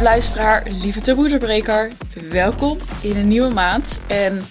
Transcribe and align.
Luisteraar, 0.00 0.66
lieve 0.82 1.00
taboedebreker, 1.00 1.90
welkom 2.30 2.78
in 3.02 3.16
een 3.16 3.28
nieuwe 3.28 3.52
maand. 3.52 4.00
En 4.08 4.46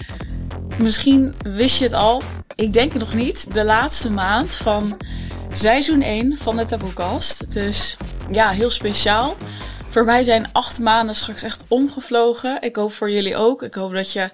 misschien 0.78 1.36
wist 1.44 1.78
je 1.78 1.84
het 1.84 1.94
al, 1.94 2.22
ik 2.56 2.74
denk 2.74 2.92
het 2.92 3.02
nog 3.02 3.14
niet, 3.14 3.54
de 3.54 3.64
laatste 3.64 4.12
maand 4.12 4.56
van 4.56 4.98
seizoen 5.54 6.02
1 6.02 6.38
van 6.38 6.58
de 6.58 6.66
Taboekast. 6.66 7.52
Dus 7.52 7.98
ja, 8.32 8.50
heel 8.50 8.70
speciaal. 8.70 9.36
Voor 9.88 10.06
mij 10.06 10.24
zijn 10.24 10.52
acht 10.52 10.80
maanden 10.80 11.16
straks 11.16 11.44
echt 11.44 11.66
omgevlogen. 11.68 12.62
Ik 12.62 12.76
hoop 12.76 12.92
voor 12.92 13.12
jullie 13.12 13.36
ook. 13.36 13.64
Ik 13.64 13.74
hoop 13.74 13.94
dat 13.94 14.12
je 14.12 14.30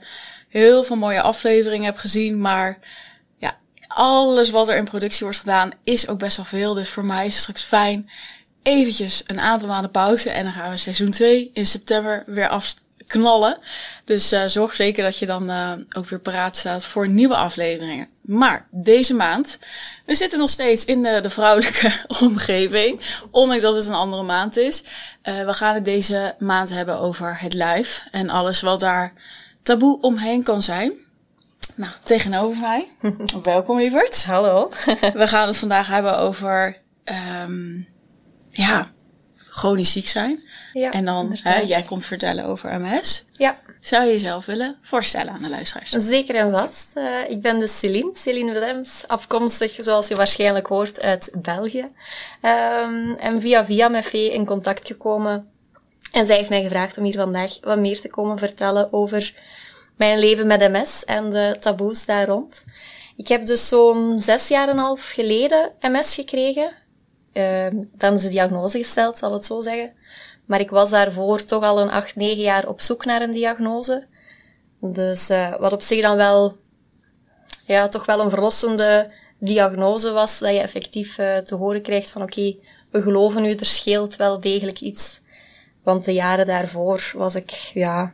heel 0.50 0.84
veel 0.84 0.96
mooie 0.96 1.22
afleveringen 1.22 1.86
hebt 1.86 2.00
gezien, 2.00 2.42
maar 2.42 2.80
ja, 3.38 3.58
alles 3.88 4.50
wat 4.50 4.68
er 4.68 4.78
in 4.78 4.86
productie 4.86 5.26
wordt 5.26 5.40
gedaan 5.40 5.72
is 5.84 6.08
ook 6.08 6.20
best 6.20 6.38
wel 6.38 6.46
veel. 6.46 6.74
Dus 6.74 6.90
voor 6.90 7.06
mij 7.06 7.28
is 7.28 7.34
het 7.34 7.42
straks 7.42 7.64
fijn 7.64 8.10
eventjes 8.66 9.24
een 9.28 9.40
aantal 9.40 9.68
maanden 9.68 9.92
pauze 9.92 10.30
en 10.30 10.44
dan 10.44 10.54
gaan 10.54 10.72
we 10.72 10.78
seizoen 10.78 11.12
2 11.12 11.50
in 11.54 11.66
september 11.66 12.24
weer 12.26 12.48
afknallen. 12.48 13.58
Dus 14.06 14.34
uh, 14.34 14.46
zorg 14.46 14.74
zeker 14.74 15.04
dat 15.04 15.18
je 15.18 15.26
dan 15.26 15.50
uh, 15.50 15.72
ook 15.92 16.08
weer 16.08 16.20
paraat 16.20 16.58
staat 16.58 16.86
voor 16.86 17.10
nieuwe 17.10 17.36
afleveringen. 17.36 18.08
Maar 18.22 18.68
deze 18.72 19.14
maand, 19.14 19.60
we 20.06 20.16
zitten 20.16 20.40
nog 20.40 20.50
steeds 20.50 20.86
in 20.86 21.04
de, 21.04 21.20
de 21.22 21.30
vrouwelijke 21.30 21.92
omgeving, 22.22 23.00
ondanks 23.32 23.64
dat 23.64 23.76
het 23.76 23.86
een 23.86 23.94
andere 23.94 24.24
maand 24.24 24.58
is. 24.58 24.84
Uh, 25.24 25.46
we 25.46 25.54
gaan 25.54 25.76
het 25.76 25.86
deze 25.86 26.36
maand 26.40 26.70
hebben 26.70 27.00
over 27.00 27.40
het 27.40 27.54
lijf 27.54 28.04
en 28.12 28.30
alles 28.30 28.62
wat 28.62 28.80
daar 28.80 29.14
taboe 29.64 30.02
omheen 30.02 30.44
kan 30.44 30.62
zijn. 30.62 30.94
Nou, 31.76 31.92
tegenover 32.04 32.62
mij, 32.62 32.88
welkom 33.44 33.78
lieverd. 33.78 34.26
Hallo. 34.26 34.70
we 35.14 35.28
gaan 35.28 35.48
het 35.48 35.58
vandaag 35.58 35.88
hebben 35.88 36.18
over 36.18 36.78
um, 37.44 37.88
ja, 38.56 38.92
chronisch 39.38 39.92
ziek 39.92 40.08
zijn. 40.08 40.40
Ja, 40.74 40.92
en 40.92 41.06
dan, 41.06 41.38
hè, 41.42 41.60
jij 41.60 41.82
komt 41.82 42.06
vertellen 42.06 42.46
over 42.46 42.82
MS. 42.82 43.26
Ja. 43.32 43.60
Zou 43.80 44.06
je 44.06 44.12
jezelf 44.12 44.46
willen 44.46 44.78
voorstellen 44.82 45.34
aan 45.34 45.42
de 45.42 45.50
luisteraars? 45.50 45.90
Zeker 45.90 46.36
en 46.36 46.52
vast. 46.52 46.92
Uh, 46.96 47.30
ik 47.30 47.42
ben 47.42 47.60
de 47.60 47.68
Celine, 47.68 48.10
Celine 48.14 48.54
Willems, 48.54 49.04
afkomstig, 49.08 49.78
zoals 49.78 50.08
je 50.08 50.16
waarschijnlijk 50.16 50.68
hoort, 50.68 51.02
uit 51.02 51.32
België. 51.34 51.88
Um, 52.42 53.16
en 53.16 53.42
via 53.42 53.66
via 53.66 53.88
met 53.88 54.06
Vee 54.06 54.34
in 54.34 54.46
contact 54.46 54.88
gekomen. 54.88 55.50
En 56.12 56.26
zij 56.26 56.36
heeft 56.38 56.50
mij 56.50 56.64
gevraagd 56.64 56.98
om 56.98 57.04
hier 57.04 57.14
vandaag 57.14 57.58
wat 57.62 57.80
meer 57.80 58.00
te 58.00 58.10
komen 58.10 58.38
vertellen 58.38 58.94
over 58.94 59.34
mijn 59.98 60.20
leven 60.20 60.48
met 60.48 60.72
MS 60.72 61.04
en 61.06 61.30
de 61.30 61.56
taboes 61.60 62.06
daar 62.06 62.28
rond. 62.28 62.66
Ik 63.16 63.28
heb 63.28 63.46
dus 63.46 63.68
zo'n 63.68 64.20
zes 64.20 64.48
jaar 64.48 64.68
en 64.68 64.74
een 64.74 64.84
half 64.84 65.12
geleden 65.12 65.72
MS 65.82 66.16
gekregen. 66.16 66.74
Uh, 67.38 67.68
dan 67.96 68.14
is 68.14 68.22
de 68.22 68.30
diagnose 68.30 68.78
gesteld, 68.78 69.18
zal 69.18 69.34
het 69.34 69.46
zo 69.46 69.62
zeggen. 69.62 69.94
Maar 70.46 70.60
ik 70.60 70.70
was 70.70 70.90
daarvoor 70.90 71.46
toch 71.46 71.64
al 71.64 71.80
een 71.80 71.90
acht, 71.90 72.16
negen 72.16 72.42
jaar 72.42 72.68
op 72.68 72.82
zoek 72.82 73.06
naar 73.06 73.22
een 73.22 73.32
diagnose. 73.32 74.08
Dus 74.80 75.30
uh, 75.30 75.60
wat 75.60 75.74
op 75.74 75.82
zich 75.82 76.02
dan 76.02 76.16
wel, 76.16 76.58
ja, 77.66 77.88
toch 77.88 78.06
wel 78.06 78.20
een 78.20 78.30
verlossende 78.30 79.12
diagnose 79.40 80.12
was, 80.12 80.40
dat 80.40 80.52
je 80.52 80.60
effectief 80.60 81.18
uh, 81.18 81.38
te 81.38 81.56
horen 81.56 81.82
krijgt 81.82 82.10
van 82.10 82.22
oké, 82.22 82.56
we 82.92 83.02
geloven 83.02 83.46
u, 83.46 83.54
er 83.54 83.66
scheelt 83.66 84.16
wel 84.16 84.40
degelijk 84.40 84.80
iets. 84.80 85.22
Want 85.84 86.06
de 86.06 86.14
jaren 86.14 86.46
daarvoor 86.46 87.12
was 87.16 87.36
ik, 87.36 87.52
ja, 87.52 88.14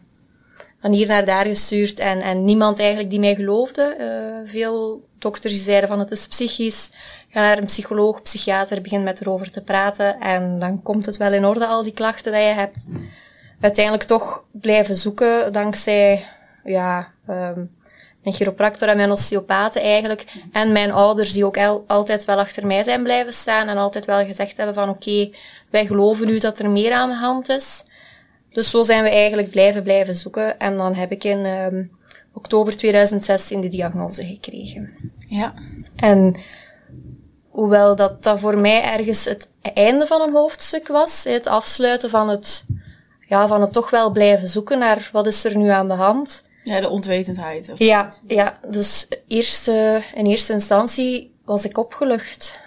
van 0.81 0.91
hier 0.91 1.07
naar 1.07 1.25
daar 1.25 1.45
gestuurd 1.45 1.99
en, 1.99 2.21
en 2.21 2.45
niemand 2.45 2.79
eigenlijk 2.79 3.09
die 3.09 3.19
mij 3.19 3.35
geloofde. 3.35 3.95
Uh, 3.99 4.51
veel 4.51 5.07
dokters 5.19 5.63
zeiden 5.63 5.89
van 5.89 5.99
het 5.99 6.11
is 6.11 6.27
psychisch, 6.27 6.91
ga 7.29 7.41
naar 7.41 7.57
een 7.57 7.65
psycholoog, 7.65 8.21
psychiater, 8.21 8.81
begin 8.81 9.03
met 9.03 9.21
erover 9.21 9.51
te 9.51 9.61
praten 9.61 10.19
en 10.19 10.59
dan 10.59 10.81
komt 10.81 11.05
het 11.05 11.17
wel 11.17 11.33
in 11.33 11.45
orde, 11.45 11.65
al 11.65 11.83
die 11.83 11.93
klachten 11.93 12.31
die 12.31 12.41
je 12.41 12.47
hebt. 12.47 12.87
Uiteindelijk 13.59 14.03
toch 14.03 14.45
blijven 14.51 14.95
zoeken, 14.95 15.53
dankzij, 15.53 16.27
ja, 16.63 17.11
um, 17.29 17.71
mijn 18.23 18.35
chiropractor 18.35 18.87
en 18.87 18.97
mijn 18.97 19.11
osteopaten 19.11 19.81
eigenlijk. 19.81 20.25
En 20.51 20.71
mijn 20.71 20.91
ouders 20.91 21.33
die 21.33 21.45
ook 21.45 21.57
al, 21.57 21.83
altijd 21.87 22.25
wel 22.25 22.39
achter 22.39 22.67
mij 22.67 22.83
zijn 22.83 23.03
blijven 23.03 23.33
staan 23.33 23.67
en 23.67 23.77
altijd 23.77 24.05
wel 24.05 24.25
gezegd 24.25 24.57
hebben 24.57 24.75
van 24.75 24.89
oké, 24.89 25.29
wij 25.69 25.85
geloven 25.85 26.27
nu 26.27 26.39
dat 26.39 26.59
er 26.59 26.69
meer 26.69 26.93
aan 26.93 27.09
de 27.09 27.15
hand 27.15 27.49
is. 27.49 27.83
Dus 28.51 28.69
zo 28.69 28.83
zijn 28.83 29.03
we 29.03 29.09
eigenlijk 29.09 29.49
blijven 29.49 29.83
blijven 29.83 30.15
zoeken. 30.15 30.59
En 30.59 30.77
dan 30.77 30.93
heb 30.93 31.11
ik 31.11 31.23
in 31.23 31.45
um, 31.45 31.91
oktober 32.33 32.77
2016 32.77 33.61
de 33.61 33.69
diagnose 33.69 34.25
gekregen. 34.25 34.93
Ja. 35.27 35.53
En 35.95 36.39
hoewel 37.49 37.95
dat, 37.95 38.23
dat 38.23 38.39
voor 38.39 38.57
mij 38.57 38.83
ergens 38.83 39.25
het 39.25 39.49
einde 39.73 40.07
van 40.07 40.21
een 40.21 40.33
hoofdstuk 40.33 40.87
was, 40.87 41.23
het 41.23 41.47
afsluiten 41.47 42.09
van 42.09 42.29
het, 42.29 42.65
ja, 43.25 43.47
van 43.47 43.61
het 43.61 43.73
toch 43.73 43.89
wel 43.89 44.11
blijven 44.11 44.47
zoeken 44.47 44.79
naar 44.79 45.09
wat 45.11 45.27
is 45.27 45.43
er 45.43 45.57
nu 45.57 45.69
aan 45.69 45.87
de 45.87 45.93
hand. 45.93 46.45
Ja, 46.63 46.79
de 46.79 46.89
onwetendheid. 46.89 47.71
Of 47.71 47.79
ja, 47.79 48.11
ja, 48.27 48.59
dus 48.69 49.07
eerste, 49.27 50.01
in 50.13 50.25
eerste 50.25 50.53
instantie 50.53 51.33
was 51.45 51.65
ik 51.65 51.77
opgelucht. 51.77 52.59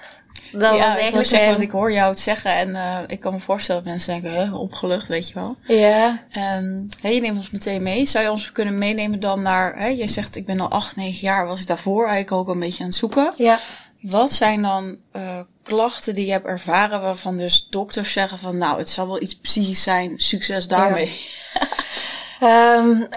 Dat 0.59 0.77
ja, 0.77 0.87
was 0.87 0.97
eigenlijk 0.97 1.31
ik, 1.31 1.39
zeggen, 1.39 1.63
ik 1.63 1.71
hoor 1.71 1.93
jou 1.93 2.11
het 2.11 2.21
zeggen 2.21 2.55
en 2.55 2.69
uh, 2.69 2.99
ik 3.07 3.21
kan 3.21 3.33
me 3.33 3.41
voorstellen 3.41 3.83
dat 3.83 3.93
mensen 3.93 4.13
denken, 4.13 4.41
hè, 4.41 4.55
opgelucht, 4.55 5.09
weet 5.09 5.29
je 5.29 5.35
wel. 5.35 5.57
Ja. 5.67 6.23
Um, 6.57 6.89
hey, 7.01 7.15
je 7.15 7.21
neemt 7.21 7.37
ons 7.37 7.51
meteen 7.51 7.83
mee. 7.83 8.07
Zou 8.07 8.25
je 8.25 8.31
ons 8.31 8.53
kunnen 8.53 8.79
meenemen 8.79 9.21
dan 9.21 9.43
naar, 9.43 9.79
hè, 9.79 9.87
je 9.87 10.09
zegt 10.09 10.37
ik 10.37 10.47
ben 10.47 10.61
al 10.61 10.69
acht, 10.69 10.97
negen 10.97 11.21
jaar, 11.21 11.47
was 11.47 11.61
ik 11.61 11.67
daarvoor 11.67 12.07
eigenlijk 12.07 12.33
ook 12.33 12.49
een 12.49 12.61
beetje 12.61 12.83
aan 12.83 12.89
het 12.89 12.99
zoeken. 12.99 13.33
Ja. 13.37 13.61
Wat 14.01 14.33
zijn 14.33 14.63
dan 14.63 14.97
uh, 15.17 15.23
klachten 15.63 16.15
die 16.15 16.27
je 16.27 16.33
hebt 16.33 16.47
ervaren 16.47 17.01
waarvan 17.01 17.37
dus 17.37 17.67
dokters 17.71 18.13
zeggen 18.13 18.39
van 18.39 18.59
nou, 18.59 18.79
het 18.79 18.91
zal 18.91 19.07
wel 19.07 19.23
iets 19.23 19.37
psychisch 19.37 19.83
zijn, 19.83 20.13
succes 20.17 20.69
daarmee? 20.69 21.11
Ja. 22.41 22.77
um, 22.77 23.09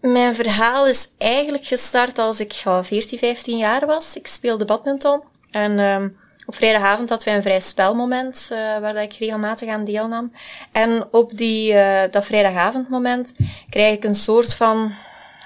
mijn 0.00 0.34
verhaal 0.34 0.86
is 0.86 1.08
eigenlijk 1.18 1.64
gestart 1.64 2.18
als 2.18 2.40
ik 2.40 2.52
14, 2.82 3.18
15 3.18 3.56
jaar 3.56 3.86
was. 3.86 4.16
Ik 4.16 4.26
speelde 4.26 4.64
badminton 4.64 5.20
en 5.50 5.78
um, 5.78 6.16
op 6.50 6.56
vrijdagavond 6.56 7.08
hadden 7.08 7.26
wij 7.28 7.36
een 7.36 7.42
vrij 7.42 7.60
spelmoment, 7.60 8.48
uh, 8.52 8.58
waar 8.58 8.96
ik 8.96 9.12
regelmatig 9.12 9.68
aan 9.68 9.84
deelnam. 9.84 10.32
En 10.72 11.06
op 11.10 11.36
die, 11.36 11.72
uh, 11.72 12.00
dat 12.10 12.26
vrijdagavondmoment 12.26 13.34
krijg 13.68 13.96
ik 13.96 14.04
een 14.04 14.14
soort 14.14 14.54
van 14.54 14.92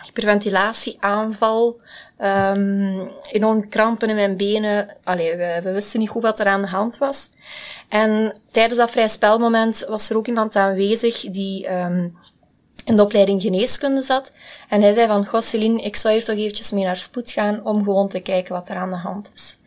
hyperventilatieaanval. 0.04 1.81
Um, 2.19 3.10
enorm 3.31 3.69
krampen 3.69 4.09
in 4.09 4.15
mijn 4.15 4.37
benen. 4.37 4.97
Allee, 5.03 5.37
we, 5.37 5.72
wisten 5.72 6.00
niet 6.00 6.09
goed 6.09 6.22
wat 6.22 6.41
er 6.41 6.47
aan 6.47 6.62
de 6.62 6.69
hand 6.69 6.98
was. 6.98 7.31
En 7.88 8.36
tijdens 8.50 8.78
dat 8.78 8.91
vrij 8.91 9.09
spelmoment 9.09 9.84
was 9.88 10.10
er 10.10 10.16
ook 10.16 10.26
iemand 10.26 10.56
aanwezig 10.56 11.21
die 11.21 11.72
um, 11.72 12.19
in 12.84 12.97
de 12.97 13.03
opleiding 13.03 13.42
geneeskunde 13.42 14.03
zat. 14.03 14.32
En 14.69 14.82
hij 14.82 14.92
zei 14.92 15.06
van, 15.06 15.26
Gosseline, 15.26 15.82
ik 15.82 15.97
zou 15.97 16.15
hier 16.15 16.25
toch 16.25 16.36
eventjes 16.36 16.71
mee 16.71 16.84
naar 16.84 16.97
spoed 16.97 17.31
gaan 17.31 17.65
om 17.65 17.84
gewoon 17.84 18.09
te 18.09 18.21
kijken 18.21 18.54
wat 18.54 18.69
er 18.69 18.76
aan 18.76 18.91
de 18.91 18.97
hand 18.97 19.31
is. 19.34 19.59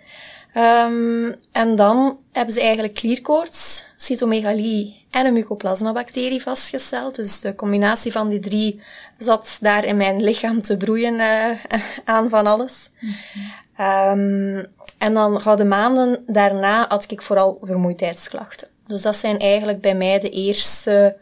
Um, 0.57 1.35
en 1.51 1.75
dan 1.75 2.17
hebben 2.31 2.53
ze 2.53 2.61
eigenlijk 2.61 2.93
klierkoorts, 2.93 3.85
cytomegalie 3.97 5.05
en 5.11 5.25
een 5.25 5.33
mycoplasmabacterie 5.33 6.41
vastgesteld. 6.41 7.15
Dus 7.15 7.39
de 7.39 7.55
combinatie 7.55 8.11
van 8.11 8.29
die 8.29 8.39
drie 8.39 8.81
zat 9.17 9.57
daar 9.61 9.85
in 9.85 9.97
mijn 9.97 10.23
lichaam 10.23 10.61
te 10.61 10.77
broeien 10.77 11.13
uh, 11.13 11.63
aan 12.15 12.29
van 12.29 12.47
alles. 12.47 12.89
Mm 12.99 13.15
-hmm. 13.33 14.19
um, 14.59 14.67
en 14.97 15.13
dan 15.13 15.41
de 15.55 15.65
maanden 15.65 16.23
daarna 16.27 16.85
had 16.87 17.11
ik 17.11 17.21
vooral 17.21 17.59
vermoeidheidsklachten. 17.61 18.67
Dus 18.87 19.01
dat 19.01 19.15
zijn 19.15 19.39
eigenlijk 19.39 19.81
bij 19.81 19.95
mij 19.95 20.19
de 20.19 20.29
eerste 20.29 21.17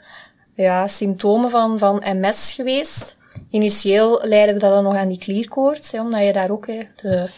ja, 0.54 0.88
symptomen 0.88 1.50
van, 1.50 1.80
van 1.80 2.04
MS 2.06 2.52
geweest. 2.52 3.18
Initieel 3.50 4.22
leiden 4.24 4.56
we 4.56 4.62
dat 4.62 4.72
dan 4.72 4.84
nog 4.84 4.96
aan 4.96 5.08
die 5.08 5.18
klierkoorts, 5.18 5.92
hè, 5.92 6.02
omdat 6.02 6.26
je 6.26 6.34
daar 6.34 6.50
ook 6.50 6.68
hè, 6.68 6.82
de 6.96 7.30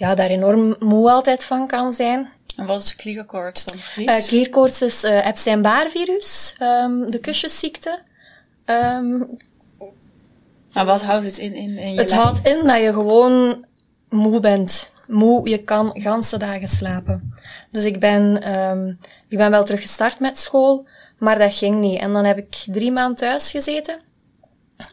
ja, 0.00 0.14
daar 0.14 0.28
enorm 0.28 0.76
moe 0.78 1.10
altijd 1.10 1.44
van 1.44 1.66
kan 1.66 1.92
zijn. 1.92 2.28
En 2.56 2.66
wat 2.66 2.82
is 2.82 2.96
klierkoorts 2.96 3.64
dan? 3.64 3.78
Uh, 3.96 4.26
klierkoorts 4.26 4.82
is 4.82 5.04
uh, 5.04 5.26
Epstein-Barr-virus, 5.26 6.54
um, 6.62 7.10
de 7.10 7.18
kusjesziekte. 7.18 7.98
Um, 8.66 9.36
maar 10.72 10.84
wat 10.84 11.02
houdt 11.02 11.24
het 11.24 11.38
in? 11.38 11.54
in, 11.54 11.78
in 11.78 11.92
je 11.92 12.00
het 12.00 12.12
houdt 12.12 12.46
in 12.46 12.66
dat 12.66 12.80
je 12.80 12.92
gewoon 12.92 13.64
moe 14.08 14.40
bent. 14.40 14.90
Moe, 15.08 15.48
je 15.48 15.58
kan 15.58 15.90
ganse 15.94 16.38
dagen 16.38 16.68
slapen. 16.68 17.34
Dus 17.70 17.84
ik 17.84 18.00
ben, 18.00 18.54
um, 18.54 18.98
ik 19.28 19.38
ben 19.38 19.50
wel 19.50 19.64
teruggestart 19.64 20.18
met 20.18 20.38
school, 20.38 20.86
maar 21.18 21.38
dat 21.38 21.54
ging 21.54 21.80
niet. 21.80 22.00
En 22.00 22.12
dan 22.12 22.24
heb 22.24 22.38
ik 22.38 22.64
drie 22.66 22.92
maanden 22.92 23.16
thuis 23.16 23.50
gezeten. 23.50 23.98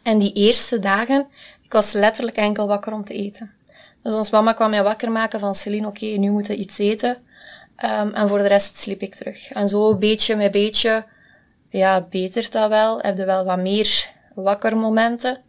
En 0.02 0.18
die 0.18 0.32
eerste 0.32 0.78
dagen, 0.78 1.26
ik 1.62 1.72
was 1.72 1.92
letterlijk 1.92 2.36
enkel 2.36 2.66
wakker 2.66 2.92
om 2.92 3.04
te 3.04 3.14
eten. 3.14 3.56
Dus 4.02 4.14
ons 4.14 4.30
mama 4.30 4.52
kwam 4.52 4.70
mij 4.70 4.82
wakker 4.82 5.10
maken 5.10 5.40
van 5.40 5.54
Celine, 5.54 5.86
oké, 5.86 6.06
nu 6.06 6.30
moeten 6.30 6.54
we 6.54 6.60
iets 6.60 6.78
eten. 6.78 7.16
Um, 7.84 8.14
en 8.14 8.28
voor 8.28 8.38
de 8.38 8.46
rest 8.46 8.76
sliep 8.76 9.02
ik 9.02 9.14
terug. 9.14 9.52
En 9.52 9.68
zo 9.68 9.96
beetje 9.96 10.36
met 10.36 10.50
beetje, 10.50 11.04
ja, 11.68 12.00
betert 12.00 12.52
dat 12.52 12.68
wel. 12.68 13.00
Heb 13.00 13.16
je 13.16 13.24
wel 13.24 13.44
wat 13.44 13.58
meer 13.58 14.10
wakker 14.34 14.76
momenten. 14.76 15.40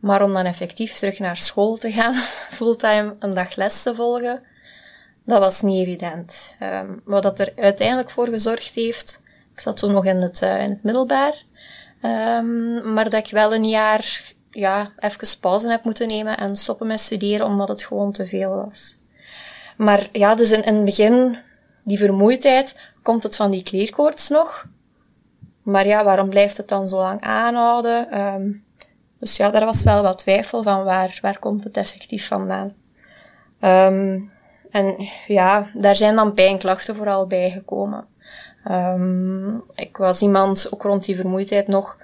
Maar 0.00 0.22
om 0.22 0.32
dan 0.32 0.44
effectief 0.44 0.92
terug 0.92 1.18
naar 1.18 1.36
school 1.36 1.76
te 1.76 1.92
gaan, 1.92 2.14
fulltime 2.58 3.16
een 3.18 3.34
dag 3.34 3.56
les 3.56 3.82
te 3.82 3.94
volgen, 3.94 4.42
dat 5.24 5.38
was 5.38 5.62
niet 5.62 5.86
evident. 5.86 6.56
Um, 6.62 7.00
wat 7.04 7.22
dat 7.22 7.38
er 7.38 7.52
uiteindelijk 7.56 8.10
voor 8.10 8.28
gezorgd 8.28 8.74
heeft 8.74 9.22
Ik 9.54 9.60
zat 9.60 9.76
toen 9.76 9.92
nog 9.92 10.04
in 10.04 10.16
het, 10.16 10.42
uh, 10.42 10.62
in 10.62 10.70
het 10.70 10.82
middelbaar. 10.82 11.44
Um, 12.02 12.92
maar 12.92 13.10
dat 13.10 13.26
ik 13.26 13.32
wel 13.32 13.54
een 13.54 13.68
jaar 13.68 14.32
ja, 14.58 14.92
even 14.96 15.38
pauze 15.40 15.70
heb 15.70 15.84
moeten 15.84 16.08
nemen 16.08 16.36
en 16.36 16.56
stoppen 16.56 16.86
met 16.86 17.00
studeren 17.00 17.46
omdat 17.46 17.68
het 17.68 17.84
gewoon 17.84 18.12
te 18.12 18.26
veel 18.26 18.54
was. 18.54 18.96
Maar 19.76 20.08
ja, 20.12 20.34
dus 20.34 20.50
in, 20.50 20.74
het 20.74 20.84
begin, 20.84 21.36
die 21.82 21.98
vermoeidheid, 21.98 22.80
komt 23.02 23.22
het 23.22 23.36
van 23.36 23.50
die 23.50 23.62
kleerkoorts 23.62 24.28
nog. 24.28 24.66
Maar 25.62 25.86
ja, 25.86 26.04
waarom 26.04 26.28
blijft 26.28 26.56
het 26.56 26.68
dan 26.68 26.88
zo 26.88 26.96
lang 26.96 27.20
aanhouden? 27.20 28.20
Um, 28.20 28.64
dus 29.18 29.36
ja, 29.36 29.50
daar 29.50 29.64
was 29.64 29.82
wel 29.82 30.02
wat 30.02 30.18
twijfel 30.18 30.62
van 30.62 30.84
waar, 30.84 31.18
waar 31.22 31.38
komt 31.38 31.64
het 31.64 31.76
effectief 31.76 32.26
vandaan. 32.26 32.74
Um, 33.60 34.30
en 34.70 35.08
ja, 35.26 35.70
daar 35.74 35.96
zijn 35.96 36.14
dan 36.14 36.34
pijnklachten 36.34 36.96
vooral 36.96 37.26
bijgekomen. 37.26 38.06
Um, 38.70 39.62
ik 39.74 39.96
was 39.96 40.22
iemand, 40.22 40.72
ook 40.72 40.82
rond 40.82 41.04
die 41.04 41.16
vermoeidheid 41.16 41.68
nog, 41.68 41.96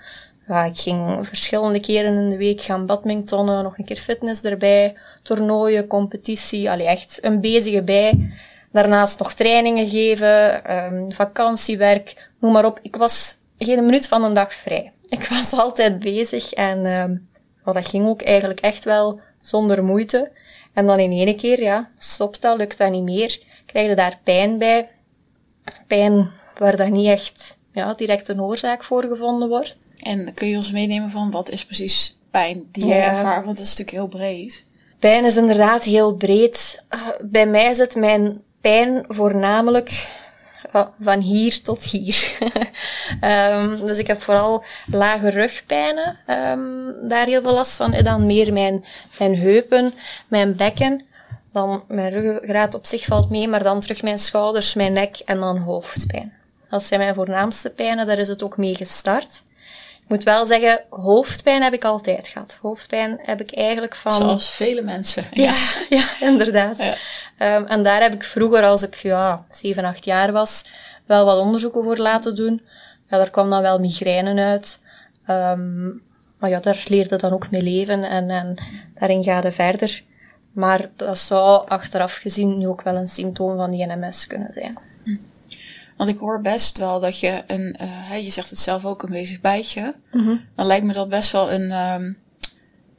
ja, 0.48 0.64
ik 0.64 0.78
ging 0.78 1.26
verschillende 1.26 1.80
keren 1.80 2.16
in 2.16 2.30
de 2.30 2.36
week 2.36 2.60
gaan 2.60 2.86
badmintonnen, 2.86 3.62
nog 3.62 3.78
een 3.78 3.84
keer 3.84 3.96
fitness 3.96 4.42
erbij, 4.42 4.96
toernooien, 5.22 5.86
competitie, 5.86 6.70
allee, 6.70 6.86
echt 6.86 7.18
een 7.24 7.40
bezige 7.40 7.82
bij. 7.82 8.32
Daarnaast 8.72 9.18
nog 9.18 9.32
trainingen 9.32 9.88
geven, 9.88 10.72
um, 10.76 11.12
vakantiewerk, 11.12 12.30
noem 12.38 12.52
maar 12.52 12.64
op. 12.64 12.78
Ik 12.82 12.96
was 12.96 13.36
geen 13.58 13.84
minuut 13.84 14.08
van 14.08 14.24
een 14.24 14.34
dag 14.34 14.54
vrij. 14.54 14.92
Ik 15.08 15.26
was 15.28 15.52
altijd 15.52 15.98
bezig 15.98 16.52
en 16.52 16.86
um, 16.86 17.28
dat 17.64 17.86
ging 17.88 18.06
ook 18.06 18.22
eigenlijk 18.22 18.60
echt 18.60 18.84
wel 18.84 19.20
zonder 19.40 19.84
moeite. 19.84 20.30
En 20.72 20.86
dan 20.86 20.98
in 20.98 21.12
één 21.12 21.36
keer, 21.36 21.62
ja, 21.62 21.90
stopt 21.98 22.42
dat, 22.42 22.56
lukt 22.56 22.78
dat 22.78 22.90
niet 22.90 23.02
meer. 23.02 23.38
Krijg 23.66 23.88
je 23.88 23.94
daar 23.94 24.18
pijn 24.24 24.58
bij. 24.58 24.88
Pijn 25.86 26.30
waar 26.58 26.76
dat 26.76 26.88
niet 26.88 27.06
echt 27.06 27.58
ja, 27.74 27.94
direct 27.94 28.28
een 28.28 28.42
oorzaak 28.42 28.84
voor 28.84 29.04
gevonden 29.04 29.48
wordt. 29.48 29.76
En 30.02 30.34
kun 30.34 30.48
je 30.48 30.56
ons 30.56 30.70
meenemen 30.70 31.10
van 31.10 31.30
wat 31.30 31.50
is 31.50 31.64
precies 31.64 32.18
pijn 32.30 32.68
die 32.72 32.86
je 32.86 32.94
ervaart? 32.94 33.44
Want 33.44 33.56
dat 33.56 33.66
is 33.66 33.76
natuurlijk 33.76 33.96
heel 33.96 34.20
breed. 34.20 34.64
Pijn 34.98 35.24
is 35.24 35.36
inderdaad 35.36 35.84
heel 35.84 36.14
breed. 36.14 36.82
Uh, 36.94 37.00
bij 37.30 37.46
mij 37.46 37.74
zit 37.74 37.94
mijn 37.94 38.42
pijn 38.60 39.04
voornamelijk 39.08 40.08
van 41.00 41.20
hier 41.20 41.62
tot 41.62 41.84
hier. 41.84 42.36
um, 43.20 43.76
dus 43.86 43.98
ik 43.98 44.06
heb 44.06 44.22
vooral 44.22 44.64
lage 44.86 45.28
rugpijnen, 45.28 46.18
um, 46.28 47.08
daar 47.08 47.26
heel 47.26 47.42
veel 47.42 47.54
last 47.54 47.76
van. 47.76 47.92
En 47.92 48.04
dan 48.04 48.26
meer 48.26 48.52
mijn, 48.52 48.84
mijn 49.18 49.36
heupen, 49.36 49.94
mijn 50.28 50.56
bekken. 50.56 51.04
Dan 51.52 51.84
mijn 51.88 52.12
ruggengraat 52.12 52.74
op 52.74 52.86
zich 52.86 53.04
valt 53.04 53.30
mee, 53.30 53.48
maar 53.48 53.62
dan 53.62 53.80
terug 53.80 54.02
mijn 54.02 54.18
schouders, 54.18 54.74
mijn 54.74 54.92
nek 54.92 55.18
en 55.24 55.40
dan 55.40 55.58
hoofdpijn. 55.58 56.32
Dat 56.74 56.82
zijn 56.82 57.00
mijn 57.00 57.14
voornaamste 57.14 57.70
pijnen, 57.70 58.06
daar 58.06 58.18
is 58.18 58.28
het 58.28 58.42
ook 58.42 58.56
mee 58.56 58.74
gestart. 58.74 59.42
Ik 60.02 60.08
moet 60.08 60.22
wel 60.22 60.46
zeggen, 60.46 60.84
hoofdpijn 60.90 61.62
heb 61.62 61.72
ik 61.72 61.84
altijd 61.84 62.28
gehad. 62.28 62.58
Hoofdpijn 62.62 63.20
heb 63.22 63.40
ik 63.40 63.54
eigenlijk 63.56 63.94
van... 63.94 64.12
Zoals 64.12 64.50
vele 64.50 64.82
mensen. 64.82 65.24
Ja, 65.46 65.54
ja, 65.88 66.04
inderdaad. 66.20 66.78
Ja. 66.78 67.56
Um, 67.56 67.66
en 67.66 67.82
daar 67.82 68.02
heb 68.02 68.14
ik 68.14 68.24
vroeger, 68.24 68.62
als 68.64 68.82
ik 68.82 68.94
ja, 68.94 69.44
7, 69.48 69.84
8 69.84 70.04
jaar 70.04 70.32
was, 70.32 70.64
wel 71.06 71.24
wat 71.24 71.38
onderzoeken 71.38 71.84
voor 71.84 71.96
laten 71.96 72.36
doen. 72.36 72.62
Ja, 73.08 73.16
daar 73.16 73.30
kwam 73.30 73.50
dan 73.50 73.62
wel 73.62 73.78
migraine 73.78 74.42
uit. 74.42 74.78
Um, 75.28 76.02
maar 76.38 76.50
ja, 76.50 76.60
daar 76.60 76.84
leerde 76.88 77.16
dan 77.16 77.32
ook 77.32 77.50
mee 77.50 77.62
leven 77.62 78.04
en, 78.04 78.30
en 78.30 78.62
daarin 78.94 79.24
ga 79.24 79.42
je 79.42 79.52
verder. 79.52 80.02
Maar 80.52 80.90
dat 80.96 81.18
zou 81.18 81.68
achteraf 81.68 82.14
gezien 82.16 82.58
nu 82.58 82.68
ook 82.68 82.82
wel 82.82 82.94
een 82.94 83.08
symptoom 83.08 83.56
van 83.56 83.70
die 83.70 83.86
NMS 83.86 84.26
kunnen 84.26 84.52
zijn. 84.52 84.78
Want 85.96 86.10
ik 86.10 86.18
hoor 86.18 86.40
best 86.40 86.78
wel 86.78 87.00
dat 87.00 87.20
je 87.20 87.42
een, 87.46 87.78
uh, 87.82 88.24
je 88.24 88.30
zegt 88.30 88.50
het 88.50 88.58
zelf 88.58 88.84
ook, 88.84 89.02
een 89.02 89.10
bezig 89.10 89.40
bijtje. 89.40 89.94
Mm 90.12 90.40
Dan 90.56 90.66
lijkt 90.66 90.84
me 90.84 90.92
dat 90.92 91.08
best 91.08 91.32
wel 91.32 91.52
een 91.52 91.72
um, 91.72 92.18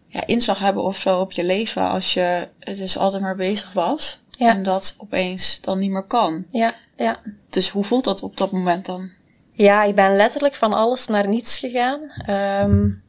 ja, 0.07 0.25
inslag 0.25 0.59
hebben 0.59 0.83
of 0.83 0.97
zo 0.97 1.19
op 1.19 1.31
je 1.31 1.43
leven 1.43 1.89
als 1.89 2.13
je 2.13 2.47
dus 2.63 2.97
altijd 2.97 3.21
maar 3.21 3.35
bezig 3.35 3.73
was. 3.73 4.19
Ja. 4.29 4.49
En 4.49 4.63
dat 4.63 4.95
opeens 4.97 5.61
dan 5.61 5.79
niet 5.79 5.91
meer 5.91 6.03
kan. 6.03 6.45
Ja, 6.49 6.73
ja. 6.95 7.19
Dus 7.49 7.69
hoe 7.69 7.83
voelt 7.83 8.03
dat 8.03 8.23
op 8.23 8.37
dat 8.37 8.51
moment 8.51 8.85
dan? 8.85 9.09
Ja, 9.51 9.83
ik 9.83 9.95
ben 9.95 10.15
letterlijk 10.15 10.53
van 10.53 10.73
alles 10.73 11.07
naar 11.07 11.27
niets 11.27 11.57
gegaan. 11.57 11.99
Um, 12.29 13.03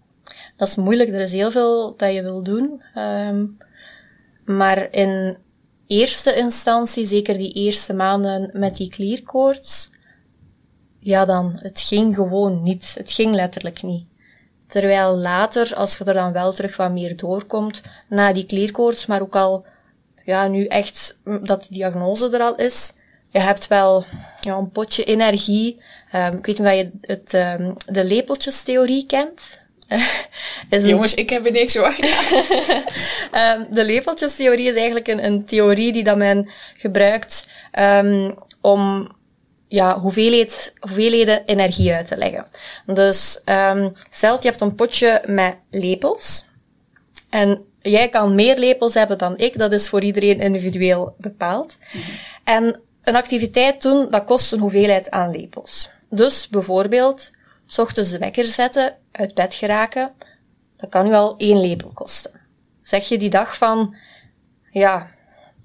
dat 0.57 0.69
is 0.69 0.77
moeilijk, 0.77 1.11
er 1.11 1.21
is 1.21 1.33
heel 1.33 1.51
veel 1.51 1.95
dat 1.97 2.15
je 2.15 2.23
wil 2.23 2.43
doen. 2.43 2.83
Um, 2.97 3.59
maar 4.45 4.89
in 4.91 5.37
eerste 5.87 6.35
instantie, 6.35 7.07
zeker 7.07 7.37
die 7.37 7.53
eerste 7.53 7.95
maanden 7.95 8.51
met 8.53 8.77
die 8.77 8.89
klierkoorts, 8.89 9.91
ja 11.07 11.25
dan, 11.25 11.59
het 11.63 11.81
ging 11.81 12.15
gewoon 12.15 12.63
niet. 12.63 12.95
Het 12.99 13.13
ging 13.13 13.35
letterlijk 13.35 13.83
niet. 13.83 14.07
Terwijl 14.67 15.17
later, 15.17 15.75
als 15.75 15.99
je 15.99 16.05
er 16.05 16.15
dan 16.15 16.33
wel 16.33 16.53
terug 16.53 16.77
wat 16.77 16.93
meer 16.93 17.17
doorkomt, 17.17 17.83
na 18.09 18.33
die 18.33 18.47
klierkoorts, 18.47 19.07
maar 19.07 19.21
ook 19.21 19.37
al, 19.37 19.67
ja, 20.25 20.49
nu 20.49 20.67
echt 20.67 21.19
dat 21.43 21.63
de 21.63 21.75
diagnose 21.75 22.31
er 22.31 22.41
al 22.41 22.57
is, 22.57 22.93
je 23.31 23.39
hebt 23.39 23.69
wel 23.69 24.05
ja, 24.41 24.57
een 24.57 24.71
potje 24.71 25.05
energie. 25.05 25.83
Um, 26.15 26.37
ik 26.37 26.47
weet 26.47 26.59
niet 26.59 26.69
of 26.69 26.75
je 26.75 26.91
het, 27.01 27.35
um, 27.61 27.75
de 27.87 28.05
lepeltjestheorie 28.05 29.07
kent. 29.07 29.61
Jongens, 30.69 31.15
ik 31.15 31.31
heb 31.31 31.47
er 31.47 31.53
niks 31.53 31.75
hoor. 31.75 31.97
um, 33.59 33.67
de 33.77 33.85
lepeltjestheorie 33.85 34.69
is 34.69 34.75
eigenlijk 34.75 35.09
een, 35.09 35.25
een, 35.25 35.45
theorie 35.45 35.93
die 35.93 36.05
dat 36.05 36.17
men 36.17 36.51
gebruikt 36.77 37.49
um, 37.79 38.39
om 38.61 39.15
ja, 39.69 40.01
hoeveelheid, 40.01 40.75
hoeveelheden 40.81 41.45
energie 41.45 41.93
uit 41.93 42.07
te 42.07 42.17
leggen. 42.17 42.47
Dus 42.87 43.41
um, 43.45 43.93
stel 44.11 44.37
je 44.41 44.49
hebt 44.49 44.61
een 44.61 44.75
potje 44.75 45.23
met 45.27 45.55
lepels 45.71 46.45
en 47.31 47.65
jij 47.83 48.09
kan 48.09 48.35
meer 48.35 48.59
lepels 48.59 48.95
hebben 48.95 49.19
dan 49.19 49.39
ik, 49.39 49.59
dat 49.59 49.73
is 49.73 49.89
voor 49.89 50.03
iedereen 50.03 50.41
individueel 50.41 51.15
bepaald. 51.19 51.77
Mm 51.93 52.01
-hmm. 52.01 52.15
En 52.45 52.81
een 53.03 53.17
activiteit 53.17 53.83
doen, 53.83 54.11
dat 54.11 54.25
kost 54.25 54.53
een 54.53 54.59
hoeveelheid 54.59 55.11
aan 55.11 55.31
lepels. 55.31 55.91
Dus 56.11 56.49
bijvoorbeeld, 56.49 57.31
s 57.67 57.79
ochtends 57.79 58.11
de 58.11 58.19
wekker 58.19 58.45
zetten, 58.45 58.95
uit 59.13 59.35
bed 59.35 59.55
geraken, 59.55 60.13
dat 60.77 60.91
kan 60.91 61.07
u 61.07 61.13
al 61.13 61.37
één 61.37 61.61
lepel 61.61 61.91
kosten. 61.95 62.31
Zeg 62.83 63.09
je 63.09 63.19
die 63.19 63.31
dag 63.31 63.57
van, 63.57 63.95
ja, 64.71 65.11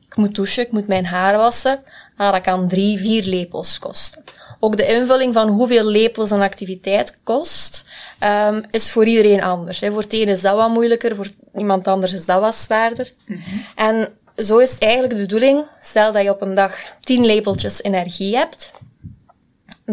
ik 0.06 0.16
moet 0.16 0.36
douchen, 0.36 0.64
ik 0.64 0.72
moet 0.72 0.88
mijn 0.88 1.06
haar 1.06 1.38
wassen, 1.38 1.84
ah, 2.18 2.32
dat 2.32 2.42
kan 2.42 2.68
drie, 2.68 2.98
vier 2.98 3.24
lepels 3.24 3.80
kosten. 3.80 4.24
Ook 4.60 4.78
de 4.78 4.94
invulling 4.94 5.34
van 5.34 5.48
hoeveel 5.48 5.86
lepels 5.86 6.32
een 6.32 6.42
activiteit 6.42 7.20
kost, 7.24 7.86
um, 8.24 8.64
is 8.72 8.92
voor 8.92 9.06
iedereen 9.06 9.44
anders. 9.44 9.80
Hè. 9.80 9.92
Voor 9.92 10.02
het 10.02 10.14
ene 10.14 10.32
is 10.32 10.42
dat 10.42 10.56
wat 10.56 10.70
moeilijker, 10.70 11.16
voor 11.16 11.28
iemand 11.56 11.88
anders 11.88 12.14
is 12.14 12.26
dat 12.26 12.40
wat 12.40 12.56
zwaarder. 12.56 13.14
Mm 13.28 13.42
-hmm. 13.42 13.66
En 13.76 14.14
zo 14.36 14.58
is 14.58 14.78
eigenlijk 14.78 15.14
de 15.14 15.20
bedoeling, 15.20 15.66
stel 15.80 16.12
dat 16.12 16.24
je 16.24 16.30
op 16.30 16.42
een 16.42 16.56
dag 16.56 16.76
tien 17.00 17.26
lepeltjes 17.26 17.84
energie 17.84 18.36
hebt, 18.36 18.74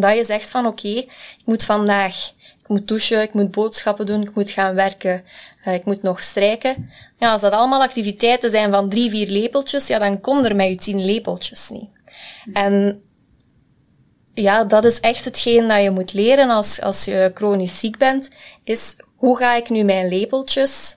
dat 0.00 0.16
je 0.16 0.24
zegt 0.24 0.50
van 0.50 0.66
oké, 0.66 0.88
ik 0.88 1.42
moet 1.44 1.64
vandaag, 1.64 2.32
ik 2.38 2.68
moet 2.68 2.88
douchen, 2.88 3.22
ik 3.22 3.32
moet 3.32 3.50
boodschappen 3.50 4.06
doen, 4.06 4.22
ik 4.22 4.34
moet 4.34 4.50
gaan 4.50 4.74
werken, 4.74 5.24
uh, 5.66 5.74
ik 5.74 5.84
moet 5.84 6.02
nog 6.02 6.22
strijken. 6.22 6.90
Ja, 7.18 7.32
als 7.32 7.40
dat 7.40 7.52
allemaal 7.52 7.82
activiteiten 7.82 8.50
zijn 8.50 8.72
van 8.72 8.88
drie, 8.88 9.10
vier 9.10 9.28
lepeltjes, 9.28 9.86
ja, 9.86 9.98
dan 9.98 10.20
kom 10.20 10.44
er 10.44 10.56
met 10.56 10.68
je 10.68 10.76
tien 10.76 11.04
lepeltjes 11.04 11.68
niet. 11.68 11.90
En 12.52 13.02
ja, 14.34 14.64
dat 14.64 14.84
is 14.84 15.00
echt 15.00 15.24
hetgeen 15.24 15.68
dat 15.68 15.82
je 15.82 15.90
moet 15.90 16.12
leren 16.12 16.50
als, 16.50 16.80
als 16.80 17.04
je 17.04 17.30
chronisch 17.34 17.78
ziek 17.78 17.98
bent, 17.98 18.28
is 18.64 18.96
hoe 19.16 19.36
ga 19.36 19.54
ik 19.54 19.68
nu 19.68 19.82
mijn 19.82 20.08
lepeltjes 20.08 20.96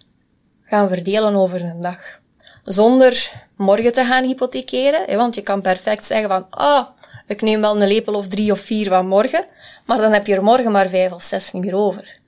gaan 0.62 0.88
verdelen 0.89 1.36
over 1.36 1.62
een 1.62 1.81
dag? 1.81 2.20
Zonder 2.63 3.31
morgen 3.58 3.93
te 3.93 4.03
gaan 4.03 4.24
hypothekeren, 4.24 5.17
want 5.17 5.36
je 5.36 5.41
kan 5.41 5.62
perfect 5.62 6.05
zeggen 6.05 6.29
van, 6.29 6.50
ah, 6.50 6.79
oh, 6.79 6.88
ik 7.31 7.41
neem 7.41 7.61
wel 7.61 7.81
een 7.81 7.88
lepel 7.88 8.13
of 8.13 8.27
drie 8.27 8.51
of 8.51 8.59
vier 8.59 8.88
van 8.88 9.07
morgen, 9.07 9.45
maar 9.85 9.97
dan 9.97 10.11
heb 10.11 10.27
je 10.27 10.35
er 10.35 10.43
morgen 10.43 10.71
maar 10.71 10.89
vijf 10.89 11.11
of 11.11 11.23
zes 11.23 11.51
niet 11.51 11.63
meer 11.63 11.75
over. 11.75 12.19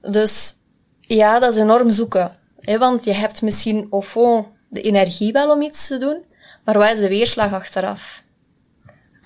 Dus 0.00 0.54
ja, 1.00 1.38
dat 1.38 1.54
is 1.54 1.60
enorm 1.60 1.90
zoeken. 1.90 2.36
Hè, 2.60 2.78
want 2.78 3.04
je 3.04 3.12
hebt 3.12 3.42
misschien 3.42 3.86
au 3.90 4.02
fond 4.02 4.46
de 4.68 4.80
energie 4.80 5.32
wel 5.32 5.50
om 5.50 5.62
iets 5.62 5.86
te 5.86 5.98
doen, 5.98 6.24
maar 6.64 6.78
wat 6.78 6.90
is 6.90 6.98
de 6.98 7.08
weerslag 7.08 7.52
achteraf? 7.52 8.22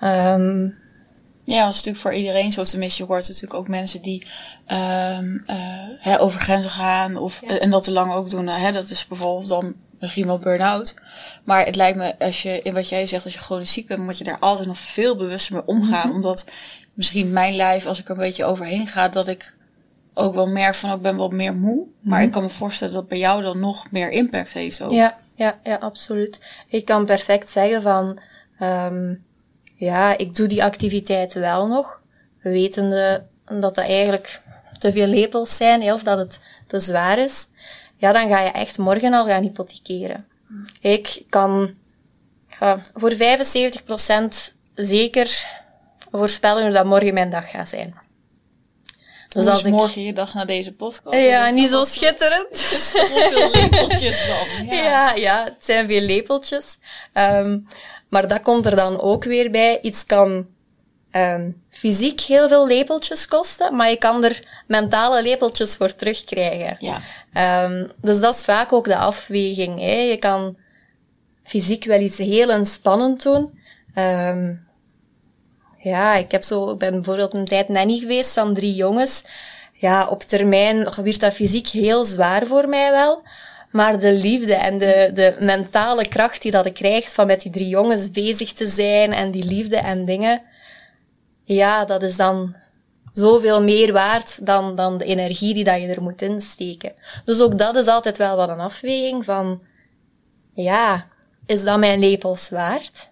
Um, 0.02 0.78
ja, 1.44 1.64
dat 1.64 1.70
is 1.70 1.76
natuurlijk 1.76 1.96
voor 1.96 2.14
iedereen 2.14 2.52
zo. 2.52 2.64
Tenminste, 2.64 3.02
je 3.02 3.08
hoort 3.08 3.28
natuurlijk 3.28 3.54
ook 3.54 3.68
mensen 3.68 4.02
die 4.02 4.26
um, 4.68 5.44
uh, 5.46 5.56
hè, 5.98 6.20
over 6.20 6.40
grenzen 6.40 6.70
gaan 6.70 7.16
of, 7.16 7.40
ja. 7.46 7.58
en 7.58 7.70
dat 7.70 7.84
te 7.84 7.92
lang 7.92 8.12
ook 8.12 8.30
doen. 8.30 8.46
Hè, 8.46 8.72
dat 8.72 8.90
is 8.90 9.06
bijvoorbeeld 9.06 9.48
dan 9.48 9.74
misschien 10.00 10.26
wel 10.26 10.38
burn-out. 10.38 10.94
Maar 11.44 11.66
het 11.66 11.76
lijkt 11.76 11.98
me, 11.98 12.18
als 12.18 12.42
je, 12.42 12.62
in 12.62 12.74
wat 12.74 12.88
jij 12.88 13.06
zegt, 13.06 13.24
als 13.24 13.34
je 13.34 13.40
gewoon 13.40 13.66
ziek 13.66 13.86
bent, 13.86 14.00
moet 14.00 14.18
je 14.18 14.24
daar 14.24 14.38
altijd 14.38 14.68
nog 14.68 14.78
veel 14.78 15.16
bewuster 15.16 15.54
mee 15.54 15.66
omgaan. 15.66 16.06
Mm-hmm. 16.06 16.14
Omdat 16.14 16.46
misschien 16.94 17.32
mijn 17.32 17.56
lijf, 17.56 17.86
als 17.86 17.98
ik 17.98 18.04
er 18.04 18.10
een 18.10 18.16
beetje 18.16 18.44
overheen 18.44 18.86
ga, 18.86 19.08
dat 19.08 19.26
ik 19.26 19.54
ook 20.14 20.34
wel 20.34 20.46
merk 20.46 20.74
van, 20.74 20.92
ik 20.92 21.02
ben 21.02 21.16
wat 21.16 21.32
meer 21.32 21.54
moe. 21.54 21.86
Maar 22.00 22.22
ik 22.22 22.32
kan 22.32 22.42
me 22.42 22.48
voorstellen 22.48 22.94
dat 22.94 23.08
bij 23.08 23.18
jou 23.18 23.42
dan 23.42 23.58
nog 23.58 23.90
meer 23.90 24.10
impact 24.10 24.52
heeft 24.52 24.82
ook. 24.82 24.90
Ja, 24.90 25.18
ja, 25.34 25.58
ja, 25.62 25.76
absoluut. 25.76 26.40
Ik 26.68 26.84
kan 26.84 27.04
perfect 27.04 27.50
zeggen 27.50 27.82
van, 27.82 28.20
um, 28.60 29.24
ja, 29.76 30.18
ik 30.18 30.34
doe 30.34 30.46
die 30.46 30.64
activiteit 30.64 31.32
wel 31.32 31.66
nog, 31.66 32.00
wetende 32.42 33.26
dat 33.44 33.60
dat 33.74 33.78
eigenlijk 33.78 34.40
te 34.78 34.92
veel 34.92 35.06
lepels 35.06 35.56
zijn, 35.56 35.92
of 35.92 36.02
dat 36.02 36.18
het 36.18 36.40
te 36.66 36.80
zwaar 36.80 37.18
is, 37.18 37.48
ja, 37.96 38.12
dan 38.12 38.28
ga 38.28 38.40
je 38.40 38.50
echt 38.50 38.78
morgen 38.78 39.12
al 39.12 39.26
gaan 39.26 39.42
hypothekeren. 39.42 40.26
Ik 40.80 41.22
kan 41.28 41.74
voor 42.94 43.12
75% 43.12 43.16
zeker 44.74 45.46
voorspellen 46.10 46.62
hoe 46.62 46.72
dat 46.72 46.84
morgen 46.84 47.14
mijn 47.14 47.30
dag 47.30 47.50
gaat 47.50 47.68
zijn. 47.68 47.94
Dus 49.28 49.46
als 49.46 49.64
ik... 49.64 49.72
morgen 49.72 50.02
je 50.02 50.12
dag 50.12 50.34
na 50.34 50.44
deze 50.44 50.72
podcast? 50.72 51.16
Ja, 51.16 51.50
niet 51.50 51.68
zo 51.68 51.84
schitterend. 51.84 52.48
Het 52.70 52.72
is 52.72 52.90
veel 52.90 53.50
lepeltjes 53.50 54.26
dan. 54.26 54.66
Ja, 54.76 54.82
ja, 54.82 55.14
ja 55.14 55.44
het 55.44 55.64
zijn 55.64 55.86
veel 55.86 56.00
lepeltjes. 56.00 56.78
Um, 57.14 57.66
maar 58.08 58.28
dat 58.28 58.42
komt 58.42 58.66
er 58.66 58.76
dan 58.76 59.00
ook 59.00 59.24
weer 59.24 59.50
bij. 59.50 59.80
Iets 59.80 60.04
kan 60.04 60.46
um, 61.12 61.62
fysiek 61.70 62.20
heel 62.20 62.48
veel 62.48 62.66
lepeltjes 62.66 63.26
kosten, 63.26 63.76
maar 63.76 63.90
je 63.90 63.96
kan 63.96 64.24
er 64.24 64.62
mentale 64.66 65.22
lepeltjes 65.22 65.76
voor 65.76 65.94
terugkrijgen. 65.94 66.76
Ja. 66.78 67.00
Um, 67.37 67.90
dus 68.00 68.21
dat 68.21 68.35
is 68.35 68.45
vaak 68.45 68.73
ook 68.73 68.85
de 68.85 68.97
afweging. 68.97 69.81
Hè. 69.81 70.00
Je 70.00 70.16
kan 70.16 70.57
fysiek 71.43 71.85
wel 71.85 72.00
iets 72.00 72.19
heel 72.19 72.50
entspannend 72.50 73.23
doen. 73.23 73.59
Um, 73.95 74.66
ja, 75.78 76.14
ik 76.14 76.31
heb 76.31 76.43
zo, 76.43 76.71
ik 76.71 76.78
ben 76.78 76.93
bijvoorbeeld 76.93 77.35
een 77.35 77.45
tijd 77.45 77.69
nanny 77.69 77.99
geweest 77.99 78.35
van 78.35 78.55
drie 78.55 78.75
jongens. 78.75 79.25
Ja, 79.73 80.09
op 80.09 80.23
termijn 80.23 80.88
werd 81.02 81.21
dat 81.21 81.33
fysiek 81.33 81.69
heel 81.69 82.05
zwaar 82.05 82.47
voor 82.47 82.69
mij 82.69 82.90
wel. 82.90 83.23
Maar 83.71 83.99
de 83.99 84.12
liefde 84.12 84.55
en 84.55 84.78
de, 84.78 85.11
de 85.14 85.37
mentale 85.38 86.09
kracht 86.09 86.43
die 86.43 86.50
dat 86.50 86.66
ik 86.66 86.75
krijg 86.75 87.12
van 87.12 87.26
met 87.26 87.43
die 87.43 87.52
drie 87.52 87.69
jongens 87.69 88.11
bezig 88.11 88.52
te 88.52 88.66
zijn 88.66 89.12
en 89.12 89.31
die 89.31 89.45
liefde 89.45 89.76
en 89.76 90.05
dingen, 90.05 90.43
ja, 91.45 91.85
dat 91.85 92.02
is 92.02 92.16
dan 92.16 92.55
zoveel 93.16 93.62
meer 93.62 93.92
waard 93.92 94.46
dan, 94.46 94.76
dan 94.76 94.99
de 94.99 95.04
energie 95.04 95.54
die 95.54 95.64
dat 95.64 95.80
je 95.80 95.87
er 95.87 96.02
moet 96.02 96.23
insteken. 96.23 96.92
Dus 97.25 97.40
ook 97.40 97.58
dat 97.58 97.76
is 97.76 97.87
altijd 97.87 98.16
wel 98.16 98.37
wat 98.37 98.49
een 98.49 98.61
afweging 98.61 99.25
van, 99.25 99.62
ja, 100.54 101.06
is 101.46 101.64
dat 101.64 101.78
mijn 101.78 102.00
lepels 102.00 102.49
waard? 102.49 103.11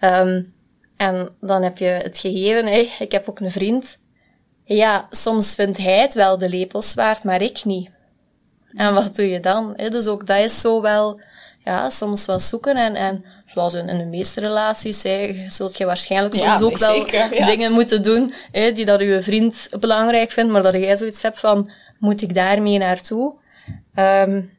Um, 0.00 0.54
en 0.96 1.34
dan 1.40 1.62
heb 1.62 1.78
je 1.78 1.84
het 1.84 2.18
gegeven, 2.18 2.66
ik 3.00 3.12
heb 3.12 3.28
ook 3.28 3.40
een 3.40 3.50
vriend. 3.50 3.98
Ja, 4.64 5.06
soms 5.10 5.54
vindt 5.54 5.78
hij 5.78 5.98
het 5.98 6.14
wel 6.14 6.38
de 6.38 6.48
lepels 6.48 6.94
waard, 6.94 7.24
maar 7.24 7.42
ik 7.42 7.64
niet. 7.64 7.90
En 8.72 8.94
wat 8.94 9.16
doe 9.16 9.28
je 9.28 9.40
dan? 9.40 9.74
Dus 9.76 10.06
ook 10.06 10.26
dat 10.26 10.38
is 10.38 10.60
zo 10.60 10.80
wel, 10.82 11.20
ja, 11.64 11.90
soms 11.90 12.26
wel 12.26 12.40
zoeken 12.40 12.76
en, 12.76 12.94
en 12.94 13.24
zoals 13.54 13.74
in, 13.74 13.88
in 13.88 13.98
de 13.98 14.04
meeste 14.04 14.40
relaties, 14.40 15.02
hè, 15.02 15.34
zult 15.48 15.76
je 15.76 15.86
waarschijnlijk 15.86 16.34
soms 16.34 16.62
ook 16.62 16.78
wel 16.78 17.06
dingen 17.46 17.72
moeten 17.72 18.02
doen, 18.02 18.34
hè, 18.52 18.72
die 18.72 18.84
dat 18.84 19.00
je 19.00 19.22
vriend 19.22 19.68
belangrijk 19.80 20.30
vindt, 20.30 20.52
maar 20.52 20.62
dat 20.62 20.72
jij 20.72 20.96
zoiets 20.96 21.22
hebt 21.22 21.40
van, 21.40 21.70
moet 21.98 22.22
ik 22.22 22.34
daarmee 22.34 22.78
naartoe? 22.78 23.34
Um, 23.94 24.52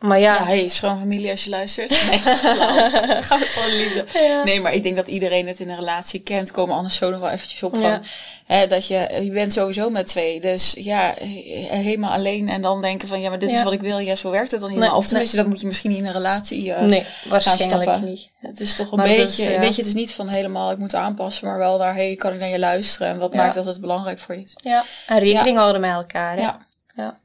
maar 0.00 0.18
ja. 0.20 0.34
Ja, 0.34 0.44
hey, 0.44 0.68
schoonfamilie 0.68 1.30
als 1.30 1.44
je 1.44 1.50
luistert. 1.50 1.90
Nee, 2.10 2.18
gaat 3.28 3.38
het 3.38 3.48
gewoon 3.48 3.76
liefde. 3.76 4.04
Nee, 4.44 4.60
maar 4.60 4.72
ik 4.72 4.82
denk 4.82 4.96
dat 4.96 5.08
iedereen 5.08 5.46
het 5.46 5.60
in 5.60 5.68
een 5.68 5.76
relatie 5.76 6.20
kent. 6.20 6.50
Komen 6.50 6.76
anders 6.76 6.96
zo 6.96 7.10
nog 7.10 7.20
wel 7.20 7.30
eventjes 7.30 7.62
op 7.62 7.76
van, 7.76 8.02
hè, 8.46 8.66
dat 8.66 8.86
je, 8.86 9.20
je 9.22 9.30
bent 9.30 9.52
sowieso 9.52 9.90
met 9.90 10.06
twee. 10.06 10.40
Dus 10.40 10.74
ja, 10.78 11.14
helemaal 11.68 12.12
alleen 12.12 12.48
en 12.48 12.62
dan 12.62 12.82
denken 12.82 13.08
van, 13.08 13.20
ja, 13.20 13.28
maar 13.28 13.38
dit 13.38 13.50
is 13.52 13.62
wat 13.62 13.72
ik 13.72 13.80
wil. 13.80 13.98
Ja, 13.98 14.14
zo 14.14 14.30
werkt 14.30 14.50
het 14.50 14.60
dan 14.60 14.70
niet. 14.70 14.78
Nee, 14.78 14.94
of 14.94 15.06
tenminste, 15.06 15.36
dat 15.36 15.46
moet 15.46 15.60
je 15.60 15.66
misschien 15.66 15.90
niet 15.90 15.98
in 15.98 16.06
een 16.06 16.12
relatie 16.12 16.64
uh, 16.64 16.80
Nee, 16.80 17.06
waarschijnlijk 17.28 18.00
niet. 18.00 18.30
Het 18.40 18.60
is 18.60 18.74
toch 18.74 18.92
een 18.92 19.00
beetje, 19.00 19.58
weet 19.58 19.74
je, 19.74 19.80
het 19.80 19.86
is 19.86 19.94
niet 19.94 20.12
van 20.12 20.28
helemaal, 20.28 20.70
ik 20.70 20.78
moet 20.78 20.94
aanpassen, 20.94 21.46
maar 21.46 21.58
wel 21.58 21.78
naar, 21.78 21.94
hey, 21.94 22.16
kan 22.16 22.32
ik 22.32 22.38
naar 22.38 22.48
je 22.48 22.58
luisteren? 22.58 23.08
En 23.08 23.18
wat 23.18 23.34
maakt 23.34 23.54
dat 23.54 23.64
het 23.64 23.80
belangrijk 23.80 24.18
voor 24.18 24.34
je 24.34 24.42
is? 24.42 24.56
Ja, 24.62 24.84
en 25.06 25.18
rekening 25.18 25.56
houden 25.56 25.80
met 25.80 25.90
elkaar, 25.90 26.36
hè? 26.36 26.40
Ja. 26.40 26.66
ja. 26.94 27.18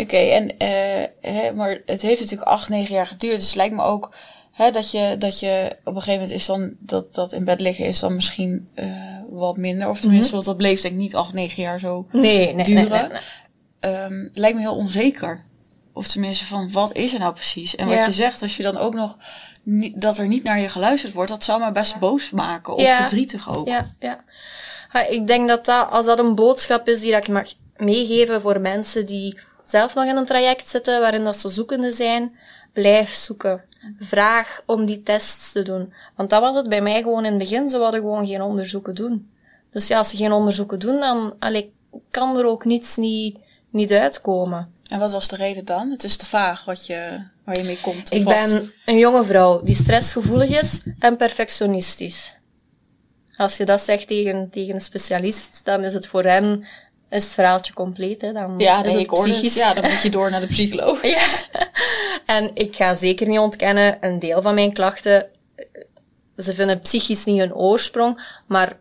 Oké, 0.00 0.16
en 0.16 0.44
uh, 0.44 1.32
hè, 1.32 1.52
maar 1.54 1.80
het 1.86 2.02
heeft 2.02 2.20
natuurlijk 2.20 2.48
acht, 2.48 2.68
negen 2.68 2.94
jaar 2.94 3.06
geduurd. 3.06 3.36
Dus 3.36 3.46
het 3.46 3.54
lijkt 3.54 3.74
me 3.74 3.82
ook 3.82 4.14
hè, 4.50 4.70
dat, 4.70 4.90
je, 4.90 5.16
dat 5.18 5.40
je 5.40 5.76
op 5.84 5.94
een 5.94 6.02
gegeven 6.02 6.20
moment 6.20 6.30
is 6.30 6.46
dan 6.46 6.72
dat, 6.78 7.14
dat 7.14 7.32
in 7.32 7.44
bed 7.44 7.60
liggen 7.60 7.84
is 7.84 7.98
dan 7.98 8.14
misschien 8.14 8.68
uh, 8.74 9.18
wat 9.30 9.56
minder. 9.56 9.88
Of 9.88 10.00
tenminste, 10.00 10.28
mm 10.28 10.34
want 10.34 10.44
dat 10.44 10.56
bleef 10.56 10.80
denk 10.80 10.94
ik 10.94 11.00
niet 11.00 11.14
acht, 11.14 11.32
negen 11.32 11.62
jaar 11.62 11.78
zo 11.78 12.06
nee, 12.12 12.54
nee, 12.54 12.64
duren. 12.64 12.90
Nee, 12.90 13.20
nee, 13.80 14.04
um, 14.04 14.24
het 14.24 14.38
lijkt 14.38 14.56
me 14.56 14.62
heel 14.62 14.76
onzeker. 14.76 15.44
Of 15.92 16.08
tenminste 16.08 16.44
van 16.44 16.72
wat 16.72 16.92
is 16.92 17.12
er 17.12 17.18
nou 17.18 17.32
precies? 17.32 17.76
En 17.76 17.86
wat 17.86 17.96
ja. 17.96 18.06
je 18.06 18.12
zegt, 18.12 18.42
als 18.42 18.56
je 18.56 18.62
dan 18.62 18.76
ook 18.76 18.94
nog 18.94 19.16
niet, 19.62 20.00
dat 20.00 20.18
er 20.18 20.28
niet 20.28 20.42
naar 20.42 20.60
je 20.60 20.68
geluisterd 20.68 21.12
wordt, 21.12 21.30
dat 21.30 21.44
zou 21.44 21.60
me 21.60 21.72
best 21.72 21.98
boos 21.98 22.30
maken 22.30 22.74
of 22.74 22.82
ja. 22.82 22.96
verdrietig 22.96 23.56
ook. 23.56 23.66
Ja, 23.66 23.94
ja. 23.98 24.24
ja. 24.92 25.06
Ik 25.06 25.26
denk 25.26 25.48
dat 25.48 25.64
dat, 25.64 25.90
als 25.90 26.06
dat 26.06 26.18
een 26.18 26.34
boodschap 26.34 26.88
is 26.88 27.00
die 27.00 27.12
dat 27.12 27.22
ik 27.22 27.28
mag 27.28 27.52
meegeven 27.76 28.40
voor 28.40 28.60
mensen 28.60 29.06
die 29.06 29.38
zelf 29.70 29.94
nog 29.94 30.04
in 30.04 30.16
een 30.16 30.26
traject 30.26 30.68
zitten 30.68 31.00
waarin 31.00 31.24
dat 31.24 31.40
ze 31.40 31.48
zoekende 31.48 31.92
zijn, 31.92 32.36
blijf 32.72 33.14
zoeken. 33.14 33.64
Vraag 33.98 34.62
om 34.66 34.84
die 34.84 35.02
tests 35.02 35.52
te 35.52 35.62
doen. 35.62 35.92
Want 36.16 36.30
dat 36.30 36.40
was 36.40 36.56
het 36.56 36.68
bij 36.68 36.80
mij 36.80 37.02
gewoon 37.02 37.24
in 37.24 37.30
het 37.30 37.38
begin. 37.38 37.70
Ze 37.70 37.78
wilden 37.78 38.00
gewoon 38.00 38.26
geen 38.26 38.42
onderzoeken 38.42 38.94
doen. 38.94 39.30
Dus 39.70 39.86
ja, 39.86 39.98
als 39.98 40.10
ze 40.10 40.16
geen 40.16 40.32
onderzoeken 40.32 40.78
doen, 40.78 41.00
dan 41.00 41.34
allee, 41.38 41.72
kan 42.10 42.36
er 42.36 42.44
ook 42.44 42.64
niets 42.64 42.96
niet, 42.96 43.38
niet 43.70 43.92
uitkomen. 43.92 44.72
En 44.90 44.98
wat 44.98 45.12
was 45.12 45.28
de 45.28 45.36
reden 45.36 45.64
dan? 45.64 45.90
Het 45.90 46.04
is 46.04 46.16
te 46.16 46.26
vaag 46.26 46.64
wat 46.64 46.86
je, 46.86 47.22
waar 47.44 47.58
je 47.58 47.64
mee 47.64 47.80
komt. 47.80 48.12
Ik 48.12 48.24
ben 48.24 48.72
een 48.84 48.98
jonge 48.98 49.24
vrouw 49.24 49.62
die 49.62 49.74
stressgevoelig 49.74 50.58
is 50.58 50.82
en 50.98 51.16
perfectionistisch. 51.16 52.38
Als 53.36 53.56
je 53.56 53.64
dat 53.64 53.80
zegt 53.80 54.06
tegen, 54.06 54.50
tegen 54.50 54.74
een 54.74 54.80
specialist, 54.80 55.60
dan 55.64 55.84
is 55.84 55.94
het 55.94 56.06
voor 56.06 56.24
hen 56.24 56.66
is 57.10 57.24
het 57.24 57.32
verhaaltje 57.32 57.72
compleet. 57.72 58.20
Hè. 58.20 58.32
Dan 58.32 58.58
ja, 58.58 58.84
is 58.84 58.94
het 58.94 59.06
psychisch. 59.06 59.54
ja, 59.54 59.74
dan 59.74 59.90
moet 59.90 60.02
je 60.02 60.10
door 60.10 60.30
naar 60.30 60.40
de 60.40 60.46
psycholoog. 60.46 61.02
ja. 61.16 61.26
En 62.26 62.50
ik 62.54 62.76
ga 62.76 62.94
zeker 62.94 63.28
niet 63.28 63.38
ontkennen, 63.38 63.96
een 64.00 64.18
deel 64.18 64.42
van 64.42 64.54
mijn 64.54 64.72
klachten, 64.72 65.28
ze 66.36 66.54
vinden 66.54 66.80
psychisch 66.80 67.24
niet 67.24 67.38
hun 67.38 67.54
oorsprong, 67.54 68.40
maar 68.46 68.78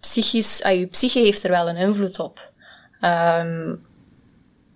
psychisch, 0.00 0.62
ah, 0.62 0.78
je 0.78 0.86
psyche 0.86 1.18
heeft 1.18 1.42
er 1.42 1.50
wel 1.50 1.68
een 1.68 1.76
invloed 1.76 2.18
op. 2.18 2.52
Um, 3.00 3.88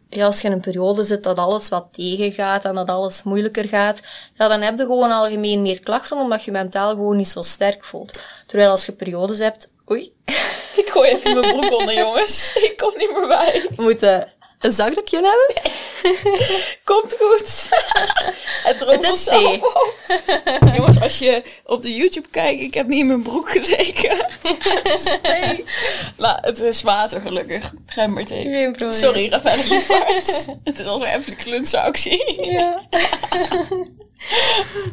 ja, 0.08 0.24
als 0.26 0.40
je 0.40 0.46
in 0.46 0.52
een 0.52 0.60
periode 0.60 1.04
zit 1.04 1.22
dat 1.22 1.36
alles 1.36 1.68
wat 1.68 1.86
tegengaat 1.90 2.64
en 2.64 2.74
dat 2.74 2.88
alles 2.88 3.22
moeilijker 3.22 3.68
gaat, 3.68 4.00
ja, 4.34 4.48
dan 4.48 4.60
heb 4.60 4.78
je 4.78 4.84
gewoon 4.84 5.10
algemeen 5.10 5.62
meer 5.62 5.80
klachten, 5.80 6.16
omdat 6.16 6.44
je 6.44 6.50
mentaal 6.50 6.90
gewoon 6.90 7.16
niet 7.16 7.28
zo 7.28 7.42
sterk 7.42 7.84
voelt. 7.84 8.22
Terwijl 8.46 8.70
als 8.70 8.86
je 8.86 8.92
periodes 8.92 9.38
hebt, 9.38 9.72
oei, 9.90 10.12
ik 10.82 10.88
gooi 10.88 11.10
even 11.10 11.40
mijn 11.40 11.58
broek 11.58 11.78
onder, 11.80 11.94
jongens. 11.94 12.52
Ik 12.56 12.76
kom 12.76 12.92
niet 12.96 13.12
meer 13.16 13.26
bij. 13.26 13.66
We 13.76 13.82
moeten 13.82 14.32
een 14.58 14.73
zakdoekje 14.73 15.16
hebben. 15.16 15.73
Komt 16.84 17.16
goed. 17.20 17.68
Het, 18.64 19.02
is 19.02 19.25
thee. 19.25 19.62
jongens, 20.76 21.00
als 21.00 21.18
je 21.18 21.42
op 21.64 21.82
de 21.82 21.94
YouTube 21.94 22.28
kijkt, 22.30 22.61
ik 22.61 22.75
heb 22.75 22.87
niet 22.87 23.00
in 23.00 23.06
mijn 23.06 23.23
broek 23.23 23.50
gezeken. 23.50 24.16
het 24.42 24.94
is 24.94 25.18
thee. 25.23 25.64
Nou, 26.16 26.38
het 26.40 26.61
is 26.61 26.82
water 26.82 27.20
gelukkig. 27.20 27.73
Gemberthee. 27.87 28.44
Geen 28.44 28.73
probleem. 28.73 28.99
Sorry, 28.99 29.28
Rafael 29.28 29.58
het 30.64 30.78
is 30.78 30.84
wel 30.84 30.99
zo 30.99 31.04
even 31.04 31.37
de 31.38 31.42
ja. 32.40 32.88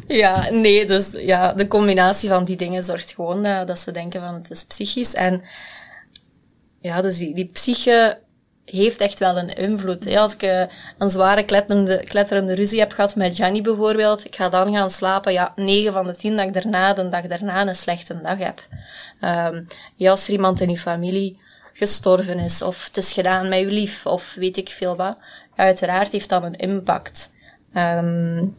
ja, 0.06 0.50
nee, 0.50 0.86
dus 0.86 1.06
ja, 1.12 1.52
de 1.52 1.68
combinatie 1.68 2.28
van 2.28 2.44
die 2.44 2.56
dingen 2.56 2.84
zorgt 2.84 3.12
gewoon 3.14 3.46
uh, 3.46 3.64
dat 3.66 3.78
ze 3.78 3.90
denken 3.90 4.20
van 4.20 4.34
het 4.34 4.50
is 4.50 4.64
psychisch. 4.64 5.14
En 5.14 5.44
ja, 6.80 7.02
dus 7.02 7.18
die, 7.18 7.34
die 7.34 7.48
psyche 7.52 8.18
heeft 8.64 9.00
echt 9.00 9.18
wel 9.18 9.38
een 9.38 9.54
invloed. 9.54 10.16
Als 10.16 10.34
ik 10.34 10.42
uh, 10.42 10.64
een 10.98 11.10
zware 11.10 11.44
kletterende, 11.44 12.02
kletterende 12.02 12.54
ruzie 12.54 12.78
heb 12.78 12.92
gehad 12.92 13.16
met 13.16 13.36
Gianni 13.36 13.62
bijvoorbeeld, 13.62 14.24
ik 14.24 14.36
ga 14.36 14.48
dan 14.48 14.72
gaan 14.74 14.90
slapen, 14.90 15.32
ja, 15.32 15.52
9 15.56 15.92
van 15.92 16.06
de 16.06 16.16
10 16.16 16.36
dat 16.36 16.46
ik 16.46 16.52
daarna, 16.52 16.92
de 16.92 17.08
dag 17.08 17.26
daarna 17.26 17.66
een 17.66 17.74
slechte 17.74 18.20
dag 18.22 18.38
heb. 18.38 18.62
Um, 19.20 19.66
ja, 19.96 20.10
als 20.10 20.26
er 20.26 20.32
iemand 20.32 20.60
in 20.60 20.68
uw 20.68 20.76
familie 20.76 21.38
gestorven 21.72 22.38
is, 22.38 22.62
of 22.62 22.84
het 22.84 22.96
is 22.96 23.12
gedaan 23.12 23.48
met 23.48 23.60
uw 23.60 23.68
lief, 23.68 24.06
of 24.06 24.34
weet 24.34 24.56
ik 24.56 24.68
veel 24.68 24.96
wat, 24.96 25.16
uiteraard 25.56 26.12
heeft 26.12 26.28
dat 26.28 26.42
een 26.42 26.56
impact. 26.56 27.32
Um, 27.74 28.56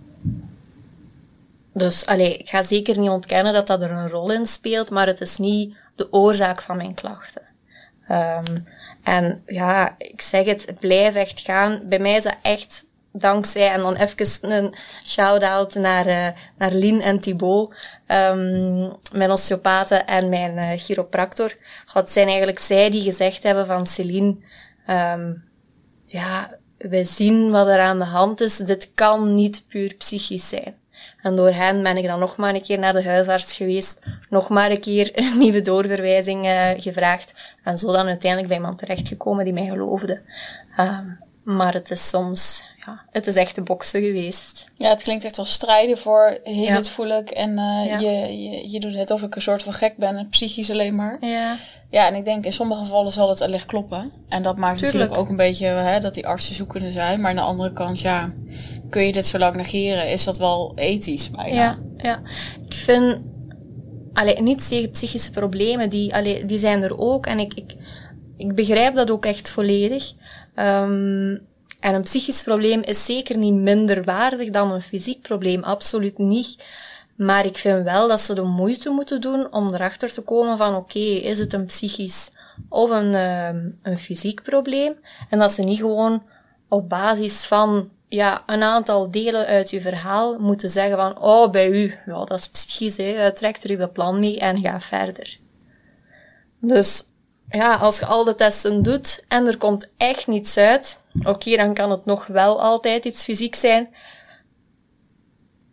dus, 1.74 2.06
allee, 2.06 2.38
ik 2.38 2.50
ga 2.50 2.64
zeker 2.64 3.00
niet 3.00 3.10
ontkennen 3.10 3.54
dat 3.54 3.68
dat 3.68 3.82
er 3.82 3.92
een 3.92 4.10
rol 4.10 4.32
in 4.32 4.46
speelt, 4.46 4.90
maar 4.90 5.08
het 5.08 5.22
is 5.22 5.38
niet 5.38 5.76
de 5.96 6.14
oorzaak 6.14 6.62
van 6.62 6.78
mijn 6.78 6.94
klachten. 6.94 7.42
Um, 8.10 8.68
en 9.04 9.44
ja, 9.46 9.96
ik 9.98 10.22
zeg 10.22 10.46
het, 10.46 10.74
blijf 10.80 11.16
echt 11.16 11.40
gaan. 11.40 11.82
Bij 11.86 12.00
mij 12.00 12.16
is 12.16 12.24
dat 12.24 12.36
echt 12.42 12.86
dankzij, 13.12 13.72
en 13.72 13.80
dan 13.80 13.96
even 13.96 14.52
een 14.52 14.76
shout-out 15.06 15.76
naar, 15.76 16.08
uh, 16.08 16.28
naar 16.58 16.72
Lien 16.72 17.02
en 17.02 17.20
Thibaut, 17.20 17.76
um, 18.08 18.96
mijn 19.12 19.32
osteopaten 19.32 20.06
en 20.06 20.30
mijn 20.30 20.58
uh, 20.58 20.72
chiropractor. 20.78 21.56
Het 21.86 22.10
zijn 22.10 22.28
eigenlijk 22.28 22.60
zij 22.60 22.90
die 22.90 23.02
gezegd 23.02 23.44
hebben 23.44 23.66
van 23.66 23.88
Celine, 23.88 24.36
um, 24.88 25.44
ja, 26.06 26.58
we 26.78 27.04
zien 27.04 27.52
wat 27.52 27.68
er 27.68 27.80
aan 27.80 28.00
de 28.00 28.06
hand 28.06 28.42
is. 28.42 28.58
Dit 28.58 28.92
kan 28.94 29.36
niet 29.36 29.66
puur 29.68 29.94
psychisch 29.94 30.50
zijn. 30.50 30.76
En 31.24 31.36
door 31.36 31.52
hen 31.52 31.84
ben 31.84 31.98
ik 31.98 32.06
dan 32.06 32.20
nog 32.20 32.38
maar 32.38 32.54
een 32.54 32.62
keer 32.62 32.80
naar 32.80 32.94
de 32.94 33.04
huisarts 33.04 33.56
geweest, 33.56 34.00
nog 34.30 34.50
maar 34.50 34.72
een 34.72 34.82
keer 34.82 35.12
een 35.20 35.38
nieuwe 35.40 35.62
doorverwijzing 35.62 36.46
uh, 36.46 36.70
gevraagd. 36.78 37.56
En 37.64 37.78
zo 37.78 37.92
dan 37.92 38.08
uiteindelijk 38.08 38.48
bij 38.48 38.58
iemand 38.58 38.78
terechtgekomen 38.78 39.44
die 39.44 39.54
mij 39.54 39.66
geloofde. 39.66 40.22
Ehm, 40.78 41.06
maar 41.44 41.74
het 41.74 41.92
is 41.92 42.10
soms, 42.10 42.64
ja, 42.86 43.02
het 43.12 43.28
is 43.28 43.36
echt 43.36 43.56
de 43.56 43.62
boksen 43.62 44.02
geweest. 44.02 44.68
Ja, 44.78 44.90
het 44.90 45.04
klinkt 45.04 45.24
echt 45.24 45.36
wel 45.36 45.46
strijden 45.46 45.98
voor 45.98 46.40
heel 46.44 46.64
ja. 46.64 46.76
het 46.76 46.90
voel 46.90 47.18
ik. 47.18 47.30
En 47.30 47.58
uh, 47.58 48.02
je, 48.02 48.42
je, 48.42 48.72
je 48.72 48.80
doet 48.80 48.94
net 48.94 49.12
of 49.12 49.22
ik 49.22 49.36
een 49.36 49.42
soort 49.42 49.64
van 49.64 49.74
gek 49.74 49.98
ben, 49.98 50.28
psychisch 50.30 50.72
alleen 50.72 50.96
maar. 50.96 51.18
Ja. 51.20 51.58
Ja, 51.90 52.08
en 52.08 52.16
ik 52.16 52.26
denk 52.26 52.46
in 52.46 52.54
sommige 52.54 52.84
gevallen 52.84 53.12
zal 53.12 53.30
het 53.30 53.40
wellicht 53.40 53.66
kloppen. 53.66 54.12
En 54.30 54.44
dat 54.44 54.58
maakt 54.58 54.80
Tuurlijk. 54.80 54.94
natuurlijk 54.94 55.22
ook 55.22 55.30
een 55.30 55.46
beetje 55.46 55.66
hè, 55.66 56.00
dat 56.00 56.14
die 56.14 56.28
artsen 56.28 56.56
zoekende 56.56 56.90
zijn. 56.90 57.22
Maar 57.22 57.30
aan 57.30 57.36
de 57.36 57.42
andere 57.42 57.74
kant, 57.74 58.00
ja, 58.00 58.34
kun 58.90 59.06
je 59.06 59.12
dit 59.12 59.26
zo 59.26 59.38
lang 59.38 59.56
negeren? 59.56 60.10
Is 60.10 60.24
dat 60.24 60.38
wel 60.38 60.72
ethisch 60.76 61.32
bijna? 61.32 61.56
Ja, 61.56 61.80
ja. 61.98 62.22
Ik 62.66 62.74
vind, 62.74 63.20
allee, 64.14 64.42
niet 64.42 64.68
tegen 64.68 64.92
psychische 64.92 65.32
problemen, 65.32 65.90
die, 65.90 66.16
allee, 66.16 66.46
die 66.46 66.58
zijn 66.58 66.82
er 66.82 66.98
ook. 66.98 67.26
En 67.26 67.40
ik, 67.40 67.54
ik, 67.54 67.76
ik 68.38 68.56
begrijp 68.56 68.96
dat 68.96 69.12
ook 69.12 69.26
echt 69.26 69.52
volledig. 69.52 70.14
Um, 70.56 71.52
en 71.80 71.94
een 71.96 72.02
psychisch 72.02 72.44
probleem 72.44 72.82
is 72.82 73.06
zeker 73.06 73.38
niet 73.38 73.54
minder 73.54 74.04
waardig 74.04 74.50
dan 74.50 74.72
een 74.72 74.82
fysiek 74.82 75.22
probleem, 75.22 75.64
absoluut 75.64 76.18
niet. 76.18 76.64
Maar 77.16 77.46
ik 77.46 77.58
vind 77.58 77.84
wel 77.84 78.08
dat 78.08 78.22
ze 78.22 78.36
de 78.36 78.42
moeite 78.42 78.90
moeten 78.90 79.22
doen 79.22 79.54
om 79.54 79.74
erachter 79.74 80.12
te 80.12 80.22
komen 80.22 80.58
van 80.58 80.76
oké, 80.76 81.00
is 81.00 81.40
het 81.40 81.54
een 81.54 81.66
psychisch 81.66 82.32
of 82.70 82.90
een, 82.90 83.14
uh, 83.14 83.48
een 83.82 83.98
fysiek 83.98 84.44
probleem? 84.44 84.96
En 85.30 85.40
dat 85.40 85.52
ze 85.52 85.62
niet 85.62 85.80
gewoon 85.80 86.24
op 86.68 86.90
basis 86.90 87.46
van 87.46 87.90
ja, 88.08 88.44
een 88.46 88.64
aantal 88.64 89.12
delen 89.12 89.46
uit 89.46 89.70
je 89.70 89.82
verhaal 89.82 90.40
moeten 90.40 90.70
zeggen 90.70 90.98
van 90.98 91.22
oh, 91.22 91.52
bij 91.52 91.70
u, 91.70 91.94
ja, 92.06 92.26
dat 92.26 92.40
is 92.40 92.50
psychisch, 92.50 92.98
hè, 92.98 93.32
trek 93.32 93.64
er 93.64 93.80
uw 93.80 93.92
plan 93.92 94.20
mee 94.20 94.40
en 94.40 94.62
ga 94.62 94.80
verder. 94.80 95.38
Dus 96.60 97.04
ja, 97.58 97.76
als 97.76 98.00
je 98.00 98.06
al 98.06 98.24
de 98.24 98.36
testen 98.36 98.84
doet 98.84 99.26
en 99.28 99.48
er 99.48 99.58
komt 99.58 99.90
echt 99.98 100.28
niets 100.28 100.58
uit, 100.58 101.00
oké, 101.28 101.56
dan 101.56 101.74
kan 101.74 101.92
het 101.92 102.06
nog 102.06 102.28
wel 102.28 102.62
altijd 102.62 103.06
iets 103.06 103.24
fysiek 103.24 103.56
zijn. 103.56 103.90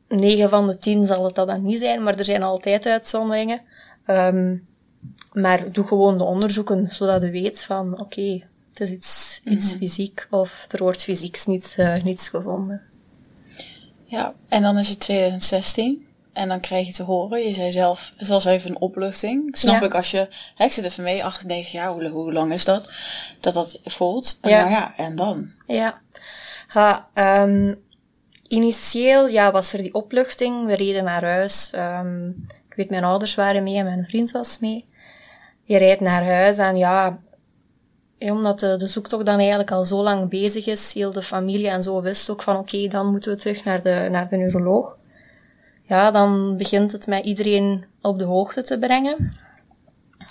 9 0.09 0.49
van 0.49 0.67
de 0.67 0.79
10 0.79 1.05
zal 1.05 1.25
het 1.25 1.35
dat 1.35 1.47
dan 1.47 1.63
niet 1.63 1.79
zijn, 1.79 2.03
maar 2.03 2.19
er 2.19 2.25
zijn 2.25 2.43
altijd 2.43 2.87
uitzonderingen. 2.87 3.63
Um, 4.07 4.69
maar 5.33 5.73
doe 5.73 5.85
gewoon 5.85 6.19
de 6.19 6.25
onderzoeken, 6.25 6.87
zodat 6.91 7.23
je 7.23 7.31
weet 7.31 7.65
van, 7.65 7.93
oké, 7.93 8.03
okay, 8.03 8.45
het 8.71 8.81
is 8.81 8.91
iets, 8.91 9.41
iets 9.45 9.65
mm 9.65 9.71
-hmm. 9.71 9.79
fysiek 9.79 10.27
of 10.31 10.67
er 10.69 10.83
wordt 10.83 11.03
fysieks 11.03 11.47
niets, 11.47 11.79
uh, 11.79 11.97
niets 11.97 12.29
gevonden. 12.29 12.83
Ja, 14.05 14.35
en 14.49 14.63
dan 14.63 14.79
is 14.79 14.89
het 14.89 15.01
2016. 15.01 16.07
En 16.41 16.49
dan 16.49 16.61
krijg 16.61 16.87
je 16.87 16.93
te 16.93 17.03
horen, 17.03 17.41
je 17.41 17.55
zei 17.55 17.73
zelf, 17.73 18.13
het 18.17 18.29
was 18.29 18.45
even 18.45 18.71
een 18.71 18.81
opluchting. 18.81 19.57
Snap 19.57 19.81
ja. 19.81 19.87
ik 19.87 19.95
als 19.95 20.11
je, 20.11 20.29
hè, 20.55 20.65
ik 20.65 20.73
zit 20.73 20.85
even 20.85 21.05
mee, 21.05 21.25
8, 21.25 21.45
9 21.45 21.79
jaar, 21.79 21.89
hoe, 21.89 22.09
hoe 22.09 22.33
lang 22.33 22.53
is 22.53 22.65
dat? 22.65 22.95
Dat 23.41 23.55
dat 23.55 23.81
voelt. 23.85 24.39
Ja. 24.43 24.63
Maar 24.63 24.71
ja, 24.71 24.97
en 24.97 25.17
dan? 25.17 25.51
Ja. 25.67 26.01
Ha, 26.67 27.09
um, 27.15 27.83
initieel 28.49 29.29
ja, 29.29 29.53
was 29.53 29.73
er 29.73 29.83
die 29.83 29.95
opluchting. 29.95 30.67
We 30.67 30.75
reden 30.75 31.05
naar 31.05 31.25
huis. 31.25 31.73
Um, 31.77 32.47
ik 32.69 32.75
weet, 32.77 32.91
mijn 32.91 33.05
ouders 33.05 33.35
waren 33.35 33.63
mee 33.63 33.77
en 33.77 33.85
mijn 33.85 34.07
vriend 34.09 34.31
was 34.31 34.59
mee. 34.59 34.89
Je 35.65 35.79
rijdt 35.79 36.01
naar 36.01 36.25
huis 36.25 36.59
en 36.59 36.77
ja, 36.77 37.19
omdat 38.19 38.61
de, 38.61 38.77
de 38.77 38.87
zoektocht 38.87 39.27
dan 39.27 39.39
eigenlijk 39.39 39.71
al 39.71 39.85
zo 39.85 40.03
lang 40.03 40.29
bezig 40.29 40.67
is, 40.67 40.95
heel 40.95 41.13
de 41.13 41.23
familie 41.23 41.69
en 41.69 41.83
zo 41.83 42.03
wist 42.03 42.31
ook 42.31 42.43
van 42.43 42.57
oké, 42.57 42.77
okay, 42.77 42.89
dan 42.89 43.11
moeten 43.11 43.33
we 43.33 43.39
terug 43.39 43.65
naar 43.65 43.83
de, 43.83 44.09
naar 44.11 44.29
de 44.29 44.37
neuroloog 44.37 44.99
ja, 45.91 46.11
dan 46.11 46.57
begint 46.57 46.93
het 46.93 47.07
met 47.07 47.25
iedereen 47.25 47.85
op 48.01 48.19
de 48.19 48.25
hoogte 48.25 48.63
te 48.63 48.79
brengen. 48.79 49.37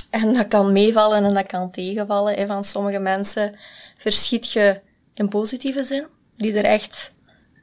En 0.10 0.34
dat 0.34 0.48
kan 0.48 0.72
meevallen 0.72 1.26
en 1.26 1.34
dat 1.34 1.46
kan 1.46 1.72
tegenvallen. 1.72 2.34
Hè. 2.34 2.46
Van 2.46 2.64
sommige 2.64 3.00
mensen 3.00 3.56
verschiet 3.98 4.52
je 4.52 4.82
in 5.14 5.30
positieve 5.30 5.84
zin, 5.84 6.08
die 6.38 6.54
er 6.54 6.64
echt 6.64 7.14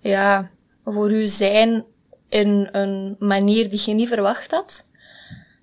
ja, 0.00 0.50
voor 0.84 1.10
u 1.10 1.26
zijn 1.26 1.84
in 2.28 2.68
een 2.72 3.16
manier 3.18 3.70
die 3.70 3.82
je 3.84 3.94
niet 3.94 4.08
verwacht 4.08 4.50
had. 4.50 4.84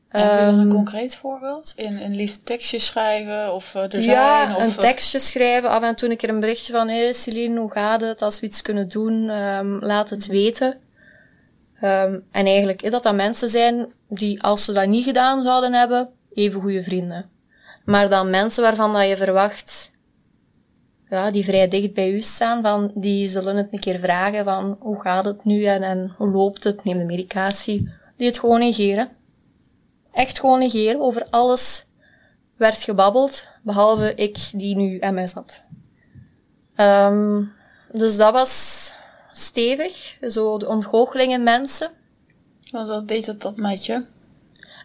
En 0.09 0.47
um, 0.47 0.59
een 0.59 0.69
concreet 0.69 1.15
voorbeeld? 1.15 1.73
In 1.75 1.97
een 1.97 2.15
lieve 2.15 2.43
tekstje 2.43 2.79
schrijven 2.79 3.53
of 3.53 3.75
uh, 3.75 3.81
er 3.81 4.01
zijn? 4.01 4.03
Ja, 4.03 4.55
of, 4.55 4.63
een 4.63 4.75
tekstje 4.75 5.19
schrijven. 5.19 5.69
Af 5.69 5.83
en 5.83 5.95
toe 5.95 6.09
een 6.09 6.17
keer 6.17 6.29
een 6.29 6.39
berichtje 6.39 6.73
van, 6.73 6.87
hé 6.87 7.03
hey, 7.03 7.13
Celine, 7.13 7.59
hoe 7.59 7.71
gaat 7.71 8.01
het? 8.01 8.21
Als 8.21 8.39
we 8.39 8.45
iets 8.45 8.61
kunnen 8.61 8.89
doen, 8.89 9.29
um, 9.29 9.79
laat 9.79 10.09
het 10.09 10.25
weten. 10.25 10.77
Um, 11.83 12.25
en 12.31 12.45
eigenlijk 12.45 12.81
is 12.81 12.91
dat 12.91 13.03
dat 13.03 13.15
mensen 13.15 13.49
zijn 13.49 13.91
die, 14.07 14.43
als 14.43 14.65
ze 14.65 14.73
dat 14.73 14.87
niet 14.87 15.03
gedaan 15.03 15.43
zouden 15.43 15.73
hebben, 15.73 16.09
even 16.33 16.61
goede 16.61 16.83
vrienden. 16.83 17.29
Maar 17.85 18.09
dan 18.09 18.29
mensen 18.29 18.63
waarvan 18.63 18.93
dat 18.93 19.07
je 19.07 19.17
verwacht, 19.17 19.91
ja, 21.09 21.31
die 21.31 21.43
vrij 21.43 21.67
dicht 21.67 21.93
bij 21.93 22.11
u 22.11 22.21
staan, 22.21 22.61
van, 22.61 22.91
die 22.95 23.29
zullen 23.29 23.55
het 23.55 23.67
een 23.71 23.79
keer 23.79 23.99
vragen 23.99 24.43
van, 24.43 24.77
hoe 24.79 25.01
gaat 25.01 25.25
het 25.25 25.43
nu 25.43 25.63
en, 25.63 25.83
en 25.83 26.13
hoe 26.17 26.29
loopt 26.29 26.63
het, 26.63 26.83
neem 26.83 26.97
de 26.97 27.05
medicatie, 27.05 27.91
die 28.17 28.27
het 28.27 28.39
gewoon 28.39 28.59
negeren. 28.59 29.09
Echt 30.11 30.39
gewoon 30.39 30.59
negeren, 30.59 31.01
over 31.01 31.27
alles 31.29 31.85
werd 32.57 32.83
gebabbeld, 32.83 33.47
behalve 33.63 34.13
ik 34.15 34.49
die 34.53 34.75
nu 34.75 34.97
MS 35.01 35.33
had. 35.33 35.65
Um, 36.75 37.51
dus 37.91 38.17
dat 38.17 38.33
was 38.33 38.95
stevig, 39.37 40.17
zo 40.27 40.57
de 40.57 40.67
ontgoochelingen 40.67 41.43
mensen. 41.43 41.91
Wat 42.71 43.07
deed 43.07 43.25
dat 43.25 43.41
dat 43.41 43.57
met 43.57 43.85
je? 43.85 44.05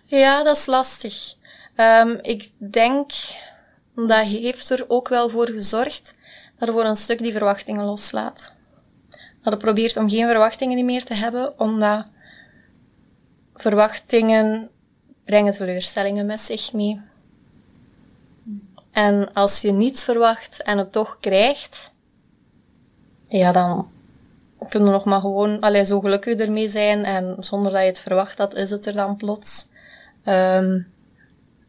Ja, 0.04 0.42
dat 0.42 0.56
is 0.56 0.66
lastig. 0.66 1.34
Um, 1.76 2.18
ik 2.22 2.50
denk, 2.56 3.12
dat 3.94 4.24
heeft 4.24 4.70
er 4.70 4.84
ook 4.88 5.08
wel 5.08 5.28
voor 5.28 5.46
gezorgd 5.50 6.14
dat 6.58 6.68
er 6.68 6.74
voor 6.74 6.84
een 6.84 6.96
stuk 6.96 7.18
die 7.18 7.32
verwachtingen 7.32 7.84
loslaat. 7.84 8.54
Dat 9.42 9.52
je 9.52 9.58
probeert 9.58 9.96
om 9.96 10.08
geen 10.08 10.28
verwachtingen 10.28 10.84
meer 10.84 11.04
te 11.04 11.14
hebben, 11.14 11.60
omdat 11.60 12.06
verwachtingen 13.54 14.70
brengen 15.24 15.52
teleurstellingen 15.52 16.26
met 16.26 16.40
zich 16.40 16.72
mee. 16.72 17.00
En 18.90 19.32
als 19.32 19.60
je 19.60 19.72
niets 19.72 20.04
verwacht 20.04 20.62
en 20.62 20.78
het 20.78 20.92
toch 20.92 21.18
krijgt, 21.20 21.92
ja, 23.26 23.52
dan 23.52 23.90
kunnen 24.68 24.92
nog 24.92 25.04
maar 25.04 25.20
gewoon 25.20 25.60
allee, 25.60 25.84
zo 25.84 26.00
gelukkig 26.00 26.38
ermee 26.38 26.68
zijn 26.68 27.04
en 27.04 27.36
zonder 27.38 27.72
dat 27.72 27.80
je 27.80 27.86
het 27.86 28.00
verwacht 28.00 28.38
had, 28.38 28.54
is 28.54 28.70
het 28.70 28.86
er 28.86 28.92
dan 28.92 29.16
plots. 29.16 29.68
Um, 30.24 30.92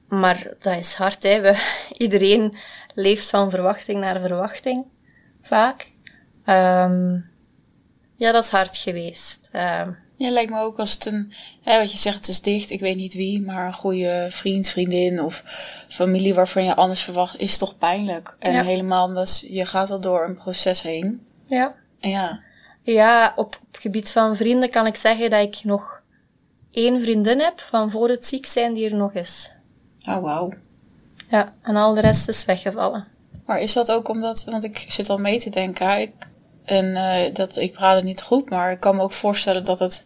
maar 0.07 0.53
dat 0.59 0.75
is 0.75 0.93
hard, 0.93 1.23
hè. 1.23 1.41
We, 1.41 1.63
iedereen 1.97 2.57
leeft 2.93 3.29
van 3.29 3.49
verwachting 3.49 3.99
naar 3.99 4.19
verwachting, 4.19 4.85
vaak. 5.41 5.91
Um, 6.45 7.29
ja, 8.15 8.31
dat 8.31 8.43
is 8.43 8.49
hard 8.49 8.77
geweest. 8.77 9.49
Um, 9.53 9.97
ja, 10.15 10.29
lijkt 10.29 10.51
me 10.51 10.59
ook 10.59 10.79
als 10.79 10.93
het 10.93 11.05
een, 11.05 11.33
hè, 11.63 11.79
wat 11.79 11.91
je 11.91 11.97
zegt, 11.97 12.17
het 12.17 12.27
is 12.27 12.41
dicht, 12.41 12.69
ik 12.69 12.79
weet 12.79 12.95
niet 12.95 13.13
wie, 13.13 13.41
maar 13.41 13.65
een 13.65 13.73
goede 13.73 14.27
vriend, 14.29 14.67
vriendin 14.67 15.21
of 15.21 15.43
familie 15.87 16.33
waarvan 16.33 16.63
je 16.63 16.75
anders 16.75 17.01
verwacht, 17.01 17.39
is 17.39 17.57
toch 17.57 17.77
pijnlijk. 17.77 18.35
En 18.39 18.53
ja. 18.53 18.63
helemaal 18.63 19.05
omdat 19.05 19.45
je 19.47 19.65
gaat 19.65 19.89
al 19.89 20.01
door 20.01 20.23
een 20.23 20.35
proces 20.35 20.81
heen. 20.81 21.25
Ja. 21.45 21.75
Ja. 21.99 22.41
Ja, 22.93 23.33
op, 23.35 23.59
op 23.67 23.77
gebied 23.79 24.11
van 24.11 24.35
vrienden 24.35 24.69
kan 24.69 24.85
ik 24.85 24.95
zeggen 24.95 25.29
dat 25.29 25.41
ik 25.41 25.63
nog 25.63 26.01
één 26.71 27.01
vriendin 27.01 27.39
heb 27.39 27.59
van 27.59 27.91
voor 27.91 28.09
het 28.09 28.25
ziek 28.25 28.45
zijn 28.45 28.73
die 28.73 28.89
er 28.89 28.95
nog 28.95 29.13
is. 29.13 29.51
Oh, 30.07 30.21
wauw. 30.21 30.53
Ja, 31.29 31.53
en 31.61 31.75
al 31.75 31.93
de 31.93 32.01
rest 32.01 32.27
is 32.27 32.45
weggevallen. 32.45 33.07
Maar 33.45 33.61
is 33.61 33.73
dat 33.73 33.91
ook 33.91 34.09
omdat, 34.09 34.43
want 34.43 34.63
ik 34.63 34.85
zit 34.87 35.09
al 35.09 35.17
mee 35.17 35.39
te 35.39 35.49
denken, 35.49 35.99
ik, 35.99 36.11
en 36.65 36.85
uh, 36.85 37.35
dat, 37.35 37.57
ik 37.57 37.73
praat 37.73 37.95
het 37.95 38.03
niet 38.03 38.21
goed, 38.21 38.49
maar 38.49 38.71
ik 38.71 38.79
kan 38.79 38.95
me 38.95 39.01
ook 39.01 39.11
voorstellen 39.11 39.63
dat 39.63 39.79
het 39.79 40.05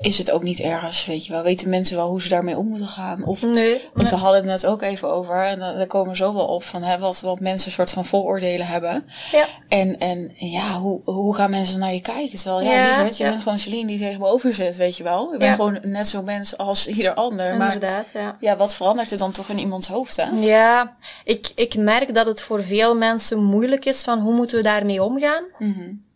is 0.00 0.18
het 0.18 0.30
ook 0.30 0.42
niet 0.42 0.60
ergens, 0.60 1.06
weet 1.06 1.26
je 1.26 1.32
wel. 1.32 1.42
Weten 1.42 1.68
mensen 1.68 1.96
wel 1.96 2.08
hoe 2.08 2.22
ze 2.22 2.28
daarmee 2.28 2.56
om 2.56 2.68
moeten 2.68 2.88
gaan? 2.88 3.24
Of, 3.24 3.42
nee. 3.42 3.88
Want 3.92 4.08
we 4.08 4.16
hadden 4.16 4.36
het 4.36 4.50
net 4.50 4.66
ook 4.66 4.82
even 4.82 5.10
over, 5.10 5.44
en 5.44 5.58
daar 5.58 5.86
komen 5.86 6.10
we 6.10 6.16
zo 6.16 6.34
wel 6.34 6.46
op, 6.46 6.64
van 6.64 6.82
hè, 6.82 6.98
wat, 6.98 7.20
wat 7.20 7.40
mensen 7.40 7.66
een 7.66 7.72
soort 7.72 7.90
van 7.90 8.04
vooroordelen 8.04 8.66
hebben. 8.66 9.04
Ja. 9.30 9.48
En, 9.68 9.98
en 9.98 10.32
ja, 10.34 10.78
hoe, 10.78 11.00
hoe 11.04 11.34
gaan 11.34 11.50
mensen 11.50 11.78
naar 11.78 11.94
je 11.94 12.00
kijken? 12.00 12.38
Terwijl, 12.38 12.62
ja, 12.62 12.72
ja 12.72 12.86
lieverd, 12.86 13.16
je 13.16 13.24
ja. 13.24 13.30
bent 13.30 13.42
gewoon 13.42 13.58
Celine 13.58 13.86
die 13.86 13.98
tegenover 13.98 14.54
zit, 14.54 14.76
weet 14.76 14.96
je 14.96 15.02
wel. 15.02 15.32
Ik 15.32 15.38
ben 15.38 15.54
gewoon 15.54 15.78
net 15.82 16.08
zo 16.08 16.22
mens 16.22 16.56
als 16.56 16.88
ieder 16.88 17.14
ander. 17.14 17.52
Inderdaad, 17.52 18.06
maar, 18.12 18.22
ja. 18.22 18.36
Ja, 18.40 18.56
wat 18.56 18.74
verandert 18.74 19.12
er 19.12 19.18
dan 19.18 19.32
toch 19.32 19.48
in 19.48 19.58
iemands 19.58 19.88
hoofd, 19.88 20.16
hè? 20.16 20.24
Ja, 20.40 20.96
ik, 21.24 21.52
ik 21.54 21.76
merk 21.76 22.14
dat 22.14 22.26
het 22.26 22.42
voor 22.42 22.62
veel 22.62 22.96
mensen 22.96 23.44
moeilijk 23.44 23.84
is 23.84 24.02
van 24.02 24.18
hoe 24.18 24.34
moeten 24.34 24.56
we 24.56 24.62
daarmee 24.62 25.02
omgaan. 25.02 25.44
Mm 25.58 25.74
-hmm. 25.74 26.06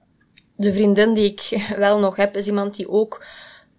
De 0.57 0.73
vriendin 0.73 1.15
die 1.15 1.33
ik 1.33 1.67
wel 1.77 1.99
nog 1.99 2.17
heb, 2.17 2.37
is 2.37 2.47
iemand 2.47 2.77
die 2.77 2.91
ook 2.91 3.25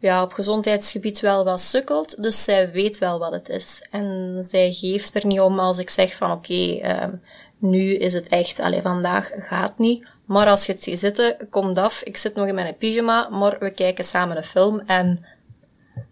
ja, 0.03 0.23
op 0.23 0.33
gezondheidsgebied 0.33 1.19
wel 1.19 1.43
wat 1.43 1.61
sukkelt, 1.61 2.23
dus 2.23 2.43
zij 2.43 2.71
weet 2.71 2.97
wel 2.97 3.19
wat 3.19 3.31
het 3.31 3.49
is. 3.49 3.85
En 3.91 4.37
zij 4.43 4.73
geeft 4.73 5.15
er 5.15 5.25
niet 5.25 5.39
om 5.39 5.59
als 5.59 5.77
ik 5.77 5.89
zeg 5.89 6.15
van 6.15 6.31
oké, 6.31 6.53
okay, 6.53 7.03
um, 7.03 7.21
nu 7.57 7.95
is 7.95 8.13
het 8.13 8.27
echt, 8.27 8.59
alleen 8.59 8.81
vandaag 8.81 9.31
gaat 9.35 9.77
niet. 9.77 10.05
Maar 10.25 10.47
als 10.47 10.65
je 10.65 10.71
het 10.71 10.83
ziet 10.83 10.99
zitten, 10.99 11.47
komt 11.49 11.77
af. 11.77 12.01
Ik 12.01 12.17
zit 12.17 12.35
nog 12.35 12.47
in 12.47 12.55
mijn 12.55 12.77
pyjama, 12.77 13.29
maar 13.29 13.55
we 13.59 13.71
kijken 13.71 14.03
samen 14.03 14.37
een 14.37 14.43
film 14.43 14.79
en 14.79 15.25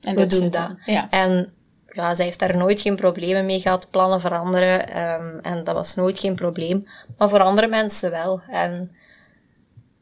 En 0.02 0.16
we 0.16 0.26
doen 0.26 0.50
dat. 0.50 0.72
Ja. 0.86 1.10
En 1.10 1.54
ja, 1.94 2.16
zij 2.16 2.26
heeft 2.26 2.40
daar 2.40 2.58
nooit 2.58 2.82
geen 2.82 2.96
problemen 2.96 3.46
mee 3.46 3.60
gehad, 3.60 3.88
plannen 3.90 4.22
veranderen. 4.22 4.90
ehm, 4.90 5.38
en 5.42 5.64
dat 5.64 5.76
was 5.76 5.96
nooit 5.96 6.20
geen 6.20 6.36
probleem. 6.36 6.88
Maar 7.18 7.30
voor 7.30 7.44
andere 7.44 7.68
mensen 7.68 8.12
wel. 8.12 8.42
En 8.50 8.96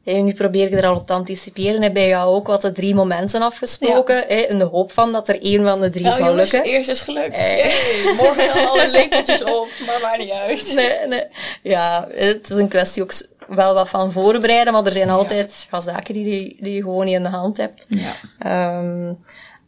hey, 0.04 0.22
nu 0.22 0.32
probeer 0.32 0.66
ik 0.66 0.72
er 0.72 0.86
al 0.86 0.96
op 0.96 1.06
te 1.06 1.12
anticiperen. 1.12 1.82
Heb 1.82 1.92
bij 1.92 2.08
jou 2.08 2.34
ook 2.34 2.46
wat 2.46 2.62
de 2.62 2.72
drie 2.72 2.94
momenten 2.94 3.42
afgesproken. 3.42 4.48
in 4.48 4.58
de 4.58 4.64
hoop 4.64 4.92
van 4.92 5.12
dat 5.12 5.28
er 5.28 5.42
één 5.42 5.64
van 5.64 5.80
de 5.80 5.90
drie 5.90 6.06
Oh, 6.06 6.12
zal 6.12 6.26
jongens, 6.26 6.52
lukken. 6.52 6.70
eerst 6.70 6.88
is 6.88 7.00
gelukt. 7.00 7.34
Eh. 7.34 8.16
Morgen 8.16 8.54
dan 8.54 8.68
alle 8.68 8.90
lepeltjes 8.90 9.44
op, 9.44 9.68
maar 9.86 9.98
maakt 10.02 10.18
niet 10.18 10.30
uit. 10.30 10.72
Nee, 10.74 11.06
nee. 11.06 11.24
Ja, 11.62 12.08
het 12.10 12.50
is 12.50 12.56
een 12.56 12.68
kwestie 12.68 13.02
ook 13.02 13.12
wel 13.48 13.74
wat 13.74 13.88
van 13.88 14.12
voorbereiden, 14.12 14.72
maar 14.72 14.86
er 14.86 14.92
zijn 14.92 15.10
altijd 15.10 15.68
ja, 15.70 15.80
zaken 15.80 16.14
die, 16.14 16.24
die, 16.24 16.56
die 16.60 16.74
je 16.74 16.82
gewoon 16.82 17.04
niet 17.04 17.14
in 17.14 17.22
de 17.22 17.28
hand 17.28 17.56
hebt. 17.56 17.86
Ja. 17.88 18.14
Ehm, 18.38 19.12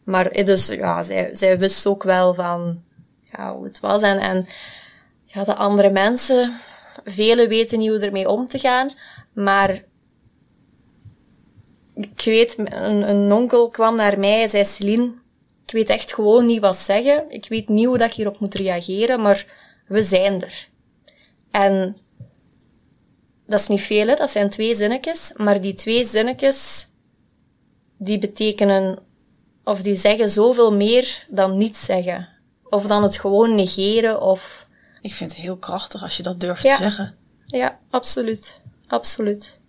maar 0.03 0.27
eh, 0.27 0.45
dus, 0.45 0.67
ja, 0.67 1.03
zij, 1.03 1.29
zij 1.31 1.57
wist 1.59 1.85
ook 1.85 2.03
wel 2.03 2.33
van 2.33 2.81
ja, 3.23 3.53
hoe 3.53 3.63
het 3.63 3.79
was. 3.79 4.01
En, 4.01 4.19
en 4.19 4.47
ja, 5.25 5.43
de 5.43 5.55
andere 5.55 5.89
mensen, 5.89 6.59
velen 7.05 7.49
weten 7.49 7.79
niet 7.79 7.89
hoe 7.89 7.99
ermee 7.99 8.29
om 8.29 8.47
te 8.47 8.59
gaan. 8.59 8.91
Maar 9.33 9.83
ik 11.95 12.21
weet, 12.25 12.57
een, 12.57 13.09
een 13.09 13.31
onkel 13.31 13.69
kwam 13.69 13.95
naar 13.95 14.19
mij 14.19 14.41
en 14.43 14.49
zei, 14.49 14.65
Celine, 14.65 15.13
ik 15.65 15.71
weet 15.71 15.89
echt 15.89 16.13
gewoon 16.13 16.45
niet 16.45 16.61
wat 16.61 16.77
zeggen. 16.77 17.25
Ik 17.29 17.47
weet 17.47 17.69
niet 17.69 17.85
hoe 17.85 17.97
dat 17.97 18.07
ik 18.09 18.13
hierop 18.13 18.39
moet 18.39 18.55
reageren, 18.55 19.21
maar 19.21 19.45
we 19.87 20.03
zijn 20.03 20.41
er. 20.41 20.67
En 21.51 21.97
dat 23.47 23.59
is 23.59 23.67
niet 23.67 23.81
veel, 23.81 24.07
hè? 24.07 24.15
dat 24.15 24.31
zijn 24.31 24.49
twee 24.49 24.75
zinnetjes. 24.75 25.31
Maar 25.35 25.61
die 25.61 25.73
twee 25.73 26.05
zinnetjes, 26.05 26.87
die 27.97 28.17
betekenen, 28.17 28.99
of 29.63 29.81
die 29.81 29.95
zeggen 29.95 30.31
zoveel 30.31 30.73
meer 30.73 31.25
dan 31.29 31.57
niets 31.57 31.85
zeggen. 31.85 32.29
Of 32.63 32.85
dan 32.87 33.03
het 33.03 33.19
gewoon 33.19 33.55
negeren, 33.55 34.21
of... 34.21 34.67
Ik 35.01 35.13
vind 35.13 35.31
het 35.31 35.41
heel 35.41 35.57
krachtig 35.57 36.03
als 36.03 36.17
je 36.17 36.23
dat 36.23 36.39
durft 36.39 36.63
Ja. 36.63 36.75
te 36.75 36.81
zeggen. 36.83 37.15
Ja, 37.45 37.79
absoluut. 37.89 38.61
Absoluut. 38.87 39.59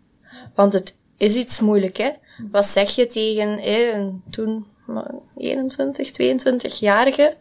Want 0.54 0.72
het 0.72 0.96
is 1.24 1.34
iets 1.34 1.60
moeilijk, 1.60 1.96
hè. 1.96 2.10
Wat 2.50 2.66
zeg 2.66 2.94
je 2.94 3.06
tegen 3.06 3.58
een 3.62 4.22
toen 4.30 4.66
maar 4.87 5.14
21, 5.37 6.10
22-jarige, 6.10 7.37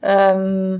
ehm, 0.00 0.78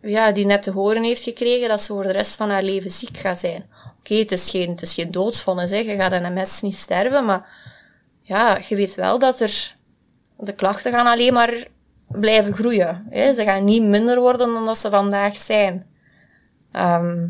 ja, 0.00 0.32
die 0.32 0.46
net 0.46 0.62
te 0.62 0.70
horen 0.70 1.02
heeft 1.02 1.22
gekregen 1.22 1.68
dat 1.68 1.80
ze 1.80 1.92
voor 1.92 2.02
de 2.02 2.12
rest 2.12 2.36
van 2.36 2.50
haar 2.50 2.62
leven 2.62 2.90
ziek 2.90 3.16
gaat 3.16 3.38
zijn. 3.38 3.70
Oké, 3.98 4.14
het 4.14 4.32
is 4.32 4.50
geen, 4.50 4.70
het 4.70 4.82
is 4.82 4.94
geen 4.94 5.10
doodsvonnis, 5.10 5.70
hè. 5.70 5.76
Je 5.76 5.94
gaat 5.96 6.12
een 6.12 6.32
mes 6.32 6.60
niet 6.60 6.76
sterven, 6.76 7.24
maar 7.24 7.48
ja, 8.22 8.58
je 8.68 8.76
weet 8.76 8.94
wel 8.94 9.18
dat 9.18 9.40
er, 9.40 9.76
de 10.38 10.54
klachten 10.54 10.92
gaan 10.92 11.06
alleen 11.06 11.32
maar 11.32 11.66
blijven 12.08 12.52
groeien. 12.52 13.06
Hè. 13.10 13.34
Ze 13.34 13.42
gaan 13.42 13.64
niet 13.64 13.82
minder 13.82 14.20
worden 14.20 14.52
dan 14.52 14.66
dat 14.66 14.78
ze 14.78 14.90
vandaag 14.90 15.36
zijn. 15.36 15.86
Ehm, 16.72 17.28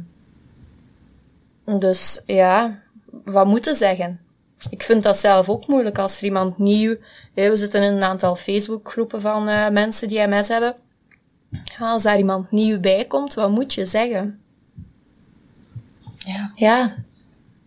dus 1.79 2.23
ja, 2.27 2.83
wat 3.25 3.47
moeten 3.47 3.75
zeggen? 3.75 4.21
Ik 4.71 4.83
vind 4.83 5.03
dat 5.03 5.17
zelf 5.17 5.49
ook 5.49 5.67
moeilijk 5.67 5.99
als 5.99 6.19
er 6.19 6.25
iemand 6.25 6.59
nieuw... 6.59 6.97
hè, 7.35 7.51
we 7.51 7.57
zitten 7.57 7.83
in 7.83 7.93
een 7.93 8.03
aantal 8.03 8.37
Facebookgroepen 8.37 9.21
van 9.21 9.49
eh, 9.49 9.69
mensen 9.69 10.09
die 10.09 10.27
MS 10.27 10.49
hebben. 10.49 10.77
Als 11.79 12.03
daar 12.03 12.19
iemand 12.19 12.51
nieuw 12.51 12.81
bij 12.81 13.05
komt, 13.05 13.35
wat 13.35 13.51
moet 13.51 13.75
je 13.75 13.87
zeggen? 13.87 14.41
Ja. 16.17 16.51
Ja, 16.55 16.97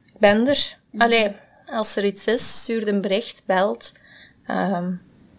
ik 0.05 0.19
ben 0.19 0.47
er. 0.47 0.77
Allee, 0.97 1.35
als 1.65 1.95
er 1.95 2.05
iets 2.05 2.25
is, 2.25 2.61
stuur 2.61 2.87
een 2.87 3.01
bericht, 3.01 3.43
belt. 3.45 3.91
Ehm, 4.45 4.91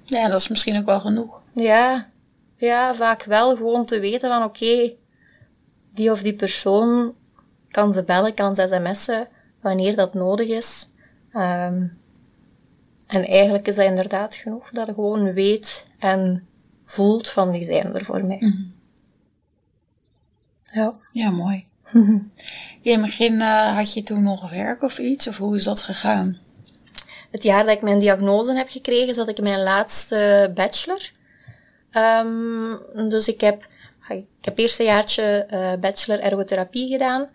ja, 0.04 0.28
dat 0.28 0.40
is 0.40 0.48
misschien 0.48 0.78
ook 0.78 0.86
wel 0.86 1.00
genoeg. 1.00 1.40
ja, 1.52 2.08
ja, 2.56 2.94
vaak 2.94 3.24
wel 3.24 3.56
gewoon 3.56 3.86
te 3.86 4.00
weten 4.00 4.30
van 4.30 4.42
oké, 4.42 4.92
die 5.94 6.10
of 6.10 6.22
die 6.22 6.34
persoon 6.34 7.14
kan 7.70 7.92
ze 7.92 8.02
bellen, 8.02 8.34
kan 8.34 8.54
ze 8.54 8.66
sms'en 8.66 9.28
wanneer 9.64 9.96
dat 9.96 10.14
nodig 10.14 10.48
is. 10.48 10.88
Ehm, 11.32 11.86
en 13.06 13.26
eigenlijk 13.26 13.68
is 13.68 13.74
dat 13.74 13.84
inderdaad 13.84 14.34
genoeg 14.34 14.70
dat 14.70 14.86
je 14.86 14.94
gewoon 14.94 15.32
weet 15.32 15.86
en 15.98 16.46
voelt 16.84 17.30
van 17.30 17.50
die 17.50 17.64
zijn 17.64 17.94
er 17.94 18.04
voor 18.04 18.24
mij. 18.24 18.54
Ja. 20.62 20.94
Ja, 21.12 21.30
mooi. 21.30 21.66
In 22.82 22.92
het 22.92 23.00
begin 23.00 23.40
eh, 23.40 23.76
had 23.76 23.92
je 23.92 24.02
toen 24.02 24.22
nog 24.22 24.50
werk 24.50 24.82
of 24.82 24.98
iets? 24.98 25.28
Of 25.28 25.38
hoe 25.38 25.56
is 25.56 25.64
dat 25.64 25.82
gegaan? 25.82 26.38
Het 27.30 27.42
jaar 27.42 27.64
dat 27.64 27.76
ik 27.76 27.82
mijn 27.82 27.98
diagnose 27.98 28.54
heb 28.54 28.68
gekregen, 28.68 29.14
zat 29.14 29.28
ik 29.28 29.38
in 29.38 29.44
mijn 29.44 29.62
laatste 29.62 30.50
bachelor. 30.54 31.10
Ehm, 31.90 33.08
dus 33.08 33.28
ik 33.28 33.40
heb, 33.40 33.66
ik 34.08 34.24
heb 34.40 34.58
eerst 34.58 34.78
een 34.78 34.86
jaartje 34.86 35.22
eh, 35.22 35.72
bachelor 35.80 36.20
ergotherapie 36.20 36.88
gedaan. 36.88 37.28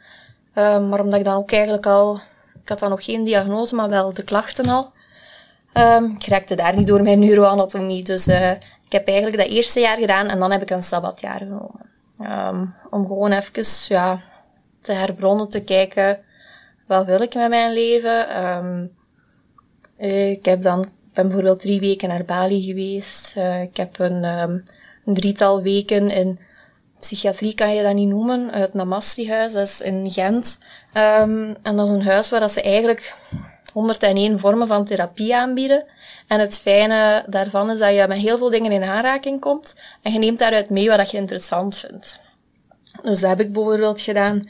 Ehm, 0.59 0.89
maar 0.89 0.99
omdat 0.99 1.19
ik 1.19 1.25
dan 1.25 1.35
ook 1.35 1.51
eigenlijk 1.51 1.85
al, 1.85 2.19
ik 2.63 2.69
had 2.69 2.79
dan 2.79 2.89
nog 2.89 3.03
geen 3.03 3.23
diagnose, 3.23 3.75
maar 3.75 3.89
wel 3.89 4.13
de 4.13 4.23
klachten 4.23 4.69
al. 4.69 4.91
Ehm, 5.73 6.03
ik 6.03 6.25
raakte 6.25 6.55
daar 6.55 6.75
niet 6.75 6.87
door 6.87 7.03
mijn 7.03 7.19
neuroanatomie. 7.19 8.03
Dus 8.03 8.27
eh, 8.27 8.51
ik 8.85 8.91
heb 8.91 9.07
eigenlijk 9.07 9.37
dat 9.37 9.47
eerste 9.47 9.79
jaar 9.79 9.97
gedaan 9.97 10.27
en 10.27 10.39
dan 10.39 10.51
heb 10.51 10.61
ik 10.61 10.69
een 10.69 10.83
sabbatjaar 10.83 11.37
genomen. 11.37 11.89
Ehm, 12.19 12.65
om 12.89 13.07
gewoon 13.07 13.31
even 13.31 13.63
ja, 13.87 14.19
te 14.81 14.91
herbronnen, 14.91 15.49
te 15.49 15.63
kijken, 15.63 16.19
wat 16.87 17.05
wil 17.05 17.21
ik 17.21 17.35
met 17.35 17.49
mijn 17.49 17.73
leven? 17.73 18.27
Eh, 19.97 20.31
ik 20.31 20.45
heb 20.45 20.61
dan, 20.61 20.89
ben 21.13 21.27
bijvoorbeeld 21.27 21.59
drie 21.59 21.79
weken 21.79 22.09
naar 22.09 22.25
Bali 22.25 22.61
geweest. 22.61 23.37
Eh, 23.37 23.61
ik 23.61 23.77
heb 23.77 23.99
een, 23.99 24.23
een 24.23 24.63
drietal 25.13 25.61
weken 25.61 26.09
in 26.09 26.39
psychiatrie, 26.99 27.53
kan 27.53 27.75
je 27.75 27.83
dat 27.83 27.93
niet 27.93 28.07
noemen, 28.07 28.53
het 28.53 28.73
Namastihuis, 28.73 29.53
dat 29.53 29.67
is 29.67 29.81
in 29.81 30.12
Gent. 30.12 30.59
Ehm, 30.93 31.53
en 31.62 31.75
dat 31.75 31.88
is 31.88 31.93
een 31.93 32.03
huis 32.03 32.29
waar 32.29 32.39
dat 32.39 32.51
ze 32.51 32.62
eigenlijk 32.62 33.15
101 33.73 34.39
vormen 34.39 34.67
van 34.67 34.85
therapie 34.85 35.35
aanbieden. 35.35 35.85
En 36.27 36.39
het 36.39 36.59
fijne 36.59 37.23
daarvan 37.27 37.69
is 37.69 37.77
dat 37.77 37.95
je 37.95 38.05
met 38.07 38.17
heel 38.17 38.38
veel 38.38 38.49
dingen 38.49 38.71
in 38.71 38.83
aanraking 38.83 39.39
komt 39.39 39.75
en 40.01 40.12
je 40.12 40.19
neemt 40.19 40.39
daaruit 40.39 40.69
mee 40.69 40.89
wat 40.89 41.12
je 41.12 41.17
interessant 41.17 41.77
vindt. 41.77 42.19
Dus 43.01 43.19
dat 43.19 43.29
heb 43.29 43.39
ik 43.39 43.53
bijvoorbeeld 43.53 44.01
gedaan. 44.01 44.49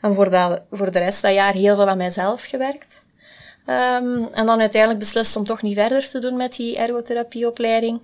En 0.00 0.14
voor, 0.14 0.30
dat, 0.30 0.62
voor 0.70 0.90
de 0.90 0.98
rest 0.98 1.22
dat 1.22 1.34
jaar 1.34 1.52
heel 1.52 1.76
veel 1.76 1.88
aan 1.88 1.96
mijzelf 1.96 2.42
gewerkt. 2.42 3.02
Ehm, 3.64 4.22
en 4.32 4.46
dan 4.46 4.60
uiteindelijk 4.60 5.00
beslist 5.00 5.36
om 5.36 5.44
toch 5.44 5.62
niet 5.62 5.78
verder 5.78 6.08
te 6.08 6.18
doen 6.18 6.36
met 6.36 6.56
die 6.56 6.78
ergotherapieopleiding. 6.78 8.00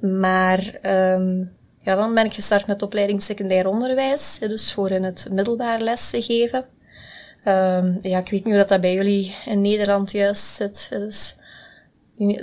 Maar 0.00 0.78
ehm, 0.82 1.44
ja, 1.82 1.94
dan 1.94 2.14
ben 2.14 2.24
ik 2.24 2.32
gestart 2.32 2.66
met 2.66 2.78
de 2.78 2.84
opleiding 2.84 3.22
secundair 3.22 3.66
onderwijs. 3.66 4.38
Dus 4.38 4.72
voor 4.72 4.90
in 4.90 5.04
het 5.04 5.28
middelbaar 5.30 5.80
les 5.80 6.10
te 6.10 6.22
geven. 6.22 6.64
Ehm, 7.44 7.94
ja, 8.02 8.18
ik 8.18 8.30
weet 8.30 8.44
niet 8.44 8.44
hoe 8.44 8.56
dat, 8.56 8.68
dat 8.68 8.80
bij 8.80 8.94
jullie 8.94 9.34
in 9.44 9.60
Nederland 9.60 10.10
juist 10.10 10.44
zit. 10.44 10.86
Dus 10.90 11.36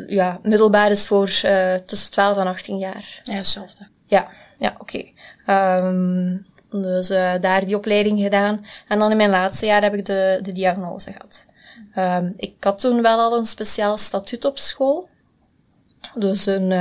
ja, 0.07 0.39
middelbaar 0.43 0.91
is 0.91 1.07
voor 1.07 1.39
eh, 1.41 1.73
tussen 1.73 2.11
12 2.11 2.37
en 2.37 2.47
18 2.47 2.77
jaar. 2.77 3.21
Ja, 3.23 3.33
hetzelfde. 3.33 3.87
Ja, 4.05 4.27
ja, 4.57 4.75
oké. 4.77 5.03
Ehm, 5.45 6.37
dus 6.69 7.09
eh, 7.09 7.33
daar 7.41 7.65
die 7.65 7.75
opleiding 7.75 8.19
gedaan. 8.19 8.65
En 8.87 8.99
dan 8.99 9.11
in 9.11 9.17
mijn 9.17 9.29
laatste 9.29 9.65
jaar 9.65 9.81
heb 9.81 9.93
ik 9.93 10.05
de, 10.05 10.39
de 10.43 10.51
diagnose 10.51 11.11
gehad. 11.11 11.45
Ehm, 11.93 12.31
ik 12.37 12.53
had 12.59 12.79
toen 12.79 13.01
wel 13.01 13.19
al 13.19 13.37
een 13.37 13.45
speciaal 13.45 13.97
statuut 13.97 14.45
op 14.45 14.57
school. 14.57 15.09
Dus 16.15 16.45
een, 16.45 16.71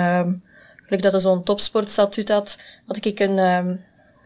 gelijk 0.85 1.03
dat 1.03 1.15
er 1.15 1.21
zo'n 1.21 1.43
topsportstatuut 1.43 2.29
had, 2.29 2.57
had 2.87 3.05
ik 3.05 3.21
een, 3.21 3.39
ehm, 3.39 3.77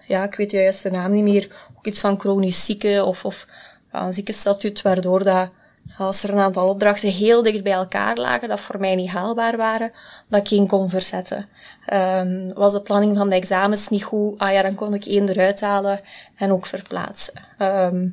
ja, 0.06 0.24
ik 0.24 0.34
weet 0.34 0.50
juist 0.50 0.82
de 0.82 0.90
naam 0.90 1.10
niet 1.10 1.22
meer, 1.24 1.48
ook 1.78 1.86
iets 1.86 2.00
van 2.00 2.20
chronisch 2.20 2.64
zieke 2.64 3.04
of, 3.04 3.24
of 3.24 3.46
ja, 3.92 4.06
een 4.06 4.12
ziekenstatuut, 4.14 4.82
waardoor 4.82 5.24
dat 5.24 5.50
als 5.98 6.22
er 6.22 6.30
een 6.30 6.38
aantal 6.38 6.68
opdrachten 6.68 7.08
heel 7.10 7.42
dicht 7.42 7.62
bij 7.62 7.72
elkaar 7.72 8.16
lagen, 8.16 8.48
dat 8.48 8.60
voor 8.60 8.80
mij 8.80 8.94
niet 8.94 9.10
haalbaar 9.10 9.56
waren, 9.56 9.92
dat 10.28 10.40
ik 10.40 10.48
geen 10.48 10.66
kon 10.66 10.88
verzetten. 10.88 11.48
Ehm, 11.86 12.48
was 12.54 12.72
de 12.72 12.82
planning 12.82 13.16
van 13.16 13.28
de 13.28 13.34
examens 13.34 13.88
niet 13.88 14.04
goed, 14.04 14.38
ah 14.38 14.52
ja, 14.52 14.62
dan 14.62 14.74
kon 14.74 14.94
ik 14.94 15.04
één 15.04 15.28
eruit 15.28 15.60
halen 15.60 16.00
en 16.36 16.52
ook 16.52 16.66
verplaatsen. 16.66 17.34
Ehm, 17.58 18.08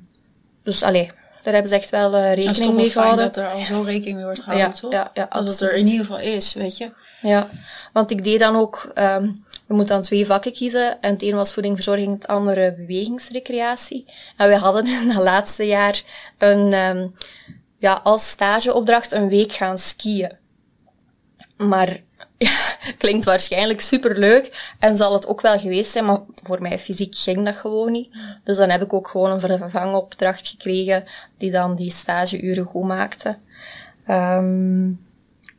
dus 0.63 0.83
allee, 0.83 1.11
daar 1.43 1.53
hebben 1.53 1.71
ze 1.71 1.77
echt 1.77 1.89
wel 1.89 2.15
eh, 2.15 2.29
Het 2.29 2.37
is 2.37 2.43
rekening 2.45 2.55
toch 2.55 2.65
wel 2.65 2.75
mee 2.75 2.89
fijn 2.89 3.07
gehouden. 3.07 3.25
dat 3.25 3.37
er 3.43 3.51
al 3.51 3.59
zo 3.59 3.81
rekening 3.81 4.15
mee 4.15 4.25
wordt 4.25 4.39
gehouden, 4.39 4.67
Ja, 4.67 4.73
toch? 4.73 4.91
ja, 4.91 5.11
ja, 5.13 5.25
Als 5.29 5.47
het 5.47 5.61
er 5.61 5.75
in 5.75 5.87
ieder 5.87 6.05
geval 6.05 6.19
is, 6.19 6.53
weet 6.53 6.77
je. 6.77 6.91
Ja, 7.25 7.49
want 7.93 8.11
ik 8.11 8.23
deed 8.23 8.39
dan 8.39 8.55
ook, 8.55 8.91
ehm 8.93 9.31
we 9.67 9.73
moeten 9.73 9.95
dan 9.95 10.03
twee 10.03 10.25
vakken 10.25 10.53
kiezen. 10.53 11.01
En 11.01 11.13
het 11.13 11.23
een 11.23 11.35
was 11.35 11.53
voedingverzorging, 11.53 12.13
het 12.13 12.27
andere 12.27 12.73
bewegingsrecreatie. 12.73 14.05
En 14.37 14.49
we 14.49 14.57
hadden 14.57 14.87
in 14.87 15.07
dat 15.07 15.23
laatste 15.23 15.63
jaar 15.63 16.01
een, 16.37 16.73
ehm 16.73 17.07
ja, 17.77 17.99
als 18.03 18.29
stageopdracht 18.29 19.11
een 19.11 19.27
week 19.27 19.51
gaan 19.51 19.77
skiën. 19.77 20.31
Maar 21.57 21.87
ja, 22.37 22.57
klinkt 22.97 23.25
waarschijnlijk 23.25 23.81
superleuk 23.81 24.73
en 24.79 24.95
zal 24.95 25.13
het 25.13 25.27
ook 25.27 25.41
wel 25.41 25.59
geweest 25.59 25.91
zijn, 25.91 26.05
maar 26.05 26.19
voor 26.43 26.61
mij 26.61 26.79
fysiek 26.79 27.15
ging 27.15 27.45
dat 27.45 27.55
gewoon 27.55 27.91
niet. 27.91 28.09
Dus 28.43 28.57
dan 28.57 28.69
heb 28.69 28.81
ik 28.81 28.93
ook 28.93 29.07
gewoon 29.07 29.31
een 29.31 29.39
vervangopdracht 29.39 30.47
gekregen 30.47 31.03
die 31.37 31.51
dan 31.51 31.75
die 31.75 31.91
stageuren 31.91 32.65
goed 32.65 32.85
maakte. 32.85 33.37
Ehm 34.07 34.91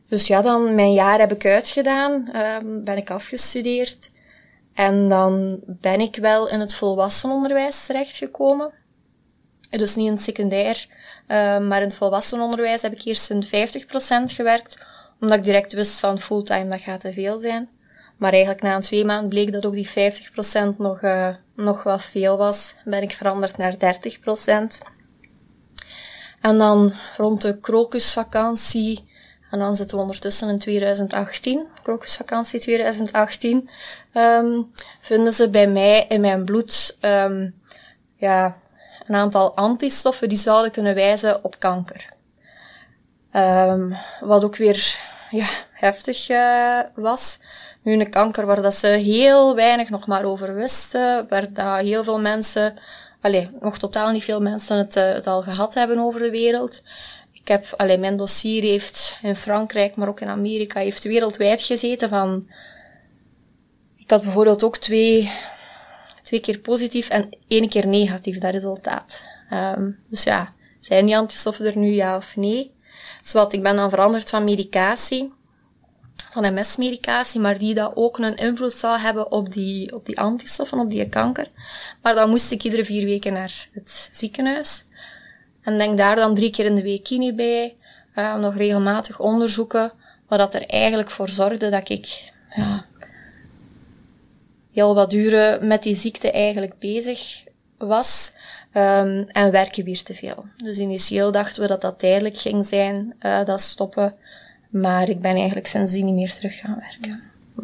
dus 0.08 0.26
ja, 0.26 0.42
dan 0.42 0.74
mijn 0.74 0.92
jaar 0.92 1.18
heb 1.18 1.32
ik 1.32 1.44
uitgedaan, 1.44 2.36
um, 2.36 2.84
ben 2.84 2.96
ik 2.96 3.10
afgestudeerd. 3.10 4.12
En 4.74 5.08
dan 5.08 5.60
ben 5.66 6.00
ik 6.00 6.16
wel 6.16 6.48
in 6.48 6.60
het 6.60 6.74
volwassenenonderwijs 6.74 7.86
terechtgekomen. 7.86 8.72
Dus 9.70 9.94
niet 9.94 10.06
in 10.06 10.12
het 10.12 10.22
secundair, 10.22 10.86
um, 11.28 11.66
maar 11.66 11.80
in 11.80 11.88
het 11.88 11.94
volwassenenonderwijs 11.94 12.82
heb 12.82 12.92
ik 12.92 13.04
eerst 13.04 13.30
in 13.30 13.44
50% 13.44 14.32
gewerkt, 14.32 14.78
omdat 15.20 15.38
ik 15.38 15.44
direct 15.44 15.72
wist 15.72 16.00
van 16.00 16.20
fulltime, 16.20 16.70
dat 16.70 16.80
gaat 16.80 17.00
te 17.00 17.12
veel 17.12 17.38
zijn. 17.38 17.68
Maar 18.16 18.32
eigenlijk 18.32 18.62
na 18.62 18.74
een 18.74 18.80
twee 18.80 19.04
maanden 19.04 19.28
bleek 19.28 19.52
dat 19.52 19.66
ook 19.66 19.74
die 19.74 19.88
50% 19.88 20.76
nog, 20.78 21.02
uh, 21.02 21.34
nog 21.54 21.82
wat 21.82 22.02
veel 22.02 22.36
was. 22.36 22.74
Ben 22.84 23.02
ik 23.02 23.10
veranderd 23.10 23.56
naar 23.56 23.76
30%. 23.76 24.82
En 26.40 26.58
dan 26.58 26.92
rond 27.16 27.42
de 27.42 27.58
krokusvakantie 27.60 29.05
en 29.56 29.62
dan 29.62 29.76
zitten 29.76 29.96
we 29.96 30.02
ondertussen 30.02 30.48
in 30.48 30.58
2018, 30.58 31.66
krokusvakantie 31.82 32.60
2018, 32.60 33.70
um, 34.14 34.72
vinden 35.00 35.32
ze 35.32 35.48
bij 35.48 35.66
mij 35.66 36.06
in 36.08 36.20
mijn 36.20 36.44
bloed 36.44 36.96
um, 37.00 37.54
ja, 38.16 38.56
een 39.06 39.14
aantal 39.14 39.56
antistoffen 39.56 40.28
die 40.28 40.38
zouden 40.38 40.72
kunnen 40.72 40.94
wijzen 40.94 41.44
op 41.44 41.58
kanker. 41.58 42.08
Um, 43.32 43.96
wat 44.20 44.44
ook 44.44 44.56
weer 44.56 44.96
ja, 45.30 45.46
heftig 45.72 46.28
uh, 46.28 46.80
was. 46.94 47.38
Nu 47.82 47.92
een 47.92 48.10
kanker 48.10 48.46
waar 48.46 48.62
dat 48.62 48.74
ze 48.74 48.86
heel 48.86 49.54
weinig 49.54 49.90
nog 49.90 50.06
maar 50.06 50.24
over 50.24 50.54
wisten, 50.54 51.26
waar 51.28 51.52
dat 51.52 51.80
heel 51.80 52.04
veel 52.04 52.20
mensen, 52.20 52.78
allez, 53.20 53.48
nog 53.60 53.78
totaal 53.78 54.10
niet 54.10 54.24
veel 54.24 54.40
mensen 54.40 54.88
uh, 54.96 55.12
het 55.12 55.26
al 55.26 55.42
gehad 55.42 55.74
hebben 55.74 55.98
over 55.98 56.20
de 56.20 56.30
wereld. 56.30 56.82
Ik 57.46 57.52
heb, 57.52 57.74
alleen 57.76 58.00
mijn 58.00 58.16
dossier 58.16 58.62
heeft 58.62 59.18
in 59.22 59.36
Frankrijk, 59.36 59.96
maar 59.96 60.08
ook 60.08 60.20
in 60.20 60.28
Amerika, 60.28 60.80
heeft 60.80 61.04
wereldwijd 61.04 61.62
gezeten 61.62 62.08
van, 62.08 62.50
ik 63.96 64.10
had 64.10 64.22
bijvoorbeeld 64.22 64.64
ook 64.64 64.76
twee, 64.76 65.32
twee 66.22 66.40
keer 66.40 66.58
positief 66.58 67.08
en 67.08 67.36
één 67.48 67.68
keer 67.68 67.86
negatief, 67.86 68.38
dat 68.38 68.50
resultaat. 68.50 69.24
Um, 69.52 69.98
dus 70.08 70.22
ja, 70.22 70.54
zijn 70.80 71.06
die 71.06 71.16
antistoffen 71.16 71.66
er 71.66 71.78
nu 71.78 71.88
ja 71.88 72.16
of 72.16 72.36
nee? 72.36 72.74
Dus 73.20 73.32
wat, 73.32 73.52
ik 73.52 73.62
ben 73.62 73.76
dan 73.76 73.90
veranderd 73.90 74.30
van 74.30 74.44
medicatie, 74.44 75.32
van 76.30 76.54
MS-medicatie, 76.54 77.40
maar 77.40 77.58
die 77.58 77.74
dat 77.74 77.92
ook 77.94 78.18
een 78.18 78.36
invloed 78.36 78.72
zou 78.72 78.98
hebben 78.98 79.30
op 79.32 79.52
die, 79.52 79.94
op 79.94 80.06
die 80.06 80.20
antistoffen, 80.20 80.78
op 80.78 80.90
die 80.90 81.08
kanker. 81.08 81.50
Maar 82.02 82.14
dan 82.14 82.30
moest 82.30 82.50
ik 82.50 82.62
iedere 82.62 82.84
vier 82.84 83.04
weken 83.04 83.32
naar 83.32 83.68
het 83.72 84.08
ziekenhuis. 84.12 84.85
En 85.66 85.78
denk 85.78 85.98
daar 85.98 86.16
dan 86.16 86.34
drie 86.34 86.50
keer 86.50 86.64
in 86.64 86.74
de 86.74 86.82
week 86.82 87.04
kine 87.04 87.34
bij, 87.34 87.76
uh, 88.18 88.36
nog 88.36 88.56
regelmatig 88.56 89.20
onderzoeken, 89.20 89.92
wat 90.28 90.38
dat 90.38 90.54
er 90.54 90.66
eigenlijk 90.66 91.10
voor 91.10 91.28
zorgde 91.28 91.70
dat 91.70 91.88
ik 91.88 92.32
ja, 92.56 92.84
heel 94.72 94.94
wat 94.94 95.12
uren 95.12 95.66
met 95.66 95.82
die 95.82 95.96
ziekte 95.96 96.30
eigenlijk 96.30 96.78
bezig 96.78 97.44
was. 97.78 98.32
Um, 98.74 99.26
en 99.28 99.50
werken 99.50 99.84
weer 99.84 100.02
te 100.02 100.14
veel. 100.14 100.44
Dus 100.56 100.78
initieel 100.78 101.32
dachten 101.32 101.62
we 101.62 101.68
dat 101.68 101.80
dat 101.80 101.98
tijdelijk 101.98 102.38
ging 102.38 102.66
zijn, 102.66 103.14
uh, 103.20 103.44
dat 103.44 103.60
stoppen. 103.60 104.14
Maar 104.68 105.08
ik 105.08 105.20
ben 105.20 105.34
eigenlijk 105.34 105.66
sindsdien 105.66 106.04
niet 106.04 106.14
meer 106.14 106.34
terug 106.34 106.58
gaan 106.58 106.78
werken. 106.80 107.20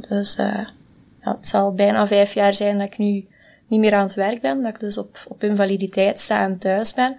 Dus 0.08 0.36
ja, 0.36 0.72
het 1.20 1.46
zal 1.46 1.74
bijna 1.74 2.06
vijf 2.06 2.34
jaar 2.34 2.54
zijn 2.54 2.78
dat 2.78 2.86
ik 2.86 2.98
nu 2.98 3.26
niet 3.66 3.80
meer 3.80 3.94
aan 3.94 4.06
het 4.06 4.14
werk 4.14 4.40
ben. 4.40 4.62
Dat 4.62 4.74
ik 4.74 4.80
dus 4.80 4.98
op, 4.98 5.24
op 5.28 5.42
invaliditeit 5.42 6.20
sta 6.20 6.42
en 6.42 6.58
thuis 6.58 6.94
ben. 6.94 7.16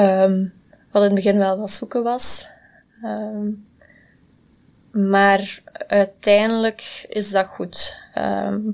Um, 0.00 0.52
wat 0.90 1.02
in 1.02 1.08
het 1.08 1.14
begin 1.14 1.38
wel 1.38 1.58
wat 1.58 1.70
zoeken 1.70 2.02
was. 2.02 2.46
Um, 3.04 3.68
maar 4.92 5.62
uiteindelijk 5.86 7.06
is 7.08 7.30
dat 7.30 7.46
goed. 7.46 7.98
Um, 8.18 8.68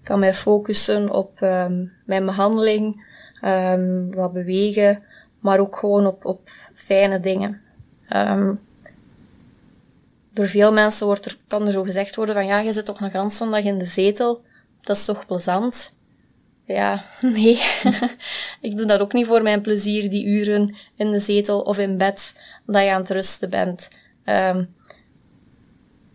ik 0.00 0.10
kan 0.10 0.18
mij 0.18 0.34
focussen 0.34 1.10
op 1.10 1.40
mijn 2.04 2.24
behandeling, 2.24 3.04
wat 4.10 4.32
bewegen, 4.32 5.02
maar 5.38 5.58
ook 5.58 5.76
gewoon 5.76 6.06
op, 6.06 6.24
op 6.24 6.50
fijne 6.74 7.20
dingen. 7.20 7.62
door 10.32 10.46
veel 10.46 10.72
mensen 10.72 11.06
wordt 11.06 11.24
er, 11.24 11.36
kan 11.48 11.66
er 11.66 11.72
zo 11.72 11.82
gezegd 11.82 12.16
worden 12.16 12.34
van 12.34 12.46
ja, 12.46 12.58
je 12.58 12.72
zit 12.72 12.84
toch 12.84 13.00
een 13.00 13.10
ganse 13.10 13.50
dag 13.50 13.64
in 13.64 13.78
de 13.78 13.84
zetel. 13.84 14.42
Dat 14.80 14.96
is 14.96 15.04
toch 15.04 15.26
plezant? 15.26 15.93
Ja, 16.66 17.04
nee. 17.20 17.62
ik 18.60 18.76
doe 18.76 18.86
dat 18.86 19.00
ook 19.00 19.12
niet 19.12 19.26
voor 19.26 19.42
mijn 19.42 19.60
plezier, 19.60 20.10
die 20.10 20.26
uren 20.26 20.76
in 20.96 21.10
de 21.10 21.20
zetel 21.20 21.60
of 21.60 21.78
in 21.78 21.96
bed, 21.96 22.34
dat 22.66 22.84
je 22.84 22.90
aan 22.90 23.00
het 23.00 23.10
rusten 23.10 23.50
bent. 23.50 23.90
Um, 24.24 24.74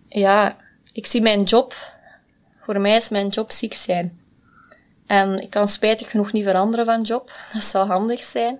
ja, 0.08 0.58
ik 0.94 1.06
zie 1.06 1.22
mijn 1.22 1.44
job, 1.44 1.76
voor 2.60 2.82
mij 2.82 2.96
is 2.96 3.10
mijn 3.10 3.28
job 3.28 3.52
ziek 3.52 3.74
zijn. 3.74 4.20
En 5.08 5.42
ik 5.42 5.50
kan 5.50 5.68
spijtig 5.68 6.10
genoeg 6.10 6.32
niet 6.32 6.44
veranderen 6.44 6.86
van 6.86 7.02
job, 7.02 7.32
dat 7.54 7.64
zou 7.64 7.88
handig 7.88 8.20
zijn. 8.20 8.60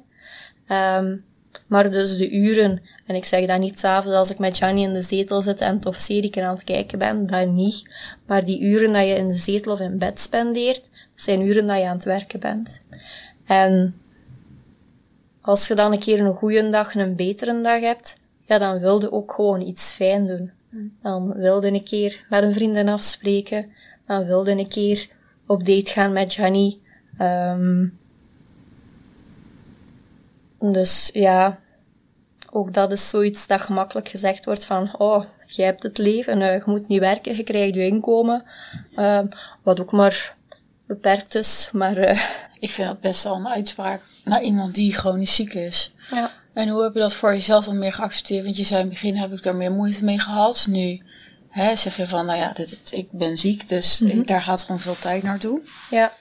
Um, 0.68 1.26
maar 1.68 1.92
dus 1.92 2.18
de 2.18 2.32
uren, 2.32 2.82
en 3.06 3.16
ik 3.16 3.26
zeg 3.26 3.46
dat 3.46 3.60
niet 3.60 3.80
s'avonds 3.80 4.18
als 4.18 4.30
ik 4.30 4.40
met 4.40 4.58
Johnny 4.58 4.84
in 4.84 4.94
de 4.94 5.02
zetel 5.02 5.42
zit 5.42 5.62
en 5.62 5.80
tof 5.80 5.96
serie 5.96 6.44
aan 6.44 6.56
het 6.56 6.64
kijken 6.64 7.00
ben, 7.00 7.28
dat 7.28 7.48
niet. 7.48 7.90
Maar 8.26 8.44
die 8.46 8.62
uren 8.62 8.94
dat 8.94 9.08
je 9.08 9.14
in 9.14 9.28
de 9.28 9.38
zetel 9.38 9.72
of 9.72 9.80
in 9.80 9.98
bed 9.98 10.20
spendeert, 10.20 10.90
zijn 11.16 11.42
uren 11.42 11.68
dat 11.68 11.78
je 11.78 11.86
aan 11.86 11.96
het 11.96 12.06
werken 12.06 12.40
bent. 12.40 12.86
En 13.46 13.96
als 15.42 15.68
je 15.68 15.76
dan 15.76 15.92
een 15.92 16.00
keer 16.00 16.20
een 16.20 16.34
goede 16.34 16.70
dag, 16.70 16.96
een 16.96 17.16
betere 17.16 17.62
dag 17.62 17.82
hebt, 17.82 18.16
ja, 18.46 18.58
dan 18.58 18.80
wilde 18.80 19.12
ook 19.12 19.34
gewoon 19.34 19.62
iets 19.62 19.92
fijn 19.92 20.28
doen. 20.28 20.52
Dan 21.02 21.34
wilde 21.34 21.68
een 21.68 21.84
keer 21.84 22.26
met 22.30 22.44
een 22.44 22.54
vriendin 22.54 22.90
afspreken. 22.90 23.72
Dan 24.06 24.26
wilde 24.26 24.52
een 24.52 24.68
keer 24.68 25.08
op 25.48 25.66
date 25.66 25.92
gaan 25.92 26.14
met 26.14 26.34
Johnny. 26.34 26.78
Um, 27.22 27.99
dus 30.60 31.10
ja, 31.14 31.60
ook 32.52 32.74
dat 32.74 32.92
is 32.92 33.10
zoiets 33.10 33.48
dat 33.48 33.62
gemakkelijk 33.62 34.10
gezegd 34.10 34.46
wordt 34.46 34.66
van, 34.66 34.96
oh, 34.98 35.26
jij 35.48 35.66
hebt 35.66 35.84
het 35.84 35.98
leven, 35.98 36.42
uh, 36.42 36.54
je 36.54 36.64
moet 36.66 36.88
niet 36.88 37.00
werken, 37.00 37.36
je 37.36 37.44
krijgt 37.44 37.76
je 37.76 37.86
inkomen. 37.86 38.44
Uh, 38.96 39.22
wat 39.64 39.80
ook 39.80 39.92
maar 39.92 40.36
beperkt 40.88 41.36
is, 41.36 41.70
maar... 41.74 41.98
Uh, 41.98 42.22
ik 42.60 42.70
vind 42.70 42.88
dat 42.88 43.00
best 43.00 43.24
wel 43.24 43.36
een 43.36 43.48
uitspraak 43.48 44.02
naar 44.24 44.42
iemand 44.42 44.76
die 44.76 44.94
chronisch 44.94 45.36
ziek 45.36 45.54
is. 45.54 45.92
Ja. 46.12 46.32
En 46.54 46.70
hoe 46.70 46.84
heb 46.84 46.94
je 46.94 47.00
dat 47.00 47.14
voor 47.14 47.34
jezelf 47.34 47.66
dan 47.66 47.80
meer 47.80 47.94
geaccepteerd? 47.94 48.44
Want 48.44 48.58
je 48.58 48.64
zei 48.64 48.80
in 48.80 48.86
het 48.86 48.94
begin 48.94 49.16
heb 49.16 49.32
ik 49.32 49.44
daar 49.44 49.56
meer 49.56 49.72
moeite 49.72 50.04
mee 50.04 50.20
gehad. 50.20 50.66
Nu 50.70 51.02
hè, 51.50 51.76
zeg 51.76 51.98
je 51.98 52.08
van, 52.08 52.26
nou 52.26 52.40
ja, 52.40 52.52
dit, 52.52 52.92
ik 52.94 53.12
ben 53.12 53.38
ziek, 53.38 53.68
dus 53.68 54.00
mm 54.00 54.26
daar 54.26 54.42
gaat 54.42 54.62
gewoon 54.62 54.80
veel 54.80 55.00
tijd 55.00 55.24
naartoe. 55.24 55.62
Ja, 55.90 56.14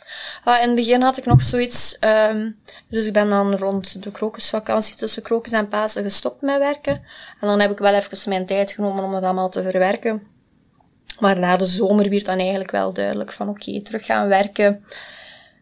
ah, 0.45 0.63
in 0.63 0.67
het 0.67 0.77
begin 0.77 1.03
had 1.03 1.17
ik 1.17 1.25
nog 1.25 1.43
zoiets, 1.43 1.97
um, 2.01 2.59
dus 2.89 3.07
ik 3.07 3.13
ben 3.13 3.29
dan 3.29 3.55
rond 3.55 4.03
de 4.03 4.11
krokusvakantie 4.11 4.97
tussen 4.97 5.23
krokus 5.23 5.53
en 5.53 5.69
Pasen 5.69 6.03
gestopt 6.03 6.43
met 6.43 6.59
werken. 6.59 6.95
En 7.41 7.49
dan 7.49 7.61
heb 7.61 7.71
ik 7.71 7.79
wel 7.79 7.95
even 7.95 8.29
mijn 8.29 8.47
tijd 8.47 8.73
genomen 8.73 9.05
om 9.05 9.15
het 9.15 9.25
allemaal 9.25 9.51
te 9.51 9.63
verwerken. 9.63 10.23
Maar 11.19 11.39
na 11.39 11.57
de 11.57 11.67
zomer 11.67 12.11
werd 12.11 12.27
dan 12.27 12.39
eigenlijk 12.39 12.71
wel 12.71 12.93
duidelijk 12.93 13.33
van, 13.33 13.49
oké, 13.49 13.69
okay, 13.69 13.83
terug 13.83 14.05
gaan 14.05 14.29
werken 14.29 14.85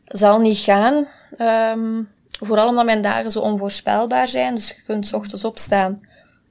zal 0.06 0.40
niet 0.40 0.58
gaan. 0.58 1.06
Um, 1.38 2.08
vooral 2.30 2.68
omdat 2.68 2.84
mijn 2.84 3.02
dagen 3.02 3.30
zo 3.30 3.40
onvoorspelbaar 3.40 4.28
zijn. 4.28 4.54
Dus 4.54 4.68
je 4.68 4.82
kunt 4.82 5.06
s 5.06 5.12
ochtends 5.12 5.44
opstaan 5.44 6.00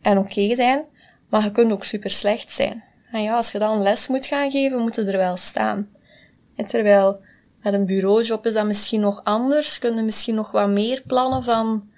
en 0.01 0.17
oké 0.17 0.39
okay 0.39 0.56
zijn, 0.56 0.84
maar 1.30 1.43
je 1.43 1.51
kunt 1.51 1.71
ook 1.71 1.84
super 1.84 2.10
slecht 2.10 2.51
zijn. 2.51 2.84
En 3.15 3.21
ja, 3.21 3.36
als 3.36 3.51
je 3.51 3.60
dan 3.60 3.82
les 3.82 4.08
moet 4.08 4.25
gaan 4.25 4.51
geven, 4.51 4.82
moet 4.82 4.95
je 4.95 5.04
er 5.04 5.17
wel 5.17 5.38
staan. 5.38 5.89
En 6.56 6.65
terwijl 6.65 7.19
met 7.62 7.73
een 7.73 7.86
bureaujob 7.86 8.45
is 8.45 8.54
dat 8.54 8.65
misschien 8.65 9.01
nog 9.01 9.23
anders. 9.23 9.80
Kun 9.80 9.95
je 9.95 10.01
misschien 10.01 10.36
nog 10.36 10.51
wat 10.51 10.69
meer 10.69 11.01
plannen 11.08 11.43
van... 11.43 11.89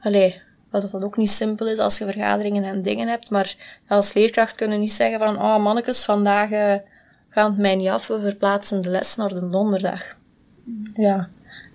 Allee, 0.00 0.42
dat 0.70 1.02
ook 1.02 1.16
niet 1.16 1.30
simpel 1.30 1.68
is 1.68 1.78
als 1.78 1.98
je 1.98 2.04
vergaderingen 2.04 2.64
en 2.64 2.82
dingen 2.82 3.08
hebt. 3.08 3.30
Maar 3.30 3.56
als 3.88 4.12
leerkracht 4.12 4.56
kun 4.56 4.70
je 4.70 4.78
niet 4.78 4.92
zeggen 4.92 5.18
van... 5.18 5.36
Oh, 5.36 5.62
mannetjes, 5.62 6.04
vandaag 6.04 6.50
uh, 6.50 6.74
gaat 7.28 7.48
het 7.48 7.58
mij 7.58 7.76
niet 7.76 7.88
af. 7.88 8.06
We 8.06 8.20
verplaatsen 8.20 8.82
de 8.82 8.88
les 8.88 9.16
naar 9.16 9.28
de 9.28 9.48
donderdag. 9.48 10.16
Ja, 10.94 11.28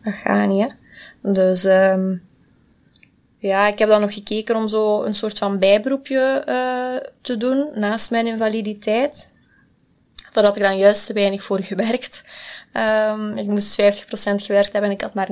dat 0.04 0.14
gaat 0.14 0.48
niet, 0.48 0.74
hè. 1.22 1.32
Dus... 1.32 1.64
Um, 1.64 2.32
ja, 3.44 3.68
ik 3.68 3.80
heb 3.80 3.90
dan 3.90 4.02
nog 4.02 4.14
gekeken 4.14 4.56
om 4.56 4.68
zo 4.68 5.04
een 5.04 5.14
soort 5.16 5.38
van 5.38 5.60
bijberoepje 5.60 6.44
uh, 6.50 7.10
te 7.22 7.38
doen 7.38 7.70
naast 7.74 8.12
mijn 8.12 8.28
invaliditeit. 8.28 9.32
Daar 10.32 10.44
had 10.44 10.56
ik 10.56 10.62
dan 10.62 10.78
juist 10.78 11.06
te 11.06 11.14
weinig 11.14 11.44
voor 11.44 11.64
gewerkt. 11.64 12.24
Um, 12.74 13.38
ik 13.38 13.46
moest 13.46 13.82
50% 13.82 13.84
gewerkt 14.36 14.72
hebben 14.72 14.90
en 14.90 14.96
ik 14.96 15.02
had 15.02 15.14
maar 15.14 15.28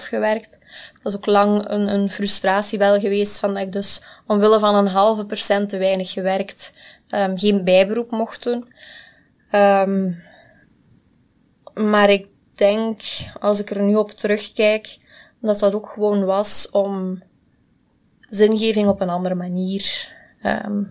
49,5 0.00 0.08
gewerkt. 0.08 0.58
Dat 1.02 1.12
is 1.12 1.18
ook 1.18 1.26
lang 1.26 1.68
een, 1.68 1.94
een 1.94 2.10
frustratie 2.10 2.78
wel 2.78 3.00
geweest, 3.00 3.38
van 3.38 3.54
dat 3.54 3.62
ik 3.62 3.72
dus 3.72 4.02
omwille 4.26 4.58
van 4.58 4.74
een 4.74 4.86
halve 4.86 5.26
procent 5.26 5.68
te 5.68 5.78
weinig 5.78 6.12
gewerkt 6.12 6.72
um, 7.08 7.38
geen 7.38 7.64
bijberoep 7.64 8.10
mocht 8.10 8.42
doen. 8.42 8.72
Um, 9.52 10.22
maar 11.74 12.10
ik 12.10 12.26
denk, 12.54 13.02
als 13.40 13.60
ik 13.60 13.70
er 13.70 13.82
nu 13.82 13.94
op 13.94 14.10
terugkijk, 14.10 14.96
dat 15.42 15.58
dat 15.58 15.74
ook 15.74 15.88
gewoon 15.88 16.24
was 16.24 16.70
om 16.70 17.22
zingeving 18.20 18.88
op 18.88 19.00
een 19.00 19.08
andere 19.08 19.34
manier 19.34 20.12
ehm, 20.42 20.82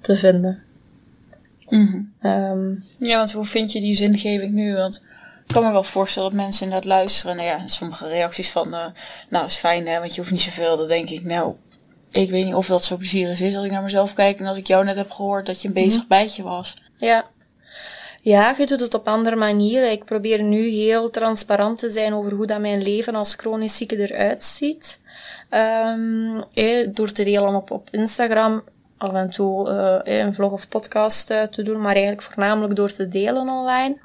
te 0.00 0.16
vinden. 0.16 0.62
Mhm. 1.68 2.00
Ehm, 2.20 2.74
Ja, 2.98 3.16
want 3.16 3.32
hoe 3.32 3.44
vind 3.44 3.72
je 3.72 3.80
die 3.80 3.96
zingeving 3.96 4.50
nu? 4.50 4.74
Want 4.74 5.04
ik 5.46 5.54
kan 5.54 5.64
me 5.64 5.72
wel 5.72 5.82
voorstellen 5.82 6.30
dat 6.30 6.38
mensen 6.38 6.64
inderdaad 6.64 6.88
luisteren. 6.88 7.36
Nou 7.36 7.48
ja, 7.48 7.66
sommige 7.66 8.08
reacties 8.08 8.50
van, 8.50 8.74
eh, 8.74 8.86
nou 9.28 9.44
is 9.46 9.56
fijn 9.56 9.86
hè, 9.86 9.98
want 9.98 10.14
je 10.14 10.20
hoeft 10.20 10.32
niet 10.32 10.40
zoveel. 10.40 10.76
Dan 10.76 10.86
denk 10.86 11.10
ik, 11.10 11.24
nou, 11.24 11.54
ik 12.10 12.30
weet 12.30 12.44
niet 12.44 12.54
of 12.54 12.66
dat 12.66 12.84
zo 12.84 12.96
plezierig 12.96 13.40
is 13.40 13.56
als 13.56 13.64
ik 13.64 13.70
naar 13.70 13.82
mezelf 13.82 14.14
kijk. 14.14 14.38
En 14.38 14.46
als 14.46 14.56
ik 14.56 14.66
jou 14.66 14.84
net 14.84 14.96
heb 14.96 15.10
gehoord 15.10 15.46
dat 15.46 15.62
je 15.62 15.68
een 15.68 15.74
bezig 15.74 16.06
bijtje 16.06 16.42
was. 16.42 16.76
Ja. 16.96 17.24
Ja, 18.24 18.54
je 18.58 18.66
doet 18.66 18.80
het 18.80 18.94
op 18.94 19.08
andere 19.08 19.36
manieren. 19.36 19.90
Ik 19.90 20.04
probeer 20.04 20.42
nu 20.42 20.68
heel 20.68 21.10
transparant 21.10 21.78
te 21.78 21.90
zijn 21.90 22.14
over 22.14 22.32
hoe 22.32 22.46
dat 22.46 22.60
mijn 22.60 22.82
leven 22.82 23.14
als 23.14 23.34
chronisch 23.34 23.76
zieke 23.76 23.96
eruit 23.96 24.42
ziet. 24.42 25.00
Eh, 25.48 25.94
door 26.92 27.12
te 27.12 27.24
delen 27.24 27.54
op, 27.54 27.70
op 27.70 27.88
Instagram, 27.90 28.62
af 28.96 29.12
en 29.12 29.30
toe 29.30 29.68
eh, 30.04 30.18
een 30.24 30.34
vlog 30.34 30.52
of 30.52 30.68
podcast 30.68 31.30
eh, 31.30 31.42
te 31.42 31.62
doen, 31.62 31.80
maar 31.80 31.92
eigenlijk 31.92 32.22
voornamelijk 32.22 32.76
door 32.76 32.92
te 32.92 33.08
delen 33.08 33.48
online. 33.48 33.96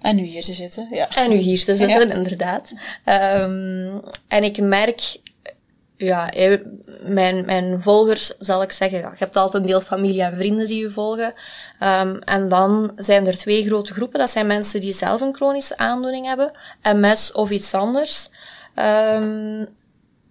En 0.00 0.16
nu 0.16 0.22
hier 0.22 0.42
te 0.42 0.52
zitten, 0.52 0.88
ja. 0.90 1.08
En 1.14 1.30
nu 1.30 1.36
hier 1.36 1.64
te 1.64 1.76
zitten, 1.76 2.10
inderdaad. 2.10 2.72
Ehm, 3.04 3.98
en 4.28 4.44
ik 4.44 4.60
merk, 4.60 5.16
ja, 5.96 6.30
eh, 6.30 6.58
mijn, 7.02 7.44
mijn 7.44 7.82
volgers, 7.82 8.32
zal 8.38 8.62
ik 8.62 8.72
zeggen, 8.72 8.98
ja, 8.98 9.10
je 9.10 9.16
hebt 9.18 9.36
altijd 9.36 9.62
een 9.62 9.68
deel 9.68 9.80
familie 9.80 10.22
en 10.22 10.36
vrienden 10.36 10.66
die 10.66 10.80
je 10.80 10.90
volgen. 10.90 11.34
Ehm, 11.78 12.16
en 12.16 12.48
dan 12.48 12.92
zijn 12.96 13.26
er 13.26 13.36
twee 13.36 13.64
grote 13.64 13.92
groepen. 13.92 14.18
Dat 14.18 14.30
zijn 14.30 14.46
mensen 14.46 14.80
die 14.80 14.92
zelf 14.92 15.20
een 15.20 15.34
chronische 15.34 15.76
aandoening 15.76 16.26
hebben, 16.26 16.50
MS 16.82 17.32
of 17.32 17.50
iets 17.50 17.74
anders. 17.74 18.30
Ehm, 18.74 19.64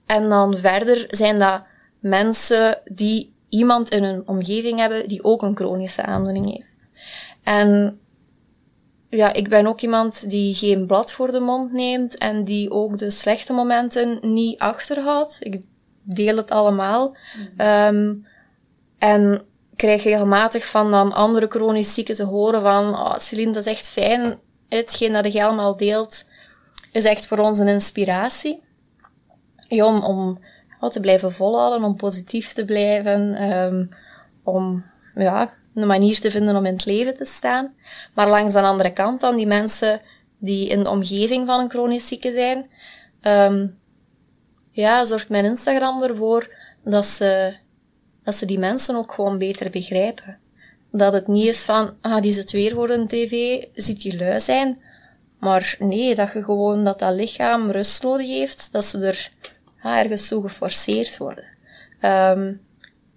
en 0.06 0.30
dan 0.30 0.58
verder 0.58 1.06
zijn 1.08 1.40
dat 1.40 1.64
mensen 2.00 2.82
die 2.84 3.34
iemand 3.50 3.90
in 3.90 4.04
hun 4.04 4.24
omgeving 4.26 4.80
hebben 4.80 5.08
die 5.08 5.24
ook 5.24 5.42
een 5.42 5.56
chronische 5.56 6.04
aandoening 6.04 6.52
heeft. 6.52 6.90
En 7.44 8.00
ja, 9.16 9.34
ik 9.34 9.50
ben 9.50 9.68
ook 9.68 9.82
iemand 9.82 10.30
die 10.30 10.54
geen 10.54 10.86
blad 10.86 11.12
voor 11.12 11.32
de 11.32 11.40
mond 11.40 11.72
neemt 11.72 12.18
en 12.18 12.44
die 12.44 12.72
ook 12.72 12.98
de 12.98 13.10
slechte 13.10 13.54
momenten 13.54 14.20
niet 14.22 14.60
achterhoudt. 14.60 15.38
Ik 15.40 15.62
deel 16.04 16.38
het 16.38 16.50
allemaal. 16.50 17.16
Ehm, 17.58 18.16
en 18.98 19.46
krijg 19.76 20.04
regelmatig 20.04 20.66
van 20.66 20.92
dan 20.92 21.14
andere 21.14 21.48
chronisch 21.48 21.94
zieken 21.94 22.16
te 22.16 22.24
horen 22.24 22.62
van, 22.62 22.84
oh, 22.94 23.18
Celine, 23.18 23.52
dat 23.52 23.66
is 23.66 23.72
echt 23.72 23.90
fijn. 23.90 24.40
Hetgeen 24.70 25.14
dat 25.14 25.34
je 25.34 25.44
allemaal 25.44 25.78
deelt, 25.78 26.26
is 26.92 27.06
echt 27.06 27.28
voor 27.28 27.38
ons 27.38 27.58
een 27.58 27.68
inspiratie. 27.68 28.64
Ja, 29.68 29.86
om, 29.86 30.04
om 30.04 30.40
te 30.90 31.00
blijven 31.00 31.32
volhouden, 31.32 31.84
om 31.84 31.96
positief 31.96 32.54
te 32.54 32.66
blijven, 32.66 33.36
ehm, 33.36 33.86
om 34.44 34.86
ja, 35.16 35.54
een 35.82 35.88
manier 35.88 36.20
te 36.20 36.32
vinden 36.32 36.56
om 36.56 36.66
in 36.66 36.74
het 36.74 36.86
leven 36.86 37.16
te 37.16 37.26
staan. 37.26 37.74
Maar 38.14 38.28
langs 38.28 38.54
de 38.54 38.62
andere 38.62 38.94
kant 38.94 39.22
dan 39.22 39.36
die 39.36 39.48
mensen 39.48 40.02
die 40.38 40.68
in 40.68 40.84
de 40.84 40.90
omgeving 40.90 41.48
van 41.48 41.60
een 41.60 41.70
chronisch 41.70 42.08
zieke 42.08 42.32
zijn, 42.32 42.70
ehm, 43.22 43.68
ja, 44.72 45.06
zorgt 45.06 45.30
mijn 45.30 45.46
Instagram 45.46 46.04
ervoor 46.04 46.50
dat 46.84 47.06
ze, 47.06 47.56
dat 48.24 48.36
ze 48.36 48.46
die 48.46 48.60
mensen 48.60 48.96
ook 48.96 49.12
gewoon 49.12 49.38
beter 49.38 49.70
begrijpen. 49.70 50.38
Dat 50.92 51.14
het 51.14 51.28
niet 51.28 51.48
is 51.48 51.66
van, 51.66 51.96
ah, 52.02 52.22
die 52.22 52.34
zit 52.34 52.52
weer 52.52 52.74
voor 52.74 52.90
een 52.90 53.08
tv, 53.08 53.64
ziet 53.74 54.02
die 54.02 54.18
lui 54.18 54.40
zijn. 54.40 54.82
Maar 55.40 55.76
nee, 55.80 56.16
dat 56.16 56.34
je 56.34 56.44
gewoon 56.44 56.84
dat 56.84 57.00
dat 57.00 57.14
lichaam 57.14 57.72
rust 57.72 58.04
nodig 58.04 58.28
heeft, 58.28 58.72
dat 58.72 58.86
ze 58.86 59.06
er 59.06 59.32
ja, 59.84 60.00
ergens 60.04 60.28
toe 60.28 60.42
geforceerd 60.42 61.18
worden. 61.18 61.46
Ehm, 62.00 62.54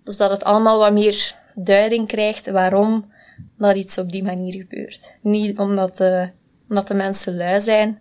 dus 0.05 0.17
dat 0.17 0.31
het 0.31 0.45
allemaal 0.45 0.79
wat 0.79 0.93
meer 0.93 1.35
duiding 1.65 2.07
krijgt 2.09 2.51
waarom 2.51 3.13
dat 3.59 3.77
iets 3.77 3.99
op 3.99 4.13
die 4.13 4.23
manier 4.23 4.53
gebeurt. 4.53 5.19
Niet 5.23 5.59
omdat 5.59 5.97
de, 5.97 6.31
omdat 6.69 6.89
de 6.89 6.95
mensen 6.95 7.37
lui 7.37 7.61
zijn, 7.61 7.99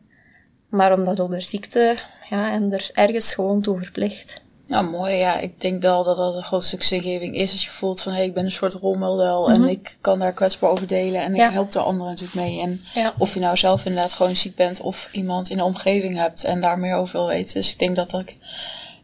maar 0.70 0.94
omdat 0.94 1.20
onder 1.20 1.42
ziekte 1.42 1.98
ja, 2.30 2.52
en 2.52 2.74
er 2.74 2.90
ergens 2.94 3.34
gewoon 3.34 3.62
toe 3.62 3.78
verplicht. 3.78 4.42
Ja, 4.66 4.82
mooi. 4.82 5.16
Ja, 5.16 5.40
ik 5.40 5.62
denk 5.62 5.82
wel 5.82 6.04
dat 6.04 6.18
dat 6.18 6.36
een 6.36 6.44
groot 6.44 6.64
stuk 6.64 6.84
zingeving 6.84 7.36
is. 7.36 7.52
Als 7.52 7.64
je 7.66 7.70
voelt 7.72 8.02
van, 8.02 8.12
hé, 8.12 8.18
hey, 8.18 8.28
ik 8.28 8.34
ben 8.34 8.46
een 8.46 8.52
soort 8.52 8.74
rolmodel 8.74 9.50
en 9.50 9.64
ik 9.68 9.98
kan 10.02 10.20
daar 10.20 10.34
kwetsbaar 10.34 10.70
over 10.70 10.88
delen 10.88 11.22
en 11.22 11.36
Ja. 11.36 11.48
ik 11.48 11.54
help 11.54 11.72
de 11.72 11.80
anderen 11.80 12.12
natuurlijk 12.12 12.40
mee. 12.48 12.62
En 12.62 12.82
Ja. 12.94 13.14
of 13.18 13.34
je 13.34 13.40
nou 13.40 13.58
zelf 13.58 13.86
inderdaad 13.86 14.14
gewoon 14.14 14.36
ziek 14.36 14.56
bent 14.56 14.82
of 14.82 15.10
iemand 15.14 15.50
in 15.50 15.58
de 15.58 15.64
omgeving 15.64 16.16
hebt 16.16 16.44
en 16.44 16.62
daar 16.62 16.80
meer 16.80 16.96
over 16.96 17.18
wil 17.18 17.28
weten. 17.28 17.54
Dus 17.54 17.72
ik 17.72 17.80
denk 17.80 17.96
dat 17.96 18.14
ik, 18.14 18.36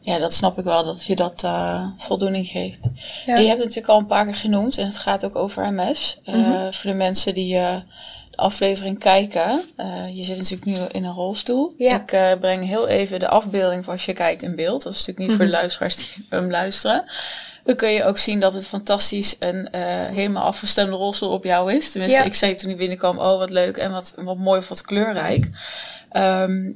ja, 0.04 0.18
dat 0.20 0.34
snap 0.34 0.58
ik 0.58 0.64
wel, 0.64 0.84
dat 0.84 1.06
je 1.06 1.16
dat 1.16 1.44
eh, 1.44 1.88
voldoening 1.98 2.48
geeft. 2.48 2.80
Ja. 3.26 3.36
En 3.36 3.42
je 3.42 3.48
hebt 3.48 3.60
het 3.60 3.68
natuurlijk 3.68 3.88
al 3.94 4.00
een 4.00 4.06
paar 4.06 4.26
keer 4.26 4.36
genoemd 4.36 4.78
en 4.78 4.86
het 4.86 4.98
gaat 4.98 5.26
ook 5.26 5.36
over 5.36 5.74
MS. 5.74 6.20
Eh, 6.26 6.34
Mhm. 6.36 6.72
Voor 6.72 6.92
de 6.92 6.98
mensen 6.98 7.34
die 7.34 7.58
eh, 7.58 7.76
de 8.32 8.38
aflevering 8.38 9.00
kijken, 9.00 9.62
je 10.14 10.24
zit 10.24 10.38
natuurlijk 10.38 10.66
nu 10.66 10.76
in 10.92 11.04
een 11.06 11.14
rolstoel. 11.14 11.74
Ja. 11.78 11.96
Ik 12.08 12.38
breng 12.40 12.66
heel 12.66 12.88
even 12.88 13.20
de 13.20 13.28
afbeelding 13.28 13.84
van 13.84 13.94
als 13.94 14.06
je 14.06 14.14
kijkt 14.14 14.42
in 14.42 14.56
beeld. 14.56 14.84
Dat 14.84 14.94
is 14.94 14.98
natuurlijk 15.06 15.28
niet 15.28 15.38
voor 15.38 15.46
de 15.46 15.52
Mhm. 15.52 15.60
luisteraars 15.60 15.96
die 15.96 16.26
hem 16.30 16.52
luisteren. 16.52 17.04
Dan 17.64 17.76
kun 17.76 17.90
je 17.90 18.04
ook 18.04 18.18
zien 18.18 18.40
dat 18.40 18.54
het 18.54 18.68
fantastisch 18.68 19.36
een 19.40 19.68
helemaal 20.14 20.44
afgestemde 20.44 20.96
rolstoel 20.96 21.30
op 21.32 21.44
jou 21.44 21.74
is. 21.74 21.92
Tenminste, 21.92 22.20
Ja. 22.20 22.26
ik 22.26 22.34
zei 22.34 22.56
toen 22.56 22.70
ik 22.72 22.78
binnenkwam, 22.78 23.20
oh 23.20 23.38
wat 23.38 23.50
leuk 23.50 23.78
en 23.78 23.92
wat, 23.92 24.14
wat 24.18 24.38
mooi 24.38 24.60
of 24.60 24.70
wat 24.70 24.82
kleurrijk. 24.82 25.50
Ehm, 26.12 26.72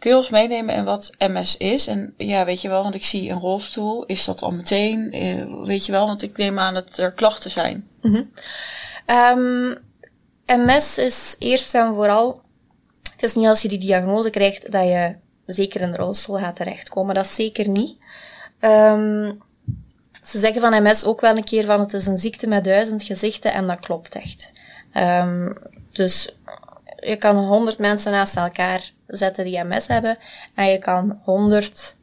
kun 0.00 0.10
je 0.10 0.16
ons 0.16 0.30
meenemen 0.30 0.74
in 0.74 0.84
wat 0.84 1.12
MS 1.18 1.56
is? 1.56 1.86
En 1.86 2.14
ja, 2.16 2.44
weet 2.44 2.60
je 2.60 2.68
wel, 2.68 2.82
want 2.82 2.94
ik 2.94 3.04
zie 3.04 3.30
een 3.30 3.40
rolstoel. 3.40 4.04
Is 4.04 4.24
dat 4.24 4.42
al 4.42 4.50
meteen? 4.50 5.12
Eh, 5.12 5.64
weet 5.64 5.86
je 5.86 5.92
wel, 5.92 6.06
want 6.06 6.22
ik 6.22 6.36
neem 6.36 6.58
aan 6.58 6.74
dat 6.74 6.98
er 6.98 7.12
klachten 7.12 7.50
zijn. 7.50 7.88
Ehm, 9.06 9.74
MS 10.46 10.98
is 10.98 11.36
eerst 11.38 11.74
en 11.74 11.94
vooral, 11.94 12.40
het 13.12 13.22
is 13.22 13.34
niet 13.34 13.46
als 13.46 13.62
je 13.62 13.68
die 13.68 13.78
diagnose 13.78 14.30
krijgt 14.30 14.72
dat 14.72 14.84
je 14.84 15.14
zeker 15.46 15.80
in 15.80 15.94
rolstoel 15.94 16.38
gaat 16.38 16.56
terechtkomen. 16.56 17.14
Dat 17.14 17.24
is 17.24 17.34
zeker 17.34 17.68
niet. 17.68 17.96
Ehm, 18.58 19.32
ze 20.22 20.38
zeggen 20.38 20.60
van 20.60 20.82
MS 20.82 21.04
ook 21.04 21.20
wel 21.20 21.36
een 21.36 21.44
keer 21.44 21.64
van 21.64 21.80
het 21.80 21.92
is 21.92 22.06
een 22.06 22.18
ziekte 22.18 22.46
met 22.46 22.64
duizend 22.64 23.02
gezichten 23.02 23.52
en 23.52 23.66
dat 23.66 23.80
klopt 23.80 24.14
echt. 24.14 24.52
Ehm, 24.92 25.52
dus 25.92 26.36
je 27.00 27.16
kan 27.16 27.36
honderd 27.36 27.78
mensen 27.78 28.12
naast 28.12 28.36
elkaar 28.36 28.92
zetten 29.06 29.44
die 29.44 29.64
MS 29.64 29.86
hebben 29.86 30.18
en 30.54 30.66
je 30.66 30.78
kan 30.78 31.20
honderd 31.24 31.96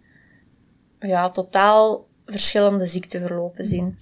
ja, 1.00 1.30
totaal 1.30 2.06
verschillende 2.26 2.86
ziekteverlopen 2.86 3.66
zien. 3.66 3.98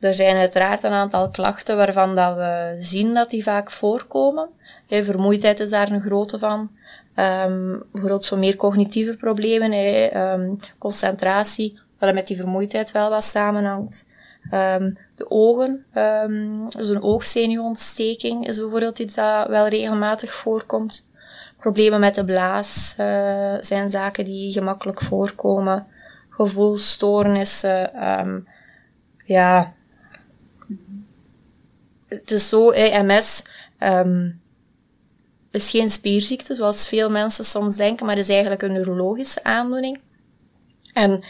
Er 0.00 0.14
zijn 0.14 0.36
uiteraard 0.36 0.82
een 0.82 0.92
aantal 0.92 1.30
klachten 1.30 1.76
waarvan 1.76 2.14
dat 2.14 2.36
we 2.36 2.76
zien 2.80 3.14
dat 3.14 3.30
die 3.30 3.42
vaak 3.42 3.70
voorkomen. 3.70 4.48
Vermoeidheid 4.88 5.60
is 5.60 5.70
daar 5.70 5.90
een 5.90 6.00
grote 6.00 6.38
van. 6.38 6.70
Ehm, 7.14 7.78
bijvoorbeeld 7.92 8.24
zo 8.24 8.36
meer 8.36 8.56
cognitieve 8.56 9.16
problemen, 9.16 9.72
ehm, 10.10 10.54
concentratie, 10.78 11.78
wat 11.98 12.14
met 12.14 12.26
die 12.26 12.36
vermoeidheid 12.36 12.92
wel 12.92 13.10
wat 13.10 13.24
samenhangt. 13.24 14.06
Ehm, 14.50 14.92
de 15.14 15.30
ogen, 15.30 15.84
ehm 15.92 16.68
dus 16.68 16.88
een 16.88 17.02
oogzenuwontsteking 17.02 18.48
is 18.48 18.58
bijvoorbeeld 18.58 18.98
iets 18.98 19.14
dat 19.14 19.48
wel 19.48 19.68
regelmatig 19.68 20.32
voorkomt. 20.32 21.06
Problemen 21.58 22.00
met 22.00 22.14
de 22.14 22.24
blaas 22.24 22.94
eh, 22.96 23.54
zijn 23.60 23.88
zaken 23.88 24.24
die 24.24 24.52
gemakkelijk 24.52 25.02
voorkomen. 25.02 25.86
Gevoelsstoornissen, 26.30 27.94
ehm, 27.94 28.40
ja. 29.24 29.74
Het 32.06 32.30
is 32.30 32.48
zo, 32.48 32.70
MS 33.02 33.44
ehm, 33.78 34.30
is 35.50 35.70
geen 35.70 35.88
spierziekte, 35.88 36.54
zoals 36.54 36.88
veel 36.88 37.10
mensen 37.10 37.44
soms 37.44 37.76
denken, 37.76 38.06
maar 38.06 38.18
is 38.18 38.28
eigenlijk 38.28 38.62
een 38.62 38.72
neurologische 38.72 39.44
aandoening. 39.44 40.00
En 40.92 41.24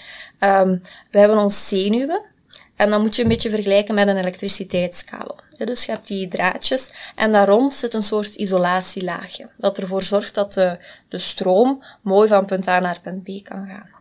we 1.11 1.19
hebben 1.19 1.39
ons 1.39 1.69
zenuwen. 1.69 2.35
En 2.77 2.91
dan 2.91 3.01
moet 3.01 3.17
je 3.17 3.23
een 3.23 3.29
beetje 3.29 3.51
vergelijken 3.51 3.95
met 3.95 4.09
een 4.09 4.17
elektriciteitskabel. 4.17 5.39
Dus 5.57 5.85
je 5.85 5.93
hebt 5.93 6.07
die 6.07 6.29
draadjes 6.29 6.93
en 7.15 7.33
daar 7.33 7.49
rond 7.49 7.75
zit 7.75 7.95
een 7.95 8.03
soort 8.03 8.35
isolatielaagje. 8.35 9.49
Dat 9.57 9.79
ervoor 9.79 10.03
zorgt 10.03 10.35
dat 10.35 10.53
de, 10.53 10.79
de 11.09 11.19
stroom 11.19 11.85
mooi 12.03 12.29
van 12.29 12.47
punt 12.47 12.69
A 12.69 12.81
naar 12.81 13.01
punt 13.01 13.23
B 13.23 13.45
kan 13.45 13.67
gaan. 13.67 13.95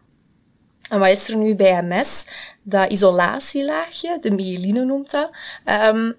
En 0.90 1.00
wat 1.00 1.10
is 1.10 1.30
er 1.30 1.38
nu 1.38 1.56
bij 1.56 1.82
MS? 1.84 2.26
Dat 2.64 2.92
isolatielaagje, 2.92 4.18
de 4.22 4.32
myeline 4.32 4.86
noemt 4.86 5.12
dat, 5.12 5.30
ehm, 5.64 6.12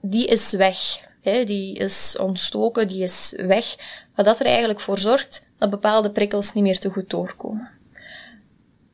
die 0.00 0.26
is 0.26 0.50
weg. 0.50 1.04
Die 1.22 1.76
is 1.78 2.16
ontstoken, 2.20 2.88
die 2.88 3.02
is 3.02 3.34
weg. 3.36 3.76
Wat 4.14 4.24
dat 4.24 4.40
er 4.40 4.46
eigenlijk 4.46 4.80
voor 4.80 4.98
zorgt 4.98 5.46
dat 5.58 5.70
bepaalde 5.70 6.10
prikkels 6.10 6.52
niet 6.52 6.64
meer 6.64 6.78
te 6.78 6.90
goed 6.90 7.10
doorkomen. 7.10 7.75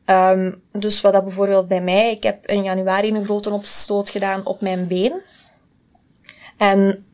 Ehm, 0.04 0.52
dus 0.72 1.00
wat 1.00 1.12
dat 1.12 1.24
bijvoorbeeld 1.24 1.68
bij 1.68 1.80
mij, 1.80 2.10
ik 2.10 2.22
heb 2.22 2.46
in 2.46 2.62
januari 2.62 3.08
een 3.08 3.24
grote 3.24 3.50
opstoot 3.50 4.10
gedaan 4.10 4.46
op 4.46 4.60
mijn 4.60 4.86
been. 4.86 5.22
En 6.56 7.06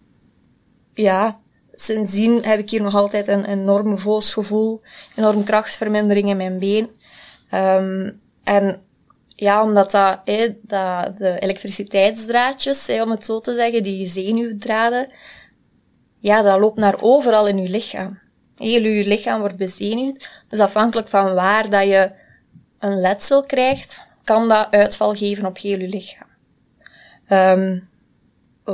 ja, 0.94 1.40
sindsdien 1.72 2.44
heb 2.44 2.58
ik 2.58 2.70
hier 2.70 2.82
nog 2.82 2.94
altijd 2.94 3.28
een 3.28 3.44
enorm 3.44 3.98
voos 3.98 4.32
gevoel, 4.32 4.80
enorm 5.16 5.44
krachtvermindering 5.44 6.28
in 6.28 6.36
mijn 6.36 6.58
been. 6.58 6.90
Ehm, 7.50 8.10
en 8.44 8.82
ja, 9.26 9.62
omdat 9.62 9.90
dat, 9.90 10.20
dat 10.62 11.18
de 11.18 11.38
elektriciteitsdraadjes, 11.38 12.88
om 12.88 13.10
het 13.10 13.24
zo 13.24 13.40
te 13.40 13.54
zeggen, 13.54 13.82
die 13.82 14.06
zenuwdraden, 14.06 15.08
ja, 16.18 16.42
dat 16.42 16.60
loopt 16.60 16.78
naar 16.78 16.96
overal 17.00 17.46
in 17.46 17.62
je 17.62 17.68
lichaam. 17.68 18.18
Heel 18.56 18.82
je 18.82 19.06
lichaam 19.06 19.40
wordt 19.40 19.56
bezenuwd. 19.56 20.30
Dus 20.48 20.58
afhankelijk 20.58 21.08
van 21.08 21.34
waar 21.34 21.70
dat 21.70 21.86
je 21.86 22.10
een 22.78 23.00
letsel 23.00 23.44
krijgt, 23.44 24.02
kan 24.24 24.48
dat 24.48 24.70
uitval 24.70 25.14
geven 25.14 25.46
op 25.46 25.58
heel 25.58 25.78
je 25.78 25.88
lichaam. 25.88 26.28
Um, 27.28 27.88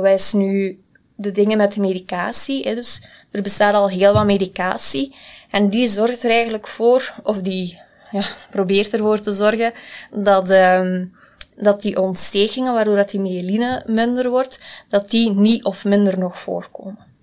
is 0.03 0.33
nu 0.33 0.83
de 1.15 1.31
dingen 1.31 1.57
met 1.57 1.73
de 1.73 1.81
medicatie. 1.81 2.63
Hè, 2.63 2.75
dus 2.75 3.01
er 3.31 3.41
bestaat 3.41 3.73
al 3.73 3.89
heel 3.89 4.13
wat 4.13 4.25
medicatie. 4.25 5.15
En 5.51 5.69
die 5.69 5.87
zorgt 5.87 6.23
er 6.23 6.29
eigenlijk 6.29 6.67
voor, 6.67 7.15
of 7.23 7.41
die 7.41 7.79
ja, 8.11 8.21
probeert 8.49 8.93
ervoor 8.93 9.21
te 9.21 9.33
zorgen, 9.33 9.73
dat, 10.11 10.49
um, 10.49 11.15
dat 11.55 11.81
die 11.81 12.01
ontstekingen, 12.01 12.73
waardoor 12.73 12.95
dat 12.95 13.09
die 13.09 13.19
myeline 13.19 13.83
minder 13.85 14.29
wordt, 14.29 14.59
dat 14.89 15.09
die 15.09 15.31
niet 15.31 15.63
of 15.63 15.85
minder 15.85 16.19
nog 16.19 16.39
voorkomen. 16.39 17.13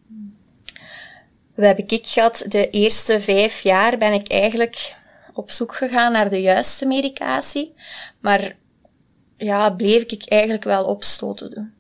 We 1.55 1.67
hebben 1.67 1.89
ik 1.89 2.07
gehad, 2.07 2.45
de 2.49 2.71
eerste 2.71 3.21
vijf 3.21 3.61
jaar 3.61 3.99
ben 3.99 4.13
ik 4.13 4.29
eigenlijk 4.29 4.97
op 5.33 5.51
zoek 5.51 5.75
gegaan 5.75 6.13
naar 6.13 6.31
de 6.31 6.41
juiste 6.41 6.87
medicatie, 6.87 7.75
maar 8.21 8.57
ja, 9.37 9.71
bleef 9.71 10.03
ik 10.03 10.25
eigenlijk 10.29 10.65
wel 10.65 10.85
opstoten 10.85 11.55
doen. 11.55 11.73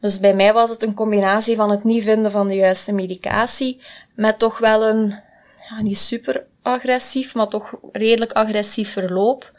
Dus 0.00 0.20
bij 0.20 0.34
mij 0.34 0.52
was 0.52 0.70
het 0.70 0.82
een 0.82 0.94
combinatie 0.94 1.56
van 1.56 1.70
het 1.70 1.84
niet 1.84 2.04
vinden 2.04 2.30
van 2.30 2.48
de 2.48 2.54
juiste 2.54 2.92
medicatie, 2.92 3.82
met 4.14 4.38
toch 4.38 4.58
wel 4.58 4.88
een, 4.88 5.08
ja, 5.68 5.82
niet 5.82 5.98
super 5.98 6.46
agressief, 6.62 7.34
maar 7.34 7.48
toch 7.48 7.74
redelijk 7.92 8.32
agressief 8.32 8.92
verloop. 8.92 9.52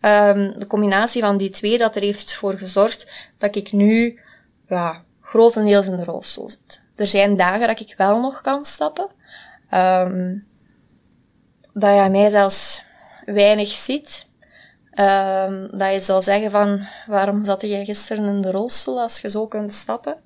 Um, 0.00 0.58
de 0.58 0.66
combinatie 0.66 1.22
van 1.22 1.36
die 1.36 1.50
twee, 1.50 1.78
dat 1.78 1.96
er 1.96 2.02
heeft 2.02 2.34
voor 2.34 2.58
gezorgd 2.58 3.10
dat 3.38 3.56
ik 3.56 3.72
nu, 3.72 4.20
ja, 4.68 5.04
grotendeels 5.20 5.86
in 5.86 5.96
de 5.96 6.04
rolstoel 6.04 6.48
zit. 6.48 6.80
Er 6.96 7.06
zijn 7.06 7.36
dagen 7.36 7.66
dat 7.66 7.80
ik 7.80 7.94
wel 7.96 8.20
nog 8.20 8.40
kan 8.40 8.64
stappen. 8.64 9.08
Um, 9.74 10.46
dat 11.72 11.96
je 11.96 12.08
mij 12.10 12.30
zelfs 12.30 12.84
weinig 13.26 13.68
ziet. 13.68 14.26
Um, 14.94 15.68
dat 15.78 15.92
je 15.92 16.00
zou 16.00 16.22
zeggen 16.22 16.50
van, 16.50 16.86
waarom 17.06 17.44
zat 17.44 17.60
je 17.60 17.84
gisteren 17.84 18.24
in 18.24 18.40
de 18.40 18.50
rolstoel 18.50 19.00
als 19.00 19.20
je 19.20 19.30
zo 19.30 19.46
kunt 19.46 19.72
stappen? 19.72 20.16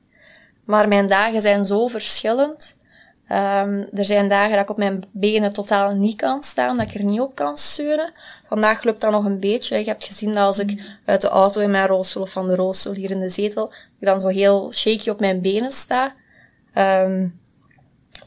Maar 0.64 0.88
mijn 0.88 1.06
dagen 1.06 1.42
zijn 1.42 1.64
zo 1.64 1.86
verschillend. 1.86 2.78
Um, 3.28 3.88
er 3.92 4.04
zijn 4.04 4.28
dagen 4.28 4.50
dat 4.50 4.60
ik 4.60 4.70
op 4.70 4.76
mijn 4.76 5.04
benen 5.12 5.52
totaal 5.52 5.94
niet 5.94 6.16
kan 6.16 6.42
staan, 6.42 6.76
dat 6.76 6.86
ik 6.86 6.94
er 6.94 7.04
niet 7.04 7.20
op 7.20 7.34
kan 7.34 7.56
steunen. 7.56 8.12
Vandaag 8.48 8.82
lukt 8.82 9.00
dat 9.00 9.10
nog 9.10 9.24
een 9.24 9.40
beetje. 9.40 9.78
Je 9.78 9.84
hebt 9.84 10.04
gezien 10.04 10.32
dat 10.32 10.42
als 10.42 10.58
ik 10.58 10.82
uit 11.04 11.20
de 11.20 11.28
auto 11.28 11.60
in 11.60 11.70
mijn 11.70 11.86
rolstoel 11.86 12.22
of 12.22 12.30
van 12.30 12.46
de 12.46 12.54
rolstoel 12.54 12.94
hier 12.94 13.10
in 13.10 13.20
de 13.20 13.28
zetel, 13.28 13.72
ik 14.00 14.06
dan 14.06 14.20
zo 14.20 14.28
heel 14.28 14.72
shaky 14.72 15.10
op 15.10 15.20
mijn 15.20 15.40
benen 15.40 15.70
sta. 15.70 16.14
Um, 16.74 17.40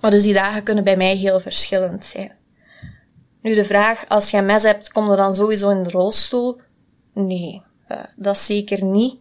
maar 0.01 0.11
dus 0.11 0.23
die 0.23 0.33
dagen 0.33 0.63
kunnen 0.63 0.83
bij 0.83 0.97
mij 0.97 1.15
heel 1.15 1.39
verschillend 1.39 2.05
zijn. 2.05 2.31
Nu 3.43 3.53
de 3.53 3.63
vraag, 3.63 4.07
als 4.07 4.29
je 4.29 4.41
mes 4.41 4.63
hebt, 4.63 4.91
kom 4.91 5.09
je 5.09 5.15
dan 5.15 5.35
sowieso 5.35 5.69
in 5.69 5.83
de 5.83 5.89
rolstoel? 5.89 6.61
Nee, 7.13 7.63
uh, 7.89 7.97
dat 8.15 8.37
zeker 8.37 8.83
niet. 8.83 9.13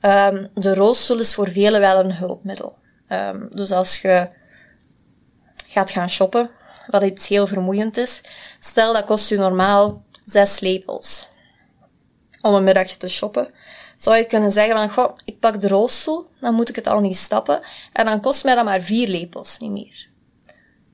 Um, 0.00 0.50
de 0.54 0.74
rolstoel 0.74 1.18
is 1.18 1.34
voor 1.34 1.48
velen 1.48 1.80
wel 1.80 2.04
een 2.04 2.14
hulpmiddel. 2.14 2.78
Um, 3.08 3.48
dus 3.52 3.70
als 3.70 4.00
je 4.00 4.28
gaat 5.66 5.90
gaan 5.90 6.10
shoppen, 6.10 6.50
wat 6.86 7.02
iets 7.02 7.28
heel 7.28 7.46
vermoeiend 7.46 7.96
is, 7.96 8.20
stel 8.58 8.92
dat 8.92 9.04
kost 9.04 9.28
je 9.28 9.36
normaal 9.36 10.04
zes 10.24 10.60
lepels 10.60 11.28
om 12.40 12.54
een 12.54 12.64
middagje 12.64 12.96
te 12.96 13.08
shoppen. 13.08 13.50
Zou 13.96 14.16
je 14.16 14.24
kunnen 14.24 14.52
zeggen 14.52 14.76
van, 14.76 14.90
goh, 14.90 15.16
ik 15.24 15.38
pak 15.38 15.60
de 15.60 15.68
rolstoel, 15.68 16.26
dan 16.40 16.54
moet 16.54 16.68
ik 16.68 16.76
het 16.76 16.86
al 16.86 17.00
niet 17.00 17.16
stappen, 17.16 17.60
en 17.92 18.04
dan 18.04 18.20
kost 18.20 18.44
mij 18.44 18.54
dat 18.54 18.64
maar 18.64 18.82
vier 18.82 19.08
lepels, 19.08 19.58
niet 19.58 19.70
meer. 19.70 20.08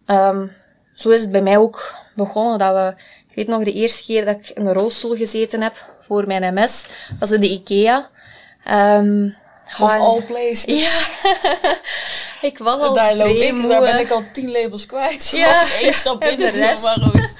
Um, 0.06 0.52
zo 0.98 1.10
is 1.10 1.20
het 1.20 1.30
bij 1.30 1.42
mij 1.42 1.56
ook 1.58 1.94
begonnen 2.14 2.58
dat 2.58 2.74
we, 2.74 3.02
ik 3.28 3.34
weet 3.34 3.46
nog 3.46 3.64
de 3.64 3.72
eerste 3.72 4.04
keer 4.04 4.24
dat 4.24 4.36
ik 4.36 4.48
in 4.48 4.66
een 4.66 4.72
rolstoel 4.72 5.16
gezeten 5.16 5.62
heb 5.62 5.76
voor 6.06 6.26
mijn 6.26 6.54
MS, 6.54 6.86
was 7.18 7.30
in 7.30 7.40
de 7.40 7.48
IKEA. 7.50 8.08
Um, 8.70 9.36
of 9.80 9.90
all 9.90 10.22
places. 10.22 10.64
Ja. 12.42 12.48
ik 12.48 12.58
was 12.58 12.80
al 12.80 12.94
daar 12.94 13.14
loop 13.14 13.36
ik, 13.36 13.68
Daar 13.68 13.80
ben 13.80 13.98
ik 13.98 14.10
al 14.10 14.24
tien 14.32 14.50
labels 14.50 14.86
kwijt. 14.86 15.28
Ja. 15.34 15.46
was 15.48 15.62
ik 15.62 15.80
één 15.82 15.94
stap 15.94 16.24
in 16.24 16.38
de 16.38 16.48
rest. 16.48 16.82
maar 16.82 16.98
goed. 17.10 17.38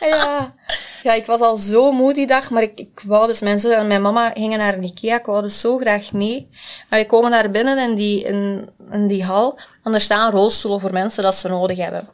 ja. 0.00 0.54
Ja, 1.02 1.12
ik 1.12 1.26
was 1.26 1.40
al 1.40 1.56
zo 1.56 1.92
moe 1.92 2.14
die 2.14 2.26
dag, 2.26 2.50
maar 2.50 2.62
ik, 2.62 2.78
ik 2.78 3.02
wou 3.06 3.26
dus, 3.26 3.40
mijn 3.40 3.60
zus 3.60 3.74
en 3.74 3.86
mijn 3.86 4.02
mama 4.02 4.30
gingen 4.30 4.58
naar 4.58 4.80
de 4.80 4.86
Ikea, 4.86 5.18
ik 5.18 5.26
wou 5.26 5.42
dus 5.42 5.60
zo 5.60 5.78
graag 5.78 6.12
mee. 6.12 6.48
Maar 6.88 6.98
we 6.98 7.06
komen 7.06 7.30
naar 7.30 7.50
binnen 7.50 7.78
in 7.78 7.94
die, 7.94 8.24
in, 8.24 8.70
in 8.90 9.06
die 9.06 9.24
hal, 9.24 9.58
en 9.82 9.94
er 9.94 10.00
staan 10.00 10.30
rolstoelen 10.30 10.80
voor 10.80 10.92
mensen 10.92 11.22
dat 11.22 11.36
ze 11.36 11.48
nodig 11.48 11.78
hebben. 11.78 12.08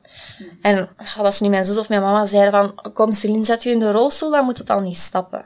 En 0.62 0.88
als 1.18 1.40
nu 1.40 1.48
mijn 1.48 1.64
zus 1.64 1.78
of 1.78 1.88
mijn 1.88 2.02
mama 2.02 2.24
zeiden 2.24 2.52
van, 2.52 2.92
kom 2.92 3.12
Celine, 3.12 3.44
zet 3.44 3.62
je 3.62 3.70
in 3.70 3.78
de 3.78 3.90
rolstoel, 3.90 4.30
dan 4.30 4.44
moet 4.44 4.58
het 4.58 4.70
al 4.70 4.80
niet 4.80 4.96
stappen. 4.96 5.44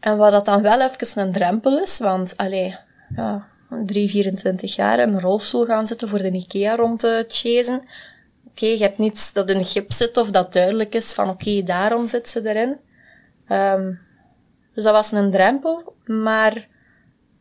En 0.00 0.16
wat 0.16 0.32
dat 0.32 0.44
dan 0.44 0.62
wel 0.62 0.80
even 0.80 1.20
een 1.20 1.32
drempel 1.32 1.78
is, 1.78 1.98
want, 1.98 2.36
allee, 2.36 2.76
ja, 3.16 3.46
3, 3.86 4.10
24 4.10 4.74
jaar 4.74 4.98
in 4.98 5.12
een 5.12 5.20
rolstoel 5.20 5.64
gaan 5.64 5.86
zitten 5.86 6.08
voor 6.08 6.18
de 6.18 6.30
IKEA 6.30 6.76
rond 6.76 7.00
te 7.00 7.24
chasen. 7.28 7.82
Oké, 8.52 8.66
je 8.66 8.82
hebt 8.82 8.98
niets 8.98 9.32
dat 9.32 9.50
in 9.50 9.64
gips 9.64 9.96
zit 9.96 10.16
of 10.16 10.30
dat 10.30 10.52
duidelijk 10.52 10.94
is 10.94 11.12
van 11.12 11.28
oké, 11.28 11.62
daarom 11.62 12.06
zit 12.06 12.28
ze 12.28 12.48
erin. 12.48 12.76
Um, 13.48 14.00
dus 14.74 14.84
dat 14.84 14.92
was 14.92 15.12
een 15.12 15.30
drempel, 15.30 15.94
maar 16.04 16.68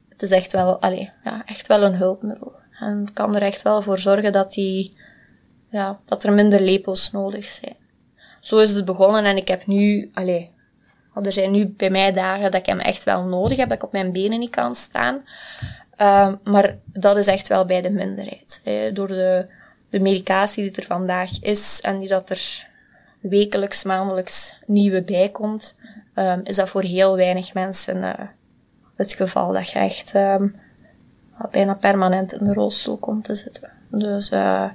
het 0.09 0.22
is 0.22 0.32
echt 0.32 0.51
wel, 0.51 0.82
allee, 0.82 1.12
ja, 1.24 1.45
echt 1.45 1.68
wel 1.68 1.84
een 1.84 1.95
hulpmiddel. 1.95 2.53
En 2.80 3.07
kan 3.14 3.36
er 3.36 3.41
echt 3.41 3.62
wel 3.62 3.82
voor 3.82 3.99
zorgen 3.99 4.32
dat 4.32 4.53
die, 4.53 4.97
ja, 5.70 5.99
dat 6.05 6.24
er 6.24 6.34
minder 6.34 6.62
lepels 6.62 7.12
nodig 7.12 7.47
zijn. 7.47 7.76
Zo 8.39 8.57
is 8.57 8.72
het 8.72 8.86
begonnen 8.86 9.26
en 9.26 9.38
ik 9.38 9.47
heb 9.47 9.66
nu, 9.66 10.12
allee, 10.14 10.51
er 11.24 11.34
zijn 11.34 11.51
nu 11.51 11.68
bij 11.68 11.89
mij 11.89 12.14
dagen 12.14 12.51
dat 12.51 12.59
ik 12.62 12.66
hem 12.66 12.80
echt 12.80 13.03
wel 13.03 13.24
nodig 13.24 13.57
heb, 13.57 13.70
dat 13.70 13.78
ik 13.78 13.84
op 13.84 13.91
mijn 13.91 14.12
benen 14.12 14.39
niet 14.39 14.49
kan 14.49 14.76
staan. 14.76 15.24
Uh, 15.97 16.34
maar 16.43 16.78
dat 16.86 17.18
is 17.18 17.28
echt 17.28 17.47
wel 17.47 17.66
bij 17.66 17.82
de 17.82 17.89
minderheid. 17.89 18.62
Door 18.93 19.07
de, 19.07 19.47
de 19.91 19.99
medicatie 19.99 20.63
die 20.63 20.81
er 20.81 20.87
vandaag 20.87 21.39
is 21.41 21.81
en 21.81 21.99
die 21.99 22.09
dat 22.09 22.29
er 22.29 22.67
wekelijks, 23.19 23.83
maandelijks 23.83 24.59
nieuwe 24.65 25.01
bij 25.01 25.29
komt, 25.29 25.75
um, 26.15 26.41
is 26.43 26.55
dat 26.55 26.69
voor 26.69 26.83
heel 26.83 27.15
weinig 27.15 27.53
mensen 27.53 27.97
uh, 27.97 28.13
het 28.95 29.13
geval 29.13 29.53
dat 29.53 29.69
je 29.69 29.79
echt 29.79 30.15
um, 30.15 30.55
bijna 31.51 31.73
permanent 31.73 32.33
in 32.33 32.45
de 32.45 32.53
rolstoel 32.53 32.97
komt 32.97 33.23
te 33.23 33.35
zitten. 33.35 33.71
Dus 33.87 34.31
uh, 34.31 34.69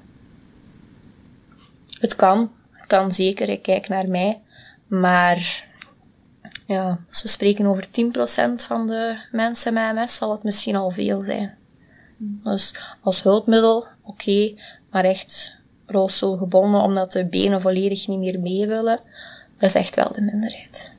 het 2.01 2.17
kan. 2.17 2.53
Het 2.71 2.87
kan 2.87 3.13
zeker. 3.13 3.49
Ik 3.49 3.63
kijk 3.63 3.89
naar 3.89 4.09
mij. 4.09 4.41
Maar 4.87 5.67
ja, 6.67 6.99
als 7.09 7.23
we 7.23 7.29
spreken 7.29 7.67
over 7.67 7.85
10% 7.85 7.89
van 8.57 8.87
de 8.87 9.19
mensen 9.33 9.73
met 9.73 9.95
MS, 9.95 10.17
zal 10.17 10.31
het 10.33 10.43
misschien 10.43 10.77
al 10.77 10.91
veel 10.91 11.23
zijn. 11.23 11.57
Dus 12.19 12.75
als 13.01 13.23
hulpmiddel, 13.23 13.87
oké, 14.03 14.55
maar 14.97 15.05
echt 15.05 15.59
rolstoelgebonden 15.87 16.81
omdat 16.81 17.13
de 17.13 17.27
benen 17.27 17.61
volledig 17.61 18.07
niet 18.07 18.19
meer 18.19 18.41
mee 18.41 18.67
willen, 18.67 19.01
dat 19.59 19.69
is 19.69 19.75
echt 19.75 19.97
wel 19.97 20.13
de 20.13 20.21
minderheid. 20.21 20.93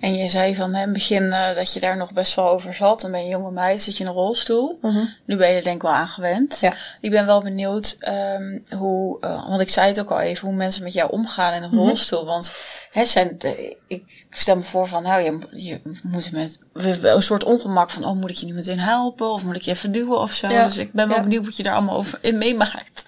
En 0.00 0.16
je 0.16 0.28
zei 0.28 0.54
van 0.54 0.74
in 0.74 0.80
het 0.80 0.92
begin 0.92 1.22
uh, 1.22 1.54
dat 1.54 1.72
je 1.72 1.80
daar 1.80 1.96
nog 1.96 2.12
best 2.12 2.34
wel 2.34 2.48
over 2.48 2.74
zat. 2.74 3.04
En 3.04 3.10
ben 3.10 3.24
je 3.24 3.30
jonge 3.30 3.50
meid, 3.50 3.82
zit 3.82 3.96
je 3.96 4.04
in 4.04 4.10
een 4.10 4.16
rolstoel. 4.16 4.78
Mm 4.80 5.14
Nu 5.24 5.36
ben 5.36 5.48
je 5.48 5.54
er 5.54 5.62
denk 5.62 5.76
ik 5.76 5.82
wel 5.82 5.92
aan 5.92 6.08
gewend. 6.08 6.58
Ja. 6.60 6.74
Ik 7.00 7.10
ben 7.10 7.26
wel 7.26 7.42
benieuwd 7.42 7.96
um, 8.38 8.62
hoe, 8.78 9.18
uh, 9.20 9.48
want 9.48 9.60
ik 9.60 9.68
zei 9.68 9.88
het 9.88 10.00
ook 10.00 10.10
al 10.10 10.20
even, 10.20 10.48
hoe 10.48 10.56
mensen 10.56 10.82
met 10.82 10.92
jou 10.92 11.10
omgaan 11.10 11.52
in 11.52 11.62
een 11.62 11.70
mm 11.70 11.78
rolstoel. 11.78 12.24
Want 12.24 12.52
hè, 12.90 13.04
zijn, 13.04 13.38
ik 13.86 14.26
stel 14.30 14.56
me 14.56 14.62
voor 14.62 14.86
van, 14.86 15.02
nou, 15.02 15.22
je, 15.22 15.38
je 15.50 15.80
moet 16.02 16.32
met 16.32 16.60
een 16.72 17.22
soort 17.22 17.44
ongemak 17.44 17.90
van, 17.90 18.04
oh, 18.04 18.16
moet 18.16 18.30
ik 18.30 18.36
je 18.36 18.46
niet 18.46 18.54
meteen 18.54 18.80
helpen? 18.80 19.30
Of 19.30 19.44
moet 19.44 19.56
ik 19.56 19.62
je 19.62 19.70
even 19.70 19.92
duwen 19.92 20.18
of 20.18 20.32
zo? 20.32 20.48
Ja. 20.48 20.64
Dus 20.64 20.76
ik 20.76 20.92
ben 20.92 21.08
wel 21.08 21.16
ja. 21.16 21.22
benieuwd 21.22 21.44
wat 21.44 21.56
je 21.56 21.62
daar 21.62 21.74
allemaal 21.74 21.96
over 21.96 22.18
in 22.22 22.38
meemaakt. 22.38 23.04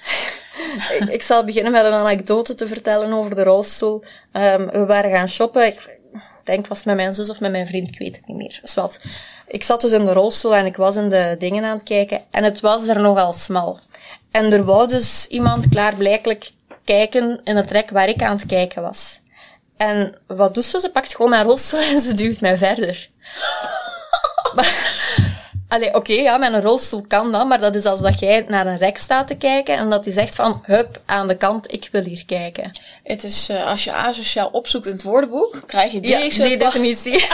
ik, 0.99 1.09
ik, 1.09 1.23
zal 1.23 1.45
beginnen 1.45 1.73
met 1.73 1.85
een 1.85 1.93
anekdote 1.93 2.55
te 2.55 2.67
vertellen 2.67 3.13
over 3.13 3.35
de 3.35 3.43
rolstoel. 3.43 4.05
Um, 4.33 4.67
we 4.67 4.85
waren 4.87 5.11
gaan 5.11 5.29
shoppen. 5.29 5.67
Ik, 5.67 6.01
denk 6.45 6.67
was 6.67 6.79
het 6.79 6.87
met 6.87 6.97
mijn 6.97 7.15
zus 7.15 7.31
of 7.31 7.41
met 7.41 7.51
mijn 7.51 7.67
vriend, 7.67 7.89
ik 7.89 7.99
weet 7.99 8.17
het 8.17 8.27
niet 8.27 8.37
meer. 8.37 8.59
Dus 8.63 8.75
wat. 8.75 8.99
Ik 9.47 9.63
zat 9.63 9.81
dus 9.81 9.93
in 9.93 10.05
de 10.05 10.13
rolstoel 10.13 10.55
en 10.55 10.67
ik 10.67 10.77
was 10.77 10.97
in 10.97 11.09
de 11.09 11.37
dingen 11.39 11.65
aan 11.65 11.77
het 11.77 11.83
kijken 11.83 12.23
en 12.31 12.45
het 12.45 12.61
was 12.61 12.87
er 12.87 13.01
nogal 13.01 13.33
smal. 13.33 13.79
En 14.31 14.53
er 14.53 14.65
wou 14.65 14.89
dus 14.89 15.27
iemand 15.27 15.69
klaarblijkelijk 15.69 16.51
kijken 16.85 17.41
in 17.45 17.57
het 17.57 17.71
rek 17.71 17.91
waar 17.91 18.09
ik 18.09 18.23
aan 18.23 18.37
het 18.37 18.47
kijken 18.47 18.83
was. 18.83 19.21
En 19.77 20.19
wat 20.27 20.55
doet 20.55 20.65
ze? 20.65 20.81
Ze 20.81 20.91
pakt 20.91 21.15
gewoon 21.15 21.31
mijn 21.31 21.45
rolstoel 21.45 21.81
en 21.93 22.01
ze 22.01 22.15
duwt 22.15 22.41
mij 22.41 22.57
verder. 22.57 23.09
Allee, 25.73 25.95
oké, 25.95 26.13
ja, 26.13 26.37
met 26.37 26.53
een 26.53 26.61
rolstoel 26.61 27.05
kan 27.09 27.33
dat, 27.33 27.47
maar 27.47 27.61
dat 27.61 27.75
is 27.75 27.85
als 27.85 28.01
dat 28.01 28.19
jij 28.19 28.45
naar 28.49 28.67
een 28.67 28.79
rek 28.79 28.97
staat 28.97 29.27
te 29.27 29.35
kijken 29.35 29.77
en 29.77 29.91
dat 29.91 30.05
hij 30.05 30.15
zegt 30.15 30.35
van, 30.35 30.63
hup, 30.65 31.01
aan 31.05 31.29
de 31.29 31.37
kant, 31.37 31.73
ik 31.73 31.89
wil 31.93 32.03
hier 32.03 32.25
kijken. 32.27 32.71
Het 33.03 33.25
is, 33.25 33.51
uh, 33.51 33.67
als 33.67 33.85
je 33.85 33.93
asociaal 33.93 34.49
opzoekt 34.49 34.87
in 34.87 34.93
het 34.93 35.03
woordenboek, 35.03 35.63
krijg 35.67 35.93
je 35.93 36.01
deze... 36.01 36.43
Ja, 36.43 36.49
die 36.49 36.59
definitie. 36.59 37.25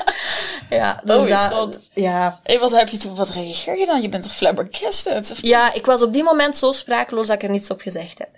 ja, 0.70 1.00
dus 1.04 1.20
oh, 1.20 1.28
dat... 1.28 1.52
God. 1.52 1.80
Ja. 1.94 2.40
Hey, 2.42 2.58
wat 2.58 2.70
heb 2.70 2.88
je 2.88 2.96
toen, 2.96 3.14
wat 3.14 3.30
reageer 3.30 3.78
je 3.78 3.86
dan? 3.86 4.02
Je 4.02 4.08
bent 4.08 4.22
toch 4.22 4.34
flabbergasted? 4.34 5.30
Of... 5.30 5.38
Ja, 5.42 5.74
ik 5.74 5.86
was 5.86 6.02
op 6.02 6.12
die 6.12 6.22
moment 6.22 6.56
zo 6.56 6.72
sprakeloos 6.72 7.26
dat 7.26 7.36
ik 7.36 7.42
er 7.42 7.50
niets 7.50 7.70
op 7.70 7.80
gezegd 7.80 8.18
heb. 8.18 8.28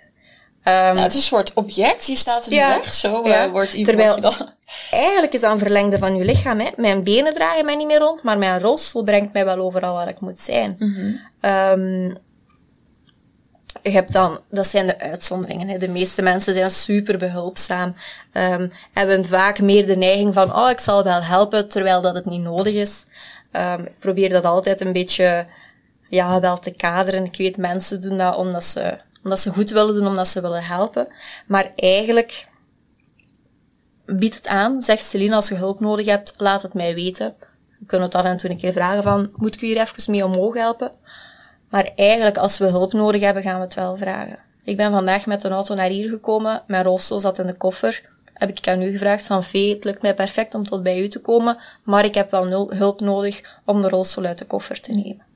Um, 0.63 0.73
nou, 0.73 0.99
het 0.99 1.07
is 1.07 1.15
een 1.15 1.21
soort 1.21 1.53
object, 1.53 2.05
je 2.05 2.15
staat 2.15 2.47
in 2.47 2.55
ja, 2.55 2.73
de 2.73 2.79
weg, 2.79 2.93
zo 2.93 3.27
ja. 3.27 3.45
uh, 3.45 3.51
wordt 3.51 3.73
iemand 3.73 3.97
Terwijl, 3.97 4.21
dan... 4.21 4.49
Eigenlijk 4.91 5.33
is 5.33 5.41
dat 5.41 5.51
een 5.51 5.59
verlengde 5.59 5.97
van 5.97 6.15
je 6.15 6.25
lichaam. 6.25 6.59
Hè. 6.59 6.69
Mijn 6.75 7.03
benen 7.03 7.33
dragen 7.33 7.65
mij 7.65 7.75
niet 7.75 7.87
meer 7.87 7.99
rond, 7.99 8.23
maar 8.23 8.37
mijn 8.37 8.59
rolstoel 8.59 9.03
brengt 9.03 9.33
mij 9.33 9.45
wel 9.45 9.57
overal 9.57 9.93
waar 9.93 10.07
ik 10.07 10.19
moet 10.19 10.37
zijn. 10.37 10.75
Mm 10.79 10.93
-hmm. 10.93 11.49
um, 11.51 12.17
je 13.81 13.89
hebt 13.89 14.13
dan, 14.13 14.39
dat 14.49 14.67
zijn 14.67 14.87
de 14.87 14.99
uitzonderingen. 14.99 15.67
Hè. 15.67 15.77
De 15.77 15.87
meeste 15.87 16.21
mensen 16.21 16.53
zijn 16.53 16.71
super 16.71 17.17
behulpzaam, 17.17 17.95
um, 18.33 18.71
hebben 18.93 19.25
vaak 19.25 19.59
meer 19.59 19.85
de 19.85 19.95
neiging 19.95 20.33
van, 20.33 20.55
oh, 20.55 20.69
ik 20.69 20.79
zal 20.79 21.03
wel 21.03 21.23
helpen, 21.23 21.69
terwijl 21.69 22.01
dat 22.01 22.15
het 22.15 22.25
niet 22.25 22.41
nodig 22.41 22.73
is. 22.73 23.05
Um, 23.51 23.85
ik 23.85 23.99
probeer 23.99 24.29
dat 24.29 24.43
altijd 24.43 24.81
een 24.81 24.93
beetje, 24.93 25.45
ja, 26.09 26.39
wel 26.39 26.59
te 26.59 26.71
kaderen. 26.71 27.25
Ik 27.25 27.37
weet, 27.37 27.57
mensen 27.57 28.01
doen 28.01 28.17
dat 28.17 28.35
omdat 28.35 28.63
ze, 28.63 28.97
omdat 29.23 29.39
ze 29.39 29.53
goed 29.53 29.69
willen 29.69 29.93
doen, 29.93 30.07
omdat 30.07 30.27
ze 30.27 30.41
willen 30.41 30.63
helpen. 30.63 31.07
Maar 31.47 31.71
eigenlijk, 31.75 32.47
bied 34.05 34.35
het 34.35 34.47
aan. 34.47 34.81
Zeg 34.81 34.99
Celine, 34.99 35.35
als 35.35 35.47
je 35.47 35.55
hulp 35.55 35.79
nodig 35.79 36.05
hebt, 36.05 36.33
laat 36.37 36.61
het 36.61 36.73
mij 36.73 36.93
weten. 36.93 37.35
We 37.79 37.85
kunnen 37.85 38.07
het 38.07 38.15
af 38.15 38.25
en 38.25 38.37
toe 38.37 38.49
een 38.49 38.57
keer 38.57 38.73
vragen 38.73 39.03
van, 39.03 39.31
moet 39.35 39.55
ik 39.55 39.61
u 39.61 39.65
hier 39.65 39.81
even 39.81 40.11
mee 40.11 40.25
omhoog 40.25 40.53
helpen? 40.53 40.91
Maar 41.69 41.91
eigenlijk, 41.95 42.37
als 42.37 42.57
we 42.57 42.65
hulp 42.65 42.93
nodig 42.93 43.21
hebben, 43.21 43.43
gaan 43.43 43.55
we 43.55 43.65
het 43.65 43.73
wel 43.73 43.97
vragen. 43.97 44.39
Ik 44.63 44.77
ben 44.77 44.91
vandaag 44.91 45.25
met 45.25 45.43
een 45.43 45.51
auto 45.51 45.75
naar 45.75 45.89
hier 45.89 46.09
gekomen. 46.09 46.63
Mijn 46.67 46.83
rolstoel 46.83 47.19
zat 47.19 47.39
in 47.39 47.47
de 47.47 47.53
koffer. 47.53 48.09
Heb 48.33 48.49
ik 48.49 48.67
aan 48.67 48.81
u 48.81 48.91
gevraagd 48.91 49.25
van, 49.25 49.43
Vee, 49.43 49.73
het 49.73 49.83
lukt 49.83 50.01
mij 50.01 50.13
perfect 50.13 50.53
om 50.53 50.63
tot 50.63 50.83
bij 50.83 50.99
u 50.99 51.07
te 51.07 51.19
komen, 51.19 51.57
maar 51.83 52.05
ik 52.05 52.15
heb 52.15 52.31
wel 52.31 52.73
hulp 52.73 52.99
nodig 52.99 53.59
om 53.65 53.81
de 53.81 53.89
rolstoel 53.89 54.25
uit 54.25 54.37
de 54.37 54.45
koffer 54.45 54.81
te 54.81 54.91
nemen. 54.91 55.30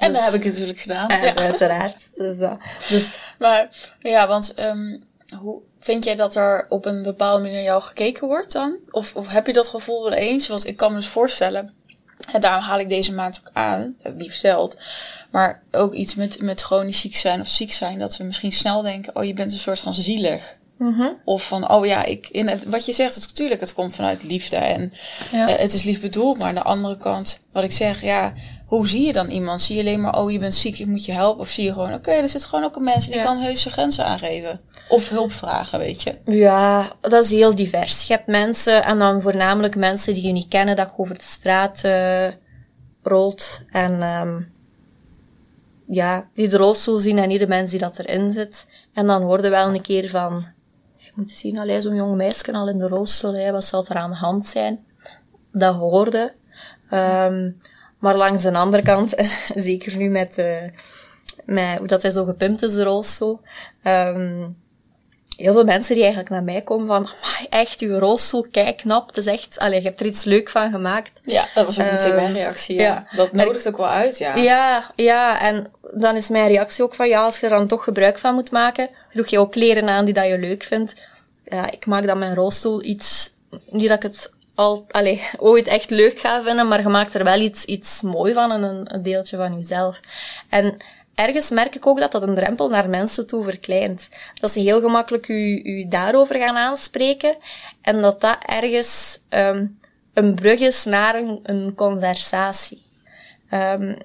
En 0.00 0.12
dus, 0.12 0.20
dat 0.20 0.32
heb 0.32 0.40
ik 0.40 0.46
natuurlijk 0.46 0.78
gedaan. 0.78 1.08
En, 1.08 1.22
ja. 1.22 1.34
Uiteraard. 1.34 2.08
Dus 2.12 2.38
dat. 2.38 2.58
Dus, 2.88 3.12
maar, 3.38 3.68
ja, 4.00 4.28
want, 4.28 4.54
um, 4.58 5.04
hoe, 5.38 5.60
Vind 5.86 6.04
jij 6.04 6.16
dat 6.16 6.34
er 6.34 6.66
op 6.68 6.84
een 6.84 7.02
bepaalde 7.02 7.40
manier 7.40 7.54
naar 7.54 7.64
jou 7.64 7.82
gekeken 7.82 8.26
wordt 8.26 8.52
dan? 8.52 8.76
Of, 8.90 9.16
of 9.16 9.28
heb 9.28 9.46
je 9.46 9.52
dat 9.52 9.68
gevoel 9.68 10.02
wel 10.02 10.12
eens? 10.12 10.48
Want 10.48 10.66
ik 10.66 10.76
kan 10.76 10.92
me 10.92 10.98
dus 10.98 11.08
voorstellen, 11.08 11.74
en 12.32 12.40
daarom 12.40 12.62
haal 12.62 12.78
ik 12.78 12.88
deze 12.88 13.12
maand 13.12 13.40
ook 13.40 13.50
aan, 13.52 13.80
dat 13.80 14.02
heb 14.02 14.12
ik 14.12 14.18
niet 14.18 14.30
verteld, 14.30 14.76
maar 15.30 15.62
ook 15.70 15.92
iets 15.92 16.14
met, 16.14 16.40
met 16.40 16.62
chronisch 16.62 17.00
ziek 17.00 17.16
zijn 17.16 17.40
of 17.40 17.48
ziek 17.48 17.72
zijn, 17.72 17.98
dat 17.98 18.16
we 18.16 18.24
misschien 18.24 18.52
snel 18.52 18.82
denken, 18.82 19.16
oh 19.16 19.24
je 19.24 19.34
bent 19.34 19.52
een 19.52 19.58
soort 19.58 19.80
van 19.80 19.94
zielig. 19.94 20.56
Mm 20.78 20.92
-hmm. 20.92 21.20
Of 21.24 21.46
van, 21.46 21.70
oh 21.70 21.86
ja, 21.86 22.04
ik, 22.04 22.28
in 22.28 22.48
het, 22.48 22.64
wat 22.64 22.86
je 22.86 22.92
zegt, 22.92 23.14
het, 23.14 23.28
natuurlijk, 23.28 23.60
het 23.60 23.74
komt 23.74 23.94
vanuit 23.94 24.22
liefde 24.22 24.56
en 24.56 24.92
ja. 25.32 25.48
uh, 25.48 25.56
het 25.56 25.72
is 25.72 25.82
lief 25.82 26.00
bedoeld, 26.00 26.38
maar 26.38 26.48
aan 26.48 26.54
de 26.54 26.62
andere 26.62 26.96
kant, 26.96 27.42
wat 27.52 27.64
ik 27.64 27.72
zeg, 27.72 28.02
ja, 28.02 28.32
hoe 28.66 28.88
zie 28.88 29.06
je 29.06 29.12
dan 29.12 29.30
iemand? 29.30 29.62
Zie 29.62 29.74
je 29.76 29.80
alleen 29.80 30.00
maar, 30.00 30.18
oh 30.18 30.30
je 30.30 30.38
bent 30.38 30.54
ziek, 30.54 30.78
ik 30.78 30.86
moet 30.86 31.04
je 31.04 31.12
helpen? 31.12 31.40
Of 31.40 31.48
zie 31.48 31.64
je 31.64 31.72
gewoon, 31.72 31.88
oké, 31.88 31.96
okay, 31.96 32.22
er 32.22 32.28
zit 32.28 32.44
gewoon 32.44 32.64
ook 32.64 32.76
een 32.76 32.82
mens 32.82 33.06
die 33.06 33.14
Ja. 33.14 33.22
kan 33.22 33.38
heuse 33.38 33.70
grenzen 33.70 34.04
aangeven. 34.04 34.60
Of 34.88 35.08
hulp 35.08 35.32
vragen, 35.32 35.78
weet 35.78 36.02
je. 36.02 36.18
Ja, 36.24 36.92
dat 37.00 37.24
is 37.24 37.30
heel 37.30 37.54
divers. 37.54 38.06
Je 38.06 38.12
hebt 38.12 38.26
mensen, 38.26 38.84
en 38.84 38.98
dan 38.98 39.22
voornamelijk 39.22 39.76
mensen 39.76 40.14
die 40.14 40.26
je 40.26 40.32
niet 40.32 40.48
kennen, 40.48 40.76
dat 40.76 40.88
je 40.88 40.98
over 40.98 41.14
de 41.14 41.22
straat 41.22 41.82
uh, 41.84 42.28
rolt. 43.02 43.62
En 43.70 44.02
um, 44.02 44.52
ja, 45.88 46.28
die 46.34 46.48
de 46.48 46.56
rolstoel 46.56 46.98
zien 46.98 47.18
en 47.18 47.28
niet 47.28 47.40
de 47.40 47.48
mens 47.48 47.70
die 47.70 47.80
dat 47.80 47.98
erin 47.98 48.32
zit. 48.32 48.66
En 48.92 49.06
dan 49.06 49.24
worden 49.24 49.50
wel 49.50 49.74
een 49.74 49.82
keer 49.82 50.10
van, 50.10 50.44
je 50.96 51.10
moet 51.14 51.30
zien, 51.30 51.58
allee, 51.58 51.80
zo'n 51.80 51.94
jong 51.94 52.16
meisje 52.16 52.52
al 52.52 52.68
in 52.68 52.78
de 52.78 52.88
rolstoel, 52.88 53.34
hè, 53.34 53.52
wat 53.52 53.64
zal 53.64 53.86
er 53.88 53.96
aan 53.96 54.10
de 54.10 54.16
hand 54.16 54.46
zijn? 54.46 54.84
Dat 55.52 55.74
hoorde. 55.74 56.34
Um, 56.90 57.56
maar 57.98 58.16
langs 58.16 58.42
de 58.42 58.52
andere 58.52 58.82
kant, 58.82 59.14
zeker 59.54 59.96
nu 59.96 60.08
met, 60.08 60.38
uh, 60.38 60.62
met 61.44 61.78
hoe 61.78 61.86
dat 61.86 62.02
hij 62.02 62.10
zo 62.10 62.24
gepimpt 62.24 62.62
is, 62.62 62.74
de 62.74 62.84
rolstoel, 62.84 63.40
um, 63.84 64.56
heel 65.36 65.52
veel 65.52 65.64
mensen 65.64 65.94
die 65.94 66.02
eigenlijk 66.02 66.32
naar 66.32 66.42
mij 66.42 66.62
komen 66.62 66.86
van, 66.86 67.08
echt, 67.50 67.80
uw 67.80 67.98
rolstoel, 67.98 68.46
kijk 68.50 68.76
knap, 68.76 69.06
het 69.06 69.16
is 69.16 69.26
echt, 69.26 69.58
allee, 69.58 69.80
je 69.80 69.86
hebt 69.86 70.00
er 70.00 70.06
iets 70.06 70.24
leuk 70.24 70.48
van 70.48 70.70
gemaakt. 70.70 71.20
Ja, 71.24 71.46
dat 71.54 71.66
was 71.66 71.80
ook 71.80 71.90
meteen 71.90 72.10
Ehm, 72.10 72.14
mijn 72.14 72.32
reactie. 72.32 72.76
Ja. 72.76 72.82
ja. 72.82 73.16
Dat 73.16 73.32
nodigt 73.32 73.68
ook 73.68 73.76
wel 73.76 73.88
uit, 73.88 74.18
ja. 74.18 74.34
Ja, 74.36 74.90
ja, 74.94 75.40
en 75.40 75.72
dan 75.92 76.16
is 76.16 76.28
mijn 76.28 76.48
reactie 76.48 76.84
ook 76.84 76.94
van, 76.94 77.08
ja, 77.08 77.24
als 77.24 77.40
je 77.40 77.46
er 77.46 77.52
dan 77.52 77.66
toch 77.66 77.84
gebruik 77.84 78.18
van 78.18 78.34
moet 78.34 78.50
maken, 78.50 78.88
doe 79.12 79.24
je 79.28 79.38
ook 79.38 79.52
kleren 79.52 79.88
aan 79.88 80.04
die 80.04 80.14
dat 80.14 80.26
je 80.26 80.38
leuk 80.38 80.62
vindt. 80.62 80.94
Ja, 81.44 81.70
ik 81.70 81.86
maak 81.86 82.06
dan 82.06 82.18
mijn 82.18 82.34
rolstoel 82.34 82.82
iets, 82.82 83.30
niet 83.70 83.88
dat 83.88 83.96
ik 83.96 84.02
het 84.02 84.32
al, 84.56 84.84
allee, 84.90 85.22
ooit 85.38 85.66
echt 85.66 85.90
leuk 85.90 86.18
ga 86.18 86.42
vinden, 86.42 86.68
maar 86.68 86.80
je 86.80 86.88
maakt 86.88 87.14
er 87.14 87.24
wel 87.24 87.40
iets, 87.40 87.64
iets 87.64 88.02
mooi 88.02 88.32
van 88.32 88.52
en 88.52 88.62
een, 88.62 88.94
een 88.94 89.02
deeltje 89.02 89.36
van 89.36 89.54
jezelf. 89.54 90.00
En 90.48 90.76
ergens 91.14 91.50
merk 91.50 91.74
ik 91.74 91.86
ook 91.86 92.00
dat 92.00 92.12
dat 92.12 92.22
een 92.22 92.34
drempel 92.34 92.68
naar 92.68 92.88
mensen 92.88 93.26
toe 93.26 93.42
verkleint. 93.42 94.08
Dat 94.40 94.50
ze 94.50 94.60
heel 94.60 94.80
gemakkelijk 94.80 95.28
u, 95.28 95.62
u 95.64 95.88
daarover 95.88 96.36
gaan 96.36 96.56
aanspreken 96.56 97.36
en 97.82 98.00
dat 98.00 98.20
dat 98.20 98.38
ergens 98.46 99.20
um, 99.30 99.78
een 100.14 100.34
brug 100.34 100.60
is 100.60 100.84
naar 100.84 101.14
een, 101.14 101.40
een 101.42 101.74
conversatie. 101.74 102.84
Um, 103.50 103.96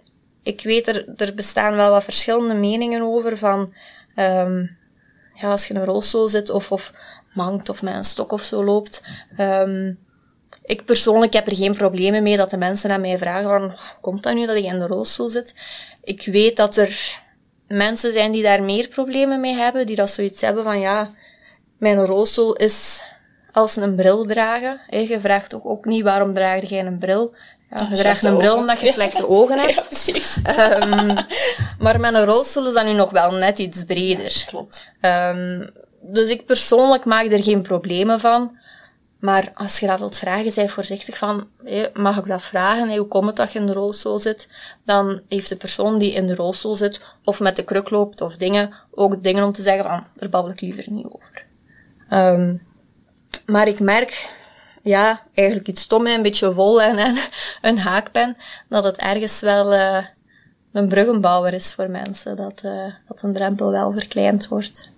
ik 0.44 0.62
weet, 0.62 0.88
er, 0.88 1.06
er 1.18 1.34
bestaan 1.34 1.76
wel 1.76 1.92
wat 1.92 2.04
verschillende 2.04 2.54
meningen 2.54 3.02
over 3.02 3.38
van, 3.38 3.74
um, 4.16 4.78
ja, 5.34 5.52
als 5.52 5.68
je 5.68 5.74
in 5.74 5.80
een 5.80 5.86
rolstoel 5.86 6.28
zit 6.28 6.50
of, 6.50 6.72
of 6.72 6.94
mankt 7.34 7.70
of 7.70 7.82
met 7.82 7.94
een 7.94 8.04
stok 8.04 8.32
of 8.32 8.42
zo 8.42 8.64
loopt. 8.64 9.02
Um, 9.40 10.00
ik 10.64 10.86
persoonlijk 10.86 11.34
heb 11.34 11.48
er 11.48 11.56
geen 11.56 11.76
problemen 11.76 12.24
mee 12.24 12.38
dat 12.38 12.50
de 12.50 12.58
mensen 12.58 12.92
aan 12.92 13.02
mij 13.02 13.18
vragen 13.18 13.50
van, 13.50 13.78
komt 14.02 14.24
dat 14.24 14.34
nu 14.34 14.46
dat 14.46 14.56
ik 14.56 14.64
in 14.64 14.80
de 14.80 14.88
rolstoel 14.88 15.30
zit? 15.30 15.56
Ik 16.04 16.26
weet 16.26 16.58
dat 16.58 16.78
er 16.78 17.22
mensen 17.68 18.12
zijn 18.12 18.32
die 18.32 18.44
daar 18.44 18.64
meer 18.64 18.88
problemen 18.88 19.40
mee 19.40 19.56
hebben, 19.56 19.86
die 19.86 19.96
dat 19.96 20.10
zoiets 20.10 20.42
hebben 20.42 20.64
van, 20.64 20.80
ja, 20.80 21.10
mijn 21.78 22.06
rolstoel 22.06 22.56
is 22.56 23.04
als 23.52 23.76
een 23.76 23.96
bril 23.96 24.26
dragen. 24.26 24.82
Je 24.90 25.20
vraagt 25.20 25.50
toch 25.50 25.66
ook 25.66 25.86
niet, 25.86 26.04
waarom 26.04 26.34
draag 26.34 26.70
jij 26.70 26.86
een 26.86 27.00
bril? 27.00 27.36
Ja, 27.76 27.88
je 27.90 27.96
draagt 27.96 28.24
een 28.24 28.38
bril 28.38 28.56
omdat 28.56 28.82
je 28.82 28.92
slechte 28.92 29.28
ogen 29.38 29.60
hebt. 29.60 29.74
Ja, 29.74 29.82
precies. 29.82 30.38
Um, 30.38 31.16
maar 31.84 32.00
met 32.00 32.14
een 32.14 32.26
rolstoel 32.26 32.68
is 32.68 32.74
dat 32.74 32.86
nu 32.86 32.94
nog 32.94 33.10
wel 33.10 33.32
net 33.32 33.60
iets 33.60 33.84
breder. 33.84 34.44
Klopt. 34.48 34.92
Um, 35.02 35.72
dus 36.02 36.30
ik 36.30 36.46
persoonlijk 36.46 37.06
maak 37.06 37.32
er 37.32 37.44
geen 37.44 37.62
problemen 37.62 38.20
van. 38.20 38.60
Maar 39.22 39.52
als 39.54 39.80
je 39.80 39.88
dat 39.88 40.00
wilt 40.00 40.18
vragen, 40.18 40.52
zij 40.52 40.70
voorzichtig 40.70 41.18
van, 41.18 41.48
mag 41.94 42.18
ik 42.18 42.28
dat 42.28 42.44
vragen? 42.44 42.98
Hoe 42.98 43.08
komt 43.08 43.26
het 43.26 43.36
dat 43.36 43.52
je 43.52 43.60
in 43.60 43.66
de 43.66 43.74
rolstoel 43.74 44.20
zit? 44.20 44.50
Dan 44.86 45.22
heeft 45.28 45.50
de 45.50 45.56
persoon 45.56 46.00
die 46.00 46.14
in 46.14 46.28
de 46.28 46.36
rolstoel 46.36 46.76
zit, 46.76 47.02
of 47.24 47.40
met 47.40 47.56
de 47.56 47.64
kruk 47.64 47.90
loopt, 47.90 48.22
of 48.22 48.38
dingen, 48.38 48.74
ook 48.92 49.24
dingen 49.24 49.44
om 49.44 49.52
te 49.52 49.62
zeggen 49.62 49.86
van, 49.86 50.04
daar 50.16 50.30
babbel 50.30 50.52
ik 50.52 50.62
liever 50.62 50.86
niet 50.88 51.06
over. 51.10 51.46
Um, 52.10 52.62
maar 53.46 53.68
ik 53.68 53.80
merk, 53.80 54.30
ja, 54.84 55.22
eigenlijk 55.34 55.68
iets 55.68 55.82
stom, 55.82 56.08
een 56.08 56.22
beetje 56.22 56.54
wol 56.54 56.82
en, 56.82 56.98
en 56.98 57.18
een 57.62 57.80
haakpen, 57.80 58.38
dat 58.70 58.84
het 58.84 58.98
ergens 58.98 59.40
wel 59.40 59.74
uh, 59.74 60.06
een 60.72 60.88
bruggenbouwer 60.88 61.54
is 61.54 61.74
voor 61.74 61.90
mensen, 61.90 62.36
dat, 62.36 62.62
uh, 62.66 62.94
dat 63.08 63.22
een 63.22 63.34
drempel 63.34 63.72
wel 63.72 63.92
verkleind 63.92 64.48
wordt. 64.48 64.91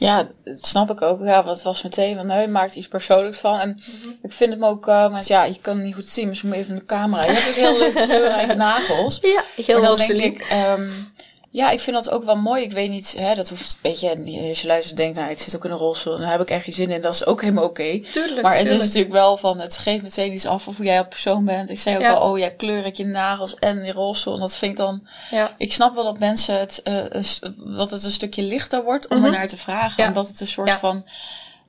Ja, 0.00 0.28
dat 0.44 0.66
snap 0.66 0.90
ik 0.90 1.02
ook. 1.02 1.24
Ja, 1.24 1.44
want 1.44 1.56
het 1.56 1.64
was 1.64 1.82
meteen 1.82 2.16
van, 2.16 2.26
nou, 2.26 2.40
je 2.40 2.48
maakt 2.48 2.76
iets 2.76 2.88
persoonlijks 2.88 3.38
van. 3.38 3.58
En 3.58 3.68
mm 3.68 4.02
-hmm. 4.02 4.18
ik 4.22 4.32
vind 4.32 4.52
het 4.52 4.62
ook, 4.62 4.88
uh, 4.88 5.10
want 5.10 5.26
ja, 5.26 5.44
je 5.44 5.60
kan 5.60 5.74
het 5.76 5.84
niet 5.84 5.94
goed 5.94 6.08
zien, 6.08 6.28
misschien 6.28 6.48
moet 6.48 6.58
even 6.58 6.72
in 6.72 6.78
de 6.78 6.84
camera. 6.84 7.24
Je 7.24 7.30
hebt 7.30 7.48
ook 7.48 7.54
heel 7.54 7.78
leuke 7.82 8.02
kleurrijke 8.02 8.54
nagels. 8.54 9.18
Ja, 9.22 9.44
heel 9.56 9.80
maar 9.80 9.88
dan 9.88 9.96
denk 9.96 10.10
ik, 10.10 10.64
um, 10.78 11.12
ja, 11.52 11.70
ik 11.70 11.80
vind 11.80 11.96
dat 11.96 12.10
ook 12.10 12.24
wel 12.24 12.36
mooi. 12.36 12.62
Ik 12.62 12.72
weet 12.72 12.90
niet, 12.90 13.14
hè, 13.18 13.34
dat 13.34 13.48
hoeft, 13.48 13.78
weet 13.82 14.00
je, 14.00 14.08
als 14.48 14.60
je 14.60 14.66
luistert 14.66 14.96
denkt, 14.96 15.18
nou, 15.18 15.30
ik 15.30 15.38
zit 15.38 15.56
ook 15.56 15.64
in 15.64 15.70
een 15.70 15.76
rolstoel 15.76 16.14
en 16.14 16.20
daar 16.20 16.30
heb 16.30 16.40
ik 16.40 16.50
echt 16.50 16.64
geen 16.64 16.74
zin 16.74 16.90
in. 16.90 17.00
Dat 17.00 17.14
is 17.14 17.26
ook 17.26 17.40
helemaal 17.40 17.64
oké. 17.64 17.80
Okay. 17.80 18.04
Tuurlijk, 18.12 18.42
Maar 18.42 18.56
het 18.56 18.68
is 18.68 18.78
natuurlijk 18.78 19.12
wel 19.12 19.36
van, 19.36 19.58
het 19.58 19.78
geeft 19.78 20.02
meteen 20.02 20.32
iets 20.32 20.46
af 20.46 20.68
of 20.68 20.76
hoe 20.76 20.84
jij 20.86 20.98
als 20.98 21.08
persoon 21.08 21.44
bent. 21.44 21.70
Ik 21.70 21.78
zei 21.80 21.96
ook 21.96 22.02
Ja. 22.02 22.12
al, 22.12 22.30
oh 22.30 22.38
ja, 22.38 22.48
kleur 22.56 22.86
ik 22.86 22.94
je 22.96 23.06
nagels 23.06 23.54
en 23.54 23.82
die 23.82 23.92
rolstoel. 23.92 24.34
En 24.34 24.40
dat 24.40 24.56
vind 24.56 24.70
ik 24.70 24.76
dan, 24.78 25.06
Ja. 25.30 25.54
ik 25.58 25.72
snap 25.72 25.94
wel 25.94 26.04
dat 26.04 26.18
mensen 26.18 26.58
het, 26.58 26.80
uh, 26.84 26.94
een 27.08 27.76
dat 27.76 27.90
het 27.90 28.04
een 28.04 28.10
stukje 28.10 28.42
lichter 28.42 28.82
wordt 28.84 29.08
om 29.08 29.16
Mhm. 29.16 29.26
er 29.26 29.32
naar 29.32 29.48
te 29.48 29.56
vragen. 29.56 30.02
Ja. 30.02 30.08
Omdat 30.08 30.28
het 30.28 30.40
een 30.40 30.46
soort 30.46 30.70
van, 30.70 31.04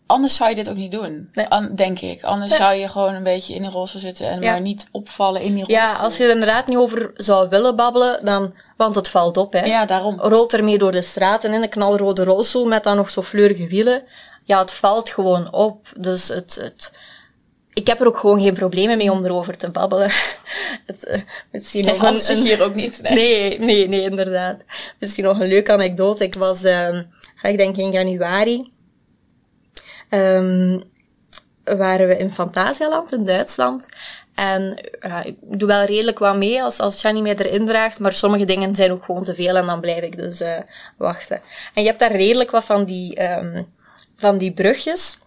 anders 0.05 0.36
zou 0.36 0.49
je 0.49 0.55
dit 0.55 0.69
ook 0.69 0.75
niet 0.75 0.91
doen. 0.91 1.29
Nee. 1.34 1.47
An- 1.47 1.75
denk 1.75 1.99
ik. 1.99 2.23
Anders 2.23 2.55
zou 2.55 2.73
je 2.73 2.88
gewoon 2.89 3.13
een 3.13 3.23
beetje 3.23 3.53
in 3.53 3.61
die 3.61 3.71
rolstoel 3.71 4.01
zitten 4.01 4.29
en 4.29 4.41
Ja. 4.41 4.51
maar 4.51 4.61
niet 4.61 4.88
opvallen 4.91 5.41
in 5.41 5.53
die 5.55 5.63
rolstoel. 5.65 5.75
Ja, 5.86 5.93
als 5.95 6.17
je 6.17 6.23
er 6.23 6.29
inderdaad 6.29 6.67
niet 6.67 6.77
over 6.77 7.11
zou 7.15 7.49
willen 7.49 7.75
babbelen, 7.75 8.25
dan, 8.25 8.53
want 8.82 8.95
het 8.95 9.09
valt 9.09 9.38
op, 9.38 9.53
hè. 9.53 9.65
Ja, 9.65 9.86
daarom. 9.86 10.19
Rolt 10.19 10.53
ermee 10.53 10.77
door 10.77 10.91
de 10.91 11.01
straat 11.01 11.43
en 11.43 11.53
in 11.53 11.61
een 11.61 11.69
knalrode 11.69 12.23
rolstoel 12.23 12.65
met 12.65 12.84
dan 12.84 12.95
nog 12.95 13.09
zo 13.09 13.21
fleurige 13.21 13.67
wielen. 13.67 14.03
Ja, 14.43 14.59
het 14.59 14.73
valt 14.73 15.09
gewoon 15.09 15.53
op. 15.53 15.88
Dus 15.95 16.27
het, 16.27 16.57
het, 16.61 16.91
ik 17.73 17.88
heb 17.88 17.99
er 17.99 18.07
ook 18.07 18.17
gewoon 18.17 18.41
geen 18.41 18.53
problemen 18.53 18.97
mee 18.97 19.11
om 19.11 19.25
erover 19.25 19.57
te 19.57 19.69
babbelen. 19.69 20.11
Het, 20.86 21.07
uh, 21.07 21.21
misschien 21.51 21.86
nog 21.86 22.03
een, 22.03 22.38
een... 22.38 22.43
hier 22.43 22.63
ook 22.63 22.75
niet. 22.75 23.01
Nee. 23.01 23.13
nee. 23.13 23.59
nee, 23.59 23.88
nee, 23.88 24.01
inderdaad. 24.01 24.63
Misschien 24.99 25.23
nog 25.23 25.39
een 25.39 25.47
leuke 25.47 25.71
anekdote. 25.71 26.23
Ik 26.23 26.36
was, 26.36 26.63
uh, 26.63 26.99
ik 27.41 27.57
denk 27.57 27.77
in 27.77 27.91
januari, 27.91 28.71
um, 30.09 30.84
waren 31.63 32.07
we 32.07 32.17
in 32.17 32.32
Fantasialand 32.32 33.13
in 33.13 33.25
Duitsland. 33.25 33.88
En 34.36 34.89
uh, 35.01 35.19
ik 35.23 35.36
doe 35.41 35.67
wel 35.67 35.84
redelijk 35.84 36.19
wat 36.19 36.36
mee 36.36 36.63
als, 36.63 36.79
als 36.79 36.99
Shani 36.99 37.21
mij 37.21 37.36
erin 37.36 37.67
draagt, 37.67 37.99
maar 37.99 38.13
sommige 38.13 38.45
dingen 38.45 38.75
zijn 38.75 38.91
ook 38.91 39.03
gewoon 39.03 39.23
te 39.23 39.36
veel 39.36 39.55
en 39.55 39.65
dan 39.65 39.79
blijf 39.79 40.03
ik 40.03 40.17
dus 40.17 40.41
uh, 40.41 40.59
wachten. 40.97 41.41
En 41.73 41.82
je 41.82 41.88
hebt 41.88 41.99
daar 41.99 42.15
redelijk 42.15 42.51
wat 42.51 42.65
van 42.65 42.86
die, 42.86 43.32
um, 43.32 43.67
van 44.15 44.38
die 44.38 44.51
brugjes. 44.51 45.17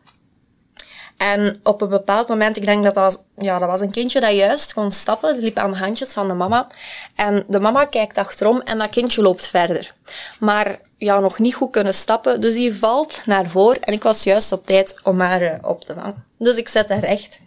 En 1.17 1.61
op 1.63 1.81
een 1.81 1.89
bepaald 1.89 2.29
moment, 2.29 2.57
ik 2.57 2.65
denk 2.65 2.85
dat 2.85 2.95
dat 2.95 3.25
ja, 3.37 3.59
dat 3.59 3.69
was 3.69 3.81
een 3.81 3.91
kindje 3.91 4.21
dat 4.21 4.35
juist 4.35 4.75
kon 4.75 4.93
stappen. 4.93 5.39
Liep 5.39 5.59
aan 5.59 5.71
de 5.71 5.79
handjes 5.79 6.13
van 6.13 6.29
de 6.29 6.35
mama. 6.35 6.67
En 7.15 7.45
de 7.49 7.61
mama 7.61 7.85
kijkt 7.85 8.19
achterom 8.19 8.61
en 8.61 8.79
dat 8.79 8.89
kindje 8.89 9.23
loopt 9.23 9.47
verder. 9.47 9.95
Maar 10.41 10.81
ja, 10.97 11.21
nog 11.21 11.39
niet 11.39 11.55
goed 11.55 11.71
kunnen 11.71 11.95
stappen. 11.95 12.41
Dus 12.41 12.55
die 12.55 12.75
valt 12.75 13.23
naar 13.27 13.49
voren 13.49 13.83
en 13.83 13.93
ik 13.93 14.03
was 14.03 14.23
juist 14.23 14.53
op 14.53 14.67
tijd 14.67 15.01
om 15.03 15.21
haar 15.21 15.43
uh, 15.43 15.55
op 15.63 15.85
te 15.85 15.95
vangen. 15.95 16.25
Dus 16.39 16.57
ik 16.57 16.69
zet 16.69 16.89
haar 16.89 16.99
recht. 16.99 17.41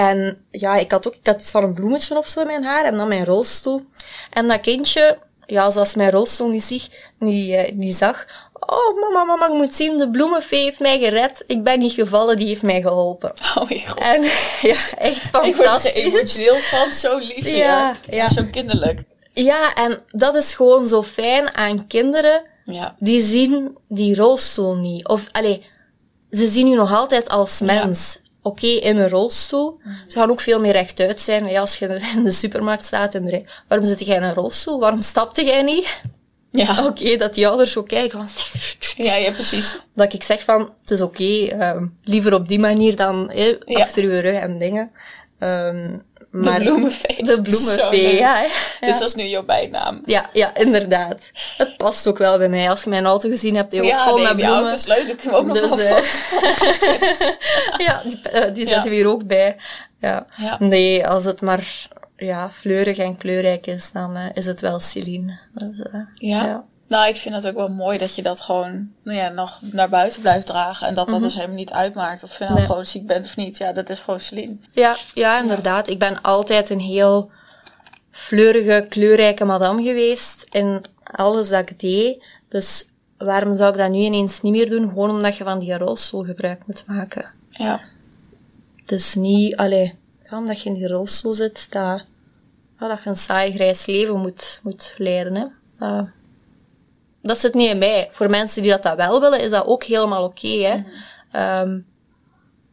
En 0.00 0.44
ja, 0.50 0.76
ik 0.76 0.90
had 0.90 1.06
ook 1.06 1.14
ik 1.14 1.26
had 1.26 1.40
iets 1.40 1.50
van 1.50 1.64
een 1.64 1.74
bloemetje 1.74 2.16
of 2.16 2.28
zo 2.28 2.40
in 2.40 2.46
mijn 2.46 2.64
haar 2.64 2.84
en 2.84 2.96
dan 2.96 3.08
mijn 3.08 3.24
rolstoel. 3.24 3.84
En 4.30 4.48
dat 4.48 4.60
kindje, 4.60 5.18
ja, 5.46 5.70
zoals 5.70 5.94
mijn 5.94 6.10
rolstoel 6.10 6.48
niet, 6.48 6.62
zich, 6.62 6.88
niet, 7.18 7.48
uh, 7.48 7.72
niet 7.72 7.94
zag, 7.94 8.26
Oh, 8.66 9.00
mama, 9.00 9.24
mama, 9.24 9.46
je 9.46 9.54
moet 9.54 9.72
zien, 9.72 9.98
de 9.98 10.10
bloemenfee 10.10 10.62
heeft 10.62 10.80
mij 10.80 10.98
gered. 10.98 11.44
Ik 11.46 11.62
ben 11.62 11.78
niet 11.78 11.92
gevallen, 11.92 12.36
die 12.36 12.46
heeft 12.46 12.62
mij 12.62 12.80
geholpen. 12.80 13.32
Oh 13.56 13.68
mijn 13.68 13.88
god. 13.88 13.98
En 13.98 14.22
ja, 14.70 14.76
echt 14.98 15.28
fantastisch. 15.28 15.52
Ik 15.52 15.56
word 15.56 15.84
er 15.84 15.94
emotioneel 15.94 16.58
van, 16.58 16.92
zo 16.92 17.18
lief. 17.18 17.46
Ja, 17.46 17.56
ja. 17.56 17.96
ja. 18.10 18.28
zo 18.28 18.42
kinderlijk. 18.50 19.02
Ja, 19.32 19.74
en 19.74 20.02
dat 20.10 20.34
is 20.34 20.54
gewoon 20.54 20.88
zo 20.88 21.02
fijn 21.02 21.54
aan 21.54 21.86
kinderen. 21.86 22.44
Ja. 22.64 22.96
Die 22.98 23.22
zien 23.22 23.78
die 23.88 24.16
rolstoel 24.16 24.76
niet. 24.76 25.08
Of, 25.08 25.28
allee, 25.32 25.66
ze 26.30 26.46
zien 26.46 26.66
u 26.66 26.74
nog 26.74 26.94
altijd 26.94 27.28
als 27.28 27.60
mens. 27.60 28.18
Oké, 28.42 28.64
okay, 28.64 28.76
in 28.76 28.96
een 28.96 29.08
rolstoel. 29.08 29.80
Ze 30.08 30.18
gaan 30.18 30.30
ook 30.30 30.40
veel 30.40 30.60
meer 30.60 30.72
rechtuit 30.72 31.20
zijn. 31.20 31.46
Ja, 31.46 31.60
als 31.60 31.78
je 31.78 32.00
in 32.16 32.24
de 32.24 32.30
supermarkt 32.30 32.86
staat 32.86 33.14
en 33.14 33.24
de 33.24 33.44
waarom 33.68 33.86
zit 33.86 34.00
jij 34.00 34.16
in 34.16 34.22
een 34.22 34.34
rolstoel? 34.34 34.80
Waarom 34.80 35.02
stapte 35.02 35.44
jij 35.44 35.62
niet? 35.62 36.02
Ja. 36.50 36.70
Oké, 36.86 37.00
okay, 37.00 37.16
dat 37.16 37.34
die 37.34 37.48
ouders 37.48 37.72
zo 37.72 37.82
kijken 37.82 38.18
van 38.18 38.28
zeg, 38.28 38.76
ja, 38.96 39.14
ja, 39.14 39.32
precies. 39.32 39.80
Dat 39.94 40.12
ik 40.12 40.22
zeg 40.22 40.44
van, 40.44 40.72
het 40.80 40.90
is 40.90 41.00
oké, 41.00 41.22
okay, 41.22 41.70
um, 41.70 41.94
liever 42.04 42.34
op 42.34 42.48
die 42.48 42.58
manier 42.58 42.96
dan 42.96 43.30
eh, 43.30 43.54
ja. 43.64 43.80
achter 43.80 44.02
uw 44.02 44.20
rug 44.20 44.40
en 44.40 44.58
dingen. 44.58 44.90
Um, 45.38 46.04
maar 46.30 46.58
de 46.58 46.64
bloemenvee. 46.64 47.24
De 47.24 47.40
bloemenvee, 47.42 48.14
ja, 48.14 48.40
ja, 48.40 48.86
Dus 48.86 48.98
dat 48.98 49.08
is 49.08 49.14
nu 49.14 49.24
jouw 49.24 49.44
bijnaam. 49.44 50.02
Ja, 50.04 50.30
ja, 50.32 50.54
inderdaad. 50.54 51.30
Het 51.56 51.76
past 51.76 52.08
ook 52.08 52.18
wel 52.18 52.38
bij 52.38 52.48
mij. 52.48 52.70
Als 52.70 52.82
je 52.82 52.90
mijn 52.90 53.04
auto 53.04 53.28
gezien 53.28 53.54
hebt, 53.54 53.70
die 53.70 53.82
ja, 53.82 53.98
ook 53.98 54.08
vol 54.08 54.16
nee, 54.16 54.24
met 54.24 54.36
bloemen. 54.36 54.56
Ja, 54.56 54.68
auto's 54.68 54.86
leuk. 54.86 55.06
Ik 55.06 55.20
hem 55.20 55.34
ook 55.34 55.46
nog 55.46 55.76
dus, 55.76 55.78
uh, 55.78 55.96
Ja, 57.86 58.02
die, 58.04 58.20
uh, 58.32 58.54
die 58.54 58.66
zetten 58.66 58.90
we 58.90 58.96
hier 58.96 59.08
ook 59.08 59.26
bij. 59.26 59.56
Ja. 59.98 60.26
Nee, 60.58 61.06
als 61.06 61.24
het 61.24 61.40
maar 61.40 61.88
ja, 62.16 62.50
fleurig 62.50 62.98
en 62.98 63.16
kleurrijk 63.16 63.66
is, 63.66 63.92
dan 63.92 64.16
uh, 64.16 64.26
is 64.34 64.46
het 64.46 64.60
wel 64.60 64.78
Celine. 64.78 65.38
Dus, 65.52 65.78
uh, 65.78 66.00
ja. 66.14 66.44
ja. 66.44 66.64
Nou, 66.90 67.08
ik 67.08 67.16
vind 67.16 67.34
het 67.34 67.46
ook 67.46 67.54
wel 67.54 67.68
mooi 67.68 67.98
dat 67.98 68.14
je 68.14 68.22
dat 68.22 68.40
gewoon 68.40 68.90
nou 69.02 69.16
ja, 69.18 69.28
nog 69.28 69.58
naar 69.60 69.88
buiten 69.88 70.20
blijft 70.20 70.46
dragen. 70.46 70.86
En 70.86 70.94
dat 70.94 71.06
dat 71.06 71.14
mm 71.14 71.20
-hmm. 71.20 71.22
dus 71.22 71.34
helemaal 71.34 71.56
niet 71.56 71.72
uitmaakt 71.72 72.22
of 72.22 72.38
je 72.38 72.44
nou 72.44 72.56
nee. 72.56 72.66
gewoon 72.66 72.86
ziek 72.86 73.06
bent 73.06 73.24
of 73.24 73.36
niet. 73.36 73.58
Ja, 73.58 73.72
dat 73.72 73.90
is 73.90 74.00
gewoon 74.00 74.20
Celine. 74.20 74.56
Ja, 74.72 74.96
ja, 75.14 75.40
inderdaad. 75.40 75.88
Ik 75.88 75.98
ben 75.98 76.20
altijd 76.20 76.70
een 76.70 76.80
heel 76.80 77.30
fleurige, 78.10 78.86
kleurrijke 78.88 79.44
madame 79.44 79.82
geweest 79.82 80.44
in 80.54 80.84
alles 81.02 81.48
dat 81.48 81.70
ik 81.70 81.80
deed. 81.80 82.24
Dus 82.48 82.88
waarom 83.18 83.56
zou 83.56 83.72
ik 83.72 83.78
dat 83.78 83.90
nu 83.90 83.98
ineens 83.98 84.40
niet 84.40 84.52
meer 84.52 84.70
doen? 84.70 84.88
Gewoon 84.88 85.10
omdat 85.10 85.36
je 85.36 85.44
van 85.44 85.58
die 85.58 85.78
rolstoel 85.78 86.24
gebruik 86.24 86.66
moet 86.66 86.84
maken. 86.86 87.30
Ja. 87.50 87.80
Het 88.76 88.92
is 88.92 89.14
niet, 89.14 89.56
allee, 89.56 89.98
ja, 90.30 90.36
omdat 90.38 90.62
je 90.62 90.68
in 90.68 90.74
die 90.74 90.88
rolstoel 90.88 91.34
zit, 91.34 91.72
dat, 91.72 92.04
ja, 92.78 92.88
dat 92.88 93.02
je 93.02 93.08
een 93.08 93.16
saai 93.16 93.52
grijs 93.52 93.86
leven 93.86 94.20
moet, 94.20 94.60
moet 94.62 94.94
leiden. 94.98 95.34
Hè. 95.34 95.46
Dat, 95.78 96.08
dat 97.22 97.38
zit 97.38 97.54
niet 97.54 97.70
in 97.70 97.78
mij. 97.78 98.08
Voor 98.12 98.30
mensen 98.30 98.62
die 98.62 98.70
dat, 98.70 98.82
dat 98.82 98.96
wel 98.96 99.20
willen, 99.20 99.40
is 99.40 99.50
dat 99.50 99.66
ook 99.66 99.84
helemaal 99.84 100.24
oké. 100.24 100.46
Okay, 100.46 100.76
mm 100.76 100.86
-hmm. 101.30 101.70
um, 101.70 101.86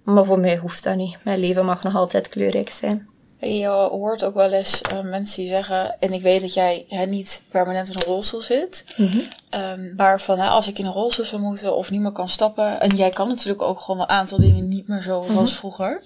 maar 0.03 0.25
voor 0.25 0.39
mij 0.39 0.57
hoeft 0.57 0.83
dat 0.83 0.95
niet. 0.95 1.23
Mijn 1.23 1.39
leven 1.39 1.65
mag 1.65 1.83
nog 1.83 1.95
altijd 1.95 2.29
kleurrijk 2.29 2.69
zijn. 2.69 3.09
Je 3.39 3.67
hoort 3.67 4.23
ook 4.23 4.33
wel 4.33 4.51
eens 4.51 4.81
uh, 4.93 5.01
mensen 5.01 5.41
die 5.41 5.51
zeggen, 5.51 5.99
en 5.99 6.13
ik 6.13 6.21
weet 6.21 6.41
dat 6.41 6.53
jij 6.53 6.85
hè, 6.89 7.05
niet 7.05 7.43
permanent 7.49 7.89
in 7.89 7.95
een 7.95 8.03
rolstoel 8.03 8.41
zit, 8.41 8.85
mm 8.95 9.07
-hmm. 9.07 9.61
um, 9.61 9.93
maar 9.95 10.21
van 10.21 10.39
hè, 10.39 10.47
als 10.47 10.67
ik 10.67 10.79
in 10.79 10.85
een 10.85 10.91
rolstoel 10.91 11.25
zou 11.25 11.41
moeten 11.41 11.75
of 11.75 11.91
niet 11.91 12.01
meer 12.01 12.11
kan 12.11 12.29
stappen, 12.29 12.81
en 12.81 12.95
jij 12.95 13.09
kan 13.09 13.27
natuurlijk 13.27 13.61
ook 13.61 13.79
gewoon 13.79 14.01
een 14.01 14.09
aantal 14.09 14.37
dingen 14.37 14.67
niet 14.67 14.87
meer 14.87 15.01
zo 15.01 15.21
mm 15.21 15.27
-hmm. 15.27 15.37
als 15.37 15.55
vroeger, 15.55 16.01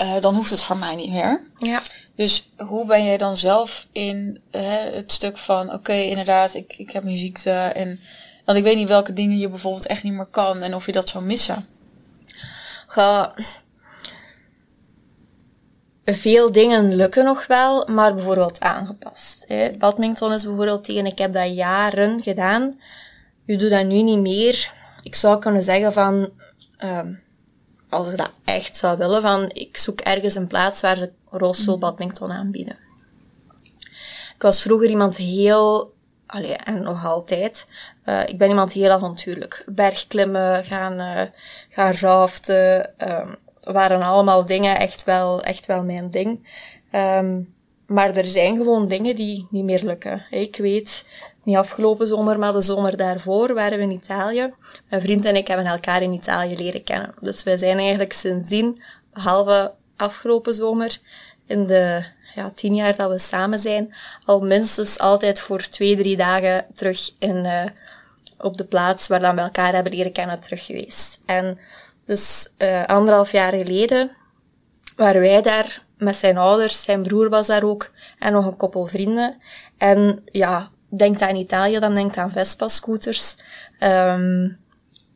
uh, 0.00 0.20
dan 0.20 0.34
hoeft 0.34 0.50
het 0.50 0.60
voor 0.60 0.76
mij 0.76 0.96
niet 0.96 1.10
meer. 1.10 1.40
Ja. 1.58 1.82
Dus 2.16 2.48
hoe 2.56 2.86
ben 2.86 3.04
jij 3.04 3.16
dan 3.16 3.36
zelf 3.36 3.86
in 3.92 4.40
uh, 4.52 4.62
het 4.92 5.12
stuk 5.12 5.38
van, 5.38 5.66
oké, 5.66 5.74
okay, 5.74 6.02
inderdaad, 6.08 6.54
ik, 6.54 6.74
ik 6.78 6.90
heb 6.90 7.04
een 7.04 7.16
ziekte 7.16 7.50
en 7.50 8.00
want 8.44 8.58
ik 8.58 8.64
weet 8.64 8.76
niet 8.76 8.88
welke 8.88 9.12
dingen 9.12 9.38
je 9.38 9.48
bijvoorbeeld 9.48 9.86
echt 9.86 10.02
niet 10.02 10.12
meer 10.12 10.26
kan 10.26 10.62
en 10.62 10.74
of 10.74 10.86
je 10.86 10.92
dat 10.92 11.08
zou 11.08 11.24
missen. 11.24 11.66
Ja, 12.94 13.34
veel 16.04 16.52
dingen 16.52 16.94
lukken 16.94 17.24
nog 17.24 17.46
wel, 17.46 17.86
maar 17.88 18.14
bijvoorbeeld 18.14 18.60
aangepast. 18.60 19.44
Hè. 19.48 19.70
Badminton 19.78 20.32
is 20.32 20.44
bijvoorbeeld 20.44 20.84
tegen, 20.84 21.06
ik 21.06 21.18
heb 21.18 21.32
dat 21.32 21.54
jaren 21.54 22.22
gedaan. 22.22 22.80
U 23.46 23.56
doet 23.56 23.70
dat 23.70 23.84
nu 23.84 24.02
niet 24.02 24.18
meer. 24.18 24.72
Ik 25.02 25.14
zou 25.14 25.38
kunnen 25.38 25.62
zeggen 25.62 25.92
van, 25.92 26.30
um, 26.84 27.20
als 27.88 28.08
ik 28.08 28.16
dat 28.16 28.30
echt 28.44 28.76
zou 28.76 28.98
willen, 28.98 29.22
van 29.22 29.50
ik 29.52 29.76
zoek 29.76 30.00
ergens 30.00 30.34
een 30.34 30.46
plaats 30.46 30.80
waar 30.80 30.96
ze 30.96 31.12
rolstoel 31.30 31.78
badminton 31.78 32.32
aanbieden. 32.32 32.76
Ik 34.34 34.42
was 34.42 34.62
vroeger 34.62 34.88
iemand 34.88 35.16
heel, 35.16 35.94
allee, 36.26 36.52
en 36.52 36.82
nog 36.82 37.04
altijd, 37.04 37.66
uh, 38.04 38.22
ik 38.26 38.38
ben 38.38 38.48
iemand 38.48 38.72
heel 38.72 38.90
avontuurlijk. 38.90 39.64
Bergklimmen, 39.66 40.64
gaan, 40.64 41.00
uh, 41.00 41.22
gaan 41.70 41.92
raften, 41.92 42.90
um, 42.98 43.36
waren 43.64 44.02
allemaal 44.02 44.44
dingen 44.44 44.78
echt 44.78 45.04
wel, 45.04 45.42
echt 45.42 45.66
wel 45.66 45.84
mijn 45.84 46.10
ding. 46.10 46.48
Um, 46.92 47.54
maar 47.86 48.16
er 48.16 48.24
zijn 48.24 48.56
gewoon 48.56 48.88
dingen 48.88 49.16
die 49.16 49.46
niet 49.50 49.64
meer 49.64 49.82
lukken. 49.82 50.26
Ik 50.30 50.56
weet, 50.56 51.08
niet 51.42 51.56
afgelopen 51.56 52.06
zomer, 52.06 52.38
maar 52.38 52.52
de 52.52 52.60
zomer 52.60 52.96
daarvoor 52.96 53.54
waren 53.54 53.78
we 53.78 53.84
in 53.84 53.90
Italië. 53.90 54.52
Mijn 54.88 55.02
vriend 55.02 55.24
en 55.24 55.36
ik 55.36 55.46
hebben 55.46 55.66
elkaar 55.66 56.02
in 56.02 56.12
Italië 56.12 56.56
leren 56.56 56.84
kennen. 56.84 57.14
Dus 57.20 57.42
wij 57.42 57.56
zijn 57.56 57.78
eigenlijk 57.78 58.12
sindsdien, 58.12 58.82
behalve 59.12 59.72
afgelopen 59.96 60.54
zomer, 60.54 60.98
in 61.46 61.66
de 61.66 62.04
ja, 62.34 62.52
tien 62.54 62.74
jaar 62.74 62.96
dat 62.96 63.10
we 63.10 63.18
samen 63.18 63.58
zijn, 63.58 63.94
al 64.24 64.40
minstens 64.40 64.98
altijd 64.98 65.40
voor 65.40 65.60
twee, 65.60 65.96
drie 65.96 66.16
dagen 66.16 66.66
terug 66.74 67.10
in, 67.18 67.36
uh, 67.44 67.64
op 68.38 68.56
de 68.56 68.64
plaats 68.64 69.06
waar 69.06 69.20
dan 69.20 69.34
we 69.34 69.40
elkaar 69.40 69.74
hebben 69.74 69.92
leren 69.92 70.12
kennen 70.12 70.40
terug 70.40 70.64
geweest. 70.64 71.20
En 71.26 71.58
dus 72.06 72.48
uh, 72.58 72.84
anderhalf 72.84 73.32
jaar 73.32 73.52
geleden 73.52 74.10
waren 74.96 75.20
wij 75.20 75.42
daar 75.42 75.82
met 75.98 76.16
zijn 76.16 76.36
ouders, 76.36 76.82
zijn 76.82 77.02
broer 77.02 77.28
was 77.28 77.46
daar 77.46 77.62
ook, 77.62 77.90
en 78.18 78.32
nog 78.32 78.46
een 78.46 78.56
koppel 78.56 78.86
vrienden. 78.86 79.36
En 79.78 80.22
ja, 80.24 80.70
denkt 80.88 81.22
aan 81.22 81.36
Italië, 81.36 81.78
dan 81.78 81.94
denkt 81.94 82.16
aan 82.16 82.32
Vespa-scooters. 82.32 83.36
Um, 83.80 84.62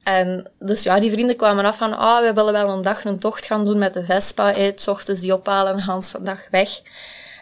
en 0.02 0.50
dus 0.58 0.82
ja, 0.82 1.00
die 1.00 1.10
vrienden 1.10 1.36
kwamen 1.36 1.64
af 1.64 1.76
van, 1.76 1.98
ah, 1.98 2.20
we 2.20 2.32
willen 2.32 2.52
wel 2.52 2.68
een 2.68 2.82
dag 2.82 3.04
een 3.04 3.18
tocht 3.18 3.46
gaan 3.46 3.64
doen 3.64 3.78
met 3.78 3.92
de 3.92 4.04
Vespa. 4.04 4.52
Het 4.52 4.88
ochtends 4.88 5.20
die 5.20 5.34
ophalen 5.34 5.72
en 5.72 5.76
de 5.76 5.92
hele 5.92 6.24
dag 6.24 6.50
weg. 6.50 6.68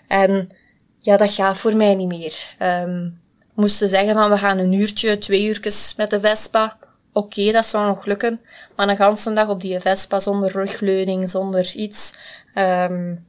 En 0.08 0.50
ja, 0.98 1.16
dat 1.16 1.30
gaat 1.30 1.56
voor 1.56 1.76
mij 1.76 1.94
niet 1.94 2.08
meer. 2.08 2.56
Um, 2.62 3.20
moesten 3.54 3.88
zeggen 3.88 4.14
van, 4.14 4.30
we 4.30 4.38
gaan 4.38 4.58
een 4.58 4.72
uurtje, 4.72 5.18
twee 5.18 5.46
uurtjes 5.46 5.94
met 5.96 6.10
de 6.10 6.20
Vespa. 6.20 6.78
Oké, 7.16 7.52
dat 7.52 7.66
zou 7.66 7.86
nog 7.86 8.04
lukken. 8.04 8.40
Maar 8.74 8.88
een 8.88 8.96
ganse 8.96 9.32
dag 9.32 9.48
op 9.48 9.60
die 9.60 9.80
Vespa 9.80 10.20
zonder 10.20 10.50
rugleuning, 10.50 11.30
zonder 11.30 11.74
iets. 11.74 12.18
Um, 12.54 13.26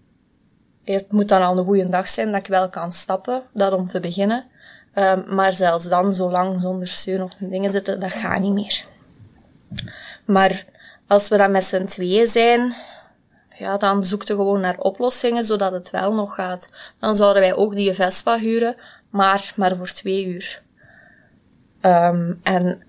het 0.84 1.12
moet 1.12 1.30
dan 1.30 1.42
al 1.42 1.58
een 1.58 1.66
goede 1.66 1.90
dag 1.90 2.10
zijn 2.10 2.32
dat 2.32 2.40
ik 2.40 2.48
wel 2.48 2.70
kan 2.70 2.92
stappen. 2.92 3.44
Dat 3.54 3.74
om 3.74 3.88
te 3.88 4.00
beginnen. 4.00 4.46
Um, 4.96 5.36
maar 5.36 5.54
zelfs 5.54 5.90
dan, 5.90 6.14
zo 6.14 6.32
lang 6.32 6.60
zonder 6.60 6.88
steun 6.88 7.24
of 7.24 7.32
dingen 7.40 7.72
zitten, 7.72 8.00
dat 8.00 8.12
gaat 8.12 8.40
niet 8.40 8.54
meer. 8.54 8.86
Maar 10.26 10.66
als 11.08 11.28
we 11.28 11.38
dan 11.38 11.52
met 11.52 11.64
z'n 11.64 11.86
tweeën 11.86 12.28
zijn, 12.28 12.76
ja, 13.58 13.78
dan 13.78 14.04
zoekten 14.04 14.36
we 14.36 14.42
gewoon 14.42 14.62
naar 14.62 14.78
oplossingen, 14.78 15.46
zodat 15.46 15.72
het 15.72 15.90
wel 15.90 16.14
nog 16.14 16.36
gaat. 16.36 16.74
Dan 17.00 17.16
zouden 17.16 17.42
wij 17.42 17.56
ook 17.56 17.76
die 17.76 17.94
Vespa 17.94 18.38
huren, 18.38 18.76
maar, 19.10 19.54
maar 19.56 19.76
voor 19.76 19.92
twee 19.92 20.26
uur. 20.26 20.62
Um, 21.82 22.40
en 22.44 22.82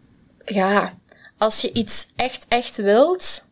ja, 0.49 0.95
als 1.39 1.61
je 1.61 1.73
iets 1.73 2.07
echt, 2.17 2.47
echt 2.49 2.77
wilt, 2.77 3.45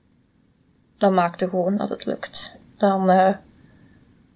dat 0.98 1.12
maakte 1.12 1.48
gewoon 1.48 1.76
dat 1.76 1.88
het 1.88 2.04
lukt. 2.04 2.52
Dan, 2.78 3.10
uh, 3.10 3.34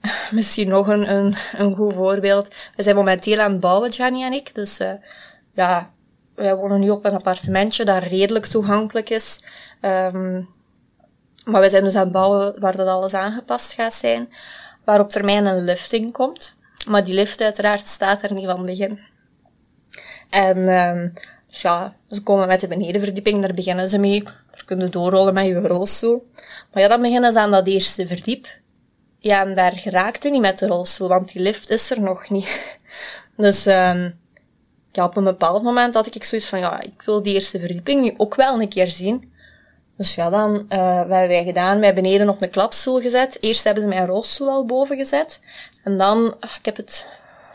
misschien 0.38 0.68
nog 0.68 0.86
een, 0.86 1.14
een, 1.14 1.34
een 1.52 1.74
goed 1.74 1.94
voorbeeld. 1.94 2.54
We 2.76 2.82
zijn 2.82 2.96
momenteel 2.96 3.40
aan 3.40 3.52
het 3.52 3.60
bouwen, 3.60 3.92
Gianni 3.92 4.24
en 4.24 4.32
ik. 4.32 4.54
Dus 4.54 4.80
uh, 4.80 4.92
ja, 5.54 5.90
wij 6.34 6.56
wonen 6.56 6.80
nu 6.80 6.90
op 6.90 7.04
een 7.04 7.14
appartementje 7.14 7.84
dat 7.84 8.02
redelijk 8.02 8.46
toegankelijk 8.46 9.10
is. 9.10 9.44
Um, 9.80 10.48
maar 11.44 11.60
we 11.60 11.68
zijn 11.68 11.84
dus 11.84 11.94
aan 11.94 12.02
het 12.02 12.12
bouwen 12.12 12.60
waar 12.60 12.76
dat 12.76 12.86
alles 12.86 13.14
aangepast 13.14 13.72
gaat 13.72 13.94
zijn. 13.94 14.32
Waar 14.84 15.00
op 15.00 15.08
termijn 15.08 15.46
een 15.46 15.64
lifting 15.64 16.12
komt. 16.12 16.56
Maar 16.88 17.04
die 17.04 17.14
lift 17.14 17.40
uiteraard 17.40 17.86
staat 17.86 18.22
er 18.22 18.32
niet 18.32 18.46
van 18.46 18.66
begin. 18.66 19.00
En 20.30 20.56
um, 20.68 21.12
dus 21.50 21.62
ja, 21.62 21.96
ze 22.10 22.22
komen 22.22 22.48
met 22.48 22.60
de 22.60 22.68
benedenverdieping, 22.68 23.40
daar 23.40 23.54
beginnen 23.54 23.88
ze 23.88 23.98
mee. 23.98 24.22
Ze 24.54 24.64
kunnen 24.64 24.90
doorrollen 24.90 25.34
met 25.34 25.46
je 25.46 25.60
rolstoel. 25.60 26.30
Maar 26.72 26.82
ja, 26.82 26.88
dan 26.88 27.00
beginnen 27.00 27.32
ze 27.32 27.40
aan 27.40 27.50
dat 27.50 27.66
eerste 27.66 28.06
verdiep. 28.06 28.46
Ja, 29.18 29.40
en 29.42 29.54
daar 29.54 29.72
geraakte 29.72 30.28
niet 30.28 30.40
met 30.40 30.58
de 30.58 30.66
rolstoel, 30.66 31.08
want 31.08 31.32
die 31.32 31.42
lift 31.42 31.70
is 31.70 31.90
er 31.90 32.00
nog 32.00 32.30
niet. 32.30 32.48
Dus 33.36 33.66
um, 33.66 34.18
ja, 34.92 35.04
op 35.04 35.16
een 35.16 35.24
bepaald 35.24 35.62
moment 35.62 35.94
had 35.94 36.14
ik 36.14 36.24
zoiets 36.24 36.48
van, 36.48 36.58
ja, 36.58 36.80
ik 36.80 37.02
wil 37.04 37.22
die 37.22 37.34
eerste 37.34 37.58
verdieping 37.58 38.02
nu 38.02 38.14
ook 38.16 38.34
wel 38.34 38.60
een 38.60 38.68
keer 38.68 38.86
zien. 38.86 39.32
Dus 39.96 40.14
ja, 40.14 40.30
dan, 40.30 40.50
uh, 40.52 40.96
wat 40.96 41.08
hebben 41.08 41.28
wij 41.28 41.44
gedaan? 41.44 41.80
Wij 41.80 41.94
beneden 41.94 42.28
op 42.28 42.42
een 42.42 42.50
klapstoel 42.50 43.00
gezet. 43.00 43.38
Eerst 43.40 43.64
hebben 43.64 43.82
ze 43.82 43.88
mijn 43.88 44.06
rolstoel 44.06 44.48
al 44.48 44.66
boven 44.66 44.96
gezet. 44.96 45.40
En 45.84 45.98
dan, 45.98 46.36
ach, 46.40 46.58
ik 46.58 46.64
heb 46.64 46.76
het 46.76 47.06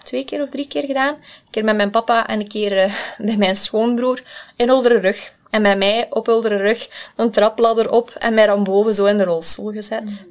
twee 0.05 0.25
keer 0.25 0.41
of 0.41 0.49
drie 0.49 0.67
keer 0.67 0.85
gedaan. 0.85 1.13
Een 1.13 1.51
keer 1.51 1.63
met 1.63 1.75
mijn 1.75 1.91
papa 1.91 2.27
en 2.27 2.39
een 2.39 2.47
keer 2.47 2.77
uh, 2.85 2.93
bij 3.17 3.37
mijn 3.37 3.55
schoonbroer 3.55 4.21
in 4.55 4.71
Oldere 4.71 4.99
Rug. 4.99 5.33
En 5.49 5.61
bij 5.63 5.77
mij 5.77 6.07
op 6.09 6.27
Oldere 6.27 6.57
Rug 6.57 7.11
een 7.15 7.31
trapladder 7.31 7.91
op 7.91 8.09
en 8.09 8.33
mij 8.33 8.45
dan 8.45 8.63
boven 8.63 8.93
zo 8.93 9.05
in 9.05 9.17
de 9.17 9.23
rolstoel 9.23 9.71
gezet. 9.71 10.27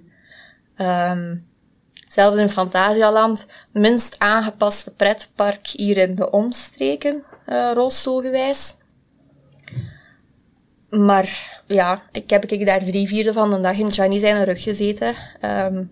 Mm. 0.76 1.44
Zelfs 2.14 2.38
in 2.38 2.48
Fantasialand, 2.48 3.46
minst 3.72 4.18
aangepaste 4.18 4.94
pretpark 4.94 5.66
hier 5.66 5.96
in 5.96 6.14
de 6.14 6.30
omstreken, 6.30 7.24
uh, 7.48 7.70
rolstoelgewijs. 7.74 8.76
Maar 10.88 11.62
ja, 11.66 12.02
ik 12.12 12.30
heb 12.30 12.44
ik 12.44 12.66
daar 12.66 12.84
drie 12.84 13.08
vierde 13.08 13.32
van 13.32 13.50
de 13.50 13.60
dag 13.60 13.78
in 13.78 13.90
Chinese 13.90 14.26
zijn 14.26 14.44
rug 14.44 14.62
gezeten. 14.62 15.14
Um, 15.42 15.90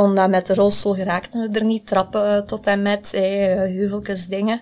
omdat 0.00 0.30
met 0.30 0.46
de 0.46 0.54
rolstoel 0.54 0.94
geraakten 0.94 1.40
we 1.40 1.58
er 1.58 1.64
niet. 1.64 1.86
Trappen 1.86 2.46
tot 2.46 2.66
en 2.66 2.82
met, 2.82 3.14
eh, 3.14 3.22
heuveltjes, 3.54 4.26
dingen. 4.26 4.60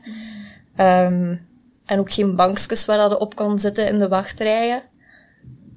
Um, 0.76 1.47
en 1.84 1.99
ook 1.99 2.12
geen 2.12 2.36
bankjes 2.36 2.84
waar 2.84 2.99
dat 2.99 3.18
op 3.18 3.34
kon 3.34 3.59
zitten 3.59 3.89
in 3.89 3.99
de 3.99 4.09
wachtrijen. 4.09 4.82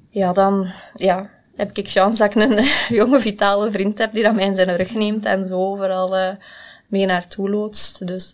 Ja, 0.09 0.33
dan 0.33 0.71
ja, 0.95 1.29
heb 1.55 1.77
ik 1.77 1.87
chance 1.87 2.17
dat 2.17 2.35
ik 2.35 2.41
een 2.41 2.63
jonge, 2.99 3.19
vitale 3.19 3.71
vriend 3.71 3.97
heb 3.97 4.11
die 4.11 4.23
dat 4.23 4.35
mij 4.35 4.45
in 4.45 4.55
zijn 4.55 4.75
rug 4.75 4.93
neemt 4.93 5.25
en 5.25 5.45
zo 5.45 5.57
overal 5.57 6.17
uh, 6.17 6.29
mee 6.87 7.05
naartoe 7.05 7.49
loodst. 7.49 8.07
Dus 8.07 8.33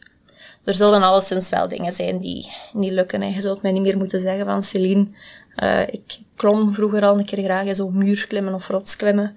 er 0.64 0.74
zullen 0.74 1.02
alleszins 1.02 1.50
wel 1.50 1.68
dingen 1.68 1.92
zijn 1.92 2.18
die 2.18 2.52
niet 2.74 2.92
lukken. 2.92 3.22
En 3.22 3.34
je 3.34 3.42
zult 3.42 3.62
mij 3.62 3.72
niet 3.72 3.82
meer 3.82 3.98
moeten 3.98 4.20
zeggen 4.20 4.46
van 4.46 4.64
Celine, 4.64 5.08
ik 5.92 6.20
klom 6.36 6.74
vroeger 6.74 7.06
al 7.06 7.18
een 7.18 7.26
keer 7.26 7.44
graag 7.44 7.66
in 7.66 7.76
zo'n 7.76 7.98
muurklimmen 7.98 8.54
of 8.54 8.68
rotsklimmen. 8.68 9.36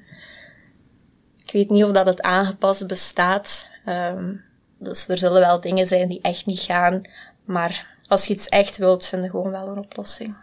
Ik 1.50 1.56
weet 1.56 1.70
niet 1.70 1.84
of 1.84 1.90
dat 1.90 2.06
het 2.06 2.22
aangepast 2.22 2.86
bestaat. 2.86 3.66
Um, 3.86 4.44
dus 4.78 5.08
er 5.08 5.18
zullen 5.18 5.40
wel 5.40 5.60
dingen 5.60 5.86
zijn 5.86 6.08
die 6.08 6.18
echt 6.22 6.46
niet 6.46 6.60
gaan. 6.60 7.02
Maar 7.44 7.86
als 8.08 8.26
je 8.26 8.34
iets 8.34 8.48
echt 8.48 8.76
wilt, 8.76 9.06
vind 9.06 9.22
je 9.22 9.30
gewoon 9.30 9.50
wel 9.50 9.68
een 9.68 9.78
oplossing. 9.78 10.34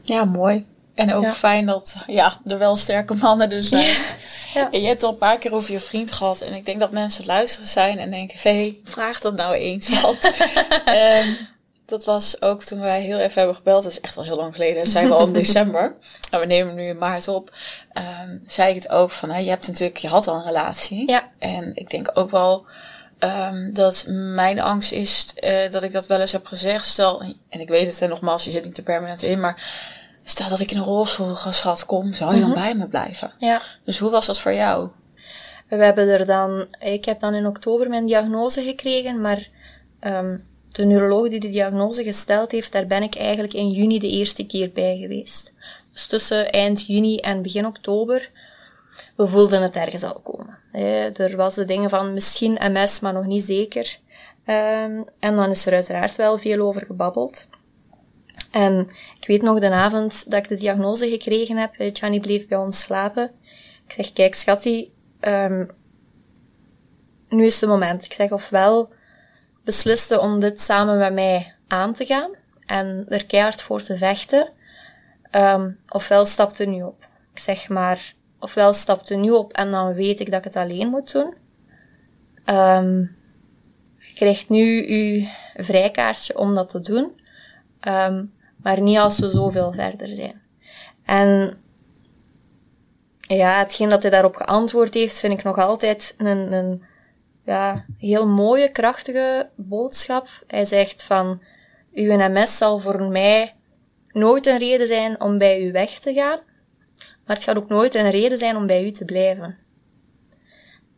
Ja, 0.00 0.24
mooi. 0.24 0.66
En 0.94 1.14
ook 1.14 1.32
fijn 1.32 1.66
dat 1.66 1.94
ja, 2.06 2.40
er 2.44 2.58
wel 2.58 2.76
sterke 2.76 3.14
mannen 3.14 3.50
er 3.50 3.62
zijn. 3.62 3.96
Ja. 4.54 4.70
En 4.70 4.80
je 4.80 4.88
hebt 4.88 5.02
al 5.02 5.10
een 5.10 5.18
paar 5.18 5.38
keer 5.38 5.52
over 5.52 5.72
je 5.72 5.80
vriend 5.80 6.12
gehad. 6.12 6.40
En 6.40 6.54
ik 6.54 6.64
denk 6.64 6.80
dat 6.80 6.90
mensen 6.90 7.26
luisteren 7.26 7.68
zijn 7.68 7.98
en 7.98 8.10
denken: 8.10 8.38
hé, 8.42 8.50
hey, 8.50 8.80
vraag 8.84 9.20
dat 9.20 9.36
nou 9.36 9.54
eens. 9.54 10.00
Want 10.00 10.24
um, 10.88 11.36
dat 11.86 12.04
was 12.04 12.42
ook 12.42 12.62
toen 12.62 12.80
wij 12.80 13.00
heel 13.00 13.18
even 13.18 13.38
hebben 13.38 13.56
gebeld. 13.56 13.82
Dat 13.82 13.92
is 13.92 14.00
echt 14.00 14.16
al 14.16 14.24
heel 14.24 14.36
lang 14.36 14.52
geleden. 14.52 14.76
Dat 14.76 14.92
zijn 14.92 15.08
we 15.08 15.14
al 15.14 15.26
in 15.26 15.32
december. 15.42 15.94
En 16.30 16.40
we 16.40 16.46
nemen 16.46 16.74
nu 16.74 16.88
in 16.88 16.98
maart 16.98 17.28
op. 17.28 17.52
Um, 18.22 18.42
zei 18.46 18.68
ik 18.68 18.82
het 18.82 18.88
ook 18.88 19.10
van: 19.10 19.28
nou, 19.28 19.42
je 19.42 19.48
hebt 19.48 19.66
natuurlijk, 19.66 19.98
je 19.98 20.08
had 20.08 20.28
al 20.28 20.34
een 20.34 20.44
relatie. 20.44 21.10
Ja. 21.10 21.30
En 21.38 21.70
ik 21.74 21.90
denk 21.90 22.10
ook 22.14 22.30
wel. 22.30 22.66
Um, 23.18 23.74
dat 23.74 24.04
mijn 24.08 24.60
angst 24.60 24.92
is 24.92 25.34
uh, 25.44 25.70
dat 25.70 25.82
ik 25.82 25.92
dat 25.92 26.06
wel 26.06 26.20
eens 26.20 26.32
heb 26.32 26.46
gezegd. 26.46 26.86
Stel, 26.86 27.22
en 27.48 27.60
ik 27.60 27.68
weet 27.68 27.86
het 27.86 28.00
en 28.00 28.08
nogmaals, 28.08 28.44
je 28.44 28.50
zit 28.50 28.64
niet 28.64 28.74
te 28.74 28.82
permanent 28.82 29.22
in, 29.22 29.40
maar 29.40 29.62
Stel 30.28 30.48
dat 30.48 30.60
ik 30.60 30.70
in 30.70 30.76
een 30.76 30.84
rolstoel 30.84 31.34
geschat 31.34 31.86
kom, 31.86 32.12
zou 32.12 32.34
je 32.34 32.40
dan 32.40 32.50
mhm. 32.50 32.58
bij 32.58 32.74
me 32.74 32.88
blijven? 32.88 33.32
Ja. 33.38 33.62
Dus 33.84 33.98
hoe 33.98 34.10
was 34.10 34.26
dat 34.26 34.40
voor 34.40 34.54
jou? 34.54 34.90
We 35.68 35.76
hebben 35.76 36.08
er 36.08 36.26
dan, 36.26 36.74
ik 36.78 37.04
heb 37.04 37.20
dan 37.20 37.34
in 37.34 37.46
oktober 37.46 37.88
mijn 37.88 38.06
diagnose 38.06 38.62
gekregen, 38.62 39.20
maar 39.20 39.48
um, 40.00 40.44
de 40.72 40.84
neuroloog 40.84 41.28
die 41.28 41.40
de 41.40 41.50
diagnose 41.50 42.02
gesteld 42.02 42.50
heeft, 42.50 42.72
daar 42.72 42.86
ben 42.86 43.02
ik 43.02 43.16
eigenlijk 43.16 43.52
in 43.52 43.70
juni 43.70 43.98
de 43.98 44.10
eerste 44.10 44.46
keer 44.46 44.70
bij 44.72 44.96
geweest. 44.96 45.54
Dus 45.92 46.06
tussen 46.06 46.52
eind 46.52 46.86
juni 46.86 47.16
en 47.18 47.42
begin 47.42 47.66
oktober, 47.66 48.30
we 49.16 49.26
voelden 49.26 49.62
het 49.62 49.76
ergens 49.76 50.02
al 50.02 50.20
komen. 50.20 50.58
Er 51.16 51.36
was 51.36 51.54
de 51.54 51.64
dingen 51.64 51.90
van 51.90 52.14
misschien 52.14 52.58
MS, 52.72 53.00
maar 53.00 53.12
nog 53.12 53.26
niet 53.26 53.44
zeker. 53.44 53.98
Um, 54.46 55.04
en 55.18 55.36
dan 55.36 55.50
is 55.50 55.66
er 55.66 55.72
uiteraard 55.72 56.16
wel 56.16 56.38
veel 56.38 56.66
over 56.66 56.84
gebabbeld. 56.86 57.48
En 58.50 58.90
ik 59.20 59.26
weet 59.26 59.42
nog 59.42 59.58
de 59.58 59.70
avond 59.70 60.30
dat 60.30 60.38
ik 60.38 60.48
de 60.48 60.54
diagnose 60.54 61.08
gekregen 61.08 61.56
heb, 61.56 61.74
Gianni 61.76 62.20
bleef 62.20 62.48
bij 62.48 62.58
ons 62.58 62.80
slapen. 62.80 63.30
Ik 63.86 63.92
zeg, 63.92 64.12
kijk 64.12 64.34
schatje, 64.34 64.88
um, 65.20 65.70
nu 67.28 67.44
is 67.44 67.60
het 67.60 67.70
moment. 67.70 68.04
Ik 68.04 68.12
zeg, 68.12 68.30
ofwel 68.30 68.92
besliste 69.66 70.20
om 70.20 70.40
dit 70.40 70.60
samen 70.60 70.98
met 70.98 71.12
mij 71.12 71.54
aan 71.66 71.92
te 71.92 72.04
gaan 72.04 72.30
en 72.66 73.06
er 73.08 73.26
keihard 73.26 73.62
voor 73.62 73.82
te 73.82 73.96
vechten, 73.96 74.52
um, 75.30 75.78
ofwel 75.88 76.26
stapte 76.26 76.66
nu 76.66 76.82
op. 76.82 77.08
Ik 77.32 77.38
zeg 77.38 77.68
maar, 77.68 78.14
ofwel 78.38 78.72
stapte 78.72 79.14
nu 79.14 79.30
op 79.30 79.52
en 79.52 79.70
dan 79.70 79.94
weet 79.94 80.20
ik 80.20 80.30
dat 80.30 80.38
ik 80.38 80.44
het 80.44 80.56
alleen 80.56 80.88
moet 80.88 81.12
doen. 81.12 81.34
Um, 82.46 83.16
je 83.98 84.14
krijgt 84.14 84.48
nu 84.48 84.86
uw 84.88 85.26
vrijkaartje 85.64 86.38
om 86.38 86.54
dat 86.54 86.68
te 86.68 86.80
doen. 86.80 87.20
Um, 87.88 88.32
maar 88.62 88.80
niet 88.80 88.98
als 88.98 89.18
we 89.18 89.30
zoveel 89.30 89.72
verder 89.72 90.14
zijn. 90.14 90.42
En 91.04 91.60
ja, 93.20 93.58
hetgeen 93.58 93.88
dat 93.88 94.02
hij 94.02 94.10
daarop 94.10 94.36
geantwoord 94.36 94.94
heeft, 94.94 95.18
vind 95.18 95.32
ik 95.32 95.44
nog 95.44 95.58
altijd 95.58 96.14
een, 96.18 96.52
een 96.52 96.82
ja, 97.46 97.84
heel 97.98 98.26
mooie, 98.28 98.70
krachtige 98.70 99.50
boodschap. 99.54 100.28
Hij 100.46 100.64
zegt 100.64 101.02
van, 101.02 101.42
uw 101.94 102.16
MS 102.16 102.56
zal 102.56 102.78
voor 102.78 103.02
mij 103.02 103.54
nooit 104.08 104.46
een 104.46 104.58
reden 104.58 104.86
zijn 104.86 105.20
om 105.20 105.38
bij 105.38 105.62
u 105.62 105.72
weg 105.72 105.98
te 105.98 106.12
gaan, 106.14 106.38
maar 107.24 107.36
het 107.36 107.44
gaat 107.44 107.56
ook 107.56 107.68
nooit 107.68 107.94
een 107.94 108.10
reden 108.10 108.38
zijn 108.38 108.56
om 108.56 108.66
bij 108.66 108.86
u 108.86 108.90
te 108.90 109.04
blijven. 109.04 109.56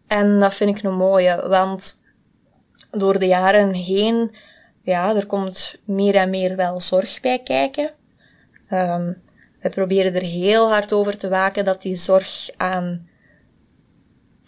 En 0.07 0.41
dat 0.41 0.55
vind 0.55 0.79
ik 0.79 0.85
een 0.85 0.97
mooie, 0.97 1.49
want 1.49 2.01
door 2.91 3.19
de 3.19 3.27
jaren 3.27 3.73
heen 3.73 4.37
ja, 4.83 5.17
er 5.17 5.27
komt 5.27 5.77
meer 5.85 6.15
en 6.15 6.31
meer 6.31 6.57
wel 6.57 6.81
zorg 6.81 7.21
bij 7.21 7.39
kijken. 7.39 7.91
Um, 8.71 9.23
we 9.61 9.69
proberen 9.69 10.15
er 10.15 10.23
heel 10.23 10.71
hard 10.71 10.93
over 10.93 11.19
te 11.19 11.29
waken 11.29 11.65
dat 11.65 11.83
die 11.83 11.97
zorg 11.97 12.49
aan 12.57 13.08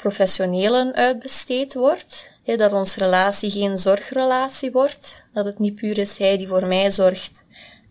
professionelen 0.01 0.94
uitbesteed 0.94 1.74
wordt. 1.74 2.38
dat 2.44 2.72
onze 2.72 2.98
relatie 2.98 3.51
geen 3.51 3.76
zorgrelatie 3.76 4.72
wordt. 4.72 5.26
Dat 5.32 5.44
het 5.44 5.59
niet 5.59 5.74
puur 5.74 5.98
is 5.98 6.18
hij 6.18 6.36
die 6.36 6.48
voor 6.48 6.66
mij 6.66 6.90
zorgt. 6.90 7.46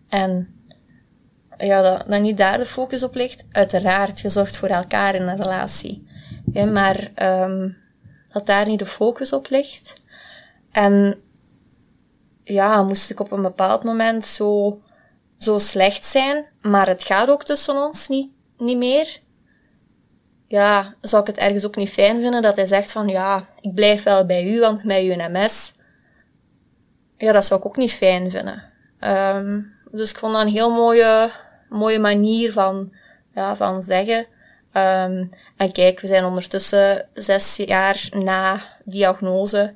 En 0.08 0.54
ja, 1.56 1.82
dat, 1.82 2.08
dat 2.08 2.20
niet 2.20 2.36
daar 2.36 2.58
de 2.58 2.66
focus 2.66 3.02
op 3.02 3.14
ligt. 3.14 3.46
Uiteraard, 3.52 4.20
je 4.20 4.28
zorgt 4.28 4.56
voor 4.56 4.68
elkaar 4.68 5.14
in 5.14 5.22
een 5.22 5.42
relatie. 5.42 6.06
maar 6.72 7.10
um, 7.16 7.76
dat 8.32 8.46
daar 8.46 8.66
niet 8.66 8.78
de 8.78 8.86
focus 8.86 9.32
op 9.32 9.48
ligt. 9.48 10.02
En 10.70 11.20
ja, 12.44 12.82
moest 12.82 13.10
ik 13.10 13.20
op 13.20 13.32
een 13.32 13.42
bepaald 13.42 13.84
moment 13.84 14.24
zo, 14.24 14.80
zo 15.36 15.58
slecht 15.58 16.04
zijn, 16.04 16.46
maar 16.60 16.88
het 16.88 17.04
gaat 17.04 17.28
ook 17.28 17.44
tussen 17.44 17.76
ons 17.76 18.08
niet, 18.08 18.32
niet 18.56 18.78
meer. 18.78 19.20
Ja, 20.50 20.94
zou 21.00 21.22
ik 21.22 21.28
het 21.28 21.38
ergens 21.38 21.66
ook 21.66 21.76
niet 21.76 21.90
fijn 21.90 22.20
vinden 22.20 22.42
dat 22.42 22.56
hij 22.56 22.64
zegt 22.64 22.92
van, 22.92 23.08
ja, 23.08 23.46
ik 23.60 23.74
blijf 23.74 24.02
wel 24.02 24.26
bij 24.26 24.52
u, 24.52 24.60
want 24.60 24.84
met 24.84 25.02
uw 25.02 25.14
MS. 25.16 25.74
Ja, 27.16 27.32
dat 27.32 27.44
zou 27.44 27.60
ik 27.60 27.66
ook 27.66 27.76
niet 27.76 27.92
fijn 27.92 28.30
vinden. 28.30 28.62
Um, 29.00 29.72
dus 29.90 30.10
ik 30.10 30.18
vond 30.18 30.32
dat 30.32 30.42
een 30.42 30.48
heel 30.48 30.70
mooie, 30.70 31.30
mooie 31.68 31.98
manier 31.98 32.52
van, 32.52 32.92
ja, 33.34 33.56
van 33.56 33.82
zeggen. 33.82 34.18
Um, 34.72 35.30
en 35.56 35.72
kijk, 35.72 36.00
we 36.00 36.06
zijn 36.06 36.24
ondertussen 36.24 37.08
zes 37.12 37.56
jaar 37.56 38.08
na 38.10 38.60
diagnose. 38.84 39.74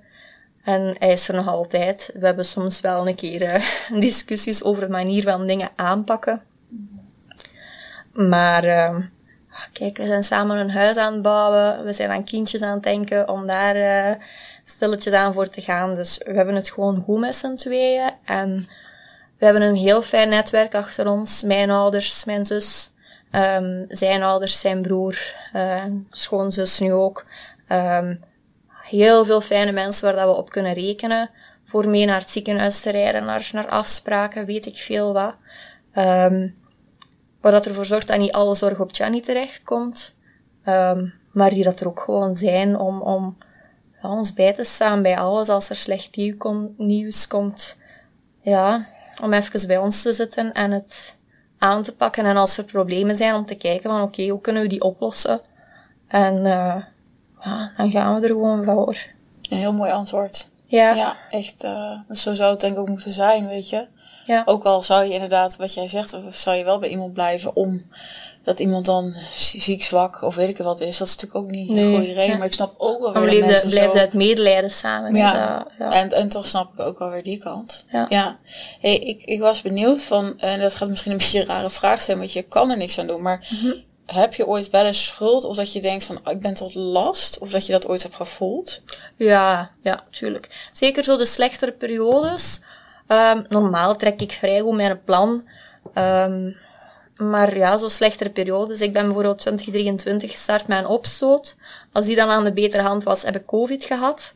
En 0.65 0.97
hij 0.99 1.13
is 1.13 1.29
er 1.29 1.35
nog 1.35 1.49
altijd. 1.49 2.11
We 2.15 2.27
hebben 2.27 2.45
soms 2.45 2.81
wel 2.81 3.09
een 3.09 3.15
keer 3.15 3.43
uh, 3.43 4.01
discussies 4.01 4.65
over 4.65 4.83
de 4.83 4.91
manier 4.91 5.23
van 5.23 5.47
dingen 5.47 5.71
aanpakken. 5.77 6.43
Maar 8.13 8.67
uh, 8.67 8.97
kijk, 9.73 9.97
we 9.97 10.07
zijn 10.07 10.25
samen 10.25 10.57
een 10.57 10.71
huis 10.71 10.97
aan 10.97 11.13
het 11.13 11.23
bouwen. 11.23 11.85
We 11.85 11.93
zijn 11.93 12.11
aan 12.11 12.25
kindjes 12.25 12.63
aan 12.63 12.75
het 12.75 12.83
denken 12.83 13.29
om 13.29 13.47
daar 13.47 13.77
uh, 13.77 14.25
stilletjes 14.65 15.13
aan 15.13 15.33
voor 15.33 15.49
te 15.49 15.61
gaan. 15.61 15.95
Dus 15.95 16.19
we 16.19 16.33
hebben 16.33 16.55
het 16.55 16.71
gewoon 16.71 17.03
goed 17.05 17.19
met 17.19 17.37
z'n 17.37 17.55
tweeën. 17.55 18.11
En 18.25 18.69
we 19.39 19.45
hebben 19.45 19.63
een 19.63 19.77
heel 19.77 20.03
fijn 20.03 20.29
netwerk 20.29 20.75
achter 20.75 21.09
ons. 21.09 21.43
Mijn 21.43 21.71
ouders, 21.71 22.25
mijn 22.25 22.45
zus, 22.45 22.93
um, 23.33 23.85
zijn 23.89 24.23
ouders, 24.23 24.61
zijn 24.61 24.83
broer, 24.83 25.35
uh, 25.55 25.85
schoonzus 26.11 26.81
nu 26.81 26.93
ook. 26.93 27.25
Um, 27.69 28.25
heel 28.83 29.25
veel 29.25 29.41
fijne 29.41 29.73
mensen 29.73 30.05
waar 30.05 30.25
dat 30.25 30.35
we 30.35 30.41
op 30.41 30.51
kunnen 30.51 30.73
rekenen. 30.73 31.31
Voor 31.67 31.89
mee 31.89 32.07
naar 32.07 32.21
het 32.21 32.31
ziekenhuis 32.31 32.81
te 32.81 32.91
rijden, 32.91 33.25
naar, 33.25 33.49
naar 33.53 33.69
afspraken, 33.69 34.47
weet 34.47 34.67
ik 34.67 34.77
veel 34.77 35.13
wat. 35.13 35.35
Um, 35.95 36.55
wat 37.45 37.53
dat 37.53 37.67
ervoor 37.67 37.85
zorgt 37.85 38.09
dat 38.09 38.19
niet 38.19 38.33
alle 38.33 38.55
zorg 38.55 38.81
op 38.81 38.95
Gianni 38.95 39.21
terechtkomt. 39.21 40.17
Um, 40.67 41.13
maar 41.33 41.51
die 41.51 41.65
dat 41.65 41.81
er 41.81 41.87
ook 41.87 42.01
gewoon 42.01 42.37
zijn 42.37 42.79
om, 42.79 43.03
om 43.03 43.37
ja, 44.03 44.11
ons 44.11 44.33
bij 44.33 44.55
te 44.55 44.65
staan 44.65 45.03
bij 45.03 45.19
alles 45.19 45.49
als 45.49 45.69
er 45.69 45.77
slecht 45.77 46.17
nieuws 46.77 47.27
komt. 47.27 47.77
Ja, 48.41 48.87
om 49.23 49.33
even 49.33 49.67
bij 49.67 49.79
ons 49.79 50.03
te 50.03 50.13
zitten 50.13 50.53
en 50.53 50.71
het 50.71 51.17
aan 51.59 51.83
te 51.83 51.95
pakken. 51.95 52.25
En 52.25 52.37
als 52.37 52.59
er 52.59 52.65
problemen 52.65 53.15
zijn, 53.15 53.35
om 53.35 53.47
te 53.47 53.55
kijken 53.55 53.91
van 53.91 54.03
oké, 54.03 54.07
okay, 54.07 54.29
hoe 54.29 54.41
kunnen 54.41 54.63
we 54.63 54.69
die 54.69 54.83
oplossen? 54.83 55.41
En 56.09 56.37
uh, 56.37 56.83
ja, 57.41 57.73
dan 57.77 57.91
gaan 57.91 58.15
we 58.15 58.27
er 58.27 58.33
gewoon 58.33 58.65
voor. 58.65 58.97
Een 59.51 59.59
heel 59.59 59.73
mooi 59.73 59.91
antwoord. 59.91 60.51
Ja. 60.65 60.95
Ja, 60.95 61.17
echt. 61.31 61.65
Uh, 61.65 62.01
zo 62.11 62.35
zou 62.35 62.51
het 62.51 62.61
denk 62.61 62.73
ik 62.73 62.79
ook 62.79 62.89
moeten 62.89 63.13
zijn, 63.13 63.47
weet 63.47 63.69
je. 63.69 63.87
Ja. 64.25 64.43
Ook 64.45 64.65
al 64.65 64.83
zou 64.83 65.05
je 65.05 65.13
inderdaad, 65.13 65.57
wat 65.57 65.75
jij 65.75 65.89
zegt, 65.89 66.13
of 66.13 66.35
zou 66.35 66.57
je 66.57 66.65
wel 66.65 66.79
bij 66.79 66.89
iemand 66.89 67.13
blijven 67.13 67.57
om 67.57 67.87
dat 68.45 68.61
iemand 68.61 68.87
dan 68.87 69.15
ziek, 69.35 69.83
zwak 69.83 70.23
of 70.23 70.35
weet 70.35 70.49
ik 70.49 70.59
wat 70.59 70.81
is. 70.81 70.99
Dat 70.99 71.07
is 71.07 71.17
natuurlijk 71.17 71.45
ook 71.45 71.51
niet 71.51 71.69
nee, 71.69 71.85
een 71.85 71.95
goede 71.95 72.13
reden. 72.13 72.39
Maar 72.39 72.47
ik 72.47 72.53
snap 72.53 72.75
ook 72.79 73.01
wel 73.01 73.23
weer 73.23 73.41
dat 73.41 73.49
mensen 73.49 73.69
blijft 73.69 73.97
uit 73.97 74.13
medelijden 74.13 74.71
samen. 74.71 75.15
Ja. 75.15 75.67
ja. 75.79 75.93
En, 75.93 76.13
en 76.13 76.29
toch 76.29 76.47
snap 76.47 76.73
ik 76.73 76.81
ook 76.81 76.99
wel 76.99 77.11
weer 77.11 77.23
die 77.23 77.39
kant. 77.39 77.85
Ja. 77.89 78.07
ja. 78.09 78.39
Hey, 78.81 78.99
ik, 78.99 79.23
ik 79.23 79.41
was 79.41 79.63
benieuwd 79.63 80.03
van, 80.03 80.41
en 80.41 80.61
dat 80.61 80.75
gaat 80.75 80.89
misschien 80.89 81.13
een 81.13 81.19
beetje 81.19 81.41
een 81.41 81.47
rare 81.47 81.71
vraag 81.71 82.03
zijn, 82.03 82.19
want 82.19 82.33
je 82.33 82.43
kan 82.43 82.71
er 82.71 82.77
niks 82.77 82.99
aan 82.99 83.07
doen. 83.07 83.23
Maar 83.23 83.49
mm 83.63 83.83
heb 84.07 84.35
je 84.35 84.47
ooit 84.47 84.71
wel 84.71 84.85
eens 84.85 85.07
schuld? 85.07 85.45
Of 85.45 85.57
dat 85.57 85.73
je 85.73 85.81
denkt 85.81 86.05
van, 86.05 86.21
ik 86.25 86.41
ben 86.41 86.55
tot 86.55 86.75
last? 86.75 87.39
Of 87.39 87.51
dat 87.51 87.67
je 87.67 87.73
dat 87.73 87.89
ooit 87.89 88.03
hebt 88.03 88.15
gevoeld? 88.15 88.81
Ja, 89.17 89.71
ja, 89.83 90.05
tuurlijk. 90.11 90.69
Zeker 90.73 91.05
zo 91.05 91.17
de 91.17 91.25
slechtere 91.25 91.73
periodes. 91.73 92.61
Um, 93.09 93.45
normaal 93.49 93.97
trek 93.97 94.21
ik 94.21 94.33
vrij 94.33 94.61
goed 94.61 94.77
mijn 94.77 95.03
plan. 95.05 95.49
Um, 95.95 96.57
maar 97.17 97.57
ja, 97.57 97.79
zo 97.79 97.89
slechtere 97.89 98.31
periodes. 98.31 98.81
Ik 98.81 98.93
ben 98.93 99.05
bijvoorbeeld 99.05 99.39
2023 99.39 100.31
gestart 100.31 100.67
met 100.67 100.79
een 100.79 100.87
opstoot. 100.87 101.57
Als 101.93 102.07
die 102.07 102.17
dan 102.17 102.29
aan 102.29 102.45
de 102.45 102.53
betere 102.53 102.83
hand 102.83 103.05
was, 103.05 103.23
heb 103.23 103.37
ik 103.37 103.47
COVID 103.47 103.85
gehad. 103.85 104.35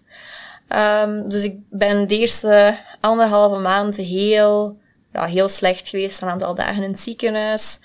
Um, 0.69 1.29
dus 1.29 1.43
ik 1.45 1.57
ben 1.71 2.09
de 2.09 2.19
eerste 2.19 2.79
anderhalve 3.01 3.61
maand 3.61 3.97
heel, 3.97 4.79
ja, 5.13 5.25
heel 5.25 5.49
slecht 5.49 5.89
geweest. 5.89 6.23
Een 6.23 6.29
aantal 6.29 6.55
dagen 6.55 6.83
in 6.83 6.91
het 6.91 7.01
ziekenhuis. 7.01 7.81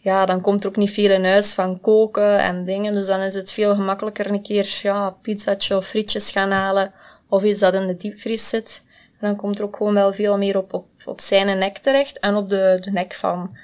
Ja, 0.00 0.26
dan 0.26 0.40
komt 0.40 0.62
er 0.62 0.68
ook 0.68 0.76
niet 0.76 0.90
veel 0.90 1.10
in 1.10 1.24
huis 1.24 1.54
van 1.54 1.80
koken 1.80 2.38
en 2.38 2.64
dingen. 2.64 2.94
Dus 2.94 3.06
dan 3.06 3.20
is 3.20 3.34
het 3.34 3.52
veel 3.52 3.74
gemakkelijker 3.74 4.26
een 4.26 4.42
keer, 4.42 4.78
ja, 4.82 5.10
pizzatje 5.10 5.76
of 5.76 5.86
frietjes 5.86 6.30
gaan 6.30 6.50
halen. 6.50 6.92
Of 7.28 7.42
iets 7.42 7.58
dat 7.58 7.74
in 7.74 7.86
de 7.86 7.96
diepvries 7.96 8.48
zit. 8.48 8.82
Dan 9.20 9.36
komt 9.36 9.58
er 9.58 9.64
ook 9.64 9.76
gewoon 9.76 9.94
wel 9.94 10.12
veel 10.12 10.38
meer 10.38 10.58
op, 10.58 10.72
op, 10.72 10.86
op 11.04 11.20
zijn 11.20 11.58
nek 11.58 11.78
terecht. 11.78 12.18
En 12.18 12.34
op 12.34 12.48
de, 12.48 12.78
de 12.80 12.90
nek 12.90 13.14
van, 13.14 13.56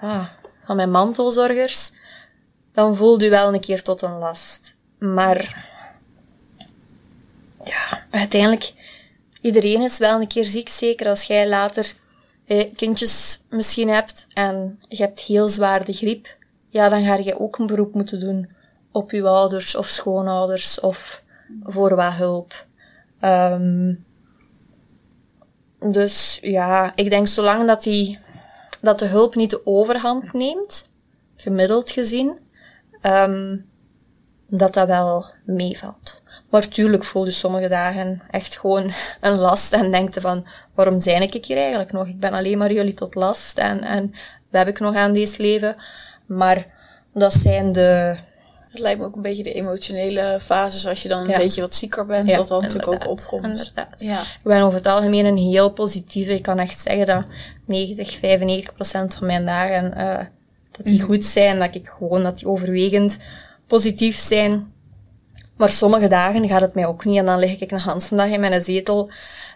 ja, 0.00 0.32
van 0.64 0.76
mijn 0.76 0.90
mantelzorgers. 0.90 1.92
Dan 2.72 2.96
voelt 2.96 3.22
u 3.22 3.30
wel 3.30 3.54
een 3.54 3.60
keer 3.60 3.82
tot 3.82 4.02
een 4.02 4.18
last. 4.18 4.76
Maar, 4.98 5.66
ja, 7.64 8.04
uiteindelijk, 8.10 8.72
iedereen 9.40 9.82
is 9.82 9.98
wel 9.98 10.20
een 10.20 10.28
keer 10.28 10.44
ziek. 10.44 10.68
Zeker 10.68 11.08
als 11.08 11.22
jij 11.22 11.48
later 11.48 11.94
eh, 12.46 12.74
kindjes 12.76 13.42
misschien 13.50 13.88
hebt 13.88 14.26
en 14.34 14.80
je 14.88 15.02
hebt 15.02 15.20
heel 15.20 15.48
zwaar 15.48 15.84
de 15.84 15.92
griep, 15.92 16.36
ja, 16.68 16.88
dan 16.88 17.04
ga 17.04 17.16
je 17.16 17.40
ook 17.40 17.58
een 17.58 17.66
beroep 17.66 17.94
moeten 17.94 18.20
doen 18.20 18.50
op 18.92 19.10
je 19.10 19.22
ouders 19.22 19.76
of 19.76 19.86
schoonouders 19.86 20.80
of 20.80 21.22
voor 21.62 21.96
wat 21.96 22.12
hulp. 22.12 22.66
Um, 23.20 24.04
dus 25.90 26.38
ja, 26.42 26.92
ik 26.94 27.10
denk 27.10 27.28
zolang 27.28 27.66
dat, 27.66 27.82
die, 27.82 28.18
dat 28.80 28.98
de 28.98 29.06
hulp 29.06 29.34
niet 29.34 29.50
de 29.50 29.66
overhand 29.66 30.32
neemt, 30.32 30.90
gemiddeld 31.36 31.90
gezien, 31.90 32.38
um, 33.02 33.70
dat 34.46 34.74
dat 34.74 34.86
wel 34.86 35.24
meevalt. 35.44 36.22
Maar 36.50 36.68
tuurlijk 36.68 37.04
voel 37.04 37.24
je 37.24 37.30
sommige 37.30 37.68
dagen 37.68 38.22
echt 38.30 38.58
gewoon 38.58 38.92
een 39.20 39.38
last 39.38 39.72
en 39.72 39.90
denkt 39.90 40.20
van, 40.20 40.46
waarom 40.74 40.98
zijn 40.98 41.22
ik 41.22 41.44
hier 41.44 41.56
eigenlijk 41.56 41.92
nog? 41.92 42.06
Ik 42.06 42.20
ben 42.20 42.32
alleen 42.32 42.58
maar 42.58 42.72
jullie 42.72 42.94
tot 42.94 43.14
last 43.14 43.58
en, 43.58 43.80
en 43.80 44.10
wat 44.50 44.64
heb 44.64 44.68
ik 44.68 44.80
nog 44.80 44.94
aan 44.94 45.12
deze 45.12 45.42
leven? 45.42 45.76
Maar 46.26 46.66
dat 47.12 47.32
zijn 47.32 47.72
de... 47.72 48.16
Het 48.72 48.80
lijkt 48.80 49.00
me 49.00 49.06
ook 49.06 49.16
een 49.16 49.22
beetje 49.22 49.42
de 49.42 49.52
emotionele 49.52 50.38
fases 50.40 50.86
als 50.86 51.02
je 51.02 51.08
dan 51.08 51.30
een 51.30 51.38
beetje 51.38 51.60
wat 51.60 51.74
zieker 51.74 52.06
bent, 52.06 52.28
dat 52.28 52.48
dan 52.48 52.62
natuurlijk 52.62 52.92
ook 52.92 53.08
opkomt. 53.08 53.44
Inderdaad. 53.44 54.00
Ja. 54.00 54.20
Ik 54.20 54.42
ben 54.42 54.62
over 54.62 54.78
het 54.78 54.86
algemeen 54.86 55.24
een 55.24 55.36
heel 55.36 55.72
positieve. 55.72 56.34
Ik 56.34 56.42
kan 56.42 56.58
echt 56.58 56.80
zeggen 56.80 57.06
dat 57.06 57.24
90, 57.64 58.14
95 58.14 58.74
procent 58.74 59.14
van 59.14 59.26
mijn 59.26 59.44
dagen, 59.44 59.94
uh, 59.96 60.18
dat 60.70 60.86
die 60.86 60.98
mhm. 60.98 61.04
goed 61.04 61.24
zijn, 61.24 61.58
dat 61.58 61.74
ik 61.74 61.88
gewoon, 61.88 62.22
dat 62.22 62.38
die 62.38 62.46
overwegend 62.46 63.18
positief 63.66 64.16
zijn. 64.16 64.72
Maar 65.56 65.70
sommige 65.70 66.08
dagen 66.08 66.48
gaat 66.48 66.60
het 66.60 66.74
mij 66.74 66.86
ook 66.86 67.04
niet 67.04 67.18
en 67.18 67.26
dan 67.26 67.38
lig 67.38 67.60
ik 67.60 67.70
een 67.70 67.80
hele 67.80 68.00
dag 68.10 68.28
in 68.28 68.40
mijn 68.40 68.62
zetel 68.62 69.10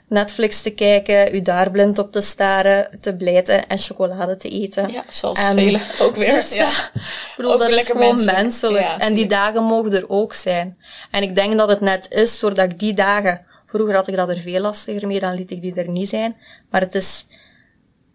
Netflix 0.09 0.63
te 0.63 0.71
kijken, 0.71 1.35
u 1.35 1.43
daar 1.43 1.71
blind 1.71 1.99
op 1.99 2.13
te 2.13 2.21
staren, 2.21 2.99
te 3.01 3.17
blijten 3.17 3.69
en 3.69 3.79
chocolade 3.79 4.37
te 4.37 4.49
eten. 4.49 4.93
Ja, 4.93 5.05
zoals 5.09 5.43
en, 5.43 5.55
velen 5.55 5.81
ook 6.03 6.17
weer. 6.17 6.33
Dus, 6.33 6.55
ja. 6.55 6.69
Ik 6.69 7.35
bedoel, 7.37 7.59
dat 7.59 7.69
is 7.69 7.87
gewoon 7.87 8.25
menselijk. 8.25 8.87
en 8.99 9.15
die 9.15 9.27
dagen 9.27 9.63
mogen 9.63 9.93
er 9.93 10.09
ook 10.09 10.33
zijn. 10.33 10.79
En 11.11 11.23
ik 11.23 11.35
denk 11.35 11.57
dat 11.57 11.69
het 11.69 11.81
net 11.81 12.07
is, 12.11 12.39
doordat 12.39 12.71
ik 12.71 12.79
die 12.79 12.95
dagen, 12.95 13.47
vroeger 13.65 13.95
had 13.95 14.09
ik 14.09 14.17
dat 14.17 14.29
er 14.29 14.41
veel 14.41 14.61
lastiger 14.61 15.07
mee, 15.07 15.21
dan 15.21 15.35
liet 15.35 15.51
ik 15.51 15.63
die 15.63 15.75
er 15.75 15.89
niet 15.89 16.09
zijn. 16.09 16.37
Maar 16.71 16.81
het 16.81 16.95
is 16.95 17.27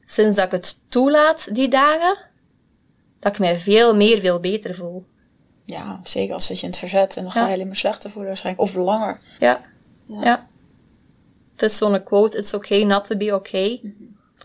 sinds 0.05 0.35
dat 0.35 0.45
ik 0.45 0.51
het 0.51 0.79
toelaat, 0.89 1.55
die 1.55 1.67
dagen, 1.67 2.17
dat 3.19 3.31
ik 3.31 3.39
mij 3.39 3.57
veel 3.57 3.95
meer, 3.95 4.19
veel 4.19 4.39
beter 4.39 4.75
voel. 4.75 5.05
Ja, 5.65 5.99
zeker 6.03 6.33
als 6.33 6.45
zit 6.45 6.57
je 6.59 6.63
in 6.63 6.69
het 6.69 6.79
verzet 6.79 7.15
en 7.17 7.23
dan 7.23 7.31
ga 7.31 7.47
je 7.47 7.53
alleen 7.53 7.67
maar 7.67 7.75
slechter 7.75 8.09
voelen 8.09 8.27
waarschijnlijk. 8.27 8.67
Of 8.67 8.75
langer. 8.75 9.19
Ja. 9.39 9.61
ja. 10.07 10.49
Het 11.61 11.71
is 11.71 11.77
zo'n 11.77 12.03
quote, 12.03 12.37
it's 12.37 12.53
okay 12.53 12.83
not 12.83 13.07
to 13.07 13.17
be 13.17 13.35
okay. 13.35 13.81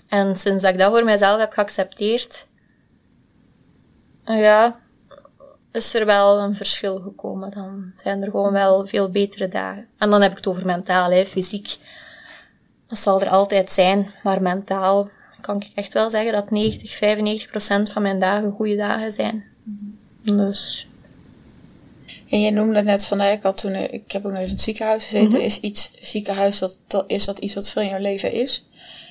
En 0.09 0.37
sinds 0.37 0.62
dat 0.62 0.73
ik 0.73 0.79
dat 0.79 0.91
voor 0.91 1.05
mijzelf 1.05 1.41
heb 1.41 1.53
geaccepteerd, 1.53 2.47
ja, 4.25 4.81
is 5.73 5.95
er 5.95 6.07
wel 6.07 6.39
een 6.39 6.55
verschil 6.55 7.01
gekomen. 7.01 7.51
Dan 7.51 7.93
zijn 7.97 8.23
er 8.23 8.31
gewoon 8.31 8.53
wel 8.53 8.87
veel 8.87 9.11
betere 9.11 9.49
dagen. 9.49 9.87
En 9.99 10.11
dan 10.11 10.23
heb 10.23 10.31
ik 10.31 10.37
het 10.37 10.47
over 10.47 10.67
mentaal, 10.67 11.11
hè. 11.11 11.25
fysiek. 11.25 11.77
Dat 12.87 12.99
zal 12.99 13.21
er 13.21 13.29
altijd 13.29 13.71
zijn, 13.71 14.14
maar 14.23 14.43
mentaal 14.43 15.09
kan 15.41 15.57
ik 15.57 15.73
echt 15.75 15.93
wel 15.93 16.11
zeggen 16.11 16.33
dat 16.33 16.51
90, 16.51 16.97
95 16.97 17.51
procent 17.51 17.93
van 17.93 18.03
mijn 18.03 18.21
dagen 18.21 18.53
goede 18.53 18.77
dagen 18.77 19.12
zijn. 19.12 19.45
Dus 20.23 20.89
en 22.37 22.43
je 22.43 22.51
noemde 22.51 22.82
net 22.82 23.07
van, 23.07 23.20
ik 23.20 23.43
had 23.43 23.59
toen, 23.59 23.74
ik 23.74 24.12
heb 24.12 24.26
ook 24.26 24.32
nog 24.32 24.41
even 24.41 24.51
in 24.51 24.55
het 24.55 24.64
ziekenhuis 24.64 25.05
gezeten. 25.05 25.39
Mhm. 25.39 25.47
Is 25.47 25.61
iets, 25.61 25.91
ziekenhuis, 26.01 26.59
dat, 26.59 26.80
dat, 26.87 27.05
is 27.07 27.24
dat 27.24 27.39
iets 27.39 27.55
wat 27.55 27.70
veel 27.70 27.82
in 27.82 27.89
jouw 27.89 28.01
leven 28.01 28.32
is? 28.32 28.64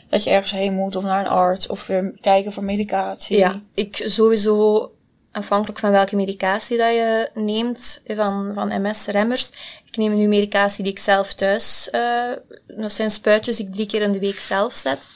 Dat 0.10 0.24
je 0.24 0.30
ergens 0.30 0.52
heen 0.52 0.74
moet 0.74 0.96
of 0.96 1.04
naar 1.04 1.20
een 1.20 1.32
arts 1.32 1.68
of 1.68 1.88
weer 1.88 2.14
kijken 2.22 2.52
voor 2.52 2.64
medicatie? 2.64 3.38
Ja, 3.38 3.62
ik 3.74 4.04
sowieso, 4.06 4.92
afhankelijk 5.32 5.80
van 5.80 5.92
welke 5.92 6.16
medicatie 6.16 6.78
dat 6.78 6.94
je 6.94 7.30
neemt, 7.34 8.02
van, 8.08 8.52
van 8.54 8.82
MS-remmers. 8.82 9.50
Ik 9.86 9.98
neem 9.98 10.18
nu 10.18 10.28
medicatie 10.28 10.84
die 10.84 10.92
ik 10.92 11.00
zelf 11.00 11.34
thuis, 11.34 11.90
uh, 11.92 12.32
dat 12.68 12.94
zijn 12.94 13.12
spuitjes 13.12 13.58
die 13.58 13.66
ik 13.66 13.74
drie 13.74 13.86
keer 13.86 14.02
in 14.02 14.12
de 14.12 14.20
week 14.20 14.40
zelf 14.40 14.74
zet. 14.74 15.10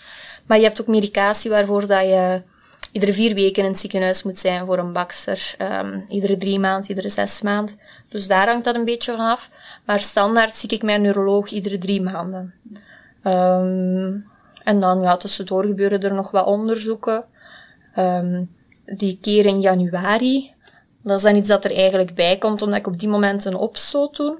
Maar 0.45 0.57
je 0.57 0.63
hebt 0.63 0.81
ook 0.81 0.87
medicatie 0.87 1.49
waarvoor 1.49 1.87
dat 1.87 2.01
je 2.01 2.41
iedere 2.91 3.13
vier 3.13 3.33
weken 3.33 3.63
in 3.63 3.69
het 3.69 3.79
ziekenhuis 3.79 4.23
moet 4.23 4.37
zijn 4.37 4.65
voor 4.65 4.77
een 4.77 4.93
bakster. 4.93 5.55
Um, 5.61 6.03
iedere 6.07 6.37
drie 6.37 6.59
maanden, 6.59 6.89
iedere 6.89 7.09
zes 7.09 7.41
maanden. 7.41 7.79
Dus 8.09 8.27
daar 8.27 8.47
hangt 8.47 8.63
dat 8.63 8.75
een 8.75 8.85
beetje 8.85 9.11
van 9.11 9.25
af. 9.25 9.51
Maar 9.85 9.99
standaard 9.99 10.55
zie 10.55 10.69
ik 10.69 10.83
mijn 10.83 11.01
neuroloog 11.01 11.49
iedere 11.49 11.77
drie 11.77 12.01
maanden. 12.01 12.53
Um, 13.23 14.27
en 14.63 14.79
dan, 14.79 15.01
ja, 15.01 15.17
tussendoor 15.17 15.65
gebeuren 15.65 16.01
er 16.01 16.13
nog 16.13 16.31
wat 16.31 16.45
onderzoeken. 16.45 17.25
Um, 17.97 18.55
die 18.85 19.17
keer 19.21 19.45
in 19.45 19.59
januari, 19.59 20.53
dat 21.03 21.17
is 21.17 21.23
dan 21.23 21.35
iets 21.35 21.47
dat 21.47 21.65
er 21.65 21.75
eigenlijk 21.75 22.15
bij 22.15 22.37
komt, 22.37 22.61
omdat 22.61 22.79
ik 22.79 22.87
op 22.87 22.99
die 22.99 23.09
moment 23.09 23.45
een 23.45 23.55
opstoot 23.55 24.15
doe. 24.15 24.39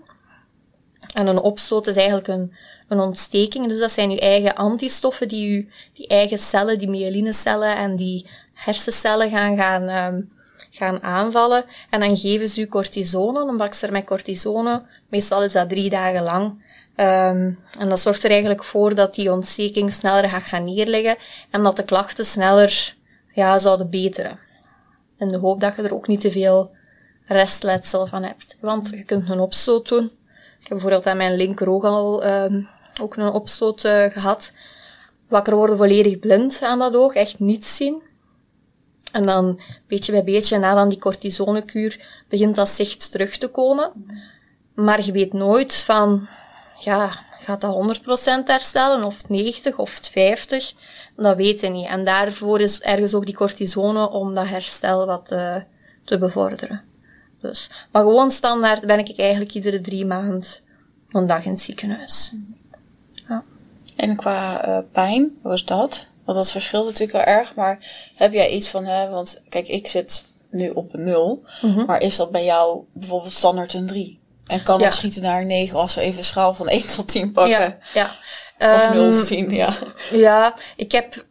En 1.14 1.28
een 1.28 1.40
opstoot 1.40 1.88
is 1.88 1.96
eigenlijk 1.96 2.28
een, 2.28 2.54
een 2.90 3.00
ontsteking. 3.00 3.68
Dus 3.68 3.80
dat 3.80 3.92
zijn 3.92 4.10
uw 4.10 4.18
eigen 4.18 4.56
antistoffen 4.56 5.28
die 5.28 5.58
uw 5.58 5.66
die 5.94 6.08
eigen 6.08 6.38
cellen, 6.38 6.78
die 6.78 6.90
myelinecellen 6.90 7.76
en 7.76 7.96
die 7.96 8.30
hersencellen 8.54 9.30
gaan, 9.32 9.58
gaan, 9.58 9.90
um, 9.90 10.32
gaan 10.72 11.04
aanvallen. 11.04 11.64
En 11.90 12.00
dan 12.00 12.18
geven 12.18 12.50
ze 12.50 12.62
u 12.62 12.68
cortisone, 12.68 13.40
een 13.40 13.58
bakster 13.58 13.92
met 13.92 14.06
cortisone. 14.06 14.86
Meestal 15.10 15.44
is 15.44 15.52
dat 15.52 15.70
drie 15.70 15.90
dagen 15.90 16.24
lang. 16.24 16.68
Um, 16.96 17.60
en 17.80 17.90
dat 17.90 18.00
zorgt 18.00 18.24
er 18.24 18.30
eigenlijk 18.30 18.64
voor 18.64 18.96
dat 18.96 19.16
die 19.16 19.32
ontsteking 19.32 19.92
sneller 19.92 20.30
gaat 20.30 20.44
gaan 20.44 20.64
neerleggen 20.64 21.18
en 21.50 21.64
dat 21.64 21.76
de 21.76 21.84
klachten 21.84 22.26
sneller 22.26 22.96
ja, 23.34 23.60
zouden 23.60 23.90
beteren. 23.90 24.40
In 25.18 25.28
de 25.28 25.38
hoop 25.38 25.60
dat 25.60 25.76
je 25.76 25.82
er 25.82 25.94
ook 25.94 26.08
niet 26.08 26.22
te 26.22 26.32
veel 26.32 26.72
restletsel 27.28 28.08
van 28.08 28.24
hebt. 28.24 28.58
Want 28.62 28.90
je 28.90 29.04
kunt 29.04 29.30
een 29.30 29.40
opstoot 29.40 29.88
doen. 29.88 30.04
Ik 30.60 30.68
heb 30.68 30.70
bijvoorbeeld 30.70 31.06
aan 31.06 31.18
mijn 31.18 31.36
linkeroog 31.36 31.84
al 31.84 32.28
um, 32.28 32.68
ook 33.02 33.16
een 33.16 33.32
opstoot 33.32 33.84
uh, 33.84 34.06
gehad. 34.06 34.52
Wakker 35.28 35.56
worden 35.56 35.78
volledig 35.78 36.20
blind 36.20 36.62
aan 36.62 36.80
dat 36.80 36.96
oog, 36.96 37.14
echt 37.14 37.40
niets 37.40 37.76
zien. 37.76 38.02
En 39.12 39.26
dan, 39.26 39.60
beetje 39.88 40.12
bij 40.12 40.24
beetje, 40.24 40.58
na 40.58 40.76
dan 40.76 40.90
die 40.90 41.00
cortisonekuur, 41.00 42.24
begint 42.30 42.56
dat 42.56 42.70
zicht 42.70 43.12
terug 43.12 43.38
te 43.38 43.48
komen. 43.48 43.92
Maar 44.76 45.06
je 45.06 45.12
weet 45.12 45.34
nooit 45.34 45.76
van, 45.76 46.28
ja, 46.80 47.08
gaat 47.40 47.62
dat 47.62 48.00
100% 48.00 48.44
herstellen, 48.46 49.04
of 49.04 49.30
90, 49.30 49.78
of 49.78 50.00
50? 50.12 50.74
Dat 51.16 51.36
weet 51.36 51.60
je 51.60 51.70
niet. 51.70 51.88
En 51.88 52.04
daarvoor 52.04 52.62
is 52.62 52.82
ergens 52.82 53.14
ook 53.14 53.26
die 53.26 53.36
cortisone 53.36 54.10
om 54.10 54.36
dat 54.36 54.48
herstel 54.48 55.06
wat 55.06 55.32
uh, 55.32 55.56
te 56.04 56.18
bevorderen. 56.18 56.82
Dus, 57.42 57.70
maar 57.92 58.02
gewoon 58.02 58.32
standaard 58.32 58.86
ben 58.86 59.00
ik 59.00 59.20
eigenlijk 59.20 59.54
iedere 59.54 59.82
drie 59.82 60.06
maanden 60.06 60.50
een 61.10 61.28
dag 61.28 61.46
in 61.46 61.52
het 61.52 61.62
ziekenhuis. 61.62 62.34
En 64.00 64.16
qua 64.16 64.68
uh, 64.68 64.78
pijn, 64.92 65.38
hoe 65.42 65.54
is 65.54 65.66
dat? 65.66 66.08
Want 66.26 66.38
dat 66.38 66.52
verschilt 66.52 66.86
natuurlijk 66.86 67.26
wel 67.26 67.36
erg, 67.36 67.56
maar 67.56 68.08
heb 68.16 68.34
jij 68.34 68.50
iets 68.50 68.70
van, 68.70 68.86
hè, 68.86 69.10
want 69.10 69.44
kijk, 69.50 69.68
ik 69.68 69.88
zit 69.88 70.26
nu 70.50 70.70
op 70.70 70.94
een 70.94 71.04
nul, 71.04 71.44
mm 71.62 71.74
-hmm. 71.74 71.86
maar 71.86 72.02
is 72.02 72.16
dat 72.16 72.32
bij 72.32 72.46
jou 72.46 72.84
bijvoorbeeld 72.94 73.32
standaard 73.32 73.74
een 73.74 73.88
3? 73.88 74.20
En 74.46 74.64
kan 74.64 74.82
het 74.82 74.94
schieten 74.94 75.22
naar 75.22 75.42
een 75.42 75.48
9 75.48 75.78
als 75.78 75.96
we 75.96 76.02
even 76.02 76.18
een 76.18 76.26
schaal 76.26 76.54
van 76.54 76.68
1 76.68 76.88
tot 76.88 77.08
10 77.08 77.32
pakken? 77.32 77.78
Ja, 77.94 78.16
ja. 78.58 78.76
Of 78.76 78.94
0 78.94 79.12
tot 79.12 79.28
10, 79.28 79.50
ja. 79.50 79.78
Ja, 80.12 80.56
ik 80.76 80.92
heb, 80.92 81.26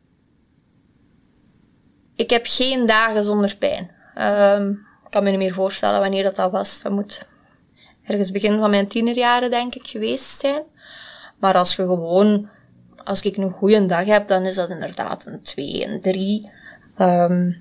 ik 2.16 2.30
heb 2.30 2.46
geen 2.46 2.86
dagen 2.86 3.24
zonder 3.24 3.56
pijn. 3.56 3.90
Um, 4.18 4.86
ik 5.04 5.10
kan 5.10 5.22
me 5.22 5.30
niet 5.30 5.38
meer 5.38 5.54
voorstellen 5.54 6.00
wanneer 6.00 6.22
dat, 6.22 6.36
dat 6.36 6.50
was. 6.50 6.82
Dat 6.82 6.92
moet 6.92 7.26
ergens 8.06 8.30
begin 8.30 8.58
van 8.58 8.70
mijn 8.70 8.88
tienerjaren, 8.88 9.50
denk 9.50 9.74
ik, 9.74 9.86
geweest 9.86 10.40
zijn. 10.40 10.62
Maar 11.38 11.54
als 11.54 11.76
je 11.76 11.82
gewoon, 11.82 12.48
als 13.08 13.22
ik 13.22 13.36
een 13.36 13.50
goede 13.50 13.86
dag 13.86 14.04
heb, 14.04 14.26
dan 14.26 14.44
is 14.44 14.54
dat 14.54 14.70
inderdaad 14.70 15.26
een 15.26 15.42
2, 15.42 15.86
een 15.86 16.00
3. 16.00 16.50
Um, 16.98 17.56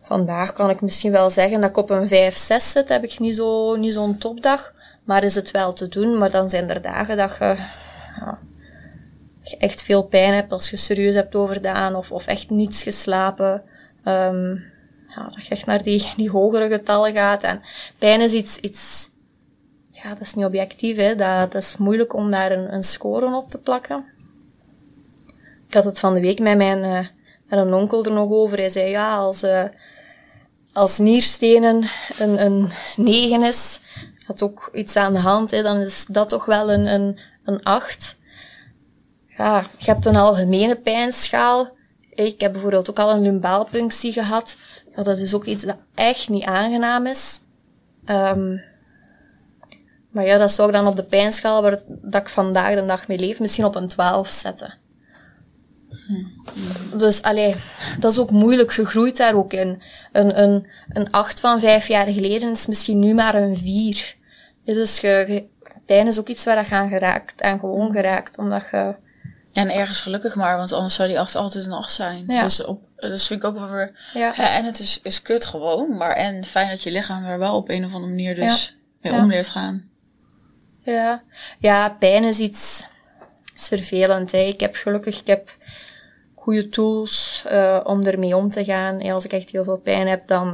vandaag 0.00 0.52
kan 0.52 0.70
ik 0.70 0.80
misschien 0.80 1.12
wel 1.12 1.30
zeggen 1.30 1.60
dat 1.60 1.70
ik 1.70 1.76
op 1.76 1.90
een 1.90 2.08
5, 2.08 2.36
6 2.36 2.70
zit. 2.70 2.88
Heb 2.88 3.04
ik 3.04 3.18
niet 3.18 3.36
zo, 3.36 3.76
niet 3.76 3.92
zo'n 3.92 4.18
topdag. 4.18 4.74
Maar 5.04 5.24
is 5.24 5.34
het 5.34 5.50
wel 5.50 5.72
te 5.72 5.88
doen. 5.88 6.18
Maar 6.18 6.30
dan 6.30 6.48
zijn 6.48 6.70
er 6.70 6.82
dagen 6.82 7.16
dat 7.16 7.36
je, 7.38 7.56
ja, 8.20 8.38
echt 9.58 9.82
veel 9.82 10.02
pijn 10.02 10.34
hebt 10.34 10.52
als 10.52 10.70
je 10.70 10.76
serieus 10.76 11.14
hebt 11.14 11.34
overdaan 11.34 11.94
of, 11.94 12.12
of 12.12 12.26
echt 12.26 12.50
niets 12.50 12.82
geslapen. 12.82 13.62
Um, 14.04 14.72
ja, 15.08 15.28
dat 15.34 15.46
je 15.46 15.54
echt 15.54 15.66
naar 15.66 15.82
die, 15.82 16.12
die 16.16 16.30
hogere 16.30 16.68
getallen 16.68 17.12
gaat. 17.12 17.42
En 17.42 17.62
pijn 17.98 18.20
is 18.20 18.32
iets, 18.32 18.56
iets 18.56 19.10
ja, 19.90 20.08
dat 20.08 20.20
is 20.20 20.34
niet 20.34 20.44
objectief, 20.44 20.96
hè. 20.96 21.16
Dat, 21.16 21.52
dat 21.52 21.62
is 21.62 21.76
moeilijk 21.76 22.14
om 22.14 22.30
daar 22.30 22.52
een, 22.52 22.74
een 22.74 22.82
score 22.82 23.36
op 23.36 23.50
te 23.50 23.60
plakken. 23.60 24.04
Ik 25.74 25.80
had 25.82 25.92
het 25.92 26.00
van 26.00 26.14
de 26.14 26.20
week 26.20 26.38
met 26.38 26.56
mijn, 26.56 26.84
uh, 26.84 26.98
met 27.48 27.58
een 27.58 27.74
onkel 27.74 28.04
er 28.04 28.12
nog 28.12 28.30
over. 28.30 28.58
Hij 28.58 28.70
zei, 28.70 28.90
ja, 28.90 29.16
als, 29.16 29.42
uh, 29.42 29.64
als 30.72 30.98
nierstenen 30.98 31.88
een, 32.18 32.44
een 32.44 32.70
9 32.96 33.42
is, 33.42 33.80
had 34.26 34.42
ook 34.42 34.68
iets 34.72 34.96
aan 34.96 35.12
de 35.12 35.18
hand, 35.18 35.50
hè, 35.50 35.62
dan 35.62 35.76
is 35.76 36.06
dat 36.08 36.28
toch 36.28 36.44
wel 36.44 36.72
een, 36.72 36.86
een, 36.86 37.18
een 37.44 37.62
8. 37.62 38.16
Ja, 39.26 39.66
je 39.78 39.84
hebt 39.84 40.06
een 40.06 40.16
algemene 40.16 40.76
pijnschaal. 40.76 41.76
Ik 42.10 42.40
heb 42.40 42.52
bijvoorbeeld 42.52 42.90
ook 42.90 42.98
al 42.98 43.10
een 43.10 43.22
lumbaalpunctie 43.22 44.12
gehad. 44.12 44.56
Dat 44.94 45.18
is 45.18 45.34
ook 45.34 45.44
iets 45.44 45.64
dat 45.64 45.78
echt 45.94 46.28
niet 46.28 46.44
aangenaam 46.44 47.06
is. 47.06 47.40
Um, 48.06 48.62
maar 50.10 50.26
ja, 50.26 50.38
dat 50.38 50.52
zou 50.52 50.68
ik 50.68 50.74
dan 50.74 50.86
op 50.86 50.96
de 50.96 51.04
pijnschaal 51.04 51.62
waar 51.62 51.82
dat 51.86 52.20
ik 52.20 52.28
vandaag 52.28 52.74
de 52.74 52.86
dag 52.86 53.08
mee 53.08 53.18
leef, 53.18 53.40
misschien 53.40 53.64
op 53.64 53.74
een 53.74 53.88
12 53.88 54.28
zetten. 54.28 54.82
Dus 56.96 57.22
allee, 57.22 57.54
dat 57.98 58.12
is 58.12 58.18
ook 58.18 58.30
moeilijk. 58.30 58.72
gegroeid 58.72 59.16
daar 59.16 59.34
ook 59.34 59.52
in. 59.52 59.82
Een, 60.12 60.42
een, 60.42 60.66
een 60.88 61.10
8 61.10 61.40
van 61.40 61.60
vijf 61.60 61.88
jaar 61.88 62.06
geleden 62.06 62.50
is 62.50 62.66
misschien 62.66 62.98
nu 62.98 63.14
maar 63.14 63.34
een 63.34 63.56
4. 63.56 64.14
Dus 64.64 65.00
je, 65.00 65.44
pijn 65.86 66.06
is 66.06 66.18
ook 66.18 66.28
iets 66.28 66.44
waar 66.44 66.66
je 66.68 66.74
aan 66.74 66.88
geraakt, 66.88 67.42
aan 67.42 67.58
gewoon 67.58 67.92
geraakt, 67.92 68.38
omdat 68.38 68.68
je... 68.70 68.94
En 69.52 69.70
ergens 69.70 70.00
gelukkig 70.00 70.34
maar, 70.34 70.56
want 70.56 70.72
anders 70.72 70.94
zou 70.94 71.08
die 71.08 71.20
8 71.20 71.36
altijd 71.36 71.64
een 71.64 71.72
8 71.72 71.92
zijn. 71.92 72.24
Ja. 72.28 72.42
Dus, 72.42 72.64
op, 72.64 72.82
dus 72.96 73.26
vind 73.26 73.42
ik 73.42 73.48
ook 73.48 73.58
wel 73.58 73.70
weer... 73.70 73.92
Ja. 74.14 74.36
en 74.36 74.64
het 74.64 74.78
is, 74.78 75.00
is 75.02 75.22
kut 75.22 75.46
gewoon, 75.46 75.96
maar 75.96 76.12
en 76.16 76.44
fijn 76.44 76.68
dat 76.68 76.82
je 76.82 76.90
lichaam 76.90 77.24
er 77.24 77.38
wel 77.38 77.56
op 77.56 77.68
een 77.68 77.84
of 77.84 77.94
andere 77.94 78.12
manier 78.12 78.34
dus 78.34 78.76
mee 79.00 79.12
om 79.12 79.30
leert 79.30 79.48
gaan. 79.48 79.88
Ja, 80.78 81.22
ja 81.58 81.88
pijn 81.88 82.24
is 82.24 82.38
iets 82.38 82.86
is 83.54 83.68
vervelend. 83.68 84.32
Hè. 84.32 84.38
Ik 84.38 84.60
heb 84.60 84.74
gelukkig 84.74 85.20
ik 85.20 85.26
heb 85.26 85.56
goede 86.44 86.68
tools 86.68 87.44
uh, 87.52 87.80
om 87.84 88.02
ermee 88.02 88.36
om 88.36 88.50
te 88.50 88.64
gaan. 88.64 89.00
En 89.00 89.12
als 89.12 89.24
ik 89.24 89.32
echt 89.32 89.50
heel 89.50 89.64
veel 89.64 89.76
pijn 89.76 90.06
heb, 90.06 90.26
dan 90.26 90.48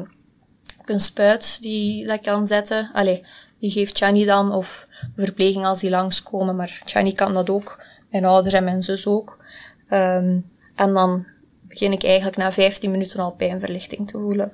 heb 0.76 0.80
ik 0.80 0.88
een 0.88 1.00
spuit 1.00 1.62
die 1.62 2.06
dat 2.06 2.20
kan 2.20 2.46
zetten. 2.46 2.90
Allee, 2.92 3.26
die 3.58 3.70
geeft 3.70 3.96
Chani 3.96 4.24
dan, 4.24 4.52
of 4.52 4.88
verpleging 5.16 5.64
als 5.64 5.80
die 5.80 5.90
langskomen, 5.90 6.56
maar 6.56 6.80
Chani 6.84 7.12
kan 7.12 7.34
dat 7.34 7.50
ook. 7.50 7.84
Mijn 8.10 8.24
ouders 8.24 8.54
en 8.54 8.64
mijn 8.64 8.82
zus 8.82 9.06
ook. 9.06 9.44
Um, 9.90 10.50
en 10.74 10.92
dan 10.92 11.26
begin 11.62 11.92
ik 11.92 12.04
eigenlijk 12.04 12.36
na 12.36 12.52
15 12.52 12.90
minuten 12.90 13.20
al 13.20 13.34
pijnverlichting 13.34 14.08
te 14.08 14.18
voelen. 14.18 14.52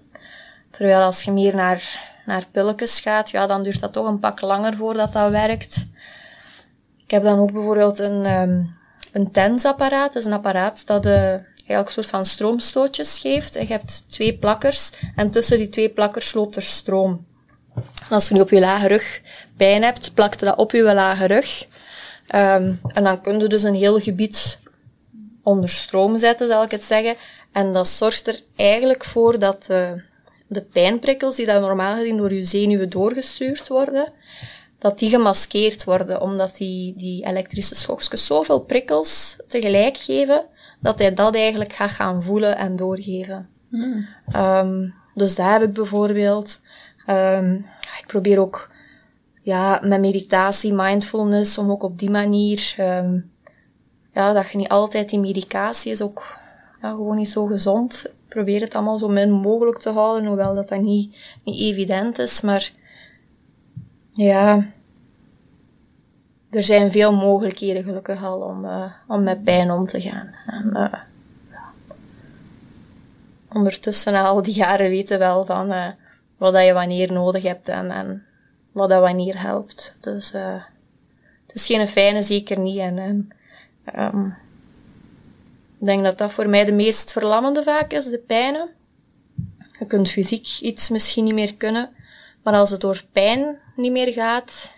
Terwijl 0.70 1.02
als 1.02 1.22
je 1.22 1.32
meer 1.32 1.54
naar 1.54 2.14
naar 2.26 2.46
pilletjes 2.50 3.00
gaat, 3.00 3.30
ja, 3.30 3.46
dan 3.46 3.62
duurt 3.62 3.80
dat 3.80 3.92
toch 3.92 4.06
een 4.06 4.18
pak 4.18 4.40
langer 4.40 4.76
voordat 4.76 5.12
dat 5.12 5.30
werkt. 5.30 5.88
Ik 7.04 7.10
heb 7.10 7.22
dan 7.22 7.38
ook 7.38 7.52
bijvoorbeeld 7.52 7.98
een, 7.98 8.40
um, 8.40 8.76
een 9.12 9.30
TENS-apparaat. 9.30 10.12
Dat 10.12 10.22
is 10.22 10.28
een 10.28 10.36
apparaat 10.36 10.86
dat 10.86 11.06
uh, 11.06 11.12
eigenlijk 11.12 11.86
een 11.86 11.88
soort 11.88 12.10
van 12.10 12.24
stroomstootjes 12.24 13.18
geeft. 13.18 13.54
je 13.54 13.66
hebt 13.66 14.04
twee 14.08 14.38
plakkers 14.38 14.90
en 15.16 15.30
tussen 15.30 15.58
die 15.58 15.68
twee 15.68 15.90
plakkers 15.90 16.34
loopt 16.34 16.56
er 16.56 16.62
stroom. 16.62 17.26
als 18.10 18.28
je 18.28 18.34
nu 18.34 18.40
op 18.40 18.50
je 18.50 18.60
lage 18.60 18.88
rug 18.88 19.20
pijn 19.56 19.82
hebt, 19.82 20.14
plakt 20.14 20.40
dat 20.40 20.56
op 20.56 20.72
je 20.72 20.82
lage 20.82 21.26
rug. 21.26 21.66
Um, 22.34 22.80
en 22.86 23.04
dan 23.04 23.20
kun 23.20 23.38
je 23.38 23.48
dus 23.48 23.62
een 23.62 23.74
heel 23.74 24.00
gebied 24.00 24.58
onder 25.42 25.68
stroom 25.68 26.18
zetten, 26.18 26.48
zal 26.48 26.62
ik 26.62 26.70
het 26.70 26.84
zeggen. 26.84 27.14
En 27.52 27.72
dat 27.72 27.88
zorgt 27.88 28.26
er 28.26 28.40
eigenlijk 28.56 29.04
voor 29.04 29.38
dat 29.38 29.66
uh, 29.70 29.90
de 30.46 30.62
pijnprikkels 30.62 31.36
die 31.36 31.46
dan 31.46 31.60
normaal 31.60 31.96
gezien 31.96 32.16
door 32.16 32.32
je 32.32 32.44
zenuwen 32.44 32.90
doorgestuurd 32.90 33.68
worden, 33.68 34.12
dat 34.78 34.98
die 34.98 35.10
gemaskeerd 35.10 35.84
worden, 35.84 36.20
omdat 36.20 36.56
die, 36.56 36.94
die 36.96 37.24
elektrische 37.24 37.74
schokjes 37.74 38.26
zoveel 38.26 38.60
prikkels 38.60 39.36
tegelijk 39.48 39.96
geven, 39.96 40.44
dat 40.80 40.98
hij 40.98 41.14
dat 41.14 41.34
eigenlijk 41.34 41.72
gaat 41.72 41.90
gaan 41.90 42.22
voelen 42.22 42.56
en 42.56 42.76
doorgeven. 42.76 43.48
Mm. 43.68 44.06
Um, 44.36 44.94
dus 45.14 45.36
daar 45.36 45.52
heb 45.52 45.68
ik 45.68 45.72
bijvoorbeeld, 45.72 46.60
um, 47.06 47.66
ik 47.98 48.04
probeer 48.06 48.38
ook 48.38 48.70
ja, 49.42 49.80
met 49.82 50.00
meditatie, 50.00 50.74
mindfulness, 50.74 51.58
om 51.58 51.70
ook 51.70 51.82
op 51.82 51.98
die 51.98 52.10
manier, 52.10 52.74
um, 52.80 53.30
ja, 54.12 54.32
dat 54.32 54.50
je 54.50 54.58
niet 54.58 54.68
altijd 54.68 55.10
die 55.10 55.20
medicatie 55.20 55.92
is 55.92 56.02
ook 56.02 56.38
ja, 56.82 56.90
gewoon 56.90 57.16
niet 57.16 57.28
zo 57.28 57.46
gezond 57.46 58.14
probeer 58.28 58.60
het 58.60 58.74
allemaal 58.74 58.98
zo 58.98 59.08
min 59.08 59.30
mogelijk 59.30 59.78
te 59.78 59.90
houden, 59.90 60.26
hoewel 60.26 60.54
dat, 60.54 60.68
dat 60.68 60.80
niet, 60.80 61.16
niet 61.44 61.60
evident 61.60 62.18
is. 62.18 62.40
Maar 62.40 62.70
ja, 64.16 64.66
er 66.50 66.62
zijn 66.62 66.90
veel 66.90 67.14
mogelijkheden 67.14 67.82
gelukkig 67.82 68.24
al 68.24 68.40
om, 68.40 68.64
uh, 68.64 68.92
om 69.06 69.22
met 69.22 69.44
pijn 69.44 69.70
om 69.70 69.86
te 69.86 70.00
gaan. 70.00 70.34
En, 70.46 70.70
uh, 70.74 70.94
ondertussen 73.52 74.14
al 74.14 74.42
die 74.42 74.54
jaren 74.54 74.88
weten 74.88 75.18
wel 75.18 75.44
van 75.44 75.72
uh, 75.72 75.88
wat 76.36 76.52
dat 76.52 76.64
je 76.64 76.72
wanneer 76.72 77.12
nodig 77.12 77.42
hebt 77.42 77.68
en, 77.68 77.90
en 77.90 78.26
wat 78.72 78.88
dat 78.88 79.00
wanneer 79.00 79.40
helpt. 79.40 79.96
Dus 80.00 80.32
het 81.46 81.54
is 81.54 81.66
geen 81.66 81.88
fijne, 81.88 82.22
zeker 82.22 82.58
niet. 82.58 82.78
En, 82.78 82.98
en 82.98 83.30
um, 83.98 84.36
ik 85.78 85.86
denk 85.86 86.04
dat 86.04 86.18
dat 86.18 86.32
voor 86.32 86.48
mij 86.48 86.64
de 86.64 86.72
meest 86.72 87.12
verlammende 87.12 87.62
vaak 87.62 87.92
is, 87.92 88.04
de 88.04 88.18
pijnen. 88.18 88.68
Je 89.78 89.86
kunt 89.86 90.10
fysiek 90.10 90.58
iets 90.60 90.88
misschien 90.88 91.24
niet 91.24 91.34
meer 91.34 91.54
kunnen, 91.54 91.90
maar 92.46 92.54
als 92.54 92.70
het 92.70 92.80
door 92.80 93.02
pijn 93.12 93.58
niet 93.76 93.92
meer 93.92 94.12
gaat, 94.12 94.74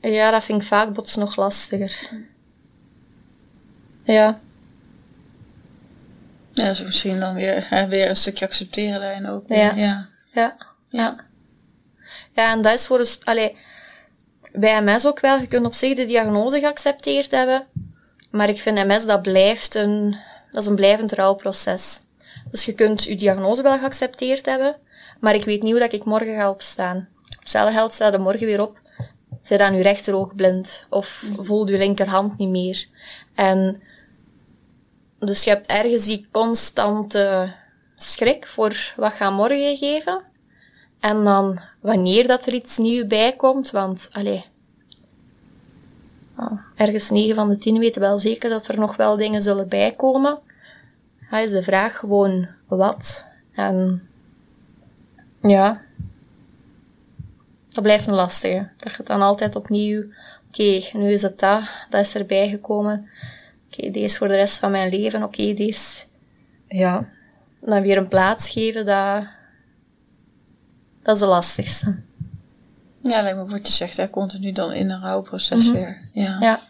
Ja, 0.00 0.30
dat 0.30 0.44
vind 0.44 0.62
ik 0.62 0.68
vaak 0.68 0.92
bots 0.92 1.16
nog 1.16 1.36
lastiger. 1.36 2.10
Ja. 4.02 4.40
Ja, 6.50 6.64
dus 6.64 6.84
misschien 6.84 7.20
dan 7.20 7.34
weer, 7.34 7.66
hè, 7.68 7.86
weer 7.86 8.08
een 8.08 8.16
stukje 8.16 8.46
accepteren 8.46 9.00
daarin 9.00 9.28
ook. 9.28 9.44
Ja. 9.48 9.72
ja. 9.74 10.08
Ja. 10.32 10.56
Ja. 10.88 11.16
Ja, 12.32 12.52
en 12.52 12.62
dat 12.62 12.72
is 12.72 12.86
voor 12.86 12.98
dus, 12.98 13.24
allee, 13.24 13.56
bij 14.52 14.82
MS 14.82 15.06
ook 15.06 15.20
wel. 15.20 15.38
Je 15.38 15.46
kunt 15.46 15.66
op 15.66 15.74
zich 15.74 15.96
de 15.96 16.06
diagnose 16.06 16.58
geaccepteerd 16.58 17.30
hebben. 17.30 17.66
Maar 18.30 18.48
ik 18.48 18.60
vind 18.60 18.86
MS, 18.86 19.06
dat 19.06 19.22
blijft 19.22 19.74
een, 19.74 20.16
dat 20.50 20.62
is 20.62 20.68
een 20.68 20.74
blijvend 20.74 21.12
rouwproces. 21.12 22.00
Dus 22.50 22.64
je 22.64 22.74
kunt 22.74 23.04
je 23.04 23.16
diagnose 23.16 23.62
wel 23.62 23.78
geaccepteerd 23.78 24.46
hebben, 24.46 24.76
maar 25.22 25.34
ik 25.34 25.44
weet 25.44 25.62
niet 25.62 25.70
hoe 25.70 25.80
dat 25.80 25.92
ik 25.92 26.04
morgen 26.04 26.34
ga 26.34 26.50
opstaan. 26.50 27.08
Op 27.40 27.46
geld 27.72 27.92
staat 27.92 28.12
er 28.12 28.20
morgen 28.20 28.46
weer 28.46 28.62
op. 28.62 28.80
Zij 29.42 29.56
dan 29.56 29.74
je 29.74 29.82
rechteroog 29.82 30.34
blind? 30.34 30.86
Of 30.90 31.24
voelt 31.36 31.68
je 31.68 31.78
linkerhand 31.78 32.38
niet 32.38 32.48
meer? 32.48 32.86
En, 33.34 33.82
dus 35.18 35.44
je 35.44 35.50
hebt 35.50 35.66
ergens 35.66 36.04
die 36.04 36.28
constante 36.30 37.54
schrik 37.94 38.46
voor 38.46 38.94
wat 38.96 39.12
gaat 39.12 39.32
morgen 39.32 39.76
geven. 39.76 40.22
En 41.00 41.24
dan 41.24 41.60
wanneer 41.80 42.26
dat 42.26 42.46
er 42.46 42.52
iets 42.52 42.78
nieuws 42.78 43.06
bij 43.06 43.36
komt, 43.36 43.70
want, 43.70 44.08
allee, 44.12 44.44
ergens 46.74 47.10
9 47.10 47.34
van 47.34 47.48
de 47.48 47.56
10 47.56 47.78
weten 47.78 48.00
wel 48.00 48.18
zeker 48.18 48.50
dat 48.50 48.68
er 48.68 48.78
nog 48.78 48.96
wel 48.96 49.16
dingen 49.16 49.42
zullen 49.42 49.68
bijkomen. 49.68 50.38
Ja, 51.30 51.38
is 51.38 51.50
de 51.50 51.62
vraag 51.62 51.98
gewoon 51.98 52.48
wat. 52.66 53.26
En 53.52 54.06
ja, 55.42 55.82
dat 57.68 57.82
blijft 57.82 58.06
een 58.06 58.14
lastige. 58.14 58.68
Dat 58.76 58.94
je 58.96 59.02
dan 59.02 59.22
altijd 59.22 59.56
opnieuw, 59.56 60.04
oké, 60.48 60.80
nu 60.92 61.12
is 61.12 61.22
het 61.22 61.38
dat, 61.38 61.62
dat 61.90 62.00
is 62.00 62.14
erbij 62.14 62.48
gekomen. 62.48 63.08
Oké, 63.66 63.90
deze 63.90 64.16
voor 64.16 64.28
de 64.28 64.34
rest 64.34 64.58
van 64.58 64.70
mijn 64.70 64.90
leven, 64.90 65.22
oké, 65.22 65.54
deze, 65.54 66.04
ja, 66.68 67.08
dan 67.60 67.82
weer 67.82 67.96
een 67.96 68.08
plaats 68.08 68.50
geven, 68.50 68.86
dat, 68.86 69.24
dat 71.02 71.14
is 71.14 71.20
de 71.20 71.26
lastigste. 71.26 71.96
Ja, 73.02 73.22
lijkt 73.22 73.38
me 73.38 73.46
wat 73.46 73.66
je 73.66 73.72
zegt, 73.72 73.96
hè, 73.96 74.10
continu 74.10 74.52
dan 74.52 74.72
in 74.72 74.90
een 74.90 75.00
rouwproces 75.00 75.70
weer. 75.70 76.00
Ja. 76.12 76.36
Ja. 76.40 76.60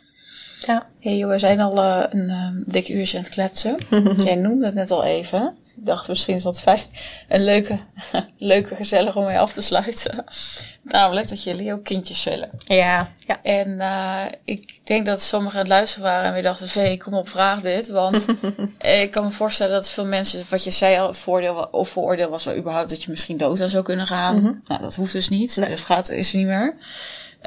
Ja. 0.66 0.86
Hey, 1.00 1.16
joh, 1.16 1.30
we 1.30 1.38
zijn 1.38 1.60
al 1.60 1.82
eh, 1.82 2.04
een 2.10 2.30
um, 2.30 2.64
dik 2.66 2.88
uurtje 2.88 3.16
aan 3.16 3.24
het 3.24 3.32
kletsen. 3.32 3.76
Jij 4.24 4.34
noemde 4.34 4.64
het 4.64 4.74
net 4.74 4.90
al 4.90 5.04
even. 5.04 5.56
Ik 5.76 5.86
dacht, 5.86 6.08
misschien 6.08 6.34
is 6.34 6.42
dat 6.42 6.60
fijn. 6.60 6.82
Een 7.28 7.44
leuke, 7.44 7.78
leuke, 8.38 8.74
gezellig 8.74 9.16
om 9.16 9.24
mee 9.24 9.38
af 9.38 9.52
te 9.52 9.60
sluiten. 9.60 10.24
Namelijk 10.82 11.28
dat 11.28 11.42
jullie 11.44 11.72
ook 11.72 11.84
kindjes 11.84 12.24
willen. 12.24 12.50
Ja. 12.64 13.12
ja. 13.26 13.42
En 13.42 13.68
uh, 13.68 14.22
ik 14.44 14.80
denk 14.84 15.06
dat 15.06 15.22
sommigen 15.22 15.58
aan 15.58 15.64
het 15.64 15.72
luisteren 15.72 16.04
waren 16.04 16.26
en 16.26 16.32
weer 16.32 16.42
dachten, 16.42 16.68
Vee, 16.68 16.96
kom 16.96 17.14
op, 17.14 17.28
vraag 17.28 17.60
dit. 17.60 17.88
Want 17.88 18.26
ik 19.02 19.10
kan 19.10 19.24
me 19.24 19.30
voorstellen 19.30 19.72
dat 19.72 19.90
veel 19.90 20.06
mensen, 20.06 20.44
wat 20.48 20.64
je 20.64 20.70
zei 20.70 20.98
al, 20.98 21.14
voordeel 21.14 21.68
of 21.70 21.88
vooroordeel 21.88 22.30
was 22.30 22.44
wel 22.44 22.56
überhaupt 22.56 22.90
dat 22.90 23.02
je 23.02 23.10
misschien 23.10 23.36
dood 23.36 23.60
aan 23.60 23.70
zou 23.70 23.84
kunnen 23.84 24.06
gaan. 24.06 24.36
Mhm. 24.42 24.54
Nou, 24.66 24.82
dat 24.82 24.94
hoeft 24.94 25.12
dus 25.12 25.28
niet. 25.28 25.68
Dat 25.70 25.80
gaat, 25.80 26.10
is 26.10 26.32
er 26.32 26.38
niet 26.38 26.46
meer. 26.46 26.76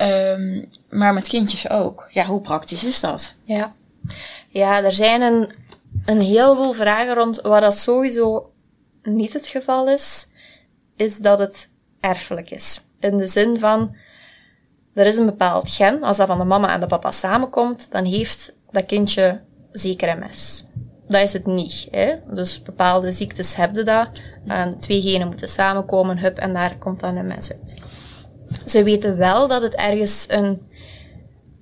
Um, 0.02 0.70
maar 0.90 1.14
met 1.14 1.28
kindjes 1.28 1.70
ook. 1.70 2.10
Ja, 2.12 2.26
hoe 2.26 2.42
praktisch 2.42 2.84
is 2.84 3.00
dat? 3.00 3.36
Ja, 3.44 3.74
ja 4.50 4.84
er 4.84 4.94
zijn 4.94 5.22
een, 5.22 5.52
een 6.06 6.22
heel 6.22 6.56
veel 6.56 6.74
vragen 6.74 7.14
rond. 7.14 7.42
Wat 7.42 7.62
dat 7.62 7.78
sowieso 7.78 8.52
niet 9.02 9.34
het 9.34 9.48
geval 9.48 9.90
is, 9.90 10.28
is 10.96 11.18
dat 11.18 11.40
het 11.40 11.70
erfelijk 12.00 12.52
is. 12.52 12.82
In 13.00 13.18
de 13.18 13.28
zin 13.28 13.60
van, 13.60 13.96
er 14.94 15.06
is 15.06 15.18
een 15.18 15.26
bepaald 15.26 15.70
gen. 15.70 16.04
Als 16.04 16.18
dat 16.18 16.28
van 16.28 16.38
de 16.38 16.44
mama 16.44 16.74
en 16.74 16.80
de 16.80 16.88
papa 16.88 17.12
samenkomt, 17.12 17.92
dan 17.92 18.06
heeft 18.06 18.56
dat 18.72 18.86
kindje 18.86 19.42
zeker 19.72 20.18
MS. 20.18 20.66
Dat 21.08 21.22
is 21.22 21.34
het 21.34 21.46
niet. 21.46 21.88
Hè? 21.92 22.16
Dus 22.34 22.62
bepaalde 22.62 23.12
ziektes 23.12 23.56
hebben 23.56 23.86
dat. 23.86 24.10
En 24.48 24.80
twee 24.80 25.02
genen 25.02 25.28
moeten 25.28 25.48
samenkomen, 25.48 26.18
hup, 26.18 26.38
en 26.38 26.54
daar 26.54 26.78
komt 26.78 27.00
dan 27.00 27.28
MS 27.28 27.52
uit. 27.52 27.82
Ze 28.66 28.84
weten 28.84 29.18
wel 29.18 29.48
dat 29.48 29.62
het 29.62 29.76
ergens 29.76 30.26
een 30.28 30.62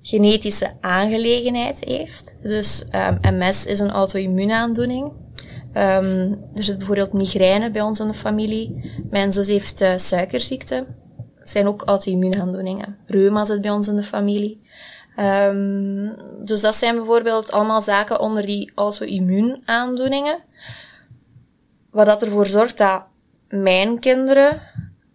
genetische 0.06 0.72
aangelegenheid 0.80 1.84
heeft. 1.84 2.34
Dus 2.42 2.84
MS 3.20 3.66
is 3.66 3.78
een 3.78 3.90
auto-immuunaandoening. 3.90 5.12
Um, 5.76 6.38
er 6.54 6.62
zit 6.62 6.78
bijvoorbeeld 6.78 7.12
migraine 7.12 7.70
bij 7.70 7.82
ons 7.82 8.00
in 8.00 8.06
de 8.06 8.14
familie. 8.14 8.92
Mijn 9.10 9.32
zus 9.32 9.48
heeft 9.48 9.80
uh, 9.80 9.92
suikerziekte. 9.96 10.86
Dat 11.38 11.48
zijn 11.48 11.66
ook 11.66 11.82
auto-immuunaandoeningen. 11.82 12.96
Reuma 13.06 13.44
zit 13.44 13.60
bij 13.60 13.70
ons 13.70 13.88
in 13.88 13.96
de 13.96 14.02
familie. 14.02 14.62
Um, 15.18 16.16
dus 16.44 16.60
dat 16.60 16.74
zijn 16.74 16.96
bijvoorbeeld 16.96 17.52
allemaal 17.52 17.82
zaken 17.82 18.20
onder 18.20 18.46
die 18.46 18.72
auto-immuunaandoeningen. 18.74 20.38
Wat 21.90 22.06
dat 22.06 22.22
ervoor 22.22 22.46
zorgt 22.46 22.78
dat 22.78 23.04
mijn 23.48 23.98
kinderen 23.98 24.60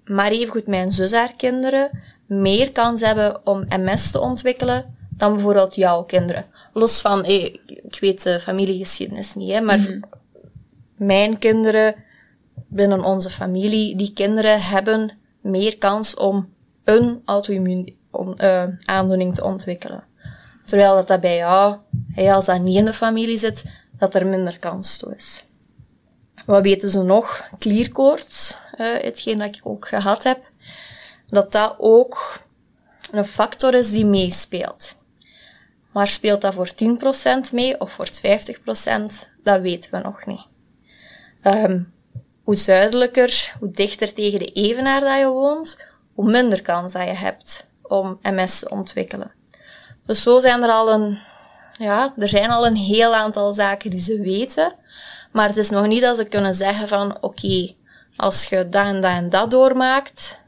maar 0.04 0.32
evengoed 0.32 0.68
mijn 0.68 0.92
zus 0.92 1.12
haar 1.12 1.34
kinderen 1.38 1.90
meer 2.30 2.72
kans 2.72 3.02
hebben 3.02 3.46
om 3.46 3.66
MS 3.68 4.12
te 4.12 4.20
ontwikkelen 4.20 4.96
dan 5.10 5.34
bijvoorbeeld 5.34 5.76
jouw 5.76 6.04
kinderen. 6.04 6.46
Los 6.74 7.02
van, 7.02 7.24
hey, 7.24 7.60
ik 7.66 7.98
weet 8.00 8.24
de 8.24 8.40
familiegeschiedenis 8.40 9.36
niet, 9.36 9.52
hè, 9.52 9.62
maar 9.62 9.78
mm 9.78 9.86
-hmm. 9.86 10.04
mijn 10.96 11.38
kinderen 11.38 11.96
binnen 12.68 13.04
onze 13.04 13.30
familie, 13.30 13.96
die 13.96 14.14
kinderen 14.14 14.62
hebben 14.62 15.12
meer 15.42 15.78
kans 15.78 16.16
om 16.16 16.54
een 16.84 17.22
auto-immuun 17.26 17.96
uh, 18.36 18.64
aandoening 18.86 19.36
te 19.36 19.44
ontwikkelen. 19.44 20.04
Terwijl 20.66 20.96
dat, 20.96 21.08
dat 21.08 21.22
bij 21.22 21.36
jou, 21.36 21.76
hey, 22.12 22.34
als 22.34 22.46
dat 22.46 22.62
niet 22.62 22.78
in 22.78 22.86
de 22.86 22.94
familie 22.94 23.38
zit, 23.38 23.64
dat 23.98 24.16
er 24.16 24.28
minder 24.28 24.60
kans 24.60 24.98
toe 24.98 25.16
is. 25.16 25.44
Wat 26.46 26.62
weten 26.62 26.90
ze 26.90 27.02
nog? 27.02 27.50
Klierkoorts, 27.58 28.58
uh, 28.78 28.98
hetgeen 28.98 29.38
dat 29.38 29.56
ik 29.56 29.62
ook 29.64 29.88
gehad 29.88 30.24
heb. 30.24 30.49
Dat 31.30 31.52
dat 31.52 31.76
ook 31.78 32.40
een 33.12 33.26
factor 33.26 33.74
is 33.74 33.92
die 33.92 34.06
meespeelt. 34.06 34.96
Maar 35.92 36.08
speelt 36.08 36.42
dat 36.42 36.54
voor 36.54 36.70
10% 37.50 37.54
mee 37.54 37.80
of 37.80 37.92
voor 37.92 38.08
50%? 38.08 38.12
Dat 39.44 39.62
weten 39.62 39.92
we 39.92 39.98
nog 39.98 40.26
niet. 40.26 40.46
Um, 41.44 41.94
hoe 42.44 42.56
zuidelijker, 42.56 43.54
hoe 43.60 43.72
dichter 43.72 44.14
tegen 44.14 44.40
de 44.40 44.52
evenaar 44.52 45.02
dat 45.02 45.20
je 45.20 45.28
woont, 45.28 45.78
hoe 46.14 46.32
minder 46.32 46.62
kans 46.62 46.94
dat 46.94 47.04
je 47.04 47.14
hebt 47.14 47.68
om 47.82 48.20
MS 48.22 48.60
te 48.60 48.70
ontwikkelen. 48.70 49.32
Dus 50.06 50.22
zo 50.22 50.40
zijn 50.40 50.64
er 50.64 50.70
al 50.70 50.92
een, 50.94 51.20
ja, 51.78 52.14
er 52.18 52.30
zijn 52.30 52.50
al 52.50 52.66
een 52.66 52.76
heel 52.76 53.16
aantal 53.16 53.54
zaken 53.54 53.90
die 53.90 54.00
ze 54.00 54.22
weten, 54.22 54.76
maar 55.32 55.48
het 55.48 55.58
is 55.58 55.70
nog 55.70 55.88
niet 55.88 56.02
dat 56.02 56.18
ze 56.18 56.26
kunnen 56.26 56.56
zeggen 56.56 56.88
van, 56.88 57.18
oké, 57.22 57.74
als 58.16 58.46
je 58.46 58.70
dat 58.70 58.86
en 58.86 59.02
dat 59.02 59.12
en 59.12 59.30
dat 59.30 59.52
doormaakt, 59.52 60.40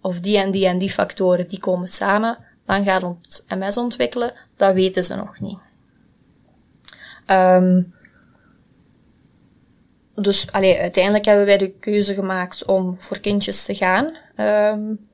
of 0.00 0.20
die 0.20 0.38
en 0.38 0.50
die 0.50 0.66
en 0.66 0.78
die 0.78 0.90
factoren, 0.90 1.46
die 1.46 1.60
komen 1.60 1.88
samen, 1.88 2.38
dan 2.66 2.84
gaat 2.84 3.02
het 3.02 3.44
MS 3.48 3.76
ontwikkelen. 3.76 4.32
Dat 4.56 4.74
weten 4.74 5.04
ze 5.04 5.16
nog 5.16 5.40
niet. 5.40 5.58
Um, 7.26 7.94
dus 10.14 10.52
allee, 10.52 10.80
uiteindelijk 10.80 11.24
hebben 11.24 11.46
wij 11.46 11.58
de 11.58 11.70
keuze 11.70 12.14
gemaakt 12.14 12.64
om 12.64 12.96
voor 12.98 13.18
kindjes 13.18 13.64
te 13.64 13.74
gaan. 13.74 14.16
Um, 14.36 15.08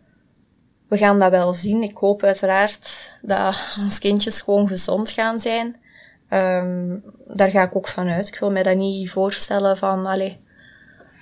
we 0.89 0.97
gaan 0.97 1.19
dat 1.19 1.31
wel 1.31 1.55
zien. 1.55 1.83
Ik 1.83 1.97
hoop 1.97 2.23
uiteraard 2.23 3.19
dat 3.23 3.77
ons 3.79 3.99
kindjes 3.99 4.41
gewoon 4.41 4.69
gezond 4.69 5.11
gaan 5.11 5.41
zijn. 5.41 5.77
Um, 6.31 7.03
daar 7.27 7.51
ga 7.51 7.63
ik 7.63 7.77
ook 7.77 7.89
van 7.89 8.09
uit. 8.09 8.29
Ik 8.29 8.39
wil 8.39 8.51
mij 8.51 8.63
dat 8.63 8.77
niet 8.77 9.11
voorstellen 9.11 9.77
van, 9.77 10.07
allee, 10.07 10.41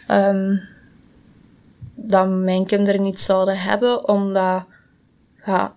um, 0.08 0.60
dat 2.08 2.28
mijn 2.28 2.66
kinderen 2.66 3.02
niet 3.02 3.20
zouden 3.20 3.58
hebben, 3.58 4.08
omdat, 4.08 4.64
ja, 5.46 5.72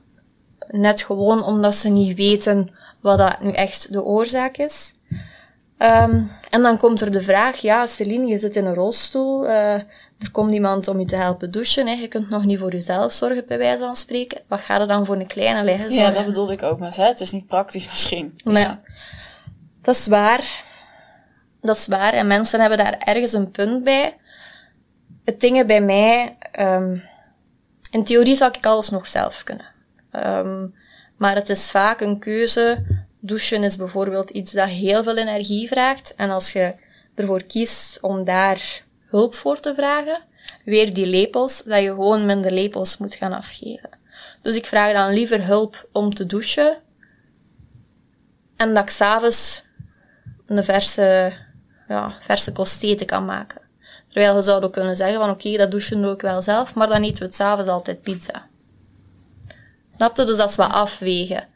net 0.67 1.01
gewoon 1.01 1.43
omdat 1.43 1.75
ze 1.75 1.89
niet 1.89 2.17
weten 2.17 2.71
wat 3.01 3.17
dat 3.17 3.41
nu 3.41 3.51
echt 3.51 3.91
de 3.91 4.03
oorzaak 4.03 4.57
is. 4.57 4.93
Um, 5.79 6.31
en 6.49 6.61
dan 6.61 6.77
komt 6.77 7.01
er 7.01 7.11
de 7.11 7.21
vraag, 7.21 7.57
ja, 7.57 7.85
Celine, 7.85 8.27
je 8.27 8.37
zit 8.37 8.55
in 8.55 8.65
een 8.65 8.73
rolstoel, 8.73 9.45
uh, 9.45 9.73
er 10.19 10.31
komt 10.31 10.53
iemand 10.53 10.87
om 10.87 10.99
je 10.99 11.05
te 11.05 11.15
helpen 11.15 11.51
douchen, 11.51 11.87
hè. 11.87 11.93
je 11.93 12.07
kunt 12.07 12.29
nog 12.29 12.45
niet 12.45 12.59
voor 12.59 12.71
jezelf 12.71 13.13
zorgen, 13.13 13.43
bij 13.47 13.57
wijze 13.57 13.77
van 13.77 13.95
spreken. 13.95 14.41
Wat 14.47 14.59
gaat 14.59 14.81
er 14.81 14.87
dan 14.87 15.05
voor 15.05 15.15
een 15.15 15.27
kleine 15.27 15.63
liggen 15.63 15.91
Ja, 15.91 16.11
dat 16.11 16.25
bedoelde 16.25 16.53
ik 16.53 16.63
ook 16.63 16.79
met, 16.79 16.95
hè? 16.95 17.05
het 17.05 17.19
is 17.19 17.31
niet 17.31 17.47
praktisch 17.47 17.85
misschien. 17.85 18.37
Nee. 18.43 18.63
Ja. 18.63 18.79
Dat 19.81 19.95
is 19.95 20.07
waar. 20.07 20.63
Dat 21.61 21.75
is 21.75 21.87
waar. 21.87 22.13
En 22.13 22.27
mensen 22.27 22.59
hebben 22.59 22.77
daar 22.77 22.97
ergens 22.99 23.33
een 23.33 23.51
punt 23.51 23.83
bij. 23.83 24.17
Het 25.27 25.39
dingen 25.39 25.67
bij 25.67 25.81
mij, 25.81 26.37
um, 26.59 27.03
in 27.91 28.03
theorie 28.03 28.35
zou 28.35 28.53
ik 28.57 28.65
alles 28.65 28.89
nog 28.89 29.07
zelf 29.07 29.43
kunnen. 29.43 29.65
Um, 30.11 30.75
maar 31.17 31.35
het 31.35 31.49
is 31.49 31.71
vaak 31.71 32.01
een 32.01 32.19
keuze. 32.19 32.85
Douchen 33.19 33.63
is 33.63 33.75
bijvoorbeeld 33.75 34.29
iets 34.29 34.51
dat 34.51 34.69
heel 34.69 35.03
veel 35.03 35.17
energie 35.17 35.67
vraagt. 35.67 36.15
En 36.15 36.29
als 36.29 36.51
je 36.51 36.73
ervoor 37.15 37.43
kiest 37.43 37.97
om 38.01 38.23
daar 38.23 38.83
hulp 39.05 39.33
voor 39.33 39.59
te 39.59 39.73
vragen, 39.73 40.21
weer 40.65 40.93
die 40.93 41.07
lepels, 41.07 41.63
dat 41.63 41.81
je 41.81 41.89
gewoon 41.89 42.25
minder 42.25 42.51
lepels 42.51 42.97
moet 42.97 43.15
gaan 43.15 43.33
afgeven. 43.33 43.89
Dus 44.41 44.55
ik 44.55 44.65
vraag 44.65 44.93
dan 44.93 45.13
liever 45.13 45.45
hulp 45.45 45.87
om 45.91 46.13
te 46.13 46.25
douchen. 46.25 46.77
En 48.55 48.73
dat 48.73 48.83
ik 48.83 48.89
s'avonds 48.89 49.63
een 50.45 50.63
verse, 50.63 51.33
ja, 51.87 52.13
verse 52.21 53.05
kan 53.05 53.25
maken. 53.25 53.65
Terwijl 54.17 54.37
je 54.37 54.43
zou 54.43 54.63
ook 54.63 54.73
kunnen 54.73 54.95
zeggen 54.95 55.19
van 55.19 55.29
oké, 55.29 55.57
dat 55.57 55.71
douchen 55.71 56.01
doe 56.01 56.13
ik 56.13 56.21
wel 56.21 56.41
zelf, 56.41 56.75
maar 56.75 56.87
dan 56.87 57.03
eten 57.03 57.19
we 57.19 57.25
het 57.25 57.35
s'avonds 57.35 57.71
altijd 57.71 58.01
pizza. 58.01 58.47
Snap 59.95 60.17
je? 60.17 60.25
Dus 60.25 60.37
dat 60.37 60.49
is 60.49 60.55
wat 60.55 60.71
afwegen. 60.71 61.47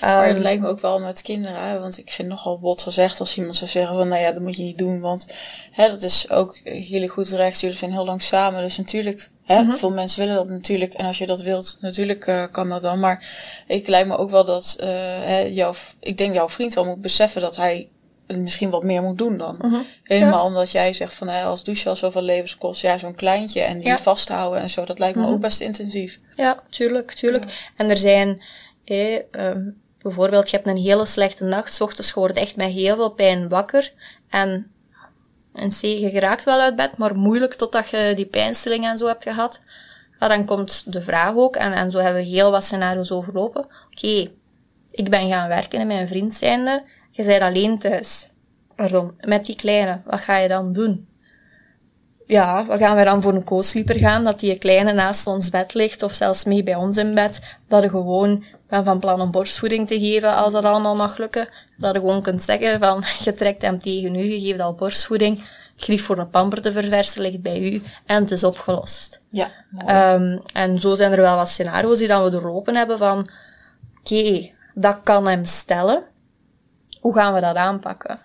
Maar 0.00 0.26
het 0.26 0.34
Ehm, 0.34 0.42
lijkt 0.42 0.62
me 0.62 0.68
ook 0.68 0.80
wel 0.80 0.98
met 1.00 1.22
kinderen, 1.22 1.68
hè? 1.68 1.80
want 1.80 1.98
ik 1.98 2.10
vind 2.10 2.28
nogal 2.28 2.58
bot 2.58 2.82
gezegd 2.82 3.20
als 3.20 3.36
iemand 3.36 3.56
zou 3.56 3.70
zeggen 3.70 3.94
van, 3.94 4.08
nou 4.08 4.22
ja, 4.22 4.32
dat 4.32 4.42
moet 4.42 4.56
je 4.56 4.62
niet 4.62 4.78
doen, 4.78 5.00
want 5.00 5.34
hè, 5.70 5.88
dat 5.88 6.02
is 6.02 6.30
ook 6.30 6.56
jullie 6.64 7.08
goed 7.08 7.28
recht, 7.28 7.60
jullie 7.60 7.76
zijn 7.76 7.92
heel 7.92 8.04
lang 8.04 8.22
samen, 8.22 8.62
dus 8.62 8.76
natuurlijk, 8.76 9.30
hè, 9.44 9.62
Mhm. 9.62 9.72
veel 9.72 9.90
mensen 9.92 10.20
willen 10.20 10.34
dat 10.34 10.48
natuurlijk, 10.48 10.94
en 10.94 11.06
als 11.06 11.18
je 11.18 11.26
dat 11.26 11.42
wilt, 11.42 11.78
natuurlijk 11.80 12.26
eh, 12.26 12.44
kan 12.50 12.68
dat 12.68 12.82
dan, 12.82 13.00
maar 13.00 13.26
ik 13.66 13.88
lijkt 13.88 14.08
me 14.08 14.16
ook 14.16 14.30
wel 14.30 14.44
dat, 14.44 14.76
eh, 14.80 14.88
hè, 15.22 15.38
jouw, 15.38 15.72
ik 16.00 16.18
denk 16.18 16.34
jouw 16.34 16.48
vriend 16.48 16.74
wel 16.74 16.84
moet 16.84 17.00
beseffen 17.02 17.40
dat 17.40 17.56
hij 17.56 17.88
misschien 18.36 18.70
wat 18.70 18.82
meer 18.82 19.02
moet 19.02 19.18
doen 19.18 19.36
dan. 19.38 19.56
Mhm. 19.58 19.80
Helemaal 20.02 20.44
omdat 20.44 20.70
jij 20.70 20.92
zegt 20.92 21.14
van, 21.14 21.28
hè, 21.28 21.42
als 21.42 21.64
douche 21.64 21.88
al 21.88 21.96
zoveel 21.96 22.22
levens 22.22 22.56
kost, 22.56 22.80
ja, 22.80 22.98
zo'n 22.98 23.14
kleintje 23.14 23.60
en 23.60 23.78
die 23.78 23.86
Ja. 23.86 23.98
vasthouden 23.98 24.60
en 24.60 24.70
zo, 24.70 24.84
dat 24.84 24.98
lijkt 24.98 25.16
me 25.16 25.22
Mhm. 25.22 25.32
ook 25.32 25.40
best 25.40 25.60
intensief. 25.60 26.20
Ja, 26.34 26.62
tuurlijk, 26.70 27.12
tuurlijk. 27.12 27.70
En 27.76 27.90
er 27.90 27.96
zijn, 27.96 28.42
hé, 28.84 29.20
ehm, 29.30 29.62
bijvoorbeeld, 30.02 30.50
je 30.50 30.56
hebt 30.56 30.68
een 30.68 30.76
hele 30.76 31.06
slechte 31.06 31.44
nacht, 31.44 31.72
's 31.74 31.80
ochtends 31.80 32.12
je 32.14 32.32
echt 32.32 32.56
met 32.56 32.70
heel 32.70 32.96
veel 32.96 33.10
pijn 33.10 33.48
wakker. 33.48 33.92
En 34.30 34.70
een 35.52 35.70
C, 35.70 35.80
je 35.82 36.10
geraakt 36.10 36.44
wel 36.44 36.60
uit 36.60 36.76
bed, 36.76 36.96
maar 36.96 37.16
moeilijk 37.16 37.54
totdat 37.54 37.88
je 37.90 38.12
die 38.16 38.26
pijnstilling 38.26 38.84
en 38.84 38.98
zo 38.98 39.06
hebt 39.06 39.22
gehad. 39.22 39.60
Ja, 40.20 40.28
dan 40.28 40.44
komt 40.44 40.92
de 40.92 41.02
vraag 41.02 41.34
ook, 41.34 41.56
en, 41.56 41.72
en 41.72 41.90
zo 41.90 41.98
hebben 41.98 42.22
we 42.22 42.28
heel 42.28 42.50
wat 42.50 42.64
scenario's 42.64 43.10
overlopen. 43.10 43.66
Oké, 43.90 44.30
ik 44.90 45.10
ben 45.10 45.28
gaan 45.28 45.48
werken 45.48 45.80
en 45.80 45.86
mijn 45.86 46.08
vriend 46.08 46.34
zijnde, 46.34 46.82
je 47.18 47.24
bent 47.24 47.42
alleen 47.42 47.78
thuis. 47.78 48.28
Pardon, 48.74 49.14
met 49.20 49.46
die 49.46 49.56
kleine, 49.56 50.00
wat 50.04 50.20
ga 50.20 50.36
je 50.36 50.48
dan 50.48 50.72
doen? 50.72 51.08
Ja, 52.26 52.66
we 52.66 52.76
gaan 52.76 52.96
we 52.96 53.04
dan 53.04 53.22
voor 53.22 53.34
een 53.34 53.44
co-sleeper 53.44 53.96
gaan, 53.96 54.24
dat 54.24 54.40
die 54.40 54.58
kleine 54.58 54.92
naast 54.92 55.26
ons 55.26 55.50
bed 55.50 55.74
ligt, 55.74 56.02
of 56.02 56.14
zelfs 56.14 56.44
mee 56.44 56.62
bij 56.62 56.74
ons 56.74 56.96
in 56.96 57.14
bed. 57.14 57.40
Dat 57.68 57.82
je 57.82 57.88
gewoon 57.88 58.44
ben 58.68 58.84
van 58.84 58.98
plan 58.98 59.20
om 59.20 59.30
borstvoeding 59.30 59.86
te 59.88 59.98
geven, 59.98 60.34
als 60.34 60.52
dat 60.52 60.64
allemaal 60.64 60.94
mag 60.94 61.16
lukken. 61.16 61.48
Dat 61.76 61.94
je 61.94 62.00
gewoon 62.00 62.22
kunt 62.22 62.42
zeggen 62.42 62.78
van, 62.80 63.04
je 63.24 63.34
trekt 63.34 63.62
hem 63.62 63.78
tegen 63.78 64.14
u, 64.14 64.22
je 64.22 64.40
geeft 64.40 64.60
al 64.60 64.74
borstvoeding, 64.74 65.44
grief 65.76 66.04
voor 66.04 66.18
een 66.18 66.30
pamper 66.30 66.62
te 66.62 66.72
verversen 66.72 67.22
ligt 67.22 67.42
bij 67.42 67.60
u, 67.60 67.82
en 68.06 68.22
het 68.22 68.30
is 68.30 68.44
opgelost. 68.44 69.22
Ja. 69.28 69.50
Ehm, 69.86 70.38
en 70.52 70.80
zo 70.80 70.94
zijn 70.94 71.12
er 71.12 71.20
wel 71.20 71.36
wat 71.36 71.48
scenario's 71.48 71.98
die 71.98 72.08
dan 72.08 72.24
we 72.24 72.30
doorlopen 72.30 72.74
hebben 72.74 72.98
van, 72.98 73.30
oké, 74.00 74.50
dat 74.74 74.98
kan 75.02 75.26
hem 75.26 75.44
stellen. 75.44 76.02
Hoe 77.08 77.16
gaan 77.16 77.34
we 77.34 77.40
dat 77.40 77.56
aanpakken? 77.56 78.18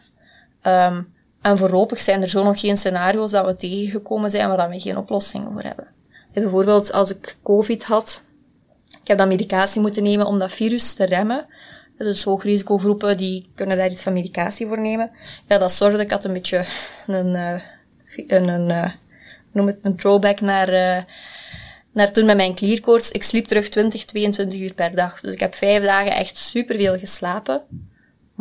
Ehm, 0.61 1.01
en 1.41 1.57
voorlopig 1.57 1.99
zijn 1.99 2.21
er 2.21 2.29
zo 2.29 2.43
nog 2.43 2.59
geen 2.59 2.77
scenario's 2.77 3.31
dat 3.31 3.45
we 3.45 3.55
tegengekomen 3.55 4.29
zijn 4.29 4.49
waar 4.49 4.69
we 4.69 4.79
geen 4.79 4.97
oplossing 4.97 5.47
voor 5.51 5.61
hebben. 5.61 5.87
Ja, 6.31 6.41
bijvoorbeeld 6.41 6.91
als 6.91 7.11
ik 7.11 7.37
COVID 7.43 7.83
had, 7.83 8.21
ik 9.01 9.07
heb 9.07 9.17
dan 9.17 9.27
medicatie 9.27 9.81
moeten 9.81 10.03
nemen 10.03 10.25
om 10.25 10.39
dat 10.39 10.51
virus 10.51 10.93
te 10.93 11.05
remmen. 11.05 11.45
Dus 11.97 12.23
hoogrisicogroepen 12.23 13.17
die 13.17 13.49
kunnen 13.55 13.77
daar 13.77 13.89
iets 13.89 14.03
van 14.03 14.13
medicatie 14.13 14.67
voor 14.67 14.79
nemen. 14.79 15.11
Ja, 15.47 15.57
dat 15.57 15.71
zorgde, 15.71 16.01
ik 16.01 16.11
had 16.11 16.25
een 16.25 16.33
beetje 16.33 16.65
een, 17.07 17.35
eh, 17.35 17.61
een, 18.27 18.47
een 18.47 18.71
eh, 18.71 18.91
noem 19.51 19.67
het 19.67 19.79
een 19.81 19.97
throwback 19.97 20.41
naar, 20.41 20.69
eh, 20.69 21.03
naar 21.91 22.11
toen 22.11 22.25
met 22.25 22.35
mijn 22.35 22.55
klierkoorts. 22.55 23.11
Ik 23.11 23.23
sliep 23.23 23.45
terug 23.45 23.69
20, 23.69 24.05
22 24.05 24.59
uur 24.59 24.73
per 24.73 24.95
dag. 24.95 25.21
Dus 25.21 25.33
ik 25.33 25.39
heb 25.39 25.55
vijf 25.55 25.83
dagen 25.83 26.15
echt 26.15 26.37
superveel 26.37 26.97
geslapen. 26.97 27.63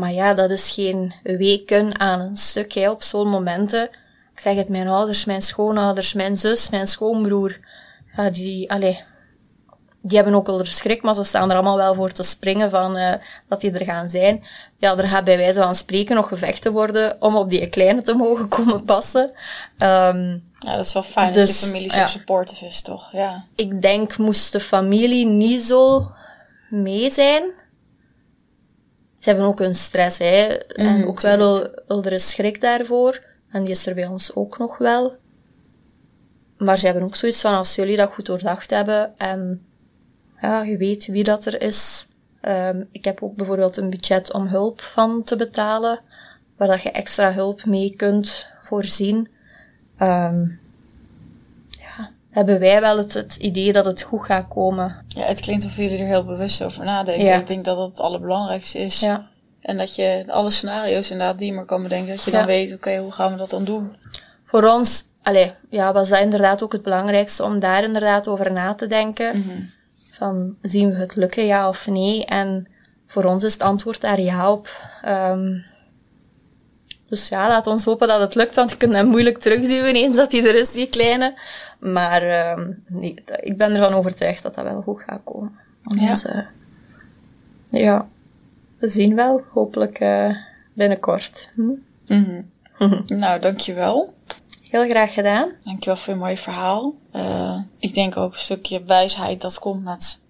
Maar 0.03 0.13
ja, 0.13 0.35
dat 0.35 0.51
is 0.51 0.71
geen 0.71 1.15
weken 1.23 2.01
aan 2.01 2.21
een 2.21 2.37
stuk, 2.37 2.73
hè, 2.73 2.91
op 2.91 3.03
zo'n 3.03 3.29
momenten. 3.29 3.85
Ik 4.33 4.41
zeg 4.41 4.57
het, 4.57 4.69
mijn 4.69 4.89
ouders, 4.89 5.25
mijn 5.25 5.43
schoonouders, 5.43 6.13
mijn 6.13 6.37
zus, 6.37 6.71
mijn 6.71 6.87
schoonbroer, 6.87 7.59
ja, 8.17 8.31
die, 8.31 8.71
allee, 8.71 9.01
die 10.01 10.17
hebben 10.17 10.35
ook 10.35 10.49
al 10.49 10.59
er 10.59 10.67
schrik, 10.67 11.03
maar 11.03 11.15
ze 11.15 11.25
staan 11.25 11.49
er 11.51 11.55
allemaal 11.55 11.77
wel 11.77 11.95
voor 11.95 12.13
te 12.13 12.23
springen 12.23 12.71
van, 12.71 12.97
eh, 12.97 13.15
dat 13.49 13.61
die 13.61 13.73
er 13.73 13.85
gaan 13.85 14.09
zijn. 14.09 14.45
Ja, 14.77 14.97
er 14.97 15.09
gaat 15.09 15.25
bij 15.25 15.37
wijze 15.37 15.63
van 15.63 15.75
spreken 15.75 16.17
nog 16.17 16.29
gevechten 16.29 16.73
worden 16.73 17.17
om 17.21 17.37
op 17.37 17.51
die 17.51 17.69
kleine 17.69 18.03
te 18.03 18.15
mogen 18.15 18.49
komen 18.57 18.85
passen. 18.85 19.33
Ehm, 19.79 20.39
Ja, 20.59 20.77
dat 20.77 20.85
is 20.85 20.93
wel 20.93 21.03
fijn 21.03 21.33
Dus, 21.33 21.47
dat 21.47 21.61
je 21.61 21.67
familie 21.67 21.91
zo 21.91 21.99
ja. 21.99 22.07
supportive 22.07 22.67
is, 22.67 22.83
toch? 22.83 23.13
Ja. 23.13 23.45
ik 23.55 23.83
denk, 23.83 24.17
moest 24.17 24.53
de 24.53 24.61
familie 24.61 25.27
niet 25.27 25.61
zo 25.61 26.11
mee 26.71 27.11
zijn. 27.11 27.61
Ze 29.23 29.29
hebben 29.29 29.47
ook 29.47 29.59
hun 29.59 29.75
stress, 29.75 30.19
hè. 30.19 30.47
en 30.47 30.99
Mhm, 30.99 31.09
ook 31.09 31.21
wel 31.21 31.71
wel 31.87 32.05
er 32.05 32.21
schrik 32.21 32.61
daarvoor. 32.61 33.21
En 33.51 33.63
die 33.63 33.71
is 33.71 33.87
er 33.87 33.95
bij 33.95 34.07
ons 34.07 34.35
ook 34.35 34.59
nog 34.59 34.79
wel. 34.79 35.17
Maar 36.57 36.79
ze 36.79 36.85
hebben 36.85 37.05
ook 37.05 37.15
zoiets 37.15 37.41
van, 37.41 37.55
als 37.55 37.75
jullie 37.75 37.97
dat 37.97 38.13
goed 38.13 38.27
doordacht 38.27 38.71
hebben 38.71 39.19
en 39.19 39.67
ja, 40.41 40.63
je 40.63 40.77
weet 40.77 41.07
wie 41.07 41.25
dat 41.25 41.47
er 41.47 41.63
is. 41.63 42.09
Ehm, 42.41 42.83
ik 42.91 43.05
heb 43.05 43.23
ook 43.23 43.37
bijvoorbeeld 43.37 43.77
een 43.77 43.91
budget 43.91 44.33
om 44.33 44.47
hulp 44.47 44.81
van 44.81 45.23
te 45.23 45.37
betalen, 45.37 46.01
waar 46.57 46.69
dat 46.69 46.83
je 46.83 46.91
extra 46.91 47.33
hulp 47.33 47.65
mee 47.65 47.97
kunt 47.97 48.47
voorzien. 48.61 49.29
Ehm, 49.99 50.45
hebben 52.33 52.59
wij 52.61 52.81
wel 52.81 52.97
het, 52.99 53.15
het 53.15 53.37
idee 53.37 53.73
dat 53.73 53.85
het 53.85 54.03
goed 54.03 54.25
gaat 54.25 54.49
komen. 54.49 55.05
ja, 55.09 55.23
het 55.25 55.41
klinkt 55.41 55.65
of 55.65 55.77
jullie 55.77 55.99
er 55.99 56.07
heel 56.07 56.25
bewust 56.25 56.65
over 56.65 56.85
nadenken. 56.85 57.25
Ja. 57.25 57.37
Ik 57.39 57.47
denk 57.47 57.65
dat 57.65 57.77
dat 57.77 57.89
het 57.89 58.01
allerbelangrijkste 58.01 58.79
is. 58.79 59.01
Ja. 59.01 59.27
En 59.61 59.79
dat 59.79 59.95
je 59.95 60.25
alle 60.29 60.51
scenario's 60.51 61.11
inderdaad 61.11 61.39
die 61.39 61.47
je 61.47 61.53
maar 61.53 61.65
kan 61.65 61.83
bedenken, 61.83 62.09
dat 62.15 62.25
je 62.25 62.31
dan 62.31 62.41
Ja. 62.41 62.47
weet, 62.47 62.73
oké, 62.75 62.97
hoe 62.97 63.13
gaan 63.13 63.33
we 63.33 63.39
dat 63.39 63.51
dan 63.51 63.65
doen? 63.65 63.97
Voor 64.45 64.63
ons, 64.65 65.05
allee, 65.23 65.53
ja, 65.71 65.93
was 65.93 66.09
dat 66.09 66.21
inderdaad 66.21 66.63
ook 66.63 66.73
het 66.73 66.83
belangrijkste 66.83 67.43
om 67.45 67.59
daar 67.59 67.83
inderdaad 67.85 68.29
over 68.29 68.53
na 68.53 68.75
te 68.75 68.87
denken. 68.87 69.45
Van, 70.13 70.57
zien 70.63 70.91
we 70.91 70.97
het 70.99 71.17
lukken, 71.17 71.47
ja 71.47 71.69
of 71.69 71.87
nee? 71.87 72.25
En 72.27 72.69
voor 73.07 73.25
ons 73.25 73.43
is 73.45 73.53
het 73.53 73.63
antwoord 73.63 74.01
daar 74.01 74.21
ja 74.21 74.53
op. 74.53 74.69
Ehm, 75.03 75.59
dus 77.13 77.29
ja, 77.29 77.49
laat 77.49 77.67
ons 77.67 77.85
hopen 77.85 78.09
dat 78.09 78.21
het 78.21 78.35
lukt, 78.35 78.55
want 78.55 78.71
je 78.71 78.77
kunt 78.77 78.93
hem 78.93 79.07
moeilijk 79.07 79.39
terugduwen 79.39 79.95
eens 79.95 80.17
dat 80.17 80.33
hij 80.33 80.45
er 80.45 80.55
is, 80.55 80.73
die 80.73 80.89
kleine. 80.89 81.39
Maar 81.79 82.23
ehm, 82.23 82.73
nee, 82.89 83.15
ik 83.41 83.57
ben 83.57 83.75
ervan 83.75 83.93
overtuigd 83.93 84.43
dat 84.43 84.55
dat 84.55 84.65
wel 84.65 84.83
goed 84.83 85.03
gaat 85.03 85.21
komen. 85.25 85.53
Ja. 85.83 86.09
Dus, 86.09 86.25
eh, 86.25 86.45
ja, 87.69 88.09
we 88.79 88.89
zien 88.89 89.15
wel, 89.15 89.43
hopelijk 89.53 89.99
eh, 89.99 90.37
binnenkort. 90.73 91.53
Hm? 91.55 92.43
Nou, 93.07 93.41
dankjewel. 93.41 94.15
Heel 94.63 94.89
graag 94.89 95.13
gedaan. 95.13 95.51
Dankjewel 95.59 95.97
voor 95.97 96.13
je 96.13 96.19
mooie 96.19 96.37
verhaal. 96.37 96.95
Eh, 97.11 97.59
ik 97.79 97.95
denk 97.95 98.17
ook 98.17 98.33
een 98.33 98.39
stukje 98.39 98.85
wijsheid 98.85 99.41
dat 99.41 99.59
komt 99.59 99.85
met, 99.85 100.21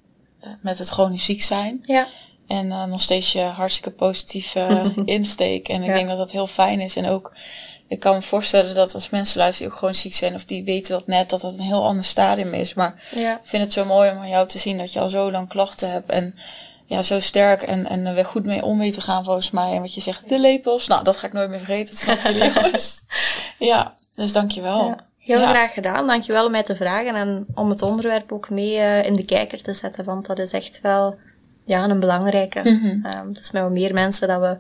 met 0.61 0.79
het 0.79 0.89
chronisch 0.89 1.25
ziek 1.25 1.43
zijn. 1.43 1.79
Ja. 1.83 2.09
En 2.53 2.73
eh, 2.73 2.85
nog 2.85 3.01
steeds 3.01 3.33
je 3.33 3.41
hartstikke 3.43 3.91
positieve 3.91 4.93
insteek. 5.05 5.69
En 5.69 5.83
ik 5.83 5.89
Ja. 5.89 5.95
denk 5.95 6.09
dat 6.09 6.17
dat 6.19 6.31
heel 6.31 6.47
fijn 6.47 6.81
is. 6.81 6.97
En 6.97 7.07
ook, 7.07 7.33
ik 7.89 8.01
kan 8.01 8.15
me 8.15 8.23
voorstellen 8.23 8.75
dat 8.75 8.95
als 8.95 9.11
mensen 9.11 9.39
luisteren 9.39 9.63
die 9.67 9.73
ook 9.73 9.79
gewoon 9.79 9.95
ziek 10.01 10.15
zijn, 10.15 10.35
of 10.35 10.45
die 10.45 10.65
weten 10.65 10.93
dat 10.93 11.07
net, 11.07 11.31
dat 11.31 11.41
dat 11.41 11.53
een 11.53 11.61
heel 11.61 11.85
ander 11.85 12.05
stadium 12.05 12.55
is. 12.55 12.75
Maar 12.75 13.03
Ja. 13.15 13.33
ik 13.33 13.47
vind 13.47 13.63
het 13.63 13.73
zo 13.73 13.85
mooi 13.85 14.11
om 14.11 14.19
aan 14.19 14.29
jou 14.29 14.49
te 14.49 14.59
zien 14.59 14.79
dat 14.79 14.93
je 14.93 15.01
al 15.01 15.09
zo 15.09 15.31
lang 15.31 15.49
klachten 15.49 15.91
hebt. 15.91 16.11
En 16.11 16.35
ja, 16.87 17.03
zo 17.03 17.21
sterk 17.21 17.63
en, 17.63 17.87
en 17.89 18.07
er 18.07 18.15
weer 18.15 18.25
goed 18.25 18.45
mee 18.45 18.63
om 18.65 18.77
mee 18.77 18.93
te 18.93 19.01
gaan 19.01 19.25
volgens 19.25 19.51
mij. 19.51 19.73
En 19.73 19.81
wat 19.81 19.95
je 19.95 20.01
zegt, 20.01 20.29
de 20.29 20.39
lepels. 20.41 20.87
Nou, 20.87 21.05
dat 21.05 21.17
ga 21.17 21.27
ik 21.27 21.33
nooit 21.33 21.51
meer 21.51 21.59
vergeten. 21.59 21.95
Dat 21.95 21.99
snappen 22.05 22.33
jullie 22.35 22.53
jongens. 22.63 23.05
Ja, 23.59 23.95
dus 24.15 24.33
dankjewel. 24.33 24.87
Ja, 24.87 25.07
heel 25.19 25.41
Ja. 25.41 25.49
graag 25.49 25.73
gedaan. 25.73 26.07
Dankjewel 26.07 26.45
om 26.45 26.51
mij 26.51 26.63
te 26.63 26.77
vragen 26.77 27.15
en 27.15 27.47
om 27.55 27.71
het 27.71 27.83
onderwerp 27.83 28.33
ook 28.33 28.51
mee 28.51 28.77
eh, 28.77 29.05
in 29.05 29.15
de 29.17 29.25
kijker 29.25 29.63
te 29.63 29.73
zetten, 29.73 30.05
want 30.05 30.27
dat 30.27 30.39
is 30.39 30.53
echt 30.53 30.81
wel 30.81 31.19
ja, 31.65 31.89
een 31.89 32.01
belangrijke. 32.01 32.61
Ehm, 33.03 33.33
dus 33.33 33.51
met 33.51 33.63
wat 33.63 33.71
meer 33.71 33.95
mensen 33.95 34.29
dat 34.29 34.41
we 34.41 34.57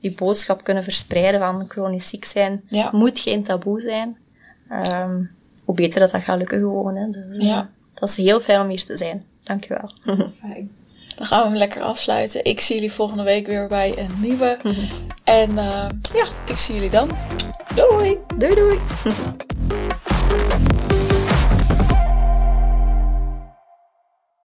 die 0.00 0.14
boodschap 0.14 0.64
kunnen 0.64 0.82
verspreiden 0.82 1.40
van 1.40 1.64
chronisch 1.68 2.08
ziek 2.08 2.24
zijn, 2.24 2.62
Ja. 2.68 2.88
moet 2.92 3.18
geen 3.18 3.42
taboe 3.42 3.80
zijn. 3.80 4.16
Ehm, 4.68 5.22
hoe 5.64 5.74
beter 5.74 6.00
dat 6.00 6.10
dat 6.10 6.22
gaat 6.22 6.38
lukken 6.38 6.58
gewoon. 6.58 6.96
Hè. 6.96 7.10
Dus, 7.10 7.36
eh, 7.36 7.46
Ja. 7.46 7.70
Het 7.90 8.00
was 8.00 8.16
heel 8.16 8.40
fijn 8.40 8.60
om 8.60 8.68
hier 8.68 8.84
te 8.84 8.96
zijn. 8.96 9.24
Dankjewel. 9.42 9.90
Fijn. 10.40 10.70
Dan 11.16 11.26
gaan 11.26 11.42
we 11.42 11.48
hem 11.48 11.56
lekker 11.56 11.82
afsluiten. 11.82 12.44
Ik 12.44 12.60
zie 12.60 12.74
jullie 12.74 12.92
volgende 12.92 13.22
week 13.22 13.46
weer 13.46 13.68
bij 13.68 13.98
een 13.98 14.10
nieuwe. 14.20 14.58
En 15.24 15.58
eh, 15.58 15.88
ja, 16.14 16.26
ik 16.46 16.56
zie 16.56 16.74
jullie 16.74 16.90
dan. 16.90 17.10
Doei! 17.74 18.18
doei 18.36 18.54
doei! 18.54 18.78